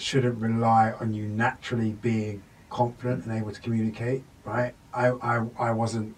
shouldn't 0.00 0.38
rely 0.38 0.92
on 1.00 1.12
you 1.12 1.26
naturally 1.26 1.92
being 1.92 2.42
confident 2.70 3.24
and 3.26 3.36
able 3.36 3.52
to 3.52 3.60
communicate, 3.60 4.22
right? 4.44 4.74
I, 4.94 5.08
I, 5.08 5.46
I 5.58 5.70
wasn't 5.72 6.16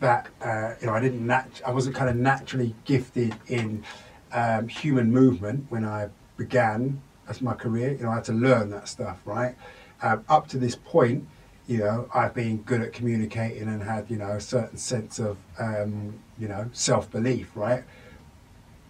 that, 0.00 0.28
uh, 0.40 0.74
you 0.80 0.86
know, 0.88 0.94
I 0.94 1.00
didn't, 1.00 1.26
nat- 1.26 1.62
I 1.66 1.70
wasn't 1.70 1.94
kind 1.94 2.10
of 2.10 2.16
naturally 2.16 2.74
gifted 2.84 3.36
in 3.46 3.84
um, 4.32 4.68
human 4.68 5.12
movement 5.12 5.66
when 5.68 5.84
I 5.84 6.08
began 6.36 7.00
as 7.28 7.40
my 7.40 7.54
career. 7.54 7.92
You 7.92 8.04
know, 8.04 8.10
I 8.10 8.16
had 8.16 8.24
to 8.24 8.32
learn 8.32 8.70
that 8.70 8.88
stuff, 8.88 9.18
right? 9.24 9.54
Um, 10.02 10.24
up 10.28 10.48
to 10.48 10.58
this 10.58 10.74
point, 10.74 11.28
you 11.68 11.78
know, 11.78 12.08
I've 12.12 12.34
been 12.34 12.58
good 12.62 12.80
at 12.80 12.92
communicating 12.92 13.68
and 13.68 13.82
had, 13.82 14.10
you 14.10 14.16
know, 14.16 14.32
a 14.32 14.40
certain 14.40 14.78
sense 14.78 15.20
of, 15.20 15.38
um, 15.60 16.18
you 16.38 16.48
know, 16.48 16.68
self 16.72 17.10
belief, 17.10 17.50
right? 17.54 17.84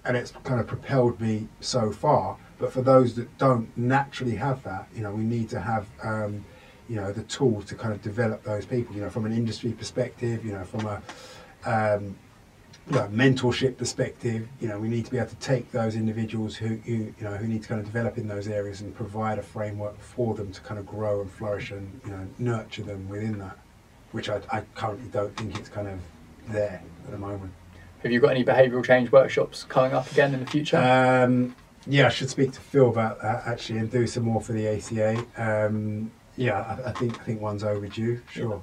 And 0.04 0.16
it's 0.16 0.32
kind 0.44 0.60
of 0.60 0.66
propelled 0.66 1.20
me 1.20 1.48
so 1.60 1.92
far. 1.92 2.36
But 2.58 2.72
for 2.72 2.82
those 2.82 3.14
that 3.16 3.36
don't 3.38 3.76
naturally 3.76 4.36
have 4.36 4.62
that, 4.64 4.88
you 4.94 5.02
know, 5.02 5.12
we 5.12 5.22
need 5.22 5.48
to 5.50 5.60
have, 5.60 5.86
um, 6.02 6.44
you 6.88 6.96
know, 6.96 7.12
the 7.12 7.22
tools 7.24 7.64
to 7.66 7.74
kind 7.74 7.92
of 7.92 8.02
develop 8.02 8.42
those 8.42 8.66
people. 8.66 8.94
You 8.94 9.02
know, 9.02 9.10
from 9.10 9.26
an 9.26 9.32
industry 9.32 9.72
perspective, 9.72 10.44
you 10.44 10.52
know, 10.52 10.64
from 10.64 10.86
a 10.86 11.02
um, 11.64 12.16
you 12.88 12.96
know, 12.96 13.08
mentorship 13.12 13.76
perspective, 13.76 14.48
you 14.60 14.68
know, 14.68 14.78
we 14.78 14.88
need 14.88 15.04
to 15.04 15.10
be 15.10 15.18
able 15.18 15.28
to 15.28 15.36
take 15.36 15.70
those 15.70 15.94
individuals 15.94 16.56
who, 16.56 16.76
who, 16.84 16.92
you 16.92 17.14
know, 17.20 17.36
who 17.36 17.46
need 17.46 17.62
to 17.62 17.68
kind 17.68 17.80
of 17.80 17.86
develop 17.86 18.18
in 18.18 18.26
those 18.26 18.48
areas 18.48 18.80
and 18.80 18.94
provide 18.94 19.38
a 19.38 19.42
framework 19.42 19.98
for 20.00 20.34
them 20.34 20.50
to 20.52 20.60
kind 20.62 20.80
of 20.80 20.86
grow 20.86 21.20
and 21.20 21.30
flourish 21.30 21.70
and, 21.70 22.00
you 22.04 22.10
know, 22.10 22.26
nurture 22.38 22.82
them 22.82 23.08
within 23.08 23.38
that, 23.38 23.56
which 24.10 24.28
I, 24.28 24.40
I 24.50 24.62
currently 24.74 25.08
don't 25.10 25.36
think 25.36 25.56
it's 25.58 25.68
kind 25.68 25.88
of 25.88 26.00
there 26.48 26.82
at 27.04 27.10
the 27.10 27.18
moment. 27.18 27.52
Have 28.02 28.10
you 28.10 28.20
got 28.20 28.32
any 28.32 28.44
behavioural 28.44 28.84
change 28.84 29.12
workshops 29.12 29.64
coming 29.64 29.92
up 29.92 30.10
again 30.10 30.34
in 30.34 30.40
the 30.40 30.50
future? 30.50 30.76
Um, 30.76 31.54
yeah, 31.86 32.06
I 32.06 32.08
should 32.08 32.30
speak 32.30 32.52
to 32.52 32.60
Phil 32.60 32.88
about 32.88 33.20
that 33.22 33.42
actually 33.46 33.78
and 33.78 33.90
do 33.90 34.06
some 34.06 34.24
more 34.24 34.40
for 34.40 34.52
the 34.52 34.66
ACA. 34.68 35.24
Um, 35.36 36.10
yeah, 36.36 36.60
I, 36.60 36.90
I, 36.90 36.92
think 36.92 37.20
I 37.20 37.22
think 37.22 37.40
one's 37.40 37.62
overdue. 37.62 38.20
Sure. 38.30 38.60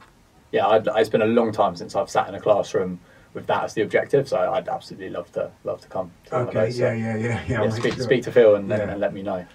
Yeah, 0.52 0.68
I'd, 0.68 0.88
it's 0.88 1.10
been 1.10 1.22
a 1.22 1.26
long 1.26 1.52
time 1.52 1.76
since 1.76 1.96
I've 1.96 2.10
sat 2.10 2.28
in 2.28 2.36
a 2.36 2.40
classroom 2.40 3.00
with 3.34 3.46
that 3.48 3.64
as 3.64 3.74
the 3.74 3.82
objective, 3.82 4.28
so 4.28 4.38
I'd 4.54 4.68
absolutely 4.68 5.10
love 5.10 5.32
to 5.34 5.52
love 5.64 5.82
to 5.82 5.88
come. 5.88 6.12
To 6.26 6.36
okay. 6.38 6.66
Those, 6.66 6.80
yeah, 6.80 6.90
so, 6.90 6.94
yeah, 6.94 7.16
yeah, 7.16 7.46
yeah, 7.48 7.64
yeah. 7.64 7.70
Speak, 7.70 7.94
sure. 7.94 8.04
speak 8.04 8.24
to 8.24 8.32
Phil 8.32 8.56
and, 8.56 8.68
yeah. 8.68 8.82
and, 8.82 8.92
and, 8.92 9.00
let 9.00 9.14
me 9.14 9.22
know. 9.22 9.46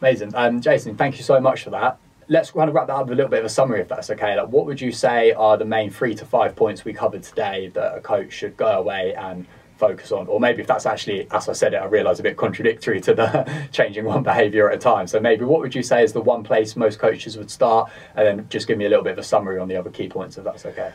Amazing, 0.00 0.34
um, 0.34 0.60
Jason. 0.60 0.96
Thank 0.96 1.18
you 1.18 1.22
so 1.22 1.38
much 1.40 1.64
for 1.64 1.70
that. 1.70 1.98
Let's 2.32 2.50
kind 2.50 2.66
of 2.66 2.74
wrap 2.74 2.86
that 2.86 2.94
up 2.94 3.08
with 3.08 3.12
a 3.12 3.16
little 3.16 3.30
bit 3.30 3.40
of 3.40 3.44
a 3.44 3.50
summary, 3.50 3.82
if 3.82 3.88
that's 3.88 4.08
okay. 4.08 4.34
Like, 4.34 4.48
what 4.48 4.64
would 4.64 4.80
you 4.80 4.90
say 4.90 5.32
are 5.32 5.58
the 5.58 5.66
main 5.66 5.90
three 5.90 6.14
to 6.14 6.24
five 6.24 6.56
points 6.56 6.82
we 6.82 6.94
covered 6.94 7.22
today 7.22 7.70
that 7.74 7.98
a 7.98 8.00
coach 8.00 8.32
should 8.32 8.56
go 8.56 8.68
away 8.68 9.14
and 9.14 9.46
focus 9.76 10.12
on? 10.12 10.28
Or 10.28 10.40
maybe 10.40 10.62
if 10.62 10.66
that's 10.66 10.86
actually 10.86 11.28
as 11.30 11.50
i 11.50 11.52
said 11.52 11.74
it 11.74 11.76
i 11.76 11.84
realize 11.84 12.20
a 12.20 12.22
bit 12.22 12.38
contradictory 12.38 13.02
to 13.02 13.12
the 13.12 13.68
changing 13.72 14.06
one 14.06 14.22
behavior 14.22 14.70
at 14.70 14.76
a 14.76 14.78
time. 14.78 15.06
So 15.08 15.20
maybe 15.20 15.44
what 15.44 15.60
would 15.60 15.74
you 15.74 15.82
say 15.82 16.02
is 16.02 16.14
the 16.14 16.22
one 16.22 16.42
place 16.42 16.74
most 16.74 16.98
coaches 16.98 17.36
would 17.36 17.50
start? 17.50 17.90
And 18.16 18.26
then 18.26 18.48
just 18.48 18.66
give 18.66 18.78
me 18.78 18.86
a 18.86 18.88
little 18.88 19.04
bit 19.04 19.12
of 19.12 19.18
a 19.18 19.22
summary 19.22 19.58
on 19.58 19.68
the 19.68 19.76
other 19.76 19.90
key 19.90 20.08
points 20.08 20.38
if 20.38 20.44
that's 20.44 20.64
okay. 20.64 20.90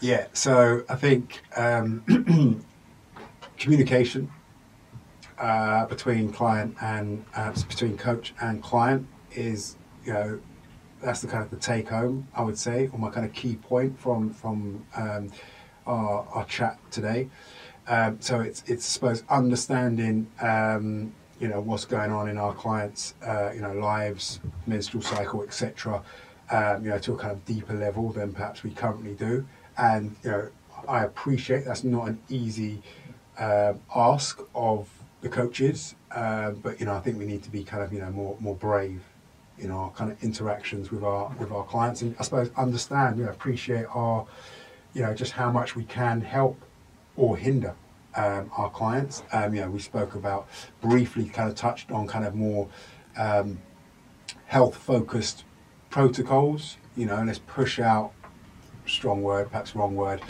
Yeah 0.00 0.28
so 0.32 0.82
i 0.88 0.94
think 0.94 1.42
um, 1.56 2.64
communication 3.58 4.32
uh, 5.36 5.84
between 5.86 6.32
client 6.32 6.74
and 6.80 7.24
uh, 7.34 7.52
between 7.68 7.98
coach 7.98 8.32
and 8.40 8.62
client 8.62 9.06
is 9.32 9.76
you 10.04 10.12
know 10.14 10.40
that's 11.02 11.20
the 11.20 11.28
kind 11.28 11.42
of 11.42 11.50
the 11.50 11.56
take 11.56 11.88
home 11.88 12.26
i 12.34 12.42
would 12.42 12.58
say 12.58 12.88
or 12.92 12.98
my 12.98 13.10
kind 13.10 13.26
of 13.26 13.32
key 13.32 13.56
point 13.56 13.98
from 13.98 14.30
from 14.30 14.84
um, 14.94 15.30
our, 15.86 16.26
our 16.32 16.44
chat 16.46 16.78
today 16.90 17.28
um, 17.90 18.20
so 18.20 18.40
it's 18.40 18.62
it's 18.66 18.86
I 18.86 18.88
suppose 18.88 19.24
understanding 19.28 20.30
um, 20.40 21.12
you 21.40 21.48
know 21.48 21.60
what's 21.60 21.84
going 21.84 22.12
on 22.12 22.28
in 22.28 22.38
our 22.38 22.54
clients' 22.54 23.14
uh, 23.26 23.50
you 23.52 23.60
know 23.60 23.72
lives, 23.72 24.38
menstrual 24.66 25.02
cycle, 25.02 25.42
etc. 25.42 26.02
Um, 26.50 26.84
you 26.84 26.90
know 26.90 26.98
to 27.00 27.14
a 27.14 27.16
kind 27.16 27.32
of 27.32 27.44
deeper 27.44 27.74
level 27.74 28.12
than 28.12 28.32
perhaps 28.32 28.62
we 28.62 28.70
currently 28.70 29.14
do. 29.14 29.44
And 29.76 30.14
you 30.22 30.30
know 30.30 30.50
I 30.86 31.04
appreciate 31.04 31.64
that's 31.64 31.82
not 31.82 32.08
an 32.08 32.20
easy 32.28 32.80
uh, 33.38 33.74
ask 33.94 34.40
of 34.54 34.88
the 35.22 35.28
coaches 35.28 35.96
uh, 36.12 36.50
but 36.50 36.80
you 36.80 36.86
know, 36.86 36.94
I 36.94 37.00
think 37.00 37.18
we 37.18 37.26
need 37.26 37.42
to 37.44 37.50
be 37.50 37.62
kind 37.62 37.82
of 37.82 37.92
you 37.92 38.00
know 38.00 38.10
more 38.10 38.36
more 38.40 38.56
brave 38.56 39.02
in 39.60 39.70
our 39.70 39.90
kind 39.90 40.10
of 40.10 40.22
interactions 40.22 40.90
with 40.90 41.02
our 41.04 41.34
with 41.38 41.50
our 41.52 41.64
clients, 41.64 42.02
and 42.02 42.16
I 42.18 42.22
suppose 42.22 42.50
understand, 42.56 43.18
you 43.18 43.24
know, 43.24 43.30
appreciate 43.30 43.86
our, 43.94 44.26
you 44.94 45.02
know, 45.02 45.14
just 45.14 45.32
how 45.32 45.50
much 45.50 45.76
we 45.76 45.84
can 45.84 46.20
help 46.20 46.60
or 47.16 47.36
hinder 47.36 47.74
um, 48.16 48.50
our 48.56 48.70
clients. 48.70 49.22
Um, 49.32 49.54
you 49.54 49.60
know, 49.60 49.70
we 49.70 49.78
spoke 49.78 50.14
about 50.14 50.48
briefly, 50.80 51.26
kind 51.26 51.48
of 51.48 51.54
touched 51.54 51.90
on 51.90 52.06
kind 52.06 52.24
of 52.24 52.34
more 52.34 52.68
um, 53.16 53.60
health 54.46 54.76
focused 54.76 55.44
protocols. 55.90 56.76
You 56.96 57.06
know, 57.06 57.22
let's 57.22 57.38
push 57.38 57.78
out 57.78 58.12
strong 58.86 59.22
word, 59.22 59.50
perhaps 59.50 59.76
wrong 59.76 59.94
word. 59.94 60.20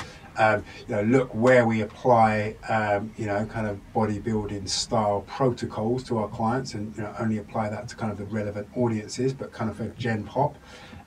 Um, 0.40 0.64
you 0.88 0.94
know, 0.96 1.02
look 1.02 1.34
where 1.34 1.66
we 1.66 1.82
apply, 1.82 2.56
um, 2.70 3.12
you 3.18 3.26
know, 3.26 3.44
kind 3.44 3.66
of 3.66 3.78
bodybuilding 3.94 4.66
style 4.68 5.22
protocols 5.26 6.02
to 6.04 6.16
our 6.16 6.28
clients, 6.28 6.72
and 6.72 6.96
you 6.96 7.02
know, 7.02 7.14
only 7.18 7.38
apply 7.38 7.68
that 7.68 7.88
to 7.88 7.96
kind 7.96 8.10
of 8.10 8.16
the 8.16 8.24
relevant 8.24 8.66
audiences. 8.74 9.34
But 9.34 9.52
kind 9.52 9.70
of 9.70 9.76
for 9.76 9.88
Gen 9.98 10.24
Pop, 10.24 10.56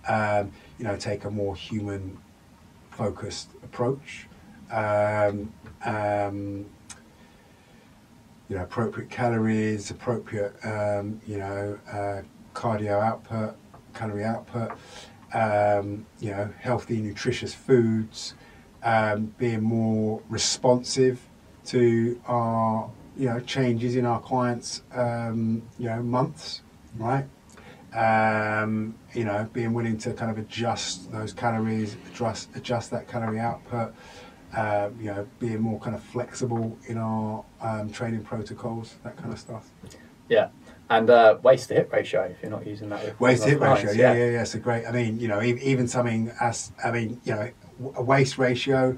um, 0.07 0.51
you 0.77 0.85
know, 0.85 0.95
take 0.95 1.25
a 1.25 1.31
more 1.31 1.55
human 1.55 2.19
focused 2.91 3.49
approach. 3.63 4.27
Um, 4.71 5.51
um, 5.83 6.65
you 8.49 8.57
know, 8.57 8.63
appropriate 8.63 9.09
calories, 9.09 9.89
appropriate, 9.89 10.53
um, 10.63 11.19
you 11.25 11.37
know, 11.37 11.79
uh, 11.91 12.21
cardio 12.53 13.01
output, 13.01 13.55
calorie 13.95 14.25
output, 14.25 14.71
you 16.19 16.31
know, 16.31 16.53
healthy, 16.59 17.01
nutritious 17.01 17.53
foods, 17.55 18.35
um, 18.83 19.33
being 19.37 19.61
more 19.61 20.21
responsive 20.29 21.21
to 21.65 22.19
our, 22.27 22.89
you 23.17 23.29
know, 23.29 23.39
changes 23.39 23.95
in 23.95 24.05
our 24.05 24.19
clients, 24.19 24.83
um, 24.93 25.63
you 25.79 25.87
know, 25.87 26.01
months, 26.03 26.61
right? 26.97 27.25
Um, 27.95 28.95
you 29.13 29.23
know, 29.23 29.47
being 29.53 29.73
willing 29.73 29.97
to 29.99 30.13
kind 30.13 30.31
of 30.31 30.37
adjust 30.37 31.11
those 31.11 31.31
calories, 31.31 31.95
adjust 32.11 32.49
adjust 32.55 32.91
that 32.91 33.07
calorie 33.07 33.39
output. 33.39 33.93
Uh, 34.55 34.89
you 34.99 35.05
know, 35.05 35.27
being 35.39 35.59
more 35.59 35.79
kind 35.79 35.95
of 35.95 36.03
flexible 36.03 36.77
in 36.85 36.95
our 36.97 37.43
um, 37.61 37.89
training 37.89 38.23
protocols, 38.23 38.95
that 39.03 39.17
kind 39.17 39.33
of 39.33 39.39
stuff. 39.39 39.67
Yeah, 40.29 40.49
and 40.91 41.09
uh, 41.09 41.39
waist 41.41 41.69
to 41.69 41.75
hip 41.75 41.91
ratio 41.91 42.23
if 42.23 42.37
you're 42.41 42.51
not 42.51 42.65
using 42.67 42.89
that. 42.89 43.19
Waist 43.19 43.43
to 43.43 43.49
hip 43.49 43.61
ratio, 43.61 43.91
yeah, 43.91 44.13
yeah, 44.13 44.29
yeah, 44.29 44.41
It's 44.41 44.53
a 44.53 44.59
great. 44.59 44.85
I 44.85 44.91
mean, 44.91 45.19
you 45.19 45.27
know, 45.27 45.41
even 45.41 45.87
something 45.87 46.31
as 46.39 46.71
I 46.83 46.91
mean, 46.91 47.19
you 47.23 47.33
know, 47.33 47.49
a 47.95 48.03
waist 48.03 48.37
ratio 48.37 48.97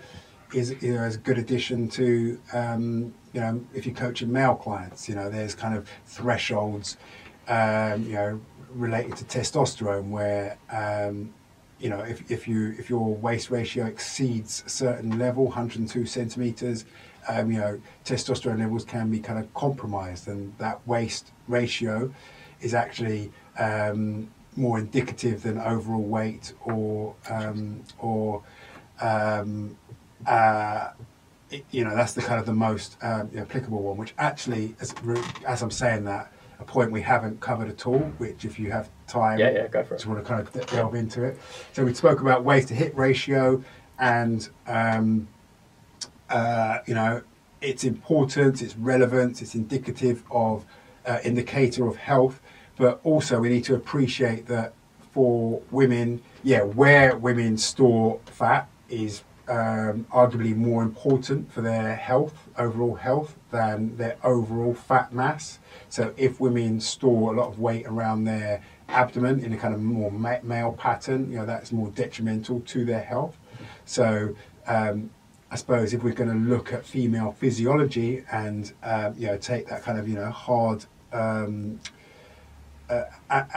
is 0.54 0.76
you 0.82 0.94
know 0.94 1.06
a 1.06 1.18
good 1.18 1.38
addition 1.38 1.88
to 1.90 2.40
um, 2.54 3.14
you 3.34 3.42
know 3.42 3.66
if 3.74 3.86
you're 3.86 3.96
coaching 3.96 4.32
male 4.32 4.56
clients. 4.56 5.10
You 5.10 5.16
know, 5.16 5.30
there's 5.30 5.56
kind 5.56 5.76
of 5.76 5.90
thresholds, 6.06 6.98
um, 7.48 8.04
you 8.04 8.14
know, 8.14 8.42
related 8.72 9.18
to 9.18 9.26
testosterone 9.26 10.10
where 10.10 10.58
um, 10.72 11.34
you 11.80 11.90
know, 11.90 12.00
if, 12.00 12.30
if 12.32 12.48
you 12.48 12.74
if 12.78 12.90
your 12.90 13.16
waist 13.16 13.50
ratio 13.50 13.86
exceeds 13.86 14.64
a 14.66 14.70
certain 14.70 15.20
level, 15.20 15.46
102 15.46 16.06
centimeters, 16.06 16.86
um, 17.28 17.52
you 17.52 17.60
know, 17.60 17.82
testosterone 18.06 18.60
levels 18.60 18.86
can 18.86 19.10
be 19.10 19.20
kind 19.20 19.40
of 19.40 19.54
compromised, 19.54 20.28
and 20.28 20.58
that 20.58 20.86
waist 20.88 21.32
ratio 21.48 22.14
is 22.62 22.74
actually 22.74 23.32
um, 23.60 24.32
more 24.56 24.80
indicative 24.80 25.44
than 25.44 25.58
overall 25.60 26.02
weight 26.02 26.54
or 26.64 27.14
um, 27.30 27.84
or 28.00 28.42
um, 29.02 29.78
uh, 30.26 30.90
you 31.72 31.84
know 31.84 31.96
that's 31.96 32.14
the 32.14 32.22
kind 32.22 32.40
of 32.40 32.46
the 32.46 32.54
most 32.54 32.98
um, 33.02 33.30
applicable 33.38 33.82
one. 33.82 33.98
Which 33.98 34.14
actually, 34.18 34.76
as, 34.80 34.94
as 35.46 35.62
I'm 35.62 35.72
saying 35.72 36.06
that, 36.06 36.32
a 36.60 36.64
point 36.64 36.92
we 36.92 37.02
haven't 37.02 37.40
covered 37.42 37.70
at 37.70 37.86
all, 37.86 38.00
which 38.18 38.46
if 38.46 38.60
you 38.60 38.72
have 38.72 38.90
time, 39.08 39.40
yeah, 39.40 39.52
yeah, 39.52 39.68
go 39.68 39.84
for 39.84 39.94
it. 39.94 39.98
Just 39.98 40.08
want 40.08 40.24
to 40.24 40.28
kind 40.28 40.42
of 40.42 40.68
delve 40.68 40.96
into 40.96 41.24
it. 41.24 41.40
So 41.74 41.84
we 41.84 41.94
spoke 41.94 42.22
about 42.22 42.44
waist 42.44 42.70
to 42.70 42.76
hip 42.76 42.94
ratio, 42.96 43.64
and 44.00 44.48
um, 44.68 45.28
uh, 46.30 46.80
you 46.86 46.94
know, 46.94 47.22
it's 47.62 47.84
important, 47.84 48.62
it's 48.62 48.76
relevant, 48.76 49.42
it's 49.42 49.56
indicative 49.56 50.24
of 50.32 50.66
uh, 51.06 51.20
indicator 51.24 51.88
of 51.88 51.98
health, 51.98 52.42
but 52.78 53.00
also 53.04 53.40
we 53.40 53.50
need 53.50 53.64
to 53.66 53.76
appreciate 53.76 54.48
that 54.48 54.74
for 55.12 55.62
women, 55.72 56.22
yeah, 56.44 56.62
where 56.62 57.16
women 57.16 57.58
store 57.58 58.20
fat 58.26 58.68
is 58.90 59.24
um, 59.48 60.08
arguably 60.12 60.56
more 60.56 60.82
important 60.82 61.52
for 61.52 61.62
their 61.62 61.96
health, 61.96 62.48
overall 62.58 62.96
health, 62.96 63.36
than 63.52 63.96
their 63.98 64.18
overall 64.24 64.74
fat 64.74 65.14
mass. 65.14 65.60
So 65.90 66.14
if 66.18 66.40
women 66.40 66.80
store 66.80 67.34
a 67.34 67.38
lot 67.38 67.48
of 67.48 67.60
weight 67.60 67.86
around 67.86 68.24
their 68.24 68.64
abdomen 68.90 69.40
in 69.40 69.54
a 69.54 69.58
kind 69.58 69.74
of 69.74 69.82
more 69.82 70.12
male 70.12 70.74
pattern, 70.74 71.32
you 71.32 71.38
know, 71.38 71.46
that's 71.46 71.72
more 71.72 71.90
detrimental 71.90 72.62
to 72.62 72.86
their 72.86 73.04
health. 73.04 73.38
So 73.86 74.36
um, 74.68 75.12
I 75.52 75.56
suppose 75.56 75.94
if 75.94 76.04
we're 76.04 76.14
going 76.14 76.30
to 76.30 76.50
look 76.50 76.74
at 76.74 76.86
female 76.86 77.32
physiology 77.32 78.24
and 78.32 78.72
um, 78.84 79.16
you 79.18 79.28
know 79.28 79.38
take 79.38 79.68
that 79.68 79.84
kind 79.84 80.00
of 80.00 80.08
you 80.08 80.16
know 80.16 80.30
hard 80.30 80.86
um, 81.14 81.80
uh, 82.90 83.04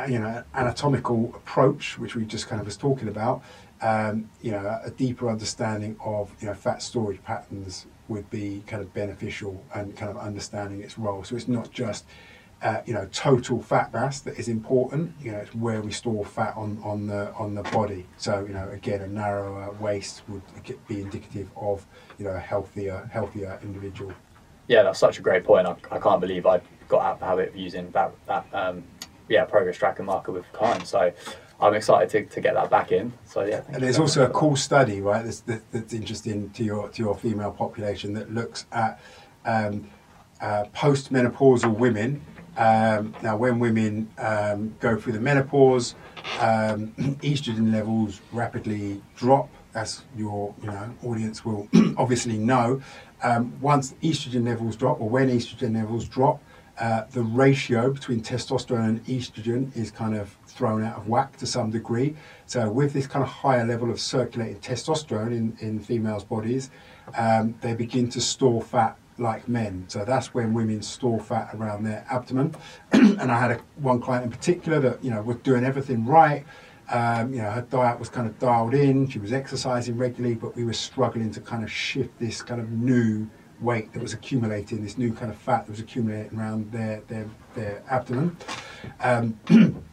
you 0.08 0.18
know 0.18 0.44
anatomical 0.54 1.32
approach, 1.34 1.98
which 1.98 2.14
we 2.14 2.24
just 2.24 2.46
kind 2.46 2.60
of 2.60 2.66
was 2.66 2.76
talking 2.76 3.08
about, 3.08 3.42
um, 3.80 4.30
you 4.42 4.50
know, 4.50 4.80
a 4.84 4.90
deeper 4.90 5.28
understanding 5.28 5.96
of 6.04 6.34
you 6.40 6.46
know 6.48 6.54
fat 6.54 6.82
storage 6.82 7.22
patterns 7.22 7.86
would 8.08 8.28
be 8.30 8.62
kind 8.66 8.82
of 8.82 8.92
beneficial 8.94 9.62
and 9.74 9.96
kind 9.96 10.10
of 10.10 10.16
understanding 10.16 10.82
its 10.82 10.98
role. 10.98 11.24
So 11.24 11.36
it's 11.36 11.48
not 11.48 11.70
just 11.70 12.04
uh, 12.62 12.80
you 12.86 12.92
know 12.94 13.08
total 13.12 13.62
fat 13.62 13.92
mass 13.92 14.20
that 14.20 14.38
is 14.38 14.48
important. 14.48 15.14
You 15.20 15.32
know, 15.32 15.38
it's 15.38 15.54
where 15.54 15.80
we 15.80 15.92
store 15.92 16.24
fat 16.24 16.56
on 16.56 16.80
on 16.82 17.06
the 17.06 17.32
on 17.34 17.54
the 17.54 17.62
body. 17.62 18.06
So 18.16 18.44
you 18.46 18.54
know, 18.54 18.68
again, 18.70 19.02
a 19.02 19.06
narrower 19.06 19.72
waist 19.74 20.22
would 20.28 20.42
be 20.88 21.00
indicative 21.00 21.50
of 21.56 21.86
you 22.18 22.24
know 22.24 22.32
a 22.32 22.40
healthier 22.40 23.08
healthier 23.12 23.58
individual. 23.62 24.12
Yeah, 24.66 24.82
that's 24.82 24.98
such 24.98 25.18
a 25.18 25.22
great 25.22 25.44
point. 25.44 25.66
I, 25.66 25.76
I 25.90 25.98
can't 25.98 26.20
believe 26.20 26.46
I 26.46 26.60
got 26.88 27.02
out 27.02 27.14
of 27.14 27.20
the 27.20 27.26
habit 27.26 27.48
of 27.50 27.56
using 27.56 27.90
that 27.92 28.12
that 28.26 28.46
um, 28.52 28.82
yeah 29.28 29.44
progress 29.44 29.76
tracker 29.76 30.02
marker 30.02 30.32
with 30.32 30.50
clients. 30.52 30.90
So 30.90 31.12
I'm 31.60 31.74
excited 31.74 32.08
to, 32.10 32.34
to 32.34 32.40
get 32.40 32.54
that 32.54 32.70
back 32.70 32.92
in. 32.92 33.12
So 33.24 33.44
yeah. 33.44 33.62
And 33.68 33.82
there's 33.82 33.98
also 33.98 34.24
a 34.24 34.30
cool 34.30 34.56
study, 34.56 35.00
right? 35.00 35.24
That's, 35.24 35.42
that's 35.72 35.92
interesting 35.92 36.50
to 36.50 36.64
your 36.64 36.88
to 36.88 37.02
your 37.02 37.16
female 37.16 37.50
population 37.50 38.12
that 38.14 38.32
looks 38.32 38.66
at 38.72 39.00
um, 39.44 39.88
uh, 40.40 40.64
postmenopausal 40.74 41.76
women. 41.76 42.24
Um, 42.56 43.14
now, 43.22 43.36
when 43.36 43.58
women 43.58 44.10
um, 44.18 44.74
go 44.80 44.96
through 44.96 45.12
the 45.12 45.20
menopause, 45.20 45.94
um, 46.40 46.88
estrogen 47.22 47.72
levels 47.72 48.20
rapidly 48.32 49.02
drop. 49.16 49.48
As 49.74 50.02
your 50.16 50.54
you 50.62 50.68
know 50.68 50.94
audience 51.04 51.44
will 51.44 51.68
obviously 51.96 52.38
know. 52.38 52.80
Um, 53.22 53.60
once 53.60 53.94
estrogen 54.02 54.44
levels 54.44 54.76
drop, 54.76 55.00
or 55.00 55.08
when 55.08 55.28
estrogen 55.28 55.74
levels 55.74 56.08
drop, 56.08 56.42
uh, 56.80 57.04
the 57.10 57.22
ratio 57.22 57.90
between 57.90 58.20
testosterone 58.20 58.88
and 58.88 59.06
estrogen 59.06 59.76
is 59.76 59.90
kind 59.90 60.14
of 60.16 60.36
thrown 60.46 60.84
out 60.84 60.96
of 60.96 61.08
whack 61.08 61.36
to 61.36 61.46
some 61.46 61.70
degree. 61.70 62.14
So, 62.46 62.70
with 62.70 62.92
this 62.92 63.06
kind 63.06 63.22
of 63.22 63.28
higher 63.28 63.66
level 63.66 63.90
of 63.90 64.00
circulating 64.00 64.60
testosterone 64.60 65.32
in, 65.32 65.56
in 65.60 65.80
females' 65.80 66.24
bodies, 66.24 66.70
um, 67.16 67.54
they 67.60 67.74
begin 67.74 68.08
to 68.10 68.20
store 68.20 68.62
fat 68.62 68.96
like 69.18 69.48
men. 69.48 69.86
So, 69.88 70.04
that's 70.04 70.32
when 70.32 70.54
women 70.54 70.82
store 70.82 71.18
fat 71.18 71.50
around 71.54 71.82
their 71.82 72.06
abdomen. 72.10 72.54
and 72.92 73.32
I 73.32 73.40
had 73.40 73.50
a, 73.50 73.60
one 73.76 74.00
client 74.00 74.24
in 74.24 74.30
particular 74.30 74.78
that 74.80 75.02
you 75.02 75.10
know 75.10 75.20
was 75.22 75.38
doing 75.38 75.64
everything 75.64 76.06
right. 76.06 76.44
Um, 76.90 77.34
you 77.34 77.42
know, 77.42 77.50
her 77.50 77.62
diet 77.62 77.98
was 77.98 78.08
kind 78.08 78.26
of 78.26 78.38
dialed 78.38 78.72
in. 78.72 79.08
She 79.08 79.18
was 79.18 79.32
exercising 79.32 79.98
regularly, 79.98 80.36
but 80.36 80.56
we 80.56 80.64
were 80.64 80.72
struggling 80.72 81.30
to 81.32 81.40
kind 81.40 81.62
of 81.62 81.70
shift 81.70 82.18
this 82.18 82.40
kind 82.40 82.60
of 82.60 82.70
new 82.70 83.28
weight 83.60 83.92
that 83.92 84.02
was 84.02 84.12
accumulating, 84.12 84.82
this 84.82 84.98
new 84.98 85.12
kind 85.12 85.30
of 85.30 85.36
fat 85.36 85.66
that 85.66 85.72
was 85.72 85.80
accumulating 85.80 86.38
around 86.38 86.70
their 86.72 87.02
their, 87.08 87.26
their 87.54 87.82
abdomen. 87.90 88.36
Um, 89.00 89.38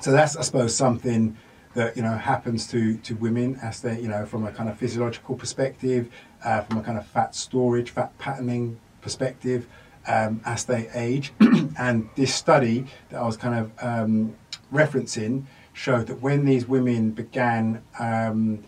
so 0.00 0.12
that's, 0.12 0.36
I 0.36 0.42
suppose, 0.42 0.76
something 0.76 1.36
that 1.74 1.96
you 1.96 2.02
know 2.02 2.16
happens 2.16 2.66
to 2.68 2.96
to 2.98 3.14
women 3.16 3.58
as 3.62 3.80
they, 3.80 4.00
you 4.00 4.08
know, 4.08 4.26
from 4.26 4.44
a 4.44 4.52
kind 4.52 4.68
of 4.68 4.78
physiological 4.78 5.34
perspective, 5.34 6.10
uh, 6.44 6.62
from 6.62 6.78
a 6.78 6.82
kind 6.82 6.98
of 6.98 7.06
fat 7.06 7.34
storage, 7.34 7.90
fat 7.90 8.16
patterning 8.18 8.78
perspective, 9.00 9.66
um, 10.06 10.40
as 10.44 10.64
they 10.64 10.88
age. 10.94 11.32
and 11.78 12.08
this 12.16 12.34
study 12.34 12.86
that 13.10 13.20
I 13.20 13.26
was 13.26 13.36
kind 13.36 13.54
of 13.54 13.72
um, 13.84 14.34
referencing 14.72 15.44
showed 15.72 16.06
that 16.06 16.20
when 16.22 16.44
these 16.44 16.66
women 16.66 17.10
began 17.10 17.82
um, 17.98 18.64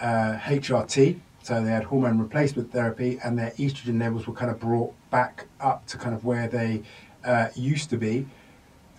uh, 0.00 0.36
HRT, 0.42 1.18
so 1.50 1.60
they 1.60 1.72
had 1.72 1.82
hormone 1.82 2.20
replacement 2.20 2.70
therapy, 2.70 3.18
and 3.24 3.36
their 3.36 3.50
estrogen 3.58 3.98
levels 3.98 4.24
were 4.24 4.32
kind 4.32 4.52
of 4.52 4.60
brought 4.60 4.94
back 5.10 5.48
up 5.58 5.84
to 5.88 5.98
kind 5.98 6.14
of 6.14 6.24
where 6.24 6.46
they 6.46 6.84
uh, 7.24 7.48
used 7.56 7.90
to 7.90 7.96
be. 7.96 8.24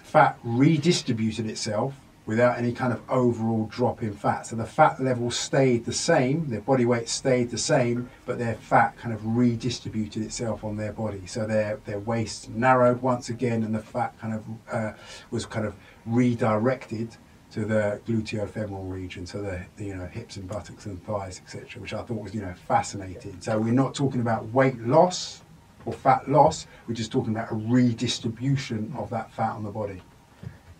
Fat 0.03 0.37
redistributed 0.43 1.45
itself 1.45 1.93
without 2.25 2.57
any 2.57 2.73
kind 2.73 2.91
of 2.91 3.01
overall 3.09 3.67
drop 3.67 4.03
in 4.03 4.13
fat. 4.13 4.47
So 4.47 4.57
the 4.57 4.65
fat 4.65 5.01
level 5.01 5.31
stayed 5.31 5.85
the 5.85 5.93
same, 5.93 6.49
their 6.49 6.59
body 6.59 6.83
weight 6.83 7.07
stayed 7.07 7.51
the 7.51 7.57
same, 7.57 8.09
but 8.25 8.37
their 8.37 8.55
fat 8.55 8.97
kind 8.97 9.13
of 9.13 9.25
redistributed 9.25 10.21
itself 10.21 10.65
on 10.65 10.75
their 10.75 10.91
body. 10.91 11.27
So 11.27 11.47
their 11.47 11.79
their 11.85 11.99
waist 11.99 12.49
narrowed 12.49 13.01
once 13.01 13.29
again, 13.29 13.63
and 13.63 13.73
the 13.73 13.79
fat 13.79 14.19
kind 14.19 14.33
of 14.33 14.43
uh, 14.69 14.91
was 15.29 15.45
kind 15.45 15.65
of 15.65 15.73
redirected 16.05 17.15
to 17.51 17.65
the 17.65 17.99
gluteofemoral 18.07 18.89
region, 18.89 19.25
so 19.25 19.41
the, 19.41 19.61
the, 19.77 19.85
you 19.85 19.95
know 19.95 20.05
hips 20.05 20.37
and 20.37 20.47
buttocks 20.47 20.85
and 20.85 21.03
thighs, 21.05 21.41
etc., 21.43 21.81
which 21.81 21.93
I 21.93 22.01
thought 22.01 22.21
was 22.21 22.33
you 22.33 22.41
know 22.41 22.53
fascinating. 22.67 23.37
So 23.41 23.59
we're 23.59 23.73
not 23.73 23.93
talking 23.93 24.21
about 24.21 24.45
weight 24.53 24.79
loss 24.79 25.43
or 25.85 25.93
fat 25.93 26.29
loss; 26.29 26.67
we're 26.87 26.95
just 26.95 27.11
talking 27.11 27.33
about 27.35 27.51
a 27.51 27.55
redistribution 27.55 28.93
of 28.97 29.09
that 29.09 29.31
fat 29.31 29.51
on 29.51 29.63
the 29.63 29.71
body. 29.71 30.01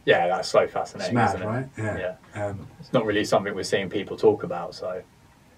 Yeah, 0.06 0.28
that's 0.28 0.50
so 0.50 0.68
fascinating. 0.68 1.16
It's 1.18 1.34
mad, 1.34 1.36
isn't 1.36 1.42
it? 1.42 1.46
right? 1.46 2.16
Yeah. 2.36 2.44
Um, 2.44 2.68
It's 2.80 2.92
not 2.92 3.06
really 3.06 3.24
something 3.24 3.54
we're 3.54 3.64
seeing 3.64 3.90
people 3.90 4.18
talk 4.18 4.42
about. 4.44 4.74
So 4.74 5.04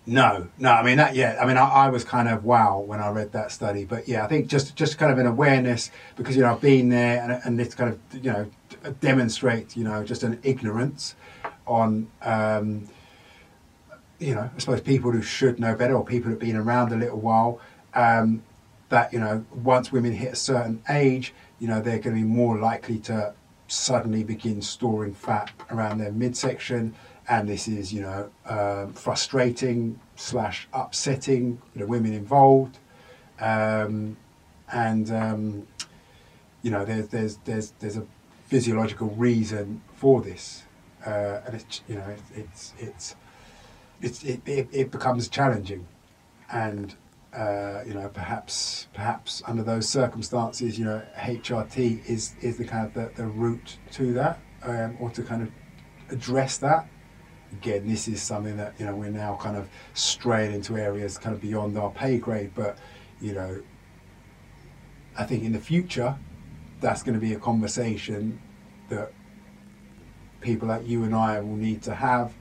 No, 0.05 0.47
no. 0.59 0.71
I 0.71 0.83
mean 0.83 0.97
that. 0.97 1.15
Yeah, 1.15 1.37
I 1.41 1.45
mean 1.45 1.55
I, 1.57 1.63
I 1.63 1.89
was 1.89 2.03
kind 2.03 2.27
of 2.27 2.43
wow 2.43 2.79
when 2.79 2.99
I 2.99 3.09
read 3.09 3.31
that 3.31 3.51
study. 3.51 3.85
But 3.85 4.07
yeah, 4.07 4.25
I 4.25 4.27
think 4.27 4.47
just 4.47 4.75
just 4.75 4.97
kind 4.97 5.11
of 5.13 5.17
an 5.17 5.27
awareness 5.27 5.91
because 6.17 6.35
you 6.35 6.41
know 6.41 6.51
I've 6.51 6.61
been 6.61 6.89
there 6.89 7.21
and 7.23 7.41
and 7.45 7.57
this 7.59 7.73
kind 7.73 7.91
of 7.91 8.23
you 8.23 8.31
know 8.31 8.51
demonstrate 8.91 9.75
you 9.75 9.83
know 9.83 10.03
just 10.03 10.23
an 10.23 10.39
ignorance 10.43 11.15
on 11.65 12.07
um, 12.21 12.87
you 14.19 14.35
know 14.35 14.49
I 14.55 14.59
suppose 14.59 14.81
people 14.81 15.11
who 15.11 15.21
should 15.21 15.59
know 15.59 15.75
better 15.75 15.95
or 15.95 16.05
people 16.05 16.29
who've 16.29 16.39
been 16.39 16.57
around 16.57 16.91
a 16.91 16.97
little 16.97 17.19
while. 17.19 17.59
Um, 17.93 18.43
that 18.89 19.11
you 19.11 19.19
know 19.19 19.45
once 19.51 19.91
women 19.91 20.11
hit 20.11 20.33
a 20.33 20.35
certain 20.35 20.83
age, 20.89 21.33
you 21.59 21.67
know 21.67 21.81
they're 21.81 21.99
going 21.99 22.15
to 22.15 22.21
be 22.21 22.27
more 22.27 22.59
likely 22.59 22.99
to 22.99 23.33
suddenly 23.67 24.23
begin 24.23 24.61
storing 24.61 25.13
fat 25.13 25.51
around 25.71 25.97
their 25.97 26.11
midsection 26.11 26.93
and 27.27 27.47
this 27.47 27.67
is 27.67 27.93
you 27.93 28.01
know 28.01 28.29
um, 28.45 28.93
frustrating 28.93 29.99
slash 30.15 30.67
upsetting 30.73 31.61
the 31.75 31.85
women 31.85 32.13
involved 32.13 32.77
um, 33.39 34.17
and 34.71 35.11
um, 35.11 35.67
you 36.61 36.71
know 36.71 36.83
there's 36.85 37.07
there's 37.07 37.37
there's 37.45 37.73
there's 37.79 37.97
a 37.97 38.05
physiological 38.53 39.07
reason 39.29 39.81
for 39.95 40.21
this 40.21 40.63
uh, 41.07 41.41
and 41.45 41.55
it's 41.55 41.81
you 41.87 41.95
know 41.95 42.07
it, 42.07 42.21
it's 42.35 42.73
it's 42.77 43.15
it's 43.99 44.23
it, 44.23 44.41
it, 44.45 44.67
it 44.71 44.91
becomes 44.91 45.27
challenging 45.27 45.87
and 46.51 46.95
uh, 47.35 47.81
you 47.87 47.95
know 47.95 48.07
perhaps 48.09 48.87
perhaps 48.93 49.41
under 49.47 49.63
those 49.63 49.89
circumstances 49.89 50.77
you 50.77 50.85
know 50.85 51.01
HRT 51.17 52.07
is 52.07 52.35
is 52.41 52.57
the 52.57 52.65
kind 52.65 52.85
of 52.85 52.93
the, 52.93 53.09
the 53.15 53.27
route 53.27 53.77
to 53.93 54.13
that 54.13 54.39
um, 54.61 54.97
or 54.99 55.09
to 55.09 55.23
kind 55.23 55.41
of 55.41 55.49
address 56.11 56.59
that 56.59 56.87
again, 57.53 57.87
this 57.87 58.07
is 58.07 58.21
something 58.21 58.57
that 58.57 58.73
you 58.79 58.85
know 58.85 58.95
we're 58.95 59.09
now 59.09 59.35
kind 59.41 59.57
of 59.57 59.67
straying 59.93 60.53
into 60.53 60.77
areas 60.77 61.17
kind 61.17 61.35
of 61.35 61.41
beyond 61.41 61.77
our 61.77 61.91
pay 61.91 62.17
grade. 62.17 62.51
But 62.55 62.77
you 63.21 63.33
know, 63.33 63.61
I 65.17 65.23
think 65.23 65.43
in 65.43 65.53
the 65.53 65.59
future, 65.59 66.17
that's 66.83 67.01
going 67.01 67.15
to 67.15 67.19
be 67.19 67.33
a 67.33 67.39
conversation 67.39 68.39
that 68.89 69.11
people 70.41 70.67
like 70.67 70.87
you 70.87 71.03
and 71.03 71.15
I 71.15 71.39
will 71.39 71.55
need 71.55 71.81
to 71.83 71.95
have 71.95 72.33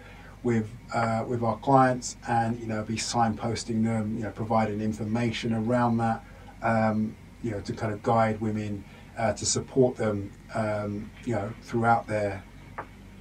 with 0.43 0.69
uh, 0.93 1.25
with 1.27 1.43
our 1.43 1.57
clients, 1.59 2.17
and 2.29 2.59
you 2.61 2.67
know, 2.67 2.83
be 2.83 2.97
signposting 2.97 3.85
them, 3.85 4.17
you 4.17 4.25
know, 4.25 4.31
providing 4.31 4.81
information 4.81 5.55
around 5.55 5.99
that, 5.99 6.23
um, 6.63 7.17
you 7.43 7.53
know, 7.53 7.61
to 7.61 7.73
kind 7.73 7.93
of 7.93 8.03
guide 8.03 8.41
women, 8.41 8.85
uh, 9.17 9.33
to 9.33 9.47
support 9.47 9.97
them, 9.97 10.33
um, 10.55 11.11
you 11.25 11.35
know, 11.35 11.55
throughout 11.63 12.09
their 12.09 12.43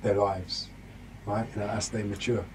their 0.01 0.15
lives 0.15 0.71
right? 1.25 1.47
You 1.53 1.61
know, 1.61 1.67
as 1.67 1.89
they 1.89 2.03
mature. 2.03 2.45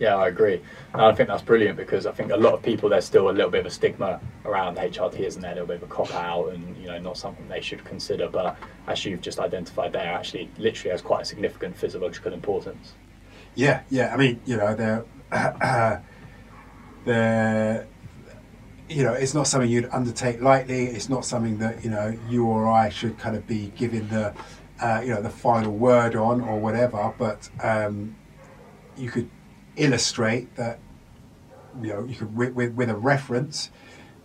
Yeah, 0.00 0.16
I 0.16 0.28
agree. 0.28 0.62
And 0.94 1.02
I 1.02 1.14
think 1.14 1.28
that's 1.28 1.42
brilliant 1.42 1.76
because 1.76 2.06
I 2.06 2.12
think 2.12 2.32
a 2.32 2.36
lot 2.36 2.54
of 2.54 2.62
people 2.62 2.88
there's 2.88 3.04
still 3.04 3.28
a 3.28 3.32
little 3.32 3.50
bit 3.50 3.60
of 3.60 3.66
a 3.66 3.70
stigma 3.70 4.18
around 4.46 4.78
HRT, 4.78 5.20
isn't 5.20 5.42
there? 5.42 5.52
A 5.52 5.54
little 5.54 5.68
bit 5.68 5.76
of 5.76 5.82
a 5.82 5.86
cop 5.86 6.12
out, 6.14 6.48
and 6.48 6.74
you 6.78 6.86
know, 6.86 6.98
not 6.98 7.18
something 7.18 7.46
they 7.48 7.60
should 7.60 7.84
consider. 7.84 8.26
But 8.26 8.56
as 8.88 9.04
you've 9.04 9.20
just 9.20 9.38
identified, 9.38 9.92
there 9.92 10.10
actually 10.10 10.48
literally 10.56 10.92
has 10.92 11.02
quite 11.02 11.22
a 11.22 11.24
significant 11.26 11.76
physiological 11.76 12.32
importance. 12.32 12.94
Yeah, 13.54 13.82
yeah. 13.90 14.14
I 14.14 14.16
mean, 14.16 14.40
you 14.46 14.56
know, 14.56 14.74
they're 14.74 15.04
uh, 15.30 15.98
they're 17.04 17.86
you 18.88 19.04
know, 19.04 19.12
it's 19.12 19.34
not 19.34 19.46
something 19.46 19.70
you'd 19.70 19.88
undertake 19.92 20.40
lightly. 20.40 20.86
It's 20.86 21.10
not 21.10 21.26
something 21.26 21.58
that 21.58 21.84
you 21.84 21.90
know 21.90 22.18
you 22.28 22.46
or 22.46 22.68
I 22.68 22.88
should 22.88 23.18
kind 23.18 23.36
of 23.36 23.46
be 23.46 23.70
giving 23.76 24.08
the 24.08 24.34
uh, 24.80 25.02
you 25.04 25.10
know 25.10 25.20
the 25.20 25.30
final 25.30 25.72
word 25.72 26.16
on 26.16 26.40
or 26.40 26.58
whatever. 26.58 27.12
But 27.18 27.50
um, 27.62 28.16
you 28.96 29.10
could 29.10 29.28
illustrate 29.80 30.54
that 30.56 30.78
you 31.82 31.88
know 31.88 32.04
you 32.04 32.16
could 32.16 32.36
with, 32.36 32.54
with, 32.54 32.74
with 32.74 32.90
a 32.90 32.96
reference 32.96 33.70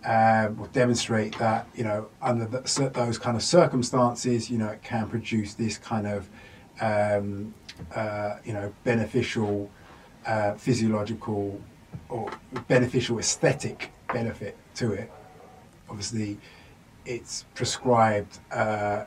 um, 0.05 0.59
or 0.59 0.67
demonstrate 0.67 1.37
that 1.39 1.67
you 1.75 1.83
know 1.83 2.07
under 2.21 2.45
the, 2.45 2.91
those 2.93 3.17
kind 3.17 3.35
of 3.35 3.43
circumstances, 3.43 4.49
you 4.49 4.57
know, 4.57 4.67
it 4.67 4.83
can 4.83 5.09
produce 5.09 5.55
this 5.55 5.77
kind 5.77 6.07
of 6.07 6.29
um, 6.79 7.53
uh, 7.95 8.37
you 8.45 8.53
know 8.53 8.71
beneficial 8.83 9.69
uh, 10.27 10.53
physiological 10.53 11.59
or 12.09 12.29
beneficial 12.67 13.17
aesthetic 13.17 13.91
benefit 14.13 14.57
to 14.75 14.91
it. 14.91 15.11
Obviously, 15.89 16.37
it's 17.05 17.45
prescribed, 17.55 18.39
uh, 18.51 19.05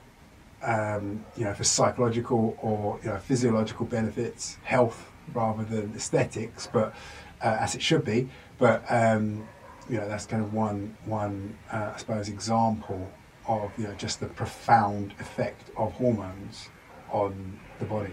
um, 0.62 1.24
you 1.36 1.44
know, 1.44 1.54
for 1.54 1.64
psychological 1.64 2.56
or 2.60 2.98
you 3.04 3.10
know 3.10 3.18
physiological 3.18 3.86
benefits, 3.86 4.58
health 4.64 5.08
rather 5.32 5.64
than 5.64 5.94
aesthetics, 5.94 6.68
but 6.72 6.94
uh, 7.42 7.56
as 7.60 7.74
it 7.74 7.82
should 7.82 8.04
be. 8.04 8.28
But 8.58 8.84
um, 8.88 9.46
you 9.88 9.96
know, 9.98 10.08
that's 10.08 10.26
kind 10.26 10.42
of 10.42 10.52
one 10.52 10.96
one 11.04 11.56
uh, 11.72 11.92
I 11.94 11.98
suppose 11.98 12.28
example 12.28 13.10
of 13.46 13.72
you 13.78 13.84
know 13.84 13.94
just 13.94 14.20
the 14.20 14.26
profound 14.26 15.14
effect 15.20 15.70
of 15.76 15.92
hormones 15.92 16.68
on 17.10 17.58
the 17.78 17.84
body. 17.84 18.12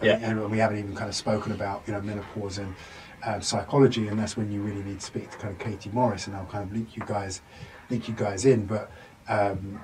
Yeah. 0.00 0.14
And, 0.14 0.38
and 0.38 0.50
we 0.50 0.58
haven't 0.58 0.78
even 0.78 0.94
kind 0.94 1.08
of 1.08 1.14
spoken 1.14 1.52
about 1.52 1.82
you 1.86 1.92
know 1.92 2.00
menopause 2.00 2.58
and 2.58 2.74
um, 3.24 3.42
psychology, 3.42 4.08
and 4.08 4.18
that's 4.18 4.36
when 4.36 4.50
you 4.50 4.62
really 4.62 4.82
need 4.82 5.00
to 5.00 5.06
speak 5.06 5.30
to 5.30 5.38
kind 5.38 5.52
of 5.52 5.58
Katie 5.58 5.90
Morris, 5.90 6.26
and 6.26 6.36
I'll 6.36 6.46
kind 6.46 6.64
of 6.64 6.72
link 6.72 6.96
you 6.96 7.02
guys, 7.04 7.42
link 7.90 8.08
you 8.08 8.14
guys 8.14 8.44
in. 8.44 8.64
But 8.66 8.90
um, 9.28 9.80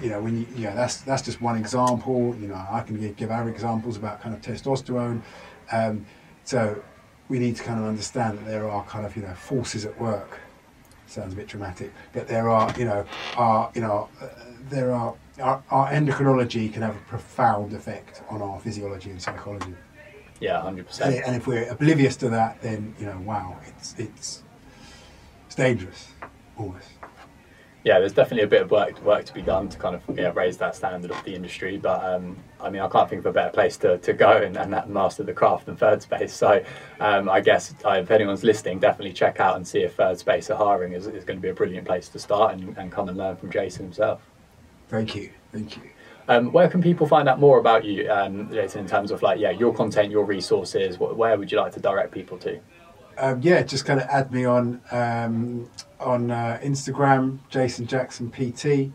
you 0.00 0.08
know, 0.08 0.20
when 0.20 0.40
you, 0.40 0.46
you 0.56 0.64
know, 0.64 0.74
that's 0.74 0.98
that's 1.02 1.22
just 1.22 1.40
one 1.40 1.56
example. 1.58 2.34
You 2.40 2.48
know, 2.48 2.66
I 2.70 2.80
can 2.80 2.98
give, 2.98 3.16
give 3.16 3.30
other 3.30 3.50
examples 3.50 3.96
about 3.96 4.20
kind 4.22 4.34
of 4.34 4.40
testosterone. 4.40 5.22
Um, 5.70 6.06
so 6.44 6.82
we 7.28 7.38
need 7.38 7.56
to 7.56 7.62
kind 7.62 7.78
of 7.78 7.86
understand 7.86 8.38
that 8.38 8.46
there 8.46 8.68
are 8.68 8.84
kind 8.84 9.06
of 9.06 9.16
you 9.16 9.22
know 9.22 9.34
forces 9.34 9.84
at 9.84 10.00
work. 10.00 10.40
Sounds 11.06 11.34
a 11.34 11.36
bit 11.36 11.46
dramatic, 11.46 11.92
but 12.12 12.26
there 12.26 12.48
are 12.48 12.72
you 12.78 12.84
know 12.86 13.04
are 13.36 13.70
you 13.74 13.82
know 13.82 14.08
uh, 14.20 14.28
there 14.70 14.92
are 14.92 15.14
our, 15.40 15.62
our 15.70 15.90
endocrinology 15.90 16.72
can 16.72 16.82
have 16.82 16.96
a 16.96 17.00
profound 17.00 17.72
effect 17.74 18.22
on 18.30 18.40
our 18.40 18.58
physiology 18.60 19.10
and 19.10 19.20
psychology. 19.20 19.74
Yeah, 20.40 20.60
hundred 20.62 20.80
And, 20.80 20.86
percent. 20.88 21.22
and 21.26 21.36
if 21.36 21.46
we're 21.46 21.68
oblivious 21.70 22.16
to 22.16 22.28
that, 22.30 22.60
then 22.62 22.94
you 22.98 23.06
know, 23.06 23.18
wow, 23.24 23.58
it's 23.68 23.94
it's 23.98 24.42
it's 25.46 25.54
dangerous, 25.54 26.08
almost. 26.56 26.88
Yeah, 27.84 27.98
there's 27.98 28.12
definitely 28.12 28.44
a 28.44 28.48
bit 28.48 28.62
of 28.62 28.70
work 28.70 29.02
work 29.02 29.24
to 29.24 29.34
be 29.34 29.42
done 29.42 29.68
to 29.68 29.76
kind 29.76 29.96
of 29.96 30.02
yeah, 30.16 30.30
raise 30.34 30.56
that 30.58 30.76
standard 30.76 31.10
of 31.10 31.24
the 31.24 31.34
industry. 31.34 31.78
But 31.78 32.04
um, 32.04 32.36
I 32.60 32.70
mean, 32.70 32.80
I 32.80 32.88
can't 32.88 33.10
think 33.10 33.20
of 33.20 33.26
a 33.26 33.32
better 33.32 33.50
place 33.50 33.76
to, 33.78 33.98
to 33.98 34.12
go 34.12 34.36
and, 34.36 34.56
and 34.56 34.72
that 34.72 34.88
master 34.88 35.24
the 35.24 35.32
craft 35.32 35.66
than 35.66 35.76
Third 35.76 36.00
Space. 36.00 36.32
So 36.32 36.62
um, 37.00 37.28
I 37.28 37.40
guess 37.40 37.74
uh, 37.84 37.90
if 37.94 38.10
anyone's 38.12 38.44
listening, 38.44 38.78
definitely 38.78 39.12
check 39.12 39.40
out 39.40 39.56
and 39.56 39.66
see 39.66 39.80
if 39.80 39.96
Third 39.96 40.18
Space 40.18 40.48
are 40.50 40.56
hiring. 40.56 40.92
is 40.92 41.08
is 41.08 41.24
going 41.24 41.38
to 41.38 41.42
be 41.42 41.48
a 41.48 41.54
brilliant 41.54 41.86
place 41.86 42.08
to 42.10 42.18
start 42.20 42.54
and, 42.54 42.76
and 42.78 42.92
come 42.92 43.08
and 43.08 43.18
learn 43.18 43.36
from 43.36 43.50
Jason 43.50 43.86
himself. 43.86 44.22
Thank 44.88 45.16
you, 45.16 45.30
thank 45.50 45.76
you. 45.76 45.82
Um, 46.28 46.52
where 46.52 46.68
can 46.68 46.80
people 46.80 47.08
find 47.08 47.28
out 47.28 47.40
more 47.40 47.58
about 47.58 47.84
you, 47.84 48.08
um, 48.08 48.48
Jason, 48.52 48.82
in 48.82 48.86
terms 48.86 49.10
of 49.10 49.22
like 49.22 49.40
yeah 49.40 49.50
your 49.50 49.74
content, 49.74 50.12
your 50.12 50.24
resources? 50.24 50.96
Wh- 50.96 51.18
Where 51.18 51.36
would 51.36 51.50
you 51.50 51.58
like 51.58 51.72
to 51.72 51.80
direct 51.80 52.12
people 52.12 52.38
to? 52.38 52.60
Um, 53.18 53.40
yeah, 53.42 53.62
just 53.62 53.84
kind 53.84 54.00
of 54.00 54.06
add 54.08 54.32
me 54.32 54.44
on 54.44 54.80
um, 54.90 55.68
on 56.02 56.30
uh, 56.30 56.58
Instagram, 56.62 57.38
Jason 57.48 57.86
Jackson 57.86 58.30
PT. 58.30 58.92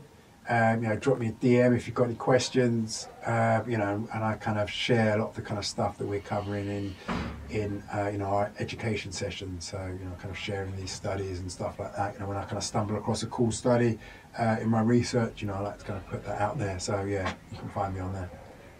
Um, 0.50 0.82
you 0.82 0.88
know, 0.88 0.96
drop 0.96 1.18
me 1.18 1.28
a 1.28 1.32
DM 1.34 1.76
if 1.76 1.88
you've 1.88 1.96
got 1.96 2.06
any 2.06 2.16
questions. 2.16 3.10
Uh, 3.26 3.62
you 3.68 3.78
know, 3.78 4.08
and 4.14 4.24
I 4.24 4.36
kind 4.36 4.58
of 4.58 4.70
share 4.70 5.16
a 5.16 5.20
lot 5.20 5.30
of 5.30 5.36
the 5.36 5.42
kind 5.42 5.58
of 5.58 5.66
stuff 5.66 5.98
that 5.98 6.08
we're 6.08 6.22
covering 6.22 6.68
in 6.68 6.96
in 7.50 7.84
uh, 7.94 8.10
you 8.10 8.18
know 8.18 8.28
our 8.28 8.52
education 8.60 9.12
sessions. 9.12 9.66
So 9.66 9.78
you 9.78 10.06
know, 10.06 10.16
kind 10.20 10.32
of 10.32 10.38
sharing 10.38 10.76
these 10.78 10.92
studies 10.92 11.40
and 11.40 11.52
stuff 11.52 11.80
like 11.80 11.96
that. 11.96 12.14
You 12.14 12.20
know, 12.22 12.28
when 12.28 12.38
I 12.38 12.44
kind 12.44 12.58
of 12.58 12.64
stumble 12.64 12.96
across 12.96 13.24
a 13.24 13.28
cool 13.28 13.52
study 13.52 14.00
uh, 14.40 14.58
in 14.62 14.70
my 14.70 14.82
research, 14.82 15.42
you 15.42 15.48
know, 15.48 15.56
I 15.56 15.60
like 15.60 15.80
to 15.80 15.86
kind 15.86 15.98
of 16.00 16.08
put 16.08 16.24
that 16.26 16.40
out 16.40 16.58
there. 16.58 16.80
So 16.80 17.04
yeah, 17.04 17.34
you 17.52 17.58
can 17.58 17.70
find 17.70 17.94
me 17.94 18.00
on 18.00 18.14
there. 18.14 18.30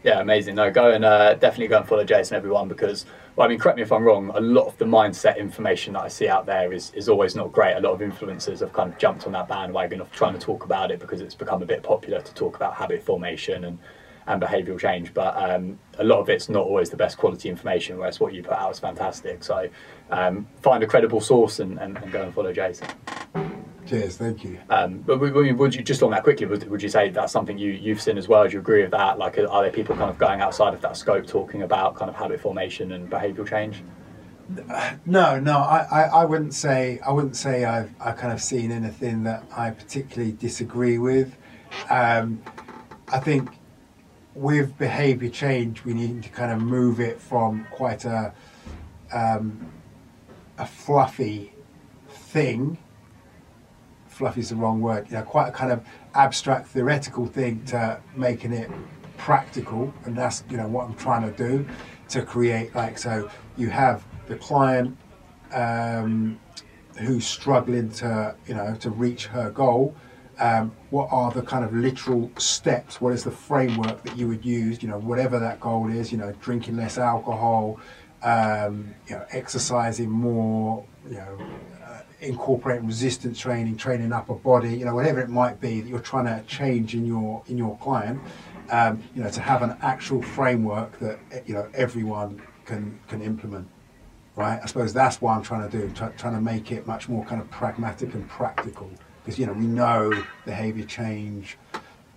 Yeah, 0.04 0.22
amazing. 0.22 0.56
No, 0.56 0.72
go 0.72 0.92
and 0.92 1.04
uh, 1.04 1.34
definitely 1.34 1.68
go 1.68 1.80
and 1.80 1.88
follow 1.88 2.04
Jason, 2.04 2.38
everyone, 2.38 2.68
because, 2.68 3.06
well, 3.38 3.46
I 3.46 3.50
mean, 3.50 3.60
correct 3.60 3.78
me 3.78 3.84
if 3.84 3.92
I'm 3.92 4.04
wrong, 4.04 4.32
a 4.34 4.42
lot 4.42 4.66
of 4.66 4.76
the 4.80 4.86
mindset 4.86 5.38
information 5.38 5.94
that 5.94 6.02
I 6.02 6.08
see 6.08 6.28
out 6.28 6.48
there 6.48 6.74
is, 6.74 6.92
is 6.96 7.08
always 7.08 7.36
not 7.36 7.52
great. 7.52 7.76
A 7.76 7.80
lot 7.80 7.92
of 7.94 8.00
influencers 8.00 8.62
have 8.62 8.74
kind 8.74 8.92
of 8.92 8.98
jumped 8.98 9.28
on 9.28 9.34
that 9.34 9.48
bandwagon 9.48 10.02
of 10.02 10.12
trying 10.12 10.34
to 10.34 10.40
talk 10.40 10.66
about 10.66 10.90
it 10.90 11.00
because 11.00 11.22
it's 11.22 11.36
become 11.36 11.62
a 11.62 11.66
bit 11.66 11.84
popular 11.84 12.20
to 12.20 12.34
talk 12.34 12.56
about 12.56 12.74
habit 12.74 13.04
formation 13.04 13.66
and, 13.66 13.78
and 14.26 14.42
behavioural 14.42 14.80
change. 14.80 15.14
But 15.14 15.38
um, 15.38 15.78
a 16.00 16.04
lot 16.04 16.18
of 16.18 16.30
it's 16.30 16.50
not 16.50 16.64
always 16.64 16.90
the 16.90 16.98
best 16.98 17.20
quality 17.20 17.48
information, 17.48 18.00
whereas 18.00 18.20
what 18.20 18.34
you 18.34 18.42
put 18.42 18.54
out 18.54 18.72
is 18.72 18.80
fantastic. 18.80 19.44
So 19.44 19.70
um, 20.10 20.48
find 20.64 20.84
a 20.84 20.88
credible 20.88 21.22
source 21.22 21.60
and, 21.60 21.80
and, 21.80 21.96
and, 22.00 22.12
go 22.12 22.24
and 22.24 22.34
follow 22.34 22.52
Jason. 22.52 22.88
Cheers, 23.88 24.18
thank 24.18 24.44
you. 24.44 24.60
Um, 24.70 25.00
but 25.00 25.20
would 25.20 25.74
you 25.74 25.82
just 25.82 26.04
on 26.04 26.12
that 26.12 26.24
quickly? 26.24 26.46
Would, 26.46 26.70
would 26.70 26.84
you 26.84 26.90
say 26.90 27.10
that's 27.10 27.32
something 27.32 27.58
you 27.58 27.72
you've 27.72 28.02
seen 28.02 28.18
as 28.18 28.28
well? 28.28 28.46
Do 28.46 28.54
you 28.54 28.60
agree 28.60 28.82
with 28.82 28.92
that? 28.92 29.18
Like, 29.18 29.38
are 29.38 29.62
there 29.62 29.72
people 29.72 29.96
kind 29.96 30.10
of 30.10 30.18
going 30.18 30.42
outside 30.42 30.74
of 30.74 30.82
that 30.82 30.98
scope, 30.98 31.26
talking 31.26 31.62
about 31.62 31.96
kind 31.96 32.10
of 32.10 32.16
habit 32.16 32.42
formation 32.42 32.92
and 32.92 33.10
behavioural 33.10 33.48
change? 33.48 33.84
No, 35.06 35.40
no, 35.40 35.58
I, 35.58 35.88
I, 35.92 36.02
I, 36.04 36.26
wouldn't 36.26 36.54
say 36.54 37.00
I 37.06 37.12
wouldn't 37.12 37.36
say 37.36 37.66
I've 37.66 37.92
I 38.00 38.14
kind 38.14 38.32
of 38.32 38.42
seen 38.42 38.72
anything 38.72 39.24
that 39.24 39.44
I 39.56 39.72
particularly 39.72 40.34
disagree 40.34 40.98
with. 40.98 41.36
Um, 41.90 42.42
I 43.10 43.20
think 43.20 43.50
with 44.36 44.78
behaviour 44.78 45.30
change, 45.30 45.84
we 45.84 45.94
need 45.94 46.24
to 46.24 46.30
kind 46.30 46.52
of 46.52 46.62
move 46.62 47.00
it 47.00 47.20
from 47.20 47.68
quite 47.72 48.06
a 48.06 48.34
um, 49.14 49.72
a 50.58 50.66
fluffy 50.66 51.54
thing. 52.10 52.78
Fluffy 54.18 54.42
is 54.42 54.50
the 54.50 54.56
wrong 54.56 54.82
word. 54.82 55.08
You 55.10 55.18
know, 55.18 55.24
quite 55.24 55.48
a 55.48 55.52
kind 55.52 55.72
of 55.72 55.86
abstract 56.16 56.70
theoretical 56.70 57.28
thing 57.28 57.64
to 57.66 58.02
making 58.16 58.52
it 58.52 58.70
practical, 59.18 59.94
and 60.06 60.18
that's 60.18 60.44
you 60.50 60.58
know 60.58 60.68
what 60.68 60.88
I'm 60.88 60.96
trying 60.96 61.32
to 61.32 61.38
do 61.38 61.68
to 62.10 62.24
create 62.24 62.74
like 62.74 62.98
so 62.98 63.30
you 63.58 63.70
have 63.70 64.06
the 64.28 64.36
client 64.38 64.98
um, 65.52 66.40
who's 66.98 67.28
struggling 67.28 67.90
to 67.92 68.36
you 68.48 68.56
know 68.56 68.76
to 68.80 68.90
reach 68.90 69.28
her 69.28 69.52
goal. 69.52 69.96
Um, 70.40 70.72
what 70.92 71.10
are 71.12 71.32
the 71.32 71.42
kind 71.42 71.66
of 71.66 71.74
literal 71.74 72.32
steps? 72.38 73.02
What 73.02 73.12
is 73.14 73.24
the 73.24 73.32
framework 73.32 74.04
that 74.04 74.16
you 74.16 74.28
would 74.28 74.46
use? 74.46 74.82
You 74.82 74.90
know 74.90 75.00
whatever 75.00 75.40
that 75.40 75.60
goal 75.60 75.90
is 75.90 76.12
you 76.12 76.18
know 76.18 76.32
drinking 76.42 76.78
less 76.78 76.98
alcohol 76.98 77.80
um, 78.24 78.96
you 79.08 79.16
know 79.16 79.26
exercising 79.32 80.10
more 80.10 80.86
you 81.08 81.18
know 81.18 81.38
incorporating 82.20 82.88
resistance 82.88 83.40
training 83.40 83.78
training 83.78 84.12
upper 84.12 84.34
body 84.34 84.76
you 84.76 84.86
know 84.86 84.96
whatever 84.96 85.20
it 85.20 85.30
might 85.30 85.62
be 85.62 85.82
that 85.82 85.90
you're 85.90 86.00
trying 86.00 86.26
to 86.26 86.44
change 86.48 86.96
in 86.96 87.06
your 87.06 87.44
in 87.48 87.58
your 87.58 87.78
client 87.78 88.20
um, 88.72 89.04
you 89.16 89.24
know 89.24 89.30
to 89.30 89.40
have 89.40 89.62
an 89.62 89.78
actual 89.82 90.22
framework 90.22 90.98
that 91.00 91.20
you 91.46 91.54
know 91.54 91.70
everyone 91.76 92.42
can 92.66 93.00
can 93.08 93.22
implement 93.22 93.68
right? 94.38 94.60
I 94.62 94.66
suppose 94.68 94.94
that's 94.94 95.20
what 95.20 95.36
I'm 95.36 95.42
trying 95.42 95.70
to 95.70 95.78
do, 95.78 95.92
try, 95.94 96.10
trying 96.10 96.36
to 96.36 96.42
make 96.42 96.72
it 96.72 96.88
much 96.88 97.10
more 97.10 97.26
kind 97.26 97.42
of 97.42 97.50
pragmatic 97.50 98.14
and 98.14 98.30
practical. 98.30 98.90
Because, 99.24 99.38
you 99.38 99.48
know, 99.48 99.54
we 99.54 99.66
know 99.66 100.14
behavior 100.46 100.86
change 100.86 101.58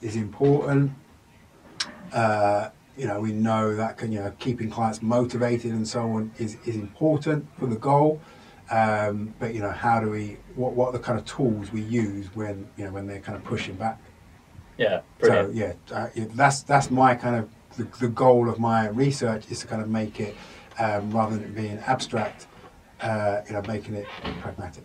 is 0.02 0.14
important. 0.14 0.93
Uh, 2.12 2.68
you 2.97 3.06
know, 3.06 3.20
we 3.20 3.32
know 3.32 3.74
that 3.74 3.97
can, 3.97 4.12
you 4.12 4.20
know, 4.20 4.32
keeping 4.39 4.70
clients 4.70 5.01
motivated 5.01 5.72
and 5.72 5.89
so 5.89 6.02
on 6.02 6.31
is, 6.39 6.59
is 6.66 6.77
important 6.77 7.48
for 7.59 7.66
the 7.66 7.77
goal. 7.77 8.20
Um, 8.70 9.34
but, 9.40 9.52
you 9.52 9.60
know, 9.60 9.70
how 9.70 9.98
do 10.01 10.10
we, 10.10 10.36
what, 10.55 10.74
what 10.74 10.86
are 10.88 10.92
the 10.92 11.01
kind 11.01 11.18
of 11.18 11.24
tools 11.24 11.72
we 11.72 11.80
use 11.82 12.26
when, 12.34 12.68
you 12.76 12.84
know, 12.84 12.92
when 12.92 13.06
they're 13.06 13.20
kind 13.20 13.36
of 13.36 13.42
pushing 13.42 13.74
back? 13.74 14.01
Yeah, 14.78 15.01
brilliant. 15.18 15.78
So, 15.88 15.97
yeah, 15.97 16.24
uh, 16.24 16.26
that's, 16.34 16.62
that's 16.62 16.90
my 16.90 17.14
kind 17.16 17.36
of, 17.36 17.48
the, 17.76 17.84
the 17.98 18.09
goal 18.09 18.48
of 18.48 18.59
my 18.59 18.88
research 18.88 19.51
is 19.51 19.60
to 19.60 19.66
kind 19.66 19.82
of 19.82 19.88
make 19.88 20.20
it 20.20 20.36
um, 20.78 21.10
rather 21.10 21.36
than 21.36 21.44
it 21.44 21.55
being 21.55 21.78
abstract, 21.86 22.47
uh, 23.01 23.40
you 23.47 23.55
know, 23.55 23.62
making 23.62 23.94
it 23.94 24.06
pragmatic. 24.40 24.84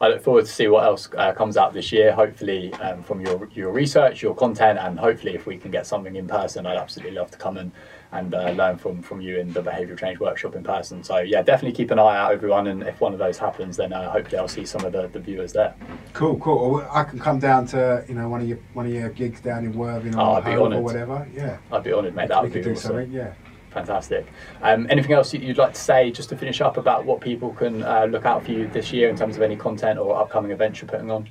I 0.00 0.08
look 0.08 0.22
forward 0.22 0.44
to 0.44 0.50
see 0.50 0.68
what 0.68 0.84
else 0.84 1.08
uh, 1.16 1.32
comes 1.32 1.56
out 1.56 1.72
this 1.72 1.90
year. 1.90 2.12
Hopefully, 2.12 2.72
um, 2.74 3.02
from 3.02 3.20
your 3.22 3.48
your 3.54 3.72
research, 3.72 4.22
your 4.22 4.34
content, 4.34 4.78
and 4.78 4.98
hopefully, 4.98 5.34
if 5.34 5.46
we 5.46 5.56
can 5.56 5.70
get 5.70 5.86
something 5.86 6.16
in 6.16 6.26
person, 6.26 6.66
I'd 6.66 6.76
absolutely 6.76 7.14
love 7.16 7.30
to 7.30 7.38
come 7.38 7.56
and 7.56 7.72
and 8.18 8.34
uh, 8.34 8.50
learn 8.50 8.78
from 8.78 9.02
from 9.02 9.20
you 9.20 9.38
in 9.38 9.52
the 9.52 9.62
behavioural 9.62 9.98
change 9.98 10.18
workshop 10.18 10.54
in 10.54 10.62
person. 10.62 11.02
So 11.02 11.18
yeah, 11.18 11.42
definitely 11.42 11.76
keep 11.76 11.90
an 11.90 11.98
eye 11.98 12.16
out, 12.16 12.32
everyone. 12.32 12.66
And 12.66 12.82
if 12.82 13.00
one 13.00 13.12
of 13.12 13.18
those 13.18 13.38
happens, 13.38 13.76
then 13.76 13.92
uh, 13.92 14.10
hopefully 14.10 14.38
I'll 14.38 14.48
see 14.48 14.64
some 14.64 14.84
of 14.84 14.92
the, 14.92 15.08
the 15.08 15.20
viewers 15.20 15.52
there. 15.52 15.74
Cool, 16.12 16.38
cool. 16.38 16.86
I 16.90 17.04
can 17.04 17.18
come 17.18 17.38
down 17.38 17.66
to 17.68 18.04
you 18.08 18.14
know 18.14 18.28
one 18.28 18.40
of 18.40 18.48
your 18.48 18.58
one 18.72 18.86
of 18.86 18.92
your 18.92 19.10
gigs 19.10 19.40
down 19.40 19.64
in 19.64 19.72
Worthing 19.76 20.14
or, 20.16 20.42
oh, 20.46 20.72
or 20.72 20.80
whatever. 20.80 21.28
Yeah, 21.34 21.58
I'd 21.70 21.84
be 21.84 21.92
honoured, 21.92 22.14
mate. 22.14 22.28
That 22.28 22.42
would 22.42 22.52
be 22.52 22.60
awesome. 22.60 22.76
Something, 22.76 23.12
yeah. 23.12 23.34
Fantastic. 23.70 24.26
Um, 24.62 24.86
anything 24.88 25.12
else 25.12 25.34
you'd 25.34 25.58
like 25.58 25.74
to 25.74 25.80
say 25.80 26.10
just 26.10 26.30
to 26.30 26.36
finish 26.36 26.62
up 26.62 26.78
about 26.78 27.04
what 27.04 27.20
people 27.20 27.50
can 27.52 27.82
uh, 27.82 28.06
look 28.06 28.24
out 28.24 28.42
for 28.42 28.52
you 28.52 28.68
this 28.68 28.90
year 28.90 29.10
in 29.10 29.16
terms 29.16 29.36
of 29.36 29.42
any 29.42 29.54
content 29.54 29.98
or 29.98 30.16
upcoming 30.16 30.50
events 30.50 30.80
you're 30.80 30.88
putting 30.88 31.10
on? 31.10 31.28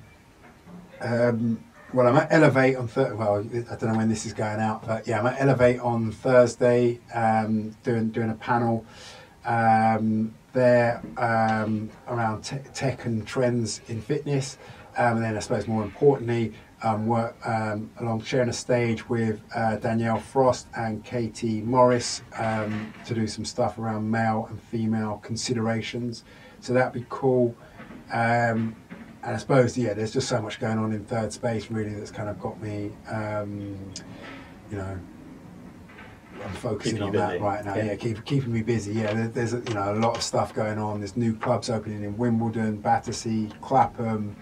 Um, 1.01 1.63
well, 1.93 2.07
I'm 2.07 2.17
at 2.17 2.27
Elevate 2.31 2.75
on 2.75 2.87
Thursday. 2.87 3.15
Well, 3.15 3.39
I 3.39 3.75
don't 3.75 3.83
know 3.91 3.97
when 3.97 4.09
this 4.09 4.25
is 4.25 4.33
going 4.33 4.59
out, 4.59 4.85
but 4.85 5.07
yeah, 5.07 5.19
I'm 5.19 5.27
at 5.27 5.39
Elevate 5.39 5.79
on 5.79 6.11
Thursday 6.11 6.99
um, 7.13 7.71
doing 7.83 8.09
doing 8.09 8.29
a 8.29 8.35
panel 8.35 8.85
um, 9.45 10.33
there 10.53 11.01
um, 11.17 11.89
around 12.07 12.43
te- 12.43 12.57
tech 12.73 13.05
and 13.05 13.25
trends 13.25 13.81
in 13.87 14.01
fitness. 14.01 14.57
Um, 14.97 15.17
and 15.17 15.25
then 15.25 15.35
I 15.35 15.39
suppose 15.39 15.67
more 15.67 15.83
importantly, 15.83 16.53
work 16.93 17.35
um, 17.45 17.89
along 17.99 18.21
sharing 18.21 18.49
a 18.49 18.53
stage 18.53 19.09
with 19.09 19.41
uh, 19.55 19.77
Danielle 19.77 20.19
Frost 20.19 20.67
and 20.77 21.03
Katie 21.03 21.61
Morris 21.61 22.21
um, 22.37 22.93
to 23.05 23.15
do 23.15 23.27
some 23.27 23.43
stuff 23.43 23.77
around 23.79 24.09
male 24.09 24.47
and 24.49 24.61
female 24.61 25.19
considerations. 25.23 26.23
So 26.59 26.73
that'd 26.73 26.93
be 26.93 27.05
cool. 27.09 27.55
Um, 28.11 28.75
and 29.25 29.35
I 29.35 29.37
suppose, 29.37 29.77
yeah, 29.77 29.93
there's 29.93 30.13
just 30.13 30.27
so 30.27 30.41
much 30.41 30.59
going 30.59 30.77
on 30.77 30.93
in 30.93 31.03
third 31.03 31.33
space, 31.33 31.71
really, 31.71 31.93
that's 31.93 32.11
kind 32.11 32.29
of 32.29 32.39
got 32.39 32.61
me, 32.61 32.91
um, 33.09 33.93
you 34.69 34.77
know, 34.77 34.99
I'm 36.43 36.53
focusing 36.53 37.01
on 37.01 37.11
that 37.13 37.41
right 37.41 37.65
now. 37.65 37.75
Yeah, 37.75 37.85
yeah 37.85 37.95
keep, 37.95 38.23
keeping 38.25 38.53
me 38.53 38.61
busy. 38.61 38.93
Yeah, 38.93 39.13
there, 39.13 39.27
there's 39.27 39.53
you 39.53 39.73
know 39.73 39.93
a 39.93 39.95
lot 39.95 40.15
of 40.15 40.21
stuff 40.21 40.53
going 40.53 40.77
on. 40.77 40.99
There's 40.99 41.17
new 41.17 41.35
clubs 41.35 41.69
opening 41.69 42.03
in 42.03 42.17
Wimbledon, 42.17 42.77
Battersea, 42.77 43.49
Clapham. 43.61 44.35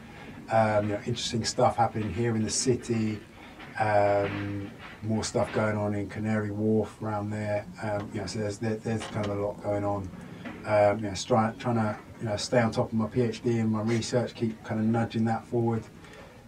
Um, 0.51 0.89
you 0.89 0.93
know, 0.95 1.01
interesting 1.05 1.45
stuff 1.45 1.77
happening 1.77 2.13
here 2.13 2.35
in 2.35 2.43
the 2.43 2.49
city. 2.49 3.19
Um, 3.79 4.69
more 5.03 5.23
stuff 5.23 5.53
going 5.53 5.77
on 5.77 5.93
in 5.95 6.09
Canary 6.09 6.51
Wharf 6.51 7.01
around 7.01 7.29
there. 7.29 7.65
Um, 7.81 8.09
you 8.13 8.21
know, 8.21 8.27
so 8.27 8.39
there's 8.39 8.57
there, 8.57 8.75
there's 8.77 9.03
kind 9.05 9.25
of 9.27 9.37
a 9.37 9.41
lot 9.41 9.63
going 9.63 9.85
on. 9.85 10.09
Um, 10.65 10.99
you 10.99 11.09
know, 11.09 11.15
trying 11.15 11.57
trying 11.57 11.75
to 11.75 11.97
you 12.23 12.29
know 12.29 12.37
stay 12.37 12.59
on 12.59 12.71
top 12.71 12.87
of 12.87 12.93
my 12.93 13.07
PhD 13.07 13.59
and 13.59 13.69
my 13.69 13.81
research, 13.81 14.33
keep 14.33 14.63
kind 14.63 14.79
of 14.79 14.85
nudging 14.85 15.25
that 15.25 15.45
forward. 15.47 15.83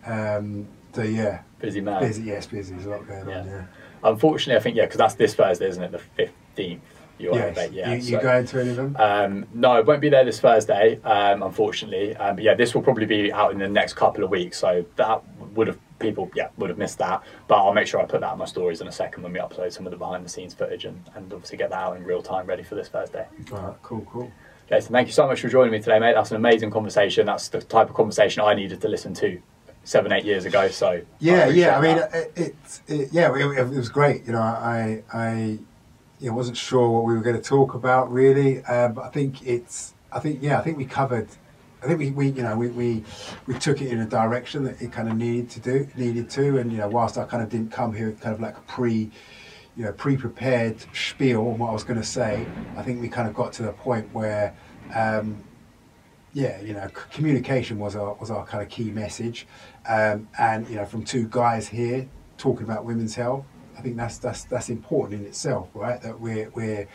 Um, 0.06 0.66
so 0.94 1.02
yeah, 1.02 1.42
busy 1.60 1.82
man. 1.82 2.02
Busy, 2.02 2.24
yes, 2.24 2.48
busy. 2.48 2.74
There's 2.74 2.86
a 2.86 2.92
lot 2.92 3.06
going 3.06 3.28
yeah. 3.28 3.40
on. 3.40 3.48
Yeah. 3.48 3.66
Unfortunately, 4.02 4.58
I 4.58 4.64
think 4.64 4.78
yeah, 4.78 4.86
because 4.86 5.00
that's 5.00 5.16
this 5.16 5.36
Thursday, 5.36 5.68
isn't 5.68 5.84
it? 5.84 5.92
The 5.92 6.00
fifteenth. 6.00 6.82
You 7.18 7.32
are 7.32 7.36
yes. 7.36 7.72
yeah. 7.74 7.90
You, 7.90 7.96
you 7.96 8.02
so, 8.02 8.22
going 8.22 8.46
to 8.46 8.62
any 8.62 8.70
of 8.70 8.76
them? 8.78 8.96
Um, 8.98 9.46
no, 9.54 9.72
I 9.72 9.82
won't 9.82 10.02
be 10.02 10.10
there 10.10 10.24
this 10.24 10.40
Thursday, 10.40 11.02
um, 11.04 11.44
unfortunately. 11.44 12.16
Um, 12.16 12.36
but 12.36 12.44
yeah, 12.44 12.54
this 12.54 12.74
will 12.74 12.82
probably 12.82 13.06
be 13.06 13.34
out 13.34 13.52
in 13.52 13.60
the 13.60 13.68
next 13.68 13.94
couple 13.94 14.24
of 14.24 14.30
weeks. 14.30 14.58
So 14.58 14.86
that 14.96 15.24
would 15.54 15.68
have 15.68 15.80
people, 16.00 16.30
yeah, 16.36 16.50
would 16.58 16.70
have 16.70 16.78
missed 16.78 16.98
that. 16.98 17.24
But 17.48 17.56
I'll 17.56 17.74
make 17.74 17.88
sure 17.88 18.02
I 18.02 18.06
put 18.06 18.20
that 18.20 18.34
in 18.34 18.40
my 18.40 18.46
stories 18.46 18.82
in 18.82 18.88
a 18.88 18.92
second 18.92 19.24
when 19.24 19.32
we 19.32 19.40
upload 19.40 19.72
some 19.72 19.86
of 19.86 19.92
the 19.92 19.98
behind 19.98 20.26
the 20.26 20.30
scenes 20.30 20.54
footage 20.54 20.84
and, 20.84 21.02
and 21.16 21.32
obviously 21.32 21.58
get 21.58 21.70
that 21.70 21.80
out 21.80 21.96
in 21.96 22.04
real 22.04 22.22
time, 22.22 22.46
ready 22.48 22.64
for 22.64 22.76
this 22.76 22.90
Thursday. 22.90 23.26
All 23.54 23.58
right, 23.60 23.76
cool, 23.82 24.06
cool. 24.12 24.32
Jason, 24.70 24.94
thank 24.94 25.08
you 25.08 25.14
so 25.14 25.28
much 25.28 25.42
for 25.42 25.48
joining 25.48 25.72
me 25.72 25.80
today, 25.80 26.00
mate. 26.00 26.14
That's 26.14 26.32
an 26.32 26.38
amazing 26.38 26.72
conversation. 26.72 27.26
That's 27.26 27.50
the 27.50 27.62
type 27.62 27.90
of 27.90 27.96
conversation 27.96 28.42
I 28.42 28.56
needed 28.56 28.82
to 28.82 28.88
listen 28.88 29.14
to 29.16 29.40
seven, 29.84 30.12
eight 30.12 30.26
years 30.26 30.46
ago. 30.46 30.68
So 30.70 31.02
yeah, 31.20 31.46
I 31.46 31.48
yeah. 31.50 31.78
I 31.78 31.82
mean, 31.82 31.98
it, 31.98 32.32
it, 32.36 32.56
it, 32.88 33.10
yeah, 33.12 33.36
it, 33.36 33.60
it 33.60 33.78
was 33.78 33.90
great. 33.90 34.26
You 34.26 34.34
know, 34.34 34.42
I, 34.42 35.04
I 35.14 35.60
you 36.20 36.30
know, 36.30 36.34
wasn't 36.34 36.58
sure 36.58 36.90
what 36.90 37.04
we 37.04 37.14
were 37.14 37.22
going 37.22 37.36
to 37.36 37.42
talk 37.42 37.74
about 37.74 38.12
really, 38.12 38.64
uh, 38.64 38.88
but 38.88 39.04
I 39.04 39.10
think 39.10 39.46
it's, 39.46 39.94
I 40.12 40.20
think, 40.20 40.42
yeah, 40.42 40.58
I 40.58 40.64
think 40.64 40.78
we 40.78 40.86
covered, 40.86 41.28
I 41.84 41.88
think 41.88 42.00
we, 42.00 42.12
we 42.12 42.30
you 42.30 42.42
know, 42.42 42.58
we, 42.58 42.70
we, 42.70 43.04
we 43.48 43.60
took 43.60 43.82
it 43.82 43.92
in 43.92 44.00
a 44.00 44.06
direction 44.06 44.64
that 44.64 44.82
it 44.82 44.92
kind 44.92 45.10
of 45.10 45.18
needed 45.18 45.50
to 45.52 45.60
do, 45.60 45.88
needed 45.96 46.30
to, 46.32 46.58
and, 46.58 46.72
you 46.72 46.78
know, 46.80 46.88
whilst 46.88 47.18
I 47.18 47.26
kind 47.26 47.44
of 47.44 47.50
didn't 47.50 47.72
come 47.72 47.94
here 47.94 48.08
with 48.08 48.22
kind 48.22 48.34
of 48.34 48.42
like 48.42 48.58
a 48.58 48.62
pre, 48.62 49.12
you 49.78 49.84
know, 49.84 49.92
pre-prepared 49.92 50.78
spiel 50.94 51.42
on 51.48 51.58
what 51.58 51.70
I 51.70 51.74
was 51.74 51.84
going 51.84 52.00
to 52.00 52.06
say, 52.06 52.46
I 52.78 52.84
think 52.84 53.02
we 53.02 53.10
kind 53.10 53.28
of 53.28 53.34
got 53.34 53.54
to 53.54 53.64
the 53.64 53.74
point 53.74 54.14
where, 54.14 54.56
um, 54.94 55.44
yeah, 56.34 56.62
you 56.62 56.74
know, 56.74 56.90
communication 57.12 57.80
was 57.80 57.96
our 57.96 58.14
was 58.16 58.30
our 58.30 58.46
kind 58.46 58.62
of 58.62 58.70
key 58.70 58.92
message, 58.92 59.48
um, 59.88 60.28
and 60.38 60.68
you 60.70 60.76
know, 60.76 60.86
from 60.86 61.04
two 61.04 61.28
guys 61.30 61.68
here 61.68 62.08
talking 62.38 62.64
about 62.64 62.84
women's 62.84 63.16
health, 63.16 63.46
I 63.78 63.82
think 63.82 63.98
that's 63.98 64.18
that's 64.18 64.44
that's 64.44 64.70
important 64.70 65.22
in 65.22 65.28
itself, 65.28 65.70
right? 65.74 66.02
That 66.02 66.20
we're 66.20 66.50
we're 66.50 66.88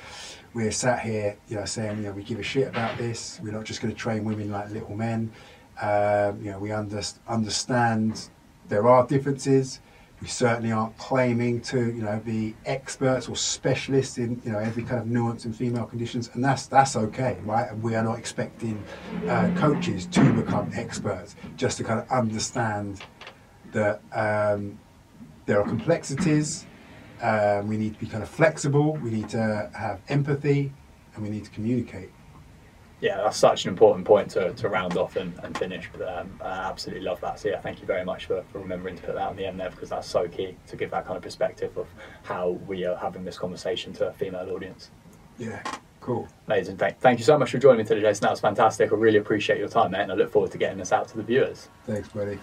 we're 0.54 0.70
sat 0.72 1.00
here, 1.00 1.36
you 1.48 1.56
know, 1.56 1.64
saying 1.64 1.98
you 1.98 2.04
know 2.04 2.12
we 2.12 2.22
give 2.22 2.38
a 2.38 2.42
shit 2.42 2.68
about 2.68 2.98
this. 2.98 3.40
We're 3.42 3.52
not 3.52 3.64
just 3.64 3.80
going 3.80 3.92
to 3.92 3.98
train 3.98 4.24
women 4.24 4.50
like 4.50 4.70
little 4.70 4.94
men. 4.96 5.32
Um, 5.80 6.42
you 6.42 6.50
know, 6.50 6.58
we 6.58 6.72
under, 6.72 7.00
understand 7.26 8.28
there 8.68 8.86
are 8.88 9.06
differences. 9.06 9.80
We 10.20 10.28
certainly 10.28 10.70
aren't 10.70 10.96
claiming 10.98 11.60
to, 11.62 11.78
you 11.78 12.02
know, 12.02 12.20
be 12.24 12.54
experts 12.66 13.28
or 13.28 13.36
specialists 13.36 14.18
in, 14.18 14.40
you 14.44 14.52
know, 14.52 14.58
every 14.58 14.82
kind 14.82 15.00
of 15.00 15.06
nuance 15.06 15.46
in 15.46 15.52
female 15.52 15.86
conditions, 15.86 16.30
and 16.34 16.44
that's 16.44 16.66
that's 16.66 16.94
okay, 16.96 17.38
right? 17.44 17.70
And 17.70 17.82
we 17.82 17.94
are 17.94 18.04
not 18.04 18.18
expecting 18.18 18.82
uh, 19.28 19.50
coaches 19.56 20.06
to 20.06 20.32
become 20.32 20.70
experts, 20.74 21.36
just 21.56 21.78
to 21.78 21.84
kind 21.84 22.00
of 22.00 22.10
understand 22.10 23.00
that 23.72 24.02
um, 24.12 24.78
there 25.46 25.58
are 25.60 25.68
complexities 25.68 26.66
Um, 27.22 27.68
we 27.68 27.76
need 27.76 27.92
to 27.92 28.00
be 28.00 28.06
kind 28.06 28.22
of 28.22 28.30
flexible. 28.30 28.96
We 29.04 29.10
need 29.10 29.28
to 29.30 29.70
have 29.74 30.00
empathy, 30.08 30.72
and 31.14 31.22
we 31.22 31.28
need 31.28 31.44
to 31.44 31.50
communicate. 31.50 32.10
Yeah, 33.00 33.16
that's 33.22 33.38
such 33.38 33.64
an 33.64 33.70
important 33.70 34.06
point 34.06 34.30
to, 34.32 34.52
to 34.52 34.68
round 34.68 34.96
off 34.96 35.16
and, 35.16 35.32
and 35.42 35.56
finish. 35.56 35.88
But 35.96 36.18
um, 36.18 36.38
I 36.42 36.48
absolutely 36.48 37.04
love 37.04 37.20
that. 37.22 37.40
So 37.40 37.48
yeah, 37.48 37.60
thank 37.60 37.80
you 37.80 37.86
very 37.86 38.04
much 38.04 38.26
for, 38.26 38.42
for 38.52 38.58
remembering 38.58 38.96
to 38.96 39.02
put 39.02 39.14
that 39.14 39.28
on 39.28 39.36
the 39.36 39.46
end 39.46 39.58
there 39.58 39.70
because 39.70 39.88
that's 39.88 40.08
so 40.08 40.28
key 40.28 40.56
to 40.66 40.76
give 40.76 40.90
that 40.90 41.06
kind 41.06 41.16
of 41.16 41.22
perspective 41.22 41.76
of 41.78 41.86
how 42.22 42.50
we 42.66 42.84
are 42.84 42.96
having 42.96 43.24
this 43.24 43.38
conversation 43.38 43.92
to 43.94 44.08
a 44.08 44.12
female 44.12 44.50
audience. 44.50 44.90
Yeah, 45.38 45.62
cool. 46.00 46.28
Amazing. 46.46 46.76
Thank, 46.76 47.00
thank 47.00 47.18
you 47.18 47.24
so 47.24 47.38
much 47.38 47.50
for 47.50 47.58
joining 47.58 47.78
me 47.78 47.84
today, 47.84 48.02
Jason. 48.02 48.22
That 48.22 48.32
was 48.32 48.40
fantastic. 48.40 48.92
I 48.92 48.96
really 48.96 49.18
appreciate 49.18 49.58
your 49.58 49.68
time, 49.68 49.92
mate, 49.92 50.02
and 50.02 50.12
I 50.12 50.14
look 50.14 50.30
forward 50.30 50.50
to 50.52 50.58
getting 50.58 50.78
this 50.78 50.92
out 50.92 51.08
to 51.08 51.16
the 51.16 51.22
viewers. 51.22 51.68
Thanks, 51.86 52.08
buddy. 52.08 52.38